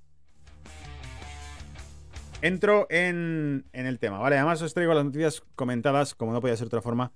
Entro 2.42 2.88
en, 2.90 3.66
el 3.72 4.00
tema, 4.00 4.20
¿vale? 4.20 4.36
Además 4.36 4.62
os 4.62 4.74
traigo 4.74 4.94
las 4.94 5.06
noticias 5.06 5.42
comentadas, 5.56 6.14
como 6.14 6.34
no 6.34 6.42
podía 6.42 6.58
ser 6.58 6.66
de 6.66 6.76
otra 6.76 6.82
forma, 6.82 7.14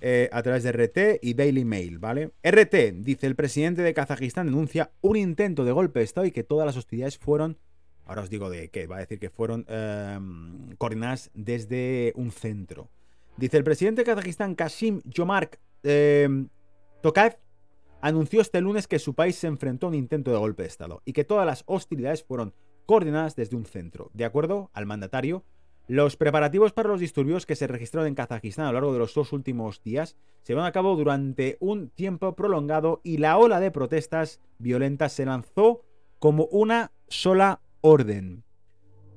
eh, 0.00 0.30
a 0.32 0.42
través 0.42 0.62
de 0.62 0.72
RT 0.72 1.18
y 1.20 1.34
Daily 1.34 1.66
Mail, 1.66 1.98
¿vale? 1.98 2.32
RT 2.42 2.92
dice, 2.94 3.26
el 3.26 3.36
presidente 3.36 3.82
de 3.82 3.92
Kazajistán 3.92 4.46
denuncia 4.46 4.90
un 5.02 5.16
intento 5.16 5.66
de 5.66 5.72
golpe 5.72 5.98
de 5.98 6.04
Estado 6.06 6.26
y 6.26 6.30
que 6.30 6.44
todas 6.44 6.64
las 6.64 6.78
hostilidades 6.78 7.18
fueron, 7.18 7.58
ahora 8.06 8.22
os 8.22 8.30
digo 8.30 8.48
de 8.48 8.70
qué, 8.70 8.86
va 8.86 8.96
a 8.96 9.00
decir 9.00 9.18
que 9.18 9.28
fueron 9.28 9.66
em, 9.68 10.74
coordinadas 10.78 11.30
desde 11.34 12.14
un 12.16 12.32
centro. 12.32 12.88
Dice, 13.36 13.58
el 13.58 13.64
presidente 13.64 14.00
de 14.00 14.06
Kazajistán, 14.06 14.54
Kasim 14.54 15.02
Jomark 15.14 15.60
em, 15.82 16.48
Tokayev, 17.02 17.36
anunció 18.00 18.40
este 18.40 18.60
lunes 18.60 18.86
que 18.86 18.98
su 18.98 19.14
país 19.14 19.36
se 19.36 19.46
enfrentó 19.46 19.86
a 19.86 19.90
un 19.90 19.94
intento 19.94 20.30
de 20.30 20.38
golpe 20.38 20.62
de 20.62 20.68
Estado 20.68 21.02
y 21.04 21.12
que 21.12 21.24
todas 21.24 21.46
las 21.46 21.64
hostilidades 21.66 22.24
fueron 22.24 22.54
coordinadas 22.86 23.36
desde 23.36 23.56
un 23.56 23.66
centro. 23.66 24.10
De 24.14 24.24
acuerdo 24.24 24.70
al 24.72 24.86
mandatario, 24.86 25.44
los 25.86 26.16
preparativos 26.16 26.72
para 26.72 26.88
los 26.88 27.00
disturbios 27.00 27.46
que 27.46 27.56
se 27.56 27.66
registraron 27.66 28.08
en 28.08 28.14
Kazajistán 28.14 28.66
a 28.66 28.68
lo 28.68 28.74
largo 28.74 28.92
de 28.92 29.00
los 29.00 29.14
dos 29.14 29.32
últimos 29.32 29.82
días 29.82 30.16
se 30.42 30.54
van 30.54 30.64
a 30.64 30.72
cabo 30.72 30.94
durante 30.96 31.56
un 31.60 31.90
tiempo 31.90 32.36
prolongado 32.36 33.00
y 33.02 33.18
la 33.18 33.36
ola 33.36 33.60
de 33.60 33.70
protestas 33.70 34.40
violentas 34.58 35.12
se 35.12 35.26
lanzó 35.26 35.82
como 36.18 36.44
una 36.46 36.92
sola 37.08 37.60
orden. 37.80 38.44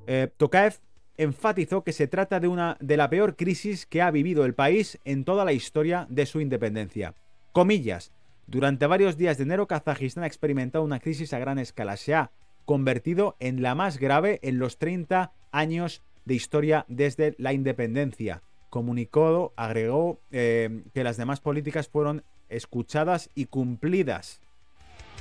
Eh, 0.07 0.29
Tokayev 0.35 0.79
enfatizó 1.17 1.83
que 1.83 1.93
se 1.93 2.07
trata 2.07 2.39
de 2.39 2.47
una 2.47 2.77
de 2.79 2.97
la 2.97 3.09
peor 3.09 3.35
crisis 3.35 3.85
que 3.85 4.01
ha 4.01 4.11
vivido 4.11 4.45
el 4.45 4.55
país 4.55 4.99
en 5.05 5.25
toda 5.25 5.45
la 5.45 5.53
historia 5.53 6.07
de 6.09 6.25
su 6.25 6.41
independencia. 6.41 7.15
Comillas, 7.51 8.11
durante 8.47 8.87
varios 8.87 9.17
días 9.17 9.37
de 9.37 9.43
enero, 9.43 9.67
Kazajistán 9.67 10.23
ha 10.23 10.27
experimentado 10.27 10.83
una 10.83 10.99
crisis 10.99 11.33
a 11.33 11.39
gran 11.39 11.59
escala. 11.59 11.97
Se 11.97 12.13
ha 12.13 12.31
convertido 12.65 13.35
en 13.39 13.61
la 13.61 13.75
más 13.75 13.97
grave 13.97 14.39
en 14.43 14.59
los 14.59 14.77
30 14.77 15.31
años 15.51 16.03
de 16.25 16.33
historia 16.35 16.85
desde 16.87 17.35
la 17.37 17.53
independencia. 17.53 18.41
Comunicó, 18.69 19.53
agregó 19.55 20.19
eh, 20.31 20.83
que 20.93 21.03
las 21.03 21.17
demás 21.17 21.39
políticas 21.39 21.87
fueron 21.87 22.23
escuchadas 22.49 23.29
y 23.35 23.45
cumplidas. 23.45 24.41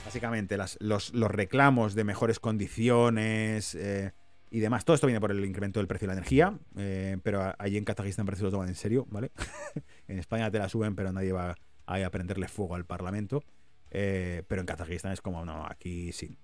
Básicamente, 0.05 0.57
los, 0.81 1.13
reclamos 1.13 1.95
de 1.95 2.05
mejores 2.05 2.41
condiciones 2.41 3.75
eh, 3.77 4.13
y 4.51 4.59
demás. 4.59 4.85
Todo 4.85 4.95
esto 4.95 5.07
viene 5.07 5.21
por 5.21 5.31
el 5.31 5.45
incremento 5.45 5.81
del 5.81 5.87
precio 5.87 6.07
de 6.09 6.15
la 6.15 6.19
energía, 6.19 6.59
eh, 6.77 7.19
pero 7.23 7.55
allí 7.57 7.77
en 7.77 7.85
Kazajistán 7.85 8.27
parece 8.27 8.41
que 8.41 8.47
lo 8.47 8.51
toman 8.51 8.69
en 8.69 8.75
serio, 8.75 9.07
¿vale? 9.11 9.31
en 10.09 10.19
España 10.19 10.51
te 10.51 10.59
la 10.59 10.69
suben, 10.69 10.97
pero 10.97 11.13
nadie 11.13 11.33
va 11.33 11.55
a 11.87 12.11
prenderle 12.11 12.49
fuego 12.49 12.75
al 12.75 12.85
Parlamento. 12.85 13.43
Eh, 13.91 14.43
pero 14.49 14.61
en 14.61 14.67
Kazajistán 14.67 15.13
es 15.13 15.21
como, 15.21 15.45
no, 15.45 15.67
aquí 15.67 16.13
sí. 16.13 16.39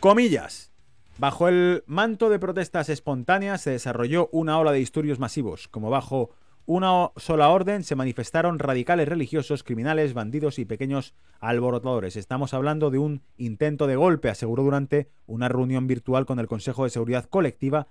Comillas. 0.00 0.72
Bajo 1.18 1.46
el 1.48 1.84
manto 1.86 2.28
de 2.28 2.40
protestas 2.40 2.88
espontáneas 2.88 3.60
se 3.60 3.70
desarrolló 3.70 4.28
una 4.32 4.58
ola 4.58 4.72
de 4.72 4.80
disturbios 4.80 5.20
masivos, 5.20 5.68
como 5.68 5.88
bajo 5.88 6.30
una 6.66 7.10
sola 7.16 7.50
orden 7.50 7.84
se 7.84 7.94
manifestaron 7.94 8.58
radicales 8.58 9.06
religiosos, 9.06 9.62
criminales, 9.62 10.14
bandidos 10.14 10.58
y 10.58 10.64
pequeños 10.64 11.14
alborotadores. 11.38 12.16
Estamos 12.16 12.54
hablando 12.54 12.90
de 12.90 12.98
un 12.98 13.22
intento 13.36 13.86
de 13.86 13.96
golpe, 13.96 14.30
aseguró 14.30 14.62
durante 14.62 15.08
una 15.26 15.48
reunión 15.48 15.86
virtual 15.86 16.24
con 16.24 16.38
el 16.40 16.46
Consejo 16.46 16.84
de 16.84 16.90
Seguridad 16.90 17.26
Colectiva 17.26 17.86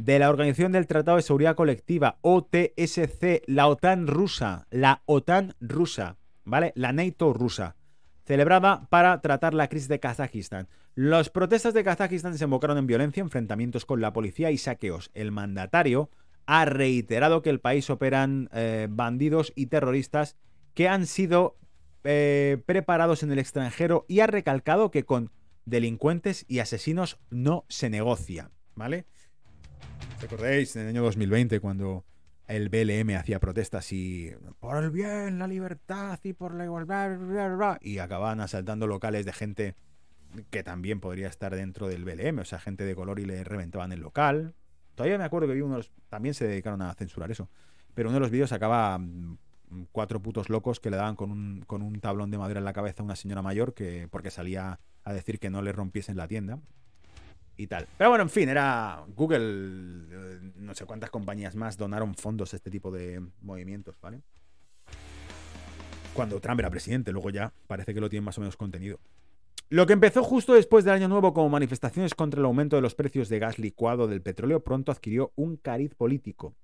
de 0.00 0.18
la 0.18 0.30
Organización 0.30 0.72
del 0.72 0.86
Tratado 0.86 1.18
de 1.18 1.22
Seguridad 1.22 1.54
Colectiva, 1.54 2.16
OTSC, 2.22 3.42
la 3.46 3.68
OTAN 3.68 4.06
rusa, 4.06 4.66
la 4.70 5.02
OTAN 5.04 5.54
rusa, 5.60 6.16
¿vale? 6.44 6.72
La 6.74 6.94
NATO 6.94 7.34
rusa, 7.34 7.76
celebrada 8.24 8.86
para 8.88 9.20
tratar 9.20 9.52
la 9.52 9.68
crisis 9.68 9.88
de 9.88 10.00
Kazajistán. 10.00 10.68
Los 10.94 11.28
protestas 11.28 11.74
de 11.74 11.84
Kazajistán 11.84 12.32
desembocaron 12.32 12.78
en 12.78 12.86
violencia, 12.86 13.20
enfrentamientos 13.20 13.84
con 13.84 14.00
la 14.00 14.14
policía 14.14 14.50
y 14.50 14.56
saqueos. 14.56 15.10
El 15.12 15.32
mandatario 15.32 16.08
ha 16.46 16.64
reiterado 16.64 17.42
que 17.42 17.50
el 17.50 17.60
país 17.60 17.90
operan 17.90 18.48
eh, 18.54 18.88
bandidos 18.88 19.52
y 19.54 19.66
terroristas 19.66 20.34
que 20.72 20.88
han 20.88 21.06
sido 21.06 21.58
eh, 22.04 22.62
preparados 22.64 23.22
en 23.22 23.32
el 23.32 23.38
extranjero 23.38 24.06
y 24.08 24.20
ha 24.20 24.26
recalcado 24.26 24.90
que 24.90 25.04
con 25.04 25.30
delincuentes 25.66 26.46
y 26.48 26.60
asesinos 26.60 27.18
no 27.28 27.66
se 27.68 27.90
negocia, 27.90 28.50
¿vale? 28.74 29.04
¿Recordáis 30.20 30.76
en 30.76 30.82
el 30.82 30.88
año 30.88 31.02
2020 31.02 31.60
cuando 31.60 32.04
el 32.46 32.68
BLM 32.68 33.16
hacía 33.16 33.40
protestas 33.40 33.90
y 33.92 34.30
por 34.58 34.76
el 34.82 34.90
bien, 34.90 35.38
la 35.38 35.46
libertad 35.46 36.20
y 36.22 36.34
por 36.34 36.54
la 36.54 36.64
igualdad, 36.64 37.78
y 37.80 37.98
acababan 37.98 38.40
asaltando 38.40 38.86
locales 38.86 39.24
de 39.24 39.32
gente 39.32 39.76
que 40.50 40.62
también 40.62 41.00
podría 41.00 41.28
estar 41.28 41.54
dentro 41.54 41.88
del 41.88 42.04
BLM, 42.04 42.40
o 42.40 42.44
sea, 42.44 42.58
gente 42.58 42.84
de 42.84 42.94
color 42.94 43.18
y 43.18 43.24
le 43.24 43.44
reventaban 43.44 43.92
el 43.92 44.00
local. 44.00 44.54
Todavía 44.94 45.16
me 45.16 45.24
acuerdo 45.24 45.48
que 45.48 45.54
vi 45.54 45.62
unos, 45.62 45.90
también 46.10 46.34
se 46.34 46.46
dedicaron 46.46 46.82
a 46.82 46.92
censurar 46.94 47.30
eso, 47.30 47.48
pero 47.94 48.10
uno 48.10 48.16
de 48.16 48.20
los 48.20 48.30
vídeos 48.30 48.52
acaba 48.52 48.98
mm, 48.98 49.38
cuatro 49.90 50.20
putos 50.20 50.50
locos 50.50 50.80
que 50.80 50.90
le 50.90 50.98
daban 50.98 51.16
con 51.16 51.30
un, 51.30 51.62
con 51.66 51.80
un 51.80 51.98
tablón 51.98 52.30
de 52.30 52.36
madera 52.36 52.58
en 52.58 52.66
la 52.66 52.74
cabeza 52.74 53.02
a 53.02 53.04
una 53.04 53.16
señora 53.16 53.40
mayor 53.40 53.72
que 53.72 54.06
porque 54.10 54.30
salía 54.30 54.80
a 55.02 55.12
decir 55.14 55.38
que 55.38 55.48
no 55.48 55.62
le 55.62 55.72
rompiesen 55.72 56.18
la 56.18 56.28
tienda 56.28 56.58
Pero 57.98 58.10
bueno, 58.10 58.22
en 58.22 58.30
fin, 58.30 58.48
era 58.48 59.04
Google, 59.14 59.40
eh, 60.10 60.52
no 60.56 60.74
sé 60.74 60.84
cuántas 60.86 61.10
compañías 61.10 61.54
más 61.54 61.76
donaron 61.76 62.14
fondos 62.14 62.52
a 62.52 62.56
este 62.56 62.70
tipo 62.70 62.90
de 62.90 63.22
movimientos, 63.42 63.96
¿vale? 64.00 64.22
Cuando 66.14 66.40
Trump 66.40 66.60
era 66.60 66.70
presidente, 66.70 67.12
luego 67.12 67.30
ya 67.30 67.52
parece 67.66 67.94
que 67.94 68.00
lo 68.00 68.08
tiene 68.08 68.24
más 68.24 68.38
o 68.38 68.40
menos 68.40 68.56
contenido. 68.56 68.98
Lo 69.68 69.86
que 69.86 69.92
empezó 69.92 70.24
justo 70.24 70.54
después 70.54 70.84
del 70.84 70.94
Año 70.94 71.06
Nuevo 71.06 71.32
como 71.32 71.48
manifestaciones 71.48 72.16
contra 72.16 72.40
el 72.40 72.46
aumento 72.46 72.74
de 72.74 72.82
los 72.82 72.96
precios 72.96 73.28
de 73.28 73.38
gas 73.38 73.58
licuado 73.60 74.08
del 74.08 74.20
petróleo 74.20 74.64
pronto 74.64 74.90
adquirió 74.90 75.32
un 75.36 75.56
cariz 75.56 75.94
político, 75.94 76.56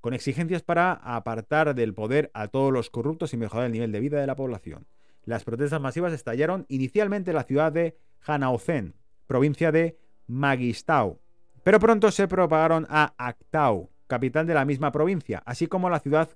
con 0.00 0.14
exigencias 0.14 0.62
para 0.62 0.92
apartar 0.92 1.74
del 1.74 1.92
poder 1.92 2.30
a 2.34 2.46
todos 2.46 2.72
los 2.72 2.88
corruptos 2.88 3.32
y 3.32 3.36
mejorar 3.36 3.66
el 3.66 3.72
nivel 3.72 3.90
de 3.90 3.98
vida 3.98 4.20
de 4.20 4.28
la 4.28 4.36
población. 4.36 4.86
Las 5.24 5.42
protestas 5.42 5.80
masivas 5.80 6.12
estallaron 6.12 6.64
inicialmente 6.68 7.32
en 7.32 7.36
la 7.36 7.44
ciudad 7.44 7.72
de 7.72 7.96
Hanauzen, 8.24 8.94
provincia 9.26 9.72
de 9.72 9.98
Magistau, 10.26 11.20
pero 11.62 11.78
pronto 11.78 12.10
se 12.10 12.28
propagaron 12.28 12.86
a 12.88 13.14
Actau, 13.16 13.90
capital 14.06 14.46
de 14.46 14.54
la 14.54 14.64
misma 14.64 14.92
provincia, 14.92 15.42
así 15.46 15.66
como 15.66 15.88
la 15.88 16.00
ciudad 16.00 16.28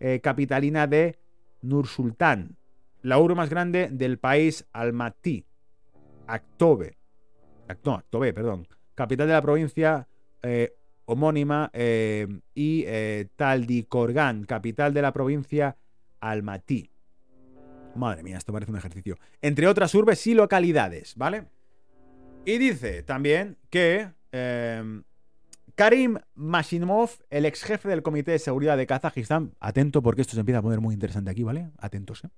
eh, 0.00 0.20
capitalina 0.20 0.86
de 0.86 1.18
Nursultán, 1.62 2.56
la 3.02 3.18
urbe 3.18 3.34
más 3.34 3.50
grande 3.50 3.88
del 3.90 4.18
país 4.18 4.66
Almaty, 4.72 5.44
Actobe, 6.26 6.98
no, 7.84 7.94
Actobe, 7.94 8.32
perdón, 8.32 8.66
capital 8.94 9.28
de 9.28 9.32
la 9.32 9.42
provincia 9.42 10.08
eh, 10.42 10.74
homónima, 11.04 11.70
eh, 11.72 12.26
y 12.54 12.84
Taldikorgan, 13.36 14.44
capital 14.44 14.92
de 14.94 15.02
la 15.02 15.12
provincia 15.12 15.76
Almaty. 16.20 16.90
Madre 17.94 18.22
mía, 18.22 18.38
esto 18.38 18.52
parece 18.52 18.72
un 18.72 18.78
ejercicio. 18.78 19.18
Entre 19.40 19.66
otras 19.66 19.94
urbes 19.94 20.26
y 20.26 20.34
localidades, 20.34 21.14
¿vale? 21.16 21.46
Y 22.44 22.58
dice 22.58 23.04
también 23.04 23.56
que 23.70 24.10
em, 24.32 25.04
Karim 25.76 26.18
Mashimov, 26.34 27.10
el 27.30 27.46
ex 27.46 27.62
jefe 27.62 27.88
del 27.88 28.02
Comité 28.02 28.32
de 28.32 28.40
Seguridad 28.40 28.76
de 28.76 28.86
Kazajistán, 28.86 29.54
atento 29.60 30.02
porque 30.02 30.22
esto 30.22 30.34
se 30.34 30.40
empieza 30.40 30.58
a 30.58 30.62
poner 30.62 30.80
muy 30.80 30.92
interesante 30.92 31.30
aquí, 31.30 31.44
¿vale? 31.44 31.70
Atentos, 31.78 32.24
¿eh? 32.24 32.28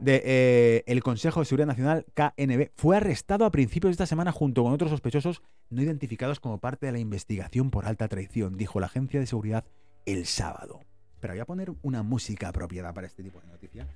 De, 0.00 0.22
eh, 0.24 0.84
el 0.86 1.02
Consejo 1.02 1.40
de 1.40 1.46
Seguridad 1.46 1.68
Nacional, 1.68 2.04
KNB, 2.14 2.70
fue 2.74 2.96
arrestado 2.96 3.44
a 3.44 3.52
principios 3.52 3.90
de 3.90 3.92
esta 3.92 4.06
semana 4.06 4.32
junto 4.32 4.64
con 4.64 4.72
otros 4.72 4.90
sospechosos 4.90 5.42
no 5.70 5.80
identificados 5.80 6.40
como 6.40 6.58
parte 6.58 6.86
de 6.86 6.92
la 6.92 6.98
investigación 6.98 7.70
por 7.70 7.86
alta 7.86 8.08
traición, 8.08 8.56
dijo 8.56 8.80
la 8.80 8.86
agencia 8.86 9.20
de 9.20 9.26
seguridad 9.26 9.64
el 10.04 10.26
sábado. 10.26 10.80
Pero 11.20 11.34
voy 11.34 11.40
a 11.40 11.46
poner 11.46 11.72
una 11.82 12.02
música 12.02 12.48
apropiada 12.48 12.92
para 12.92 13.06
este 13.06 13.22
tipo 13.22 13.40
de 13.40 13.46
noticias, 13.46 13.86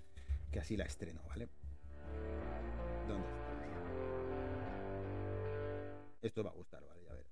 que 0.52 0.60
así 0.60 0.76
la 0.76 0.84
estreno, 0.84 1.20
¿vale? 1.28 1.48
Esto 6.26 6.42
va 6.44 6.50
a 6.50 6.54
gustar, 6.54 6.84
vale, 6.84 7.02
ya 7.04 7.12
ver. 7.12 7.26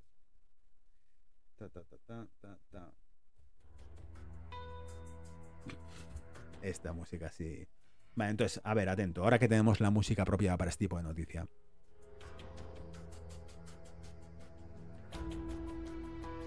Esta 6.62 6.92
música 6.92 7.30
sí. 7.30 7.66
Vale, 8.14 8.30
entonces, 8.30 8.60
a 8.64 8.74
ver, 8.74 8.88
atento. 8.88 9.22
Ahora 9.22 9.38
que 9.38 9.48
tenemos 9.48 9.80
la 9.80 9.90
música 9.90 10.24
propia 10.24 10.56
para 10.56 10.70
este 10.70 10.84
tipo 10.84 10.96
de 10.96 11.02
noticia. 11.02 11.46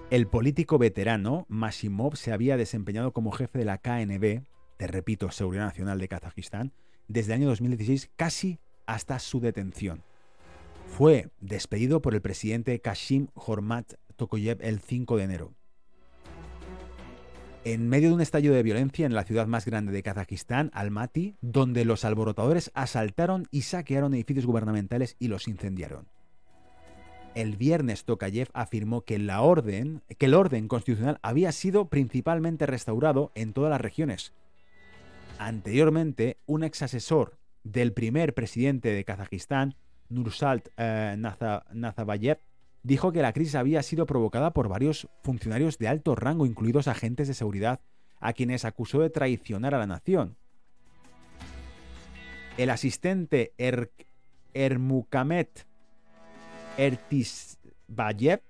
El 0.10 0.28
político 0.28 0.78
veterano 0.78 1.46
Masimov 1.50 2.16
se 2.16 2.32
había 2.32 2.56
desempeñado 2.56 3.12
como 3.12 3.32
jefe 3.32 3.60
de 3.60 3.66
la 3.66 3.78
KNB, 3.80 4.46
te 4.78 4.88
repito, 4.88 5.32
Seguridad 5.32 5.66
Nacional 5.66 6.00
de 6.00 6.08
Kazajistán, 6.08 6.72
desde 7.10 7.34
el 7.34 7.42
año 7.42 7.50
2016 7.50 8.12
casi 8.16 8.60
hasta 8.86 9.20
su 9.20 9.42
detención 9.42 10.04
fue 10.88 11.30
despedido 11.40 12.02
por 12.02 12.16
el 12.16 12.22
presidente 12.22 12.80
Kashim 12.80 13.28
Hormat 13.34 13.94
Tokoyev 14.16 14.58
el 14.62 14.80
5 14.80 15.18
de 15.18 15.24
enero. 15.24 15.54
En 17.64 17.90
medio 17.90 18.10
de 18.10 18.16
un 18.16 18.22
estallido 18.22 18.56
de 18.56 18.64
violencia 18.64 19.06
en 19.06 19.14
la 19.14 19.26
ciudad 19.26 19.46
más 19.46 19.66
grande 19.66 19.92
de 19.92 20.02
Kazajistán, 20.02 20.72
Almaty, 20.74 21.36
donde 21.42 21.86
los 21.86 22.06
alborotadores 22.06 22.72
asaltaron 22.74 23.46
y 23.52 23.64
saquearon 23.64 24.14
edificios 24.14 24.46
gubernamentales 24.46 25.18
y 25.20 25.28
los 25.28 25.48
incendiaron. 25.48 26.08
El 27.36 27.58
viernes 27.58 28.06
Tokayev 28.06 28.50
afirmó 28.54 29.02
que, 29.02 29.18
que 30.18 30.26
el 30.26 30.34
orden 30.34 30.68
constitucional 30.68 31.20
había 31.22 31.52
sido 31.52 31.90
principalmente 31.90 32.66
restaurado 32.66 33.32
en 33.36 33.54
todas 33.54 33.70
las 33.70 33.82
regiones. 33.82 34.34
Anteriormente, 35.38 36.38
un 36.48 36.64
ex 36.64 36.82
asesor 36.82 37.38
del 37.64 37.94
primer 37.94 38.34
presidente 38.34 38.90
de 38.90 39.04
Kazajistán, 39.04 39.76
Nursalt 40.10 40.70
eh, 40.78 41.18
dijo 42.84 43.12
que 43.12 43.22
la 43.22 43.34
crisis 43.34 43.56
había 43.56 43.84
sido 43.84 44.06
provocada 44.06 44.52
por 44.52 44.70
varios 44.70 45.08
funcionarios 45.24 45.78
de 45.78 45.88
alto 45.88 46.16
rango, 46.16 46.46
incluidos 46.46 46.88
agentes 46.88 47.28
de 47.28 47.34
seguridad, 47.34 47.82
a 48.20 48.34
quienes 48.34 48.66
acusó 48.66 49.02
de 49.02 49.10
traicionar 49.10 49.76
a 49.76 49.80
la 49.80 49.88
nación. 49.88 50.38
El 52.58 52.70
asistente 52.70 53.54
er 53.58 53.92
Ermukamet 54.54 55.68
Ertisbayev, 56.78 58.42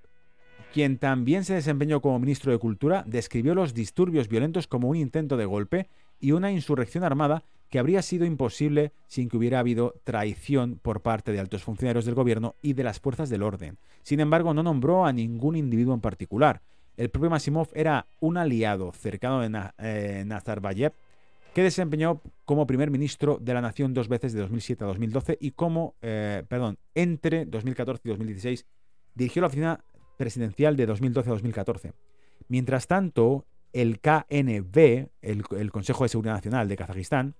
quien 0.73 0.97
también 0.97 1.43
se 1.43 1.55
desempeñó 1.55 2.01
como 2.01 2.19
ministro 2.19 2.51
de 2.51 2.59
Cultura, 2.59 3.03
describió 3.07 3.55
los 3.55 3.73
disturbios 3.73 4.27
violentos 4.27 4.67
como 4.67 4.89
un 4.89 4.95
intento 4.95 5.35
de 5.37 5.45
golpe 5.45 5.89
y 6.19 6.31
una 6.31 6.51
insurrección 6.51 7.03
armada 7.03 7.43
que 7.69 7.79
habría 7.79 8.01
sido 8.01 8.25
imposible 8.25 8.93
sin 9.07 9.29
que 9.29 9.37
hubiera 9.37 9.59
habido 9.59 9.95
traición 10.03 10.79
por 10.81 11.01
parte 11.01 11.31
de 11.31 11.39
altos 11.39 11.63
funcionarios 11.63 12.05
del 12.05 12.15
gobierno 12.15 12.55
y 12.61 12.73
de 12.73 12.83
las 12.83 12.99
fuerzas 12.99 13.29
del 13.29 13.43
orden. 13.43 13.77
Sin 14.03 14.19
embargo, 14.19 14.53
no 14.53 14.63
nombró 14.63 15.05
a 15.05 15.13
ningún 15.13 15.55
individuo 15.55 15.93
en 15.93 16.01
particular. 16.01 16.61
El 16.95 17.09
propio 17.09 17.29
Masimov 17.29 17.69
era 17.73 18.07
un 18.19 18.37
aliado 18.37 18.91
cercano 18.93 19.41
de 19.41 19.71
eh, 19.79 20.23
Nazarbayev 20.25 20.93
que 21.53 21.63
desempeñó 21.63 22.21
como 22.45 22.67
primer 22.67 22.91
ministro 22.91 23.37
de 23.41 23.53
la 23.53 23.61
nación 23.61 23.93
dos 23.93 24.07
veces 24.07 24.33
de 24.33 24.41
2007 24.41 24.83
a 24.83 24.87
2012 24.87 25.37
y 25.41 25.51
como, 25.51 25.95
eh, 26.01 26.43
perdón, 26.47 26.77
entre 26.95 27.45
2014 27.45 28.01
y 28.05 28.09
2016 28.09 28.65
dirigió 29.15 29.41
la 29.41 29.47
oficina 29.47 29.83
presidencial 30.17 30.75
de 30.75 30.85
2012 30.85 31.29
a 31.29 31.33
2014. 31.33 31.93
Mientras 32.47 32.87
tanto, 32.87 33.45
el 33.73 33.99
KNB, 33.99 35.09
el 35.21 35.71
Consejo 35.71 36.03
de 36.03 36.09
Seguridad 36.09 36.35
Nacional 36.35 36.67
de 36.67 36.77
Kazajistán, 36.77 37.35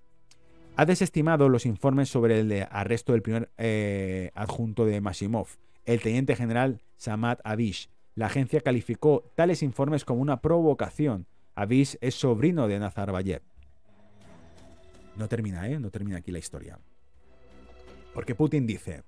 ha 0.77 0.85
desestimado 0.85 1.49
los 1.49 1.65
informes 1.65 2.07
sobre 2.07 2.39
el 2.39 2.67
arresto 2.69 3.13
del 3.13 3.23
primer 3.23 3.49
eh, 3.57 4.29
adjunto 4.35 4.85
de 4.85 5.01
Masimov, 5.01 5.47
el 5.85 6.01
teniente 6.01 6.35
general 6.35 6.81
Samad 6.97 7.39
Abish. 7.43 7.89
La 8.13 8.27
agencia 8.27 8.61
calificó 8.61 9.23
tales 9.33 9.63
informes 9.63 10.05
como 10.05 10.21
una 10.21 10.39
provocación. 10.39 11.25
Abish 11.55 11.97
es 11.99 12.13
sobrino 12.13 12.67
de 12.67 12.77
Nazarbayev. 12.77 13.41
No 15.15 15.27
termina, 15.27 15.67
¿eh? 15.67 15.79
No 15.79 15.89
termina 15.89 16.17
aquí 16.17 16.29
la 16.31 16.37
historia. 16.37 16.77
Porque 18.13 18.35
Putin 18.35 18.67
dice, 18.67 19.01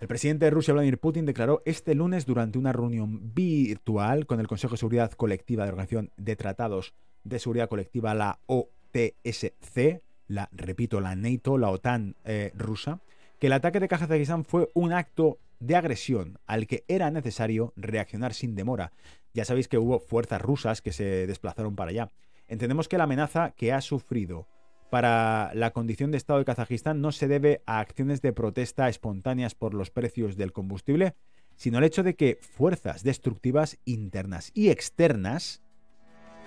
el 0.00 0.08
presidente 0.08 0.44
de 0.44 0.50
Rusia, 0.50 0.74
Vladimir 0.74 0.98
Putin, 0.98 1.24
declaró 1.24 1.62
este 1.64 1.94
lunes 1.94 2.26
durante 2.26 2.58
una 2.58 2.74
reunión 2.74 3.32
virtual 3.34 4.26
con 4.26 4.40
el 4.40 4.46
Consejo 4.46 4.72
de 4.72 4.78
Seguridad 4.78 5.12
Colectiva 5.12 5.64
de 5.64 5.68
la 5.68 5.72
Organización 5.72 6.10
de 6.18 6.36
Tratados 6.36 6.92
de 7.24 7.38
Seguridad 7.38 7.70
Colectiva, 7.70 8.14
la 8.14 8.40
OTSC, 8.44 10.02
la, 10.28 10.48
repito, 10.52 11.00
la 11.00 11.16
NATO, 11.16 11.58
la 11.58 11.70
OTAN 11.70 12.16
eh, 12.24 12.52
rusa, 12.54 13.00
que 13.38 13.48
el 13.48 13.52
ataque 13.52 13.80
de 13.80 13.88
Kazajistán 13.88 14.44
fue 14.44 14.68
un 14.74 14.92
acto 14.92 15.38
de 15.60 15.76
agresión 15.76 16.38
al 16.46 16.66
que 16.66 16.84
era 16.88 17.10
necesario 17.10 17.72
reaccionar 17.76 18.34
sin 18.34 18.54
demora. 18.54 18.92
Ya 19.34 19.44
sabéis 19.44 19.68
que 19.68 19.78
hubo 19.78 19.98
fuerzas 19.98 20.40
rusas 20.40 20.82
que 20.82 20.92
se 20.92 21.26
desplazaron 21.26 21.74
para 21.74 21.90
allá. 21.90 22.10
Entendemos 22.46 22.88
que 22.88 22.98
la 22.98 23.04
amenaza 23.04 23.52
que 23.56 23.72
ha 23.72 23.80
sufrido 23.80 24.46
para 24.90 25.52
la 25.54 25.72
condición 25.72 26.10
de 26.10 26.16
estado 26.16 26.38
de 26.38 26.44
Kazajistán 26.44 27.00
no 27.00 27.12
se 27.12 27.28
debe 27.28 27.62
a 27.66 27.80
acciones 27.80 28.22
de 28.22 28.32
protesta 28.32 28.88
espontáneas 28.88 29.54
por 29.54 29.74
los 29.74 29.90
precios 29.90 30.36
del 30.36 30.52
combustible, 30.52 31.14
sino 31.56 31.78
al 31.78 31.84
hecho 31.84 32.02
de 32.02 32.14
que 32.14 32.38
fuerzas 32.40 33.02
destructivas 33.02 33.78
internas 33.84 34.50
y 34.54 34.70
externas 34.70 35.62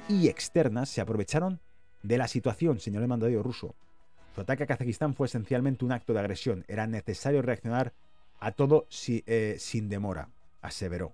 y 0.07 0.27
externas 0.27 0.89
se 0.89 1.01
aprovecharon 1.01 1.59
de 2.03 2.17
la 2.17 2.27
situación, 2.27 2.79
señor 2.79 3.03
el 3.03 3.07
mandatario 3.07 3.43
ruso. 3.43 3.75
Su 4.35 4.41
ataque 4.41 4.63
a 4.63 4.67
Kazajistán 4.67 5.13
fue 5.13 5.27
esencialmente 5.27 5.83
un 5.83 5.91
acto 5.91 6.13
de 6.13 6.19
agresión. 6.19 6.63
Era 6.67 6.87
necesario 6.87 7.41
reaccionar 7.41 7.93
a 8.39 8.51
todo 8.51 8.87
eh, 9.07 9.55
sin 9.59 9.89
demora, 9.89 10.29
aseveró. 10.61 11.13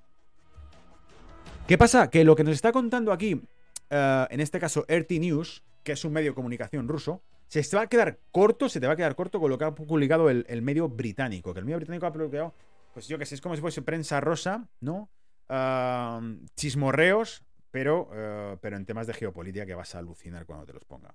¿Qué 1.68 1.78
pasa? 1.78 2.10
Que 2.10 2.24
lo 2.24 2.36
que 2.36 2.44
nos 2.44 2.54
está 2.54 2.72
contando 2.72 3.12
aquí, 3.12 3.42
eh, 3.90 4.28
en 4.30 4.40
este 4.40 4.60
caso 4.60 4.86
RT 4.88 5.12
News, 5.20 5.64
que 5.84 5.94
es 5.94 6.06
un 6.06 6.14
medio 6.14 6.32
de 6.32 6.36
comunicación 6.36 6.88
ruso, 6.88 7.22
se 7.48 7.64
te 7.64 7.76
va 7.76 7.84
a 7.84 7.88
quedar 7.88 8.20
corto, 8.32 8.70
se 8.70 8.80
te 8.80 8.88
va 8.88 8.94
a 8.94 8.96
quedar 8.96 9.16
corto 9.16 9.40
con 9.40 9.50
lo 9.50 9.58
que 9.58 9.66
ha 9.66 9.74
publicado 9.74 10.30
el, 10.30 10.46
el 10.50 10.62
medio 10.62 10.88
británico. 10.90 11.54
Que 11.54 11.60
el 11.60 11.66
medio 11.66 11.78
británico 11.78 12.06
ha 12.06 12.14
publicado, 12.14 12.54
pues 12.94 13.08
yo 13.08 13.18
que 13.18 13.26
sé, 13.26 13.36
es 13.36 13.42
como 13.42 13.56
si 13.56 13.62
fuese 13.62 13.82
prensa 13.82 14.20
rosa, 14.20 14.68
¿no? 14.82 15.10
Ah, 15.50 16.20
chismorreos, 16.56 17.44
pero, 17.78 18.10
eh, 18.12 18.58
pero 18.60 18.76
en 18.76 18.88
temas 18.88 19.06
de 19.06 19.14
geopolítica 19.14 19.64
que 19.64 19.76
vas 19.76 19.94
a 19.94 20.00
alucinar 20.00 20.48
cuando 20.48 20.66
te 20.66 20.74
los 20.74 20.84
ponga. 20.84 21.14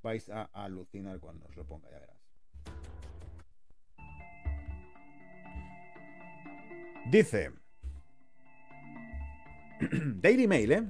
Vais 0.00 0.28
a 0.28 0.42
alucinar 0.52 1.18
cuando 1.18 1.44
os 1.46 1.56
lo 1.56 1.66
ponga, 1.66 1.90
ya 1.90 1.98
verás. 1.98 2.16
Dice 7.10 7.50
Daily 10.20 10.46
Mail, 10.46 10.70
¿eh? 10.70 10.86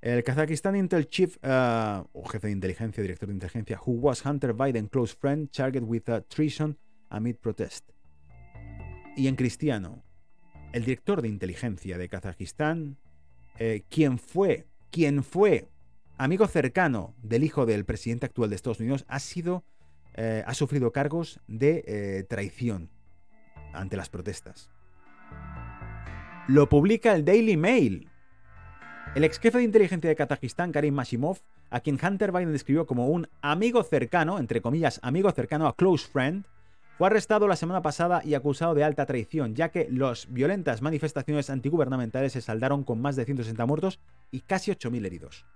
El 0.00 0.22
Kazakistán 0.22 0.76
Intel 0.76 1.08
Chief, 1.08 1.36
uh, 1.38 2.06
o 2.12 2.24
jefe 2.28 2.46
de 2.46 2.52
inteligencia, 2.52 3.02
director 3.02 3.26
de 3.26 3.34
inteligencia, 3.34 3.80
who 3.84 3.94
was 3.94 4.24
Hunter 4.24 4.52
Biden 4.52 4.86
close 4.86 5.16
friend, 5.16 5.50
charged 5.50 5.82
with 5.82 6.04
treason 6.28 6.78
amid 7.08 7.38
protest. 7.38 7.90
Y 9.16 9.26
en 9.26 9.34
cristiano, 9.34 10.04
el 10.72 10.84
director 10.84 11.22
de 11.22 11.28
inteligencia 11.28 11.98
de 11.98 12.08
Kazajistán, 12.08 12.96
eh, 13.58 13.82
quien 13.88 14.18
fue, 14.18 14.66
quien 14.90 15.24
fue 15.24 15.68
amigo 16.16 16.46
cercano 16.46 17.14
del 17.22 17.44
hijo 17.44 17.66
del 17.66 17.84
presidente 17.84 18.26
actual 18.26 18.50
de 18.50 18.56
Estados 18.56 18.80
Unidos, 18.80 19.04
ha 19.08 19.18
sido, 19.18 19.64
eh, 20.14 20.44
ha 20.46 20.54
sufrido 20.54 20.92
cargos 20.92 21.40
de 21.46 21.84
eh, 21.86 22.24
traición 22.28 22.90
ante 23.72 23.96
las 23.96 24.10
protestas. 24.10 24.70
Lo 26.46 26.68
publica 26.68 27.14
el 27.14 27.24
Daily 27.24 27.56
Mail. 27.56 28.08
El 29.14 29.24
ex 29.24 29.38
jefe 29.40 29.58
de 29.58 29.64
inteligencia 29.64 30.08
de 30.08 30.16
Kazajistán, 30.16 30.72
Karim 30.72 30.94
Mashimov, 30.94 31.38
a 31.70 31.80
quien 31.80 31.98
Hunter 32.00 32.32
Biden 32.32 32.52
describió 32.52 32.86
como 32.86 33.08
un 33.08 33.28
amigo 33.40 33.82
cercano, 33.82 34.38
entre 34.38 34.60
comillas, 34.60 35.00
amigo 35.02 35.30
cercano 35.32 35.66
a 35.66 35.76
close 35.76 36.06
friend, 36.08 36.44
fue 37.00 37.06
arrestado 37.06 37.48
la 37.48 37.56
semana 37.56 37.80
pasada 37.80 38.20
y 38.26 38.34
acusado 38.34 38.74
de 38.74 38.84
alta 38.84 39.06
traición, 39.06 39.54
ya 39.54 39.70
que 39.70 39.88
las 39.90 40.30
violentas 40.30 40.82
manifestaciones 40.82 41.48
antigubernamentales 41.48 42.34
se 42.34 42.42
saldaron 42.42 42.84
con 42.84 43.00
más 43.00 43.16
de 43.16 43.24
160 43.24 43.64
muertos 43.64 44.00
y 44.30 44.40
casi 44.40 44.70
8.000 44.70 45.06
heridos. 45.06 45.46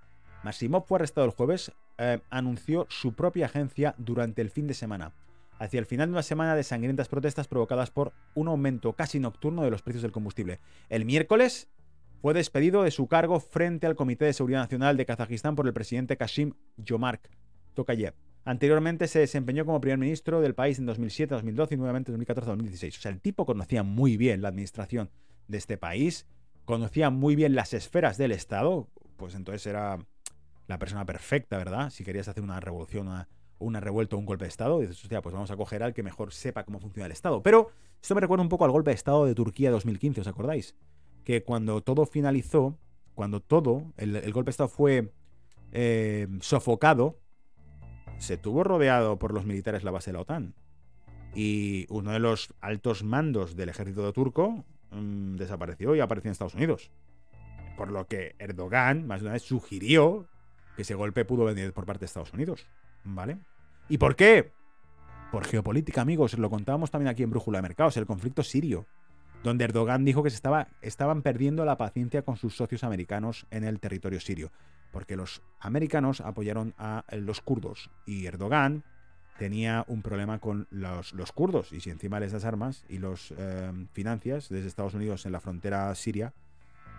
Masimov 0.42 0.86
fue 0.86 0.96
arrestado 0.96 1.26
el 1.26 1.34
jueves, 1.34 1.70
eh, 1.98 2.20
anunció 2.30 2.86
su 2.88 3.12
propia 3.12 3.44
agencia 3.44 3.94
durante 3.98 4.40
el 4.40 4.48
fin 4.48 4.66
de 4.66 4.72
semana, 4.72 5.12
hacia 5.58 5.80
el 5.80 5.84
final 5.84 6.08
de 6.08 6.12
una 6.12 6.22
semana 6.22 6.56
de 6.56 6.62
sangrientas 6.62 7.08
protestas 7.08 7.46
provocadas 7.46 7.90
por 7.90 8.14
un 8.34 8.48
aumento 8.48 8.94
casi 8.94 9.20
nocturno 9.20 9.64
de 9.64 9.70
los 9.70 9.82
precios 9.82 10.00
del 10.00 10.12
combustible. 10.12 10.60
El 10.88 11.04
miércoles 11.04 11.68
fue 12.22 12.32
despedido 12.32 12.84
de 12.84 12.90
su 12.90 13.06
cargo 13.06 13.38
frente 13.38 13.86
al 13.86 13.96
Comité 13.96 14.24
de 14.24 14.32
Seguridad 14.32 14.60
Nacional 14.60 14.96
de 14.96 15.04
Kazajistán 15.04 15.56
por 15.56 15.66
el 15.66 15.74
presidente 15.74 16.16
Kashim 16.16 16.54
Jomark 16.88 17.28
Tokayev. 17.74 18.14
Anteriormente 18.44 19.08
se 19.08 19.20
desempeñó 19.20 19.64
como 19.64 19.80
primer 19.80 19.98
ministro 19.98 20.40
del 20.40 20.54
país 20.54 20.78
en 20.78 20.86
2007, 20.86 21.34
2012 21.34 21.74
y 21.74 21.78
nuevamente 21.78 22.12
en 22.12 22.20
2014-2016. 22.20 22.98
O 22.98 23.00
sea, 23.00 23.10
el 23.10 23.20
tipo 23.20 23.46
conocía 23.46 23.82
muy 23.82 24.16
bien 24.18 24.42
la 24.42 24.48
administración 24.48 25.10
de 25.48 25.58
este 25.58 25.78
país, 25.78 26.26
conocía 26.66 27.08
muy 27.08 27.36
bien 27.36 27.54
las 27.54 27.72
esferas 27.72 28.18
del 28.18 28.32
Estado, 28.32 28.88
pues 29.16 29.34
entonces 29.34 29.66
era 29.66 29.98
la 30.66 30.78
persona 30.78 31.06
perfecta, 31.06 31.56
¿verdad? 31.56 31.90
Si 31.90 32.04
querías 32.04 32.28
hacer 32.28 32.42
una 32.42 32.60
revolución, 32.60 33.08
una, 33.08 33.28
una 33.58 33.80
revuelta 33.80 34.16
o 34.16 34.18
un 34.18 34.26
golpe 34.26 34.44
de 34.44 34.50
Estado, 34.50 34.80
dices, 34.80 35.02
hostia, 35.02 35.22
pues 35.22 35.34
vamos 35.34 35.50
a 35.50 35.56
coger 35.56 35.82
al 35.82 35.94
que 35.94 36.02
mejor 36.02 36.32
sepa 36.32 36.64
cómo 36.64 36.80
funciona 36.80 37.06
el 37.06 37.12
Estado. 37.12 37.42
Pero 37.42 37.70
esto 38.02 38.14
me 38.14 38.20
recuerda 38.20 38.42
un 38.42 38.50
poco 38.50 38.66
al 38.66 38.70
golpe 38.72 38.90
de 38.90 38.96
Estado 38.96 39.24
de 39.24 39.34
Turquía 39.34 39.68
de 39.68 39.72
2015, 39.72 40.20
¿os 40.20 40.26
acordáis? 40.26 40.74
Que 41.24 41.42
cuando 41.42 41.80
todo 41.80 42.04
finalizó, 42.04 42.78
cuando 43.14 43.40
todo, 43.40 43.92
el, 43.96 44.16
el 44.16 44.32
golpe 44.34 44.48
de 44.48 44.50
Estado 44.50 44.68
fue 44.68 45.12
eh, 45.72 46.28
sofocado, 46.40 47.18
se 48.18 48.36
tuvo 48.36 48.64
rodeado 48.64 49.18
por 49.18 49.32
los 49.32 49.44
militares 49.44 49.84
la 49.84 49.90
base 49.90 50.10
de 50.10 50.14
la 50.14 50.20
OTAN. 50.20 50.54
Y 51.34 51.86
uno 51.88 52.12
de 52.12 52.20
los 52.20 52.54
altos 52.60 53.02
mandos 53.02 53.56
del 53.56 53.68
ejército 53.68 54.12
turco 54.12 54.64
mmm, 54.90 55.36
desapareció 55.36 55.94
y 55.94 56.00
apareció 56.00 56.28
en 56.28 56.32
Estados 56.32 56.54
Unidos. 56.54 56.90
Por 57.76 57.90
lo 57.90 58.06
que 58.06 58.36
Erdogan, 58.38 59.06
más 59.06 59.20
de 59.20 59.26
una 59.26 59.32
vez, 59.32 59.42
sugirió 59.42 60.28
que 60.76 60.82
ese 60.82 60.94
golpe 60.94 61.24
pudo 61.24 61.44
venir 61.44 61.72
por 61.72 61.86
parte 61.86 62.00
de 62.00 62.06
Estados 62.06 62.32
Unidos. 62.32 62.66
¿Vale? 63.04 63.38
¿Y 63.88 63.98
por 63.98 64.16
qué? 64.16 64.52
Por 65.30 65.44
geopolítica, 65.44 66.00
amigos. 66.00 66.38
Lo 66.38 66.50
contábamos 66.50 66.90
también 66.90 67.08
aquí 67.08 67.22
en 67.22 67.30
Brújula 67.30 67.58
de 67.58 67.62
Mercados, 67.62 67.96
el 67.96 68.06
conflicto 68.06 68.42
sirio. 68.42 68.86
Donde 69.42 69.64
Erdogan 69.64 70.04
dijo 70.04 70.22
que 70.22 70.30
se 70.30 70.36
estaba, 70.36 70.68
estaban 70.80 71.22
perdiendo 71.22 71.64
la 71.64 71.76
paciencia 71.76 72.22
con 72.22 72.36
sus 72.36 72.56
socios 72.56 72.84
americanos 72.84 73.46
en 73.50 73.64
el 73.64 73.80
territorio 73.80 74.20
sirio. 74.20 74.52
Porque 74.94 75.16
los 75.16 75.42
americanos 75.60 76.22
apoyaron 76.22 76.72
a 76.78 77.04
los 77.10 77.42
kurdos. 77.42 77.90
Y 78.06 78.24
Erdogan 78.24 78.84
tenía 79.38 79.84
un 79.88 80.00
problema 80.00 80.38
con 80.38 80.66
los, 80.70 81.12
los 81.12 81.32
kurdos. 81.32 81.72
Y 81.72 81.80
si 81.80 81.90
encima 81.90 82.18
les 82.18 82.32
das 82.32 82.46
armas 82.46 82.86
y 82.88 82.96
los 82.96 83.34
eh, 83.36 83.70
financias 83.92 84.48
desde 84.48 84.68
Estados 84.68 84.94
Unidos 84.94 85.26
en 85.26 85.32
la 85.32 85.40
frontera 85.40 85.94
siria, 85.94 86.32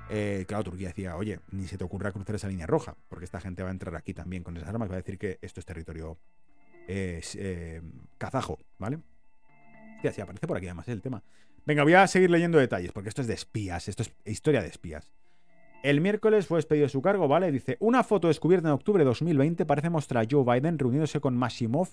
eh, 0.09 0.45
claro, 0.47 0.65
Turquía 0.65 0.89
decía, 0.89 1.15
oye, 1.15 1.39
ni 1.51 1.67
se 1.67 1.77
te 1.77 1.83
ocurra 1.83 2.11
cruzar 2.11 2.35
esa 2.35 2.47
línea 2.47 2.67
roja, 2.67 2.95
porque 3.09 3.25
esta 3.25 3.39
gente 3.39 3.63
va 3.63 3.69
a 3.69 3.71
entrar 3.71 3.95
aquí 3.95 4.13
también 4.13 4.43
con 4.43 4.55
esas 4.55 4.69
armas, 4.69 4.89
va 4.89 4.93
a 4.93 4.97
decir 4.97 5.17
que 5.17 5.39
esto 5.41 5.59
es 5.59 5.65
territorio 5.65 6.17
eh, 6.87 7.21
eh, 7.35 7.81
kazajo, 8.17 8.59
¿vale? 8.77 8.99
Hostia, 9.95 10.11
sí, 10.11 10.21
aparece 10.21 10.45
por 10.45 10.57
aquí 10.57 10.67
además 10.67 10.87
el 10.89 11.01
tema. 11.01 11.23
Venga, 11.65 11.83
voy 11.83 11.93
a 11.93 12.05
seguir 12.05 12.29
leyendo 12.29 12.59
detalles, 12.59 12.91
porque 12.91 13.09
esto 13.09 13.21
es 13.21 13.27
de 13.27 13.33
espías, 13.33 13.87
esto 13.87 14.03
es 14.03 14.13
historia 14.25 14.61
de 14.61 14.67
espías. 14.67 15.11
El 15.85 16.01
miércoles 16.01 16.47
fue 16.47 16.57
despedido 16.57 16.87
de 16.87 16.89
su 16.89 17.03
cargo, 17.03 17.27
¿vale? 17.27 17.51
Dice, 17.51 17.77
una 17.79 18.03
foto 18.03 18.27
descubierta 18.27 18.69
en 18.69 18.73
octubre 18.73 19.03
de 19.03 19.07
2020 19.07 19.67
parece 19.67 19.91
mostrar 19.91 20.23
a 20.23 20.27
Joe 20.27 20.43
Biden 20.43 20.79
reuniéndose 20.79 21.19
con 21.19 21.37
Mashimov 21.37 21.89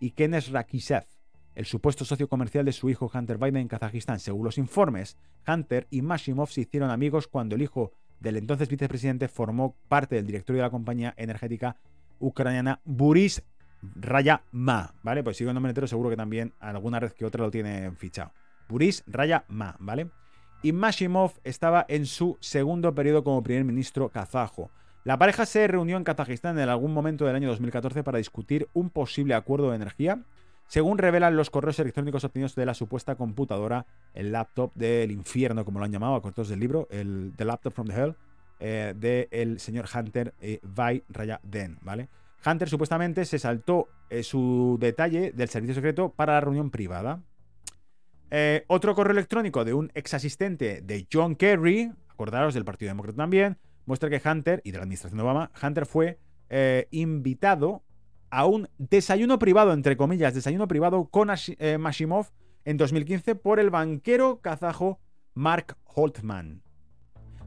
y 0.00 0.12
Kenes 0.12 0.50
Rakisev, 0.50 1.04
el 1.54 1.66
supuesto 1.66 2.06
socio 2.06 2.26
comercial 2.26 2.64
de 2.64 2.72
su 2.72 2.88
hijo 2.88 3.10
Hunter 3.12 3.36
Biden 3.36 3.58
en 3.58 3.68
Kazajistán. 3.68 4.18
Según 4.18 4.46
los 4.46 4.56
informes, 4.56 5.18
Hunter 5.46 5.86
y 5.90 6.00
Mashimov 6.00 6.48
se 6.48 6.62
hicieron 6.62 6.88
amigos 6.90 7.28
cuando 7.28 7.54
el 7.54 7.60
hijo 7.60 7.92
del 8.18 8.38
entonces 8.38 8.70
vicepresidente 8.70 9.28
formó 9.28 9.76
parte 9.88 10.14
del 10.14 10.26
directorio 10.26 10.62
de 10.62 10.66
la 10.66 10.70
compañía 10.70 11.12
energética 11.18 11.76
ucraniana 12.20 12.80
Buris 12.86 13.44
Raya 13.94 14.42
Ma, 14.52 14.94
¿vale? 15.02 15.22
Pues 15.22 15.36
sigo 15.36 15.50
el 15.50 15.54
nombre 15.54 15.68
entero, 15.68 15.86
seguro 15.86 16.08
que 16.08 16.16
también 16.16 16.54
alguna 16.60 16.98
red 16.98 17.12
que 17.12 17.26
otra 17.26 17.44
lo 17.44 17.50
tiene 17.50 17.90
fichado. 17.90 18.32
Buris 18.70 19.04
Raya 19.06 19.44
Ma, 19.48 19.76
¿vale? 19.80 20.08
Y 20.64 20.72
Mashimov 20.72 21.34
estaba 21.44 21.86
en 21.88 22.06
su 22.06 22.36
segundo 22.40 22.92
periodo 22.92 23.22
como 23.22 23.44
primer 23.44 23.64
ministro 23.64 24.08
kazajo. 24.08 24.70
La 25.04 25.18
pareja 25.18 25.46
se 25.46 25.68
reunió 25.68 25.96
en 25.96 26.04
Kazajistán 26.04 26.58
en 26.58 26.68
algún 26.68 26.92
momento 26.92 27.24
del 27.24 27.36
año 27.36 27.48
2014 27.50 28.02
para 28.02 28.18
discutir 28.18 28.66
un 28.72 28.90
posible 28.90 29.34
acuerdo 29.34 29.70
de 29.70 29.76
energía 29.76 30.24
según 30.66 30.98
revelan 30.98 31.36
los 31.36 31.50
correos 31.50 31.78
electrónicos 31.78 32.24
obtenidos 32.24 32.54
de 32.54 32.66
la 32.66 32.74
supuesta 32.74 33.14
computadora, 33.14 33.86
el 34.14 34.32
laptop 34.32 34.72
del 34.74 35.10
infierno, 35.10 35.64
como 35.64 35.78
lo 35.78 35.84
han 35.84 35.92
llamado, 35.92 36.14
a 36.14 36.22
cortos 36.22 36.48
del 36.48 36.60
libro, 36.60 36.88
el 36.90 37.32
The 37.36 37.44
Laptop 37.44 37.72
from 37.72 37.88
the 37.88 37.94
Hell, 37.94 38.14
eh, 38.60 38.94
del 38.96 39.60
señor 39.60 39.86
Hunter 39.94 40.34
eh, 40.40 40.60
Vai 40.62 41.04
Raya 41.08 41.40
Den, 41.42 41.78
¿vale? 41.82 42.08
Hunter 42.44 42.68
supuestamente 42.68 43.24
se 43.24 43.38
saltó 43.38 43.88
eh, 44.10 44.22
su 44.22 44.76
detalle 44.80 45.32
del 45.32 45.48
servicio 45.48 45.74
secreto 45.74 46.10
para 46.10 46.34
la 46.34 46.40
reunión 46.40 46.70
privada. 46.70 47.20
Eh, 48.30 48.64
otro 48.68 48.94
correo 48.94 49.12
electrónico 49.12 49.64
de 49.64 49.74
un 49.74 49.90
ex 49.94 50.14
asistente 50.14 50.80
de 50.82 51.06
John 51.12 51.36
Kerry, 51.36 51.92
acordaros 52.08 52.54
del 52.54 52.64
Partido 52.64 52.90
Demócrata 52.90 53.16
también, 53.16 53.58
muestra 53.86 54.10
que 54.10 54.20
Hunter, 54.26 54.60
y 54.64 54.70
de 54.70 54.78
la 54.78 54.84
administración 54.84 55.18
de 55.18 55.24
Obama, 55.24 55.50
Hunter 55.62 55.86
fue 55.86 56.18
eh, 56.48 56.88
invitado 56.90 57.84
a 58.30 58.46
un 58.46 58.68
desayuno 58.78 59.38
privado, 59.38 59.72
entre 59.72 59.96
comillas, 59.96 60.34
desayuno 60.34 60.66
privado 60.66 61.06
con 61.06 61.30
eh, 61.30 61.78
Mashimov 61.78 62.32
en 62.64 62.76
2015 62.76 63.36
por 63.36 63.60
el 63.60 63.70
banquero 63.70 64.40
kazajo 64.40 65.00
Mark 65.34 65.76
Holtman. 65.84 66.62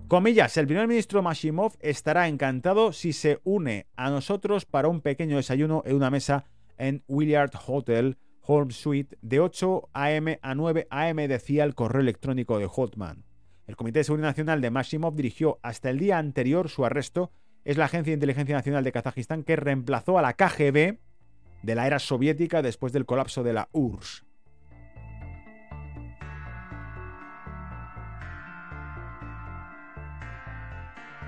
Comillas, 0.07 0.55
el 0.55 0.67
primer 0.67 0.87
ministro 0.87 1.21
Mashimov 1.21 1.73
estará 1.81 2.29
encantado 2.29 2.93
si 2.93 3.11
se 3.11 3.41
une 3.43 3.87
a 3.97 4.09
nosotros 4.09 4.65
para 4.65 4.87
un 4.87 5.01
pequeño 5.01 5.35
desayuno 5.35 5.83
en 5.85 5.97
una 5.97 6.09
mesa 6.09 6.45
en 6.77 7.03
Willard 7.07 7.51
Hotel 7.65 8.17
Home 8.49 8.71
Suite 8.71 9.17
de 9.21 9.41
8 9.41 9.89
a.m. 9.91 10.39
a 10.41 10.55
9 10.55 10.87
a.m. 10.89 11.27
decía 11.27 11.65
el 11.65 11.75
correo 11.75 12.01
electrónico 12.01 12.57
de 12.59 12.69
Holtman. 12.73 13.25
El 13.67 13.75
Comité 13.75 13.99
de 13.99 14.03
Seguridad 14.05 14.29
Nacional 14.29 14.61
de 14.61 14.71
Mashimov 14.71 15.15
dirigió 15.15 15.59
hasta 15.63 15.89
el 15.89 15.99
día 15.99 16.17
anterior 16.17 16.69
su 16.69 16.85
arresto 16.85 17.31
es 17.65 17.75
la 17.75 17.85
Agencia 17.85 18.11
de 18.11 18.15
Inteligencia 18.15 18.55
Nacional 18.55 18.85
de 18.85 18.93
Kazajistán 18.93 19.43
que 19.43 19.57
reemplazó 19.57 20.17
a 20.17 20.21
la 20.21 20.33
KGB 20.33 20.97
de 21.61 21.75
la 21.75 21.87
era 21.87 21.99
soviética 21.99 22.61
después 22.61 22.93
del 22.93 23.05
colapso 23.05 23.43
de 23.43 23.51
la 23.51 23.67
URSS. 23.73 24.26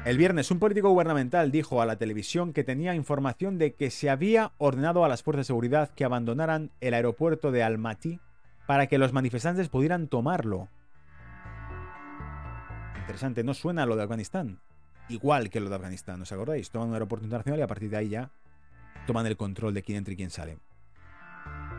El 0.05 0.17
viernes, 0.17 0.49
un 0.49 0.59
político 0.59 0.89
gubernamental 0.89 1.51
dijo 1.51 1.81
a 1.81 1.85
la 1.85 1.97
televisión 1.97 2.53
que 2.53 2.63
tenía 2.63 2.95
información 2.95 3.57
de 3.57 3.73
que 3.73 3.91
se 3.91 4.09
había 4.09 4.53
ordenado 4.57 5.03
a 5.03 5.09
las 5.09 5.23
fuerzas 5.23 5.45
de 5.45 5.47
seguridad 5.47 5.89
que 5.89 6.05
abandonaran 6.05 6.71
el 6.79 6.93
aeropuerto 6.93 7.51
de 7.51 7.63
Almaty 7.63 8.21
para 8.65 8.87
que 8.87 8.97
los 8.97 9.11
manifestantes 9.11 9.67
pudieran 9.67 10.07
tomarlo. 10.07 10.69
Interesante, 13.01 13.43
no 13.43 13.53
suena 13.53 13.85
lo 13.85 13.97
de 13.97 14.03
Afganistán. 14.03 14.59
Igual 15.09 15.49
que 15.49 15.59
lo 15.59 15.69
de 15.69 15.75
Afganistán, 15.75 16.21
¿os 16.21 16.31
acordáis? 16.31 16.69
Toman 16.69 16.87
un 16.87 16.93
aeropuerto 16.93 17.25
internacional 17.25 17.59
y 17.59 17.63
a 17.63 17.67
partir 17.67 17.89
de 17.89 17.97
ahí 17.97 18.09
ya 18.09 18.29
toman 19.05 19.25
el 19.25 19.35
control 19.35 19.73
de 19.73 19.83
quién 19.83 19.97
entra 19.97 20.13
y 20.13 20.17
quién 20.17 20.29
sale. 20.29 20.59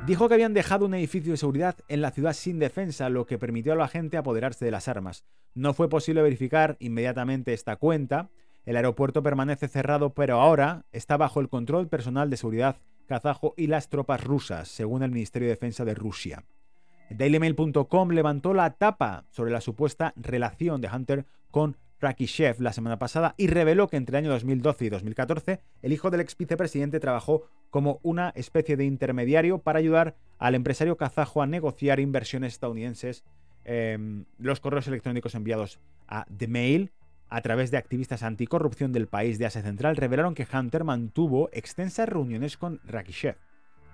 Dijo 0.06 0.28
que 0.28 0.34
habían 0.34 0.54
dejado 0.54 0.86
un 0.86 0.94
edificio 0.94 1.32
de 1.32 1.36
seguridad 1.36 1.76
en 1.88 2.00
la 2.00 2.10
ciudad 2.10 2.32
sin 2.32 2.58
defensa, 2.58 3.10
lo 3.10 3.26
que 3.26 3.38
permitió 3.38 3.74
a 3.74 3.76
la 3.76 3.86
gente 3.86 4.16
apoderarse 4.16 4.64
de 4.64 4.70
las 4.70 4.88
armas. 4.88 5.24
No 5.54 5.74
fue 5.74 5.88
posible 5.88 6.22
verificar 6.22 6.76
inmediatamente 6.80 7.52
esta 7.52 7.76
cuenta. 7.76 8.30
El 8.64 8.76
aeropuerto 8.76 9.22
permanece 9.22 9.68
cerrado, 9.68 10.14
pero 10.14 10.40
ahora 10.40 10.86
está 10.92 11.16
bajo 11.16 11.40
el 11.40 11.48
control 11.48 11.88
personal 11.88 12.30
de 12.30 12.38
seguridad 12.38 12.76
kazajo 13.06 13.54
y 13.56 13.66
las 13.66 13.88
tropas 13.88 14.24
rusas, 14.24 14.68
según 14.68 15.02
el 15.02 15.10
Ministerio 15.10 15.48
de 15.48 15.54
Defensa 15.54 15.84
de 15.84 15.94
Rusia. 15.94 16.44
DailyMail.com 17.10 18.10
levantó 18.10 18.54
la 18.54 18.70
tapa 18.70 19.26
sobre 19.30 19.50
la 19.50 19.60
supuesta 19.60 20.14
relación 20.16 20.80
de 20.80 20.88
Hunter 20.88 21.26
con 21.50 21.76
Rakishev 22.00 22.60
la 22.60 22.72
semana 22.72 22.98
pasada 22.98 23.34
y 23.36 23.48
reveló 23.48 23.88
que 23.88 23.96
entre 23.96 24.16
el 24.16 24.24
año 24.24 24.32
2012 24.32 24.84
y 24.86 24.88
2014 24.88 25.60
el 25.82 25.92
hijo 25.92 26.10
del 26.10 26.20
ex 26.20 26.36
vicepresidente 26.36 27.00
trabajó 27.00 27.44
como 27.70 28.00
una 28.02 28.30
especie 28.30 28.76
de 28.76 28.84
intermediario 28.84 29.58
para 29.58 29.78
ayudar 29.78 30.16
al 30.38 30.54
empresario 30.54 30.96
kazajo 30.96 31.42
a 31.42 31.46
negociar 31.46 32.00
inversiones 32.00 32.52
estadounidenses. 32.52 33.24
Em, 33.64 34.24
los 34.38 34.60
correos 34.60 34.88
electrónicos 34.88 35.34
enviados 35.34 35.80
a 36.08 36.26
The 36.36 36.48
Mail 36.48 36.90
a 37.28 37.40
través 37.42 37.70
de 37.70 37.76
activistas 37.76 38.22
anticorrupción 38.22 38.92
del 38.92 39.06
país 39.06 39.38
de 39.38 39.46
Asia 39.46 39.62
Central 39.62 39.96
revelaron 39.96 40.34
que 40.34 40.46
Hunter 40.52 40.82
mantuvo 40.84 41.48
extensas 41.52 42.08
reuniones 42.08 42.56
con 42.56 42.80
Rakishev, 42.84 43.36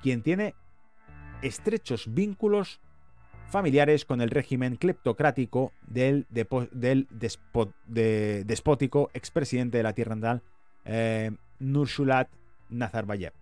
quien 0.03 0.23
tiene 0.23 0.55
estrechos 1.43 2.13
vínculos 2.15 2.81
familiares 3.49 4.05
con 4.05 4.21
el 4.21 4.31
régimen 4.31 4.77
cleptocrático 4.77 5.73
del, 5.87 6.27
despótico 8.47 9.11
expresidente 9.13 9.77
de 9.77 9.83
la 9.83 9.93
tierra 9.93 10.17
natal, 10.17 10.43
eh, 10.85 11.31
Nurshulat 11.59 12.29
Nazarbayev. 12.71 13.33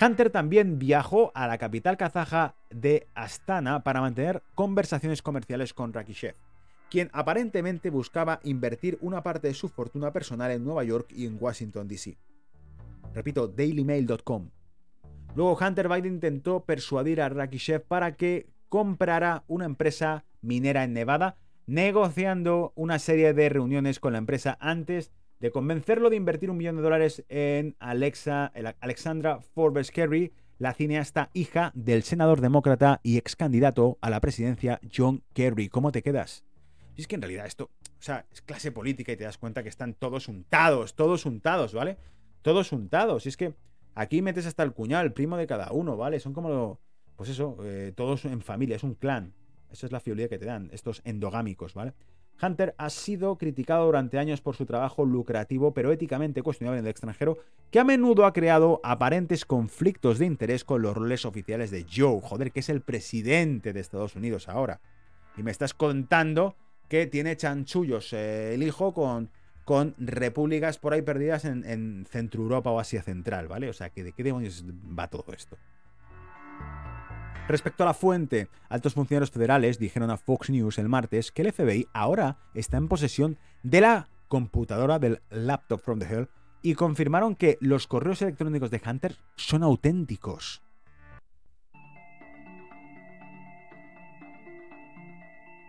Hunter 0.00 0.30
también 0.30 0.78
viajó 0.78 1.30
a 1.34 1.46
la 1.46 1.56
capital 1.56 1.96
kazaja 1.96 2.56
de 2.70 3.08
Astana 3.14 3.84
para 3.84 4.00
mantener 4.00 4.42
conversaciones 4.54 5.22
comerciales 5.22 5.72
con 5.72 5.92
Rakishev, 5.92 6.34
quien 6.90 7.10
aparentemente 7.12 7.90
buscaba 7.90 8.40
invertir 8.42 8.98
una 9.00 9.22
parte 9.22 9.48
de 9.48 9.54
su 9.54 9.68
fortuna 9.68 10.12
personal 10.12 10.50
en 10.50 10.64
Nueva 10.64 10.82
York 10.82 11.12
y 11.14 11.26
en 11.26 11.38
Washington, 11.40 11.86
D.C. 11.86 12.18
Repito, 13.14 13.46
dailymail.com. 13.46 14.50
Luego 15.36 15.58
Hunter 15.60 15.88
Biden 15.88 16.14
intentó 16.14 16.64
persuadir 16.64 17.20
a 17.20 17.28
Rakishev 17.28 17.82
para 17.82 18.16
que 18.16 18.48
comprará 18.68 19.44
una 19.46 19.64
empresa 19.64 20.24
minera 20.42 20.82
en 20.82 20.92
Nevada, 20.92 21.36
negociando 21.66 22.72
una 22.74 22.98
serie 22.98 23.32
de 23.32 23.48
reuniones 23.48 24.00
con 24.00 24.12
la 24.12 24.18
empresa 24.18 24.58
antes 24.60 25.08
de 25.08 25.23
convencerlo 25.52 26.10
de 26.10 26.16
invertir 26.16 26.50
un 26.50 26.56
millón 26.56 26.76
de 26.76 26.82
dólares 26.82 27.24
en 27.28 27.76
Alexa, 27.78 28.52
Alexandra 28.80 29.40
Forbes 29.40 29.90
Kerry, 29.90 30.32
la 30.58 30.72
cineasta 30.72 31.30
hija 31.34 31.72
del 31.74 32.02
senador 32.02 32.40
demócrata 32.40 33.00
y 33.02 33.18
ex 33.18 33.36
candidato 33.36 33.98
a 34.00 34.10
la 34.10 34.20
presidencia 34.20 34.80
John 34.94 35.22
Kerry. 35.32 35.68
¿Cómo 35.68 35.92
te 35.92 36.02
quedas? 36.02 36.44
Y 36.96 37.02
es 37.02 37.06
que 37.06 37.16
en 37.16 37.22
realidad 37.22 37.46
esto, 37.46 37.64
o 37.64 38.02
sea, 38.02 38.26
es 38.32 38.40
clase 38.40 38.72
política 38.72 39.12
y 39.12 39.16
te 39.16 39.24
das 39.24 39.38
cuenta 39.38 39.62
que 39.62 39.68
están 39.68 39.94
todos 39.94 40.28
untados, 40.28 40.94
todos 40.94 41.26
untados, 41.26 41.74
¿vale? 41.74 41.98
Todos 42.42 42.72
untados. 42.72 43.26
Y 43.26 43.30
es 43.30 43.36
que 43.36 43.54
aquí 43.94 44.22
metes 44.22 44.46
hasta 44.46 44.62
el 44.62 44.72
cuñado, 44.72 45.04
el 45.04 45.12
primo 45.12 45.36
de 45.36 45.46
cada 45.46 45.72
uno, 45.72 45.96
¿vale? 45.96 46.20
Son 46.20 46.32
como 46.32 46.80
pues 47.16 47.30
eso, 47.30 47.56
eh, 47.62 47.92
todos 47.94 48.24
en 48.24 48.40
familia, 48.40 48.76
es 48.76 48.82
un 48.82 48.94
clan. 48.94 49.34
Esa 49.70 49.86
es 49.86 49.92
la 49.92 50.00
fidelidad 50.00 50.28
que 50.28 50.38
te 50.38 50.46
dan, 50.46 50.70
estos 50.72 51.02
endogámicos, 51.04 51.74
¿vale? 51.74 51.94
Hunter 52.42 52.74
ha 52.78 52.90
sido 52.90 53.36
criticado 53.36 53.86
durante 53.86 54.18
años 54.18 54.40
por 54.40 54.56
su 54.56 54.66
trabajo 54.66 55.04
lucrativo 55.04 55.72
pero 55.72 55.92
éticamente 55.92 56.42
cuestionable 56.42 56.80
en 56.80 56.86
el 56.86 56.90
extranjero, 56.90 57.38
que 57.70 57.80
a 57.80 57.84
menudo 57.84 58.26
ha 58.26 58.32
creado 58.32 58.80
aparentes 58.82 59.44
conflictos 59.44 60.18
de 60.18 60.26
interés 60.26 60.64
con 60.64 60.82
los 60.82 60.96
roles 60.96 61.24
oficiales 61.24 61.70
de 61.70 61.86
Joe, 61.90 62.20
joder, 62.22 62.52
que 62.52 62.60
es 62.60 62.68
el 62.68 62.80
presidente 62.80 63.72
de 63.72 63.80
Estados 63.80 64.16
Unidos 64.16 64.48
ahora. 64.48 64.80
Y 65.36 65.42
me 65.42 65.50
estás 65.50 65.74
contando 65.74 66.56
que 66.88 67.06
tiene 67.06 67.36
chanchullos 67.36 68.12
eh, 68.12 68.54
el 68.54 68.62
hijo 68.62 68.92
con, 68.92 69.30
con 69.64 69.94
repúblicas 69.98 70.78
por 70.78 70.92
ahí 70.92 71.02
perdidas 71.02 71.44
en, 71.44 71.64
en 71.64 72.06
Centro 72.08 72.42
Europa 72.42 72.70
o 72.70 72.78
Asia 72.78 73.02
Central, 73.02 73.48
¿vale? 73.48 73.68
O 73.68 73.72
sea, 73.72 73.90
¿de 73.94 74.12
qué 74.12 74.22
demonios 74.22 74.64
va 74.66 75.08
todo 75.08 75.32
esto? 75.32 75.56
Respecto 77.46 77.82
a 77.82 77.86
la 77.86 77.94
fuente, 77.94 78.48
altos 78.70 78.94
funcionarios 78.94 79.30
federales 79.30 79.78
dijeron 79.78 80.10
a 80.10 80.16
Fox 80.16 80.48
News 80.48 80.78
el 80.78 80.88
martes 80.88 81.30
que 81.30 81.42
el 81.42 81.52
FBI 81.52 81.88
ahora 81.92 82.38
está 82.54 82.78
en 82.78 82.88
posesión 82.88 83.36
de 83.62 83.82
la 83.82 84.08
computadora 84.28 84.98
del 84.98 85.20
laptop 85.28 85.82
from 85.82 85.98
the 85.98 86.06
hell 86.06 86.28
y 86.62 86.74
confirmaron 86.74 87.36
que 87.36 87.58
los 87.60 87.86
correos 87.86 88.22
electrónicos 88.22 88.70
de 88.70 88.80
Hunter 88.84 89.16
son 89.36 89.62
auténticos. 89.62 90.62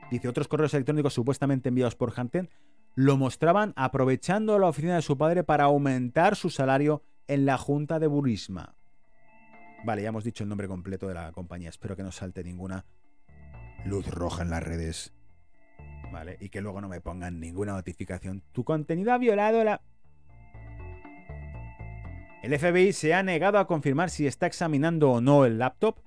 Dice, 0.10 0.30
otros 0.30 0.47
correos 0.47 0.73
electrónicos 0.73 1.14
supuestamente 1.14 1.68
enviados 1.68 1.95
por 1.95 2.14
Hunter 2.18 2.49
lo 2.93 3.18
mostraban 3.18 3.73
aprovechando 3.76 4.57
la 4.60 4.68
oficina 4.68 4.95
de 4.95 5.02
su 5.02 5.18
padre 5.18 5.43
para 5.43 5.65
aumentar 5.65 6.38
su 6.38 6.49
salario 6.49 7.03
en 7.27 7.45
la 7.45 7.57
Junta 7.57 7.99
de 7.99 8.07
Burisma. 8.07 8.76
Vale, 9.84 10.02
ya 10.02 10.10
hemos 10.10 10.23
dicho 10.23 10.43
el 10.43 10.49
nombre 10.49 10.68
completo 10.68 11.07
de 11.07 11.14
la 11.14 11.31
compañía. 11.31 11.69
Espero 11.69 11.95
que 11.95 12.03
no 12.03 12.11
salte 12.11 12.43
ninguna 12.43 12.85
luz 13.85 14.07
roja 14.07 14.43
en 14.43 14.49
las 14.49 14.64
redes. 14.64 15.14
Vale, 16.11 16.38
y 16.39 16.49
que 16.49 16.61
luego 16.61 16.81
no 16.81 16.88
me 16.88 17.02
pongan 17.02 17.39
ninguna 17.39 17.73
notificación. 17.73 18.41
Tu 18.52 18.64
contenido 18.64 19.14
ha 19.14 19.18
violado 19.18 19.64
la... 19.64 19.81
El 22.41 22.57
FBI 22.57 22.93
se 22.93 23.14
ha 23.14 23.23
negado 23.23 23.57
a 23.57 23.65
confirmar 23.65 24.10
si 24.10 24.27
está 24.27 24.45
examinando 24.45 25.11
o 25.11 25.22
no 25.22 25.45
el 25.45 25.57
laptop 25.57 25.99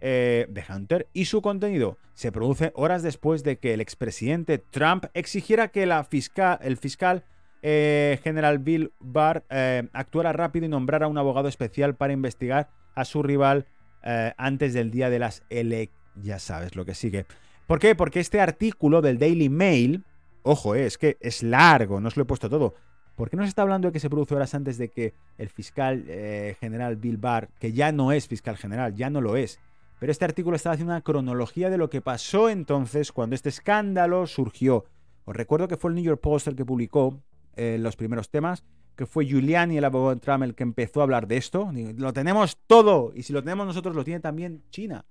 eh, 0.00 0.46
de 0.50 0.64
Hunter 0.68 1.08
y 1.12 1.26
su 1.26 1.40
contenido. 1.40 1.98
Se 2.14 2.32
produce 2.32 2.72
horas 2.74 3.02
después 3.02 3.42
de 3.44 3.58
que 3.58 3.74
el 3.74 3.80
expresidente 3.80 4.58
Trump 4.58 5.06
exigiera 5.14 5.68
que 5.68 5.86
la 5.86 6.04
fiscal, 6.04 6.58
el 6.62 6.76
fiscal 6.76 7.24
eh, 7.66 8.20
general 8.22 8.58
Bill 8.58 8.92
Barr 9.00 9.42
eh, 9.48 9.88
actuara 9.94 10.34
rápido 10.34 10.66
y 10.66 10.68
nombrara 10.68 11.08
un 11.08 11.16
abogado 11.16 11.48
especial 11.48 11.96
para 11.96 12.12
investigar 12.12 12.68
a 12.94 13.06
su 13.06 13.22
rival 13.22 13.66
eh, 14.04 14.34
antes 14.36 14.74
del 14.74 14.90
día 14.90 15.08
de 15.08 15.18
las 15.18 15.42
ele... 15.48 15.90
Ya 16.22 16.38
sabes 16.38 16.76
lo 16.76 16.84
que 16.84 16.94
sigue. 16.94 17.26
¿Por 17.66 17.80
qué? 17.80 17.94
Porque 17.94 18.20
este 18.20 18.40
artículo 18.40 19.00
del 19.00 19.18
Daily 19.18 19.48
Mail, 19.48 20.04
ojo, 20.42 20.74
eh, 20.74 20.84
es 20.84 20.98
que 20.98 21.16
es 21.20 21.42
largo, 21.42 22.00
no 22.00 22.08
os 22.08 22.16
lo 22.16 22.24
he 22.24 22.26
puesto 22.26 22.50
todo. 22.50 22.74
¿Por 23.16 23.30
qué 23.30 23.36
no 23.36 23.44
se 23.44 23.48
está 23.48 23.62
hablando 23.62 23.88
de 23.88 23.92
que 23.92 24.00
se 24.00 24.10
produce 24.10 24.34
horas 24.34 24.54
antes 24.54 24.76
de 24.76 24.90
que 24.90 25.14
el 25.38 25.48
fiscal 25.48 26.04
eh, 26.06 26.56
general 26.60 26.96
Bill 26.96 27.16
Barr, 27.16 27.48
que 27.58 27.72
ya 27.72 27.92
no 27.92 28.12
es 28.12 28.28
fiscal 28.28 28.58
general, 28.58 28.94
ya 28.94 29.08
no 29.08 29.22
lo 29.22 29.36
es, 29.36 29.58
pero 29.98 30.12
este 30.12 30.26
artículo 30.26 30.54
está 30.54 30.72
haciendo 30.72 30.92
una 30.92 31.00
cronología 31.00 31.70
de 31.70 31.78
lo 31.78 31.88
que 31.88 32.02
pasó 32.02 32.50
entonces 32.50 33.10
cuando 33.10 33.34
este 33.34 33.48
escándalo 33.48 34.26
surgió. 34.26 34.84
Os 35.24 35.34
recuerdo 35.34 35.66
que 35.66 35.78
fue 35.78 35.90
el 35.90 35.94
New 35.94 36.04
York 36.04 36.20
Post 36.20 36.48
el 36.48 36.56
que 36.56 36.66
publicó 36.66 37.18
los 37.56 37.96
primeros 37.96 38.30
temas 38.30 38.64
que 38.96 39.06
fue 39.06 39.26
Giuliani, 39.26 39.76
el 39.78 39.84
abogado 39.84 40.16
Trump, 40.18 40.44
el 40.44 40.54
que 40.54 40.62
empezó 40.62 41.00
a 41.00 41.02
hablar 41.02 41.26
de 41.26 41.36
esto. 41.36 41.70
Lo 41.96 42.12
tenemos 42.12 42.58
todo, 42.66 43.12
y 43.14 43.22
si 43.22 43.32
lo 43.32 43.42
tenemos 43.42 43.66
nosotros, 43.66 43.96
lo 43.96 44.04
tiene 44.04 44.20
también 44.20 44.62
China. 44.70 45.04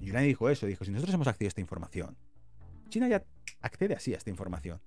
Giuliani 0.00 0.26
dijo 0.26 0.48
eso, 0.48 0.66
dijo, 0.66 0.84
si 0.84 0.90
nosotros 0.90 1.14
hemos 1.14 1.26
accedido 1.26 1.48
a 1.48 1.50
esta 1.50 1.60
información, 1.60 2.16
China 2.88 3.08
ya 3.08 3.24
accede 3.60 3.94
así 3.94 4.14
a 4.14 4.16
esta 4.16 4.30
información. 4.30 4.80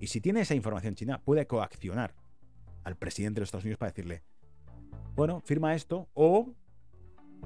Y 0.00 0.06
si 0.06 0.20
tiene 0.20 0.40
esa 0.40 0.54
información 0.54 0.94
China, 0.94 1.20
puede 1.22 1.46
coaccionar 1.46 2.14
al 2.84 2.96
presidente 2.96 3.36
de 3.36 3.40
los 3.42 3.48
Estados 3.48 3.64
Unidos 3.64 3.78
para 3.78 3.90
decirle, 3.90 4.22
bueno, 5.14 5.40
firma 5.40 5.74
esto, 5.74 6.08
o 6.14 6.54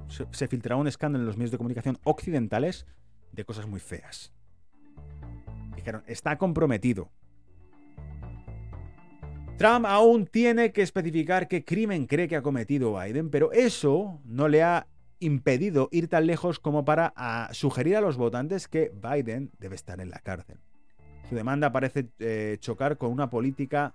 se 0.08 0.46
filtrará 0.46 0.76
un 0.76 0.86
escándalo 0.86 1.22
en 1.22 1.26
los 1.26 1.36
medios 1.36 1.50
de 1.50 1.58
comunicación 1.58 1.98
occidentales 2.04 2.86
de 3.32 3.44
cosas 3.44 3.66
muy 3.66 3.80
feas. 3.80 4.32
Dijeron, 5.74 6.04
está 6.06 6.38
comprometido 6.38 7.10
Trump 9.58 9.86
aún 9.86 10.26
tiene 10.26 10.70
que 10.70 10.82
especificar 10.82 11.48
qué 11.48 11.64
crimen 11.64 12.06
cree 12.06 12.28
que 12.28 12.36
ha 12.36 12.42
cometido 12.42 12.94
Biden, 12.94 13.30
pero 13.30 13.52
eso 13.52 14.20
no 14.26 14.48
le 14.48 14.62
ha 14.62 14.86
impedido 15.18 15.88
ir 15.92 16.08
tan 16.08 16.26
lejos 16.26 16.60
como 16.60 16.84
para 16.84 17.14
sugerir 17.52 17.96
a 17.96 18.02
los 18.02 18.18
votantes 18.18 18.68
que 18.68 18.92
Biden 18.94 19.50
debe 19.58 19.74
estar 19.74 19.98
en 20.00 20.10
la 20.10 20.18
cárcel. 20.18 20.58
Su 21.30 21.34
demanda 21.34 21.72
parece 21.72 22.10
eh, 22.18 22.58
chocar 22.60 22.98
con 22.98 23.10
una 23.10 23.30
política 23.30 23.94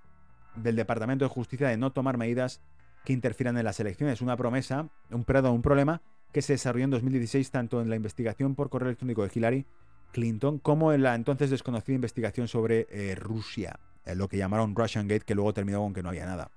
del 0.56 0.76
Departamento 0.76 1.26
de 1.26 1.30
Justicia 1.30 1.68
de 1.68 1.78
no 1.78 1.92
tomar 1.92 2.18
medidas 2.18 2.60
que 3.06 3.14
interfieran 3.14 3.56
en 3.56 3.66
las 3.66 3.80
elecciones. 3.80 4.22
Una 4.22 4.38
promesa, 4.38 4.90
un, 5.12 5.26
un 5.28 5.62
problema 5.62 6.02
que 6.32 6.42
se 6.42 6.54
desarrolló 6.54 6.86
en 6.86 6.92
2016 6.92 7.52
tanto 7.52 7.82
en 7.82 7.90
la 7.92 7.96
investigación 7.96 8.56
por 8.56 8.72
correo 8.72 8.90
electrónico 8.90 9.22
de 9.22 9.32
Hillary 9.32 9.68
Clinton 10.12 10.58
como 10.58 10.92
en 10.92 11.04
la 11.04 11.14
entonces 11.14 11.52
desconocida 11.52 11.96
investigación 11.96 12.48
sobre 12.48 12.88
eh, 12.90 13.16
Rusia 13.16 13.80
lo 14.06 14.28
que 14.28 14.38
llamaron 14.38 14.76
Russian 14.76 15.08
Gate, 15.08 15.26
que 15.26 15.36
luego 15.36 15.54
terminó 15.54 15.80
con 15.82 15.94
que 15.94 16.04
no 16.04 16.10
había 16.10 16.26
nada. 16.26 16.50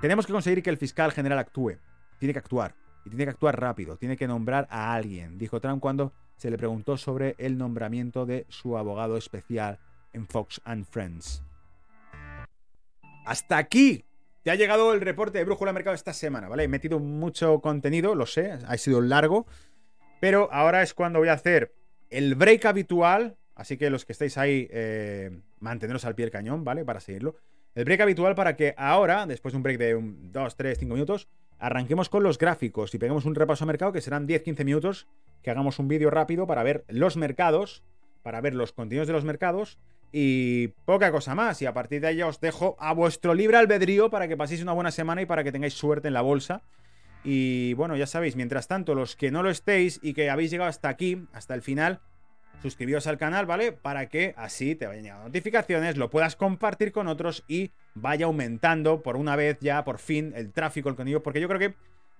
Tenemos 0.00 0.26
que 0.26 0.32
conseguir 0.32 0.62
que 0.62 0.70
el 0.70 0.78
fiscal 0.78 1.12
general 1.12 1.38
actúe. 1.38 1.78
Tiene 2.18 2.32
que 2.32 2.38
actuar. 2.38 2.74
y 3.04 3.10
tiene 3.10 3.24
que 3.24 3.30
actuar 3.30 3.60
rápido, 3.60 3.96
tiene 3.96 4.16
que 4.16 4.28
nombrar 4.28 4.68
a 4.70 4.94
alguien, 4.94 5.38
dijo 5.38 5.60
Trump 5.60 5.80
cuando 5.80 6.12
se 6.36 6.50
le 6.50 6.58
preguntó 6.58 6.96
sobre 6.96 7.34
el 7.38 7.58
nombramiento 7.58 8.26
de 8.26 8.46
su 8.48 8.76
abogado 8.78 9.16
especial 9.16 9.78
en 10.12 10.26
Fox 10.26 10.60
and 10.64 10.84
Friends. 10.86 11.42
Hasta 13.24 13.56
aquí 13.56 14.04
te 14.42 14.50
ha 14.50 14.54
llegado 14.54 14.92
el 14.92 15.00
reporte 15.00 15.38
de 15.38 15.44
Brújula 15.44 15.72
Mercado 15.72 15.94
esta 15.94 16.12
semana, 16.12 16.48
¿vale? 16.48 16.64
He 16.64 16.68
metido 16.68 16.98
mucho 16.98 17.60
contenido, 17.60 18.14
lo 18.14 18.26
sé, 18.26 18.52
ha 18.52 18.76
sido 18.76 19.00
largo, 19.00 19.46
pero 20.20 20.48
ahora 20.52 20.82
es 20.82 20.94
cuando 20.94 21.20
voy 21.20 21.28
a 21.28 21.34
hacer 21.34 21.74
el 22.10 22.34
break 22.34 22.66
habitual, 22.66 23.36
así 23.54 23.76
que 23.76 23.90
los 23.90 24.04
que 24.04 24.12
estáis 24.12 24.38
ahí, 24.38 24.68
eh, 24.70 25.30
manteneros 25.60 26.04
al 26.04 26.14
pie 26.14 26.26
del 26.26 26.32
cañón, 26.32 26.64
¿vale? 26.64 26.84
Para 26.84 27.00
seguirlo. 27.00 27.36
El 27.74 27.84
break 27.84 28.00
habitual 28.00 28.34
para 28.34 28.56
que 28.56 28.74
ahora, 28.76 29.26
después 29.26 29.52
de 29.52 29.56
un 29.56 29.62
break 29.62 29.78
de 29.78 29.98
2, 29.98 30.56
3, 30.56 30.78
5 30.78 30.94
minutos, 30.94 31.28
arranquemos 31.58 32.08
con 32.08 32.22
los 32.22 32.38
gráficos 32.38 32.94
y 32.94 32.98
peguemos 32.98 33.24
un 33.24 33.34
repaso 33.34 33.64
a 33.64 33.66
mercado 33.66 33.92
que 33.92 34.00
serán 34.00 34.26
10-15 34.28 34.64
minutos, 34.64 35.06
que 35.42 35.50
hagamos 35.50 35.78
un 35.78 35.88
vídeo 35.88 36.10
rápido 36.10 36.46
para 36.46 36.62
ver 36.62 36.84
los 36.88 37.16
mercados, 37.16 37.82
para 38.22 38.40
ver 38.40 38.54
los 38.54 38.72
contenidos 38.72 39.06
de 39.06 39.14
los 39.14 39.24
mercados 39.24 39.78
y 40.12 40.68
poca 40.84 41.10
cosa 41.10 41.34
más. 41.34 41.62
Y 41.62 41.66
a 41.66 41.72
partir 41.72 42.02
de 42.02 42.08
ahí 42.08 42.22
os 42.22 42.40
dejo 42.40 42.76
a 42.78 42.92
vuestro 42.92 43.32
libre 43.32 43.56
albedrío 43.56 44.10
para 44.10 44.28
que 44.28 44.36
paséis 44.36 44.62
una 44.62 44.72
buena 44.72 44.90
semana 44.90 45.22
y 45.22 45.26
para 45.26 45.42
que 45.42 45.52
tengáis 45.52 45.74
suerte 45.74 46.08
en 46.08 46.14
la 46.14 46.20
bolsa. 46.20 46.62
Y 47.24 47.74
bueno, 47.74 47.96
ya 47.96 48.06
sabéis, 48.06 48.36
mientras 48.36 48.68
tanto, 48.68 48.94
los 48.94 49.16
que 49.16 49.30
no 49.30 49.42
lo 49.42 49.50
estéis 49.50 50.00
y 50.02 50.12
que 50.12 50.28
habéis 50.28 50.50
llegado 50.50 50.68
hasta 50.68 50.88
aquí, 50.88 51.26
hasta 51.32 51.54
el 51.54 51.62
final, 51.62 52.00
suscribíos 52.62 53.06
al 53.06 53.18
canal, 53.18 53.44
¿vale? 53.44 53.72
Para 53.72 54.08
que 54.08 54.34
así 54.36 54.74
te 54.76 54.86
vayan 54.86 55.02
llegando 55.02 55.24
notificaciones, 55.26 55.96
lo 55.96 56.10
puedas 56.10 56.36
compartir 56.36 56.92
con 56.92 57.08
otros 57.08 57.44
y 57.48 57.72
vaya 57.94 58.26
aumentando 58.26 59.02
por 59.02 59.16
una 59.16 59.36
vez 59.36 59.58
ya, 59.60 59.84
por 59.84 59.98
fin, 59.98 60.32
el 60.36 60.52
tráfico, 60.52 60.88
el 60.88 60.94
contenido. 60.94 61.22
Porque 61.22 61.40
yo 61.40 61.48
creo 61.48 61.58
que, 61.58 61.74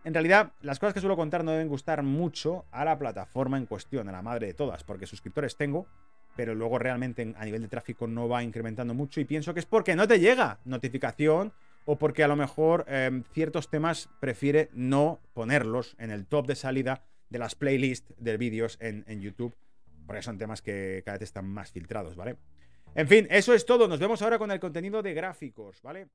en 0.05 0.13
realidad, 0.13 0.53
las 0.61 0.81
cosas 0.81 0.95
que 0.95 1.01
suelo 1.01 1.17
contar 1.17 1.45
no 1.45 1.53
deben 1.53 1.69
gustar 1.69 2.03
mucho 2.03 2.65
a 2.73 2.85
la 2.85 2.99
plataforma 2.99 3.57
en 3.57 3.67
cuestión, 3.67 4.09
a 4.09 4.13
la 4.13 4.23
madre 4.23 4.49
de 4.49 4.55
todas, 4.55 4.83
porque 4.83 5.07
suscriptores 5.07 5.57
tengo, 5.57 5.87
pero 6.35 6.55
luego 6.55 6.79
realmente 6.79 7.35
a 7.39 7.45
nivel 7.45 7.63
de 7.63 7.69
tráfico 7.69 8.07
no 8.07 8.29
va 8.29 8.43
incrementando 8.43 8.95
mucho 8.95 9.21
y 9.21 9.25
pienso 9.25 9.55
que 9.55 9.61
es 9.61 9.67
porque 9.67 9.95
no 9.95 10.09
te 10.09 10.19
llega 10.19 10.59
notificación 10.65 11.53
o 11.85 11.99
porque 11.99 12.25
a 12.25 12.29
lo 12.29 12.37
mejor 12.37 12.85
em, 12.89 13.23
ciertos 13.33 13.69
temas 13.69 14.09
prefiere 14.21 14.71
no 14.73 15.21
ponerlos 15.35 15.95
en 15.99 16.11
el 16.11 16.27
top 16.27 16.47
de 16.47 16.55
salida 16.55 17.05
de 17.29 17.39
las 17.39 17.55
playlists 17.55 18.13
de 18.19 18.37
vídeos 18.37 18.79
en 18.81 19.21
YouTube, 19.21 19.55
porque 20.07 20.23
son 20.23 20.39
temas 20.39 20.63
que 20.63 21.03
cada 21.05 21.19
vez 21.19 21.29
están 21.29 21.47
más 21.47 21.71
filtrados, 21.71 22.17
¿vale? 22.17 22.37
En 22.95 23.09
fin, 23.09 23.27
eso 23.31 23.55
es 23.55 23.65
todo. 23.65 23.89
Nos 23.89 24.01
vemos 24.01 24.21
ahora 24.23 24.39
con 24.39 24.51
el 24.51 24.61
contenido 24.61 25.03
de 25.03 25.15
gráficos, 25.15 25.81
¿vale? 25.83 26.09